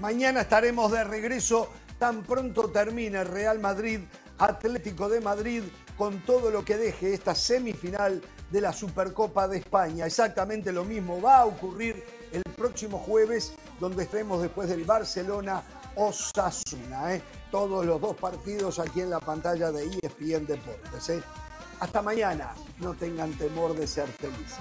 Mañana 0.00 0.42
estaremos 0.42 0.92
de 0.92 1.04
regreso. 1.04 1.70
Tan 1.98 2.22
pronto 2.24 2.68
termina 2.68 3.22
el 3.22 3.28
Real 3.28 3.58
Madrid, 3.58 4.00
Atlético 4.36 5.08
de 5.08 5.22
Madrid, 5.22 5.62
con 5.96 6.20
todo 6.20 6.50
lo 6.50 6.62
que 6.62 6.76
deje 6.76 7.14
esta 7.14 7.34
semifinal 7.34 8.20
de 8.50 8.60
la 8.60 8.74
Supercopa 8.74 9.48
de 9.48 9.58
España. 9.58 10.04
Exactamente 10.04 10.72
lo 10.72 10.84
mismo 10.84 11.22
va 11.22 11.38
a 11.38 11.46
ocurrir 11.46 12.04
próximo 12.56 12.98
jueves, 12.98 13.54
donde 13.78 14.04
estaremos 14.04 14.42
después 14.42 14.68
del 14.68 14.84
Barcelona 14.84 15.62
Osasuna. 15.94 17.14
¿eh? 17.14 17.22
Todos 17.50 17.86
los 17.86 18.00
dos 18.00 18.16
partidos 18.16 18.78
aquí 18.78 19.00
en 19.00 19.10
la 19.10 19.20
pantalla 19.20 19.70
de 19.70 19.84
ESPN 19.84 20.46
Deportes. 20.46 21.08
¿eh? 21.10 21.22
Hasta 21.80 22.02
mañana. 22.02 22.54
No 22.80 22.94
tengan 22.94 23.32
temor 23.34 23.74
de 23.76 23.86
ser 23.86 24.08
felices. 24.08 24.58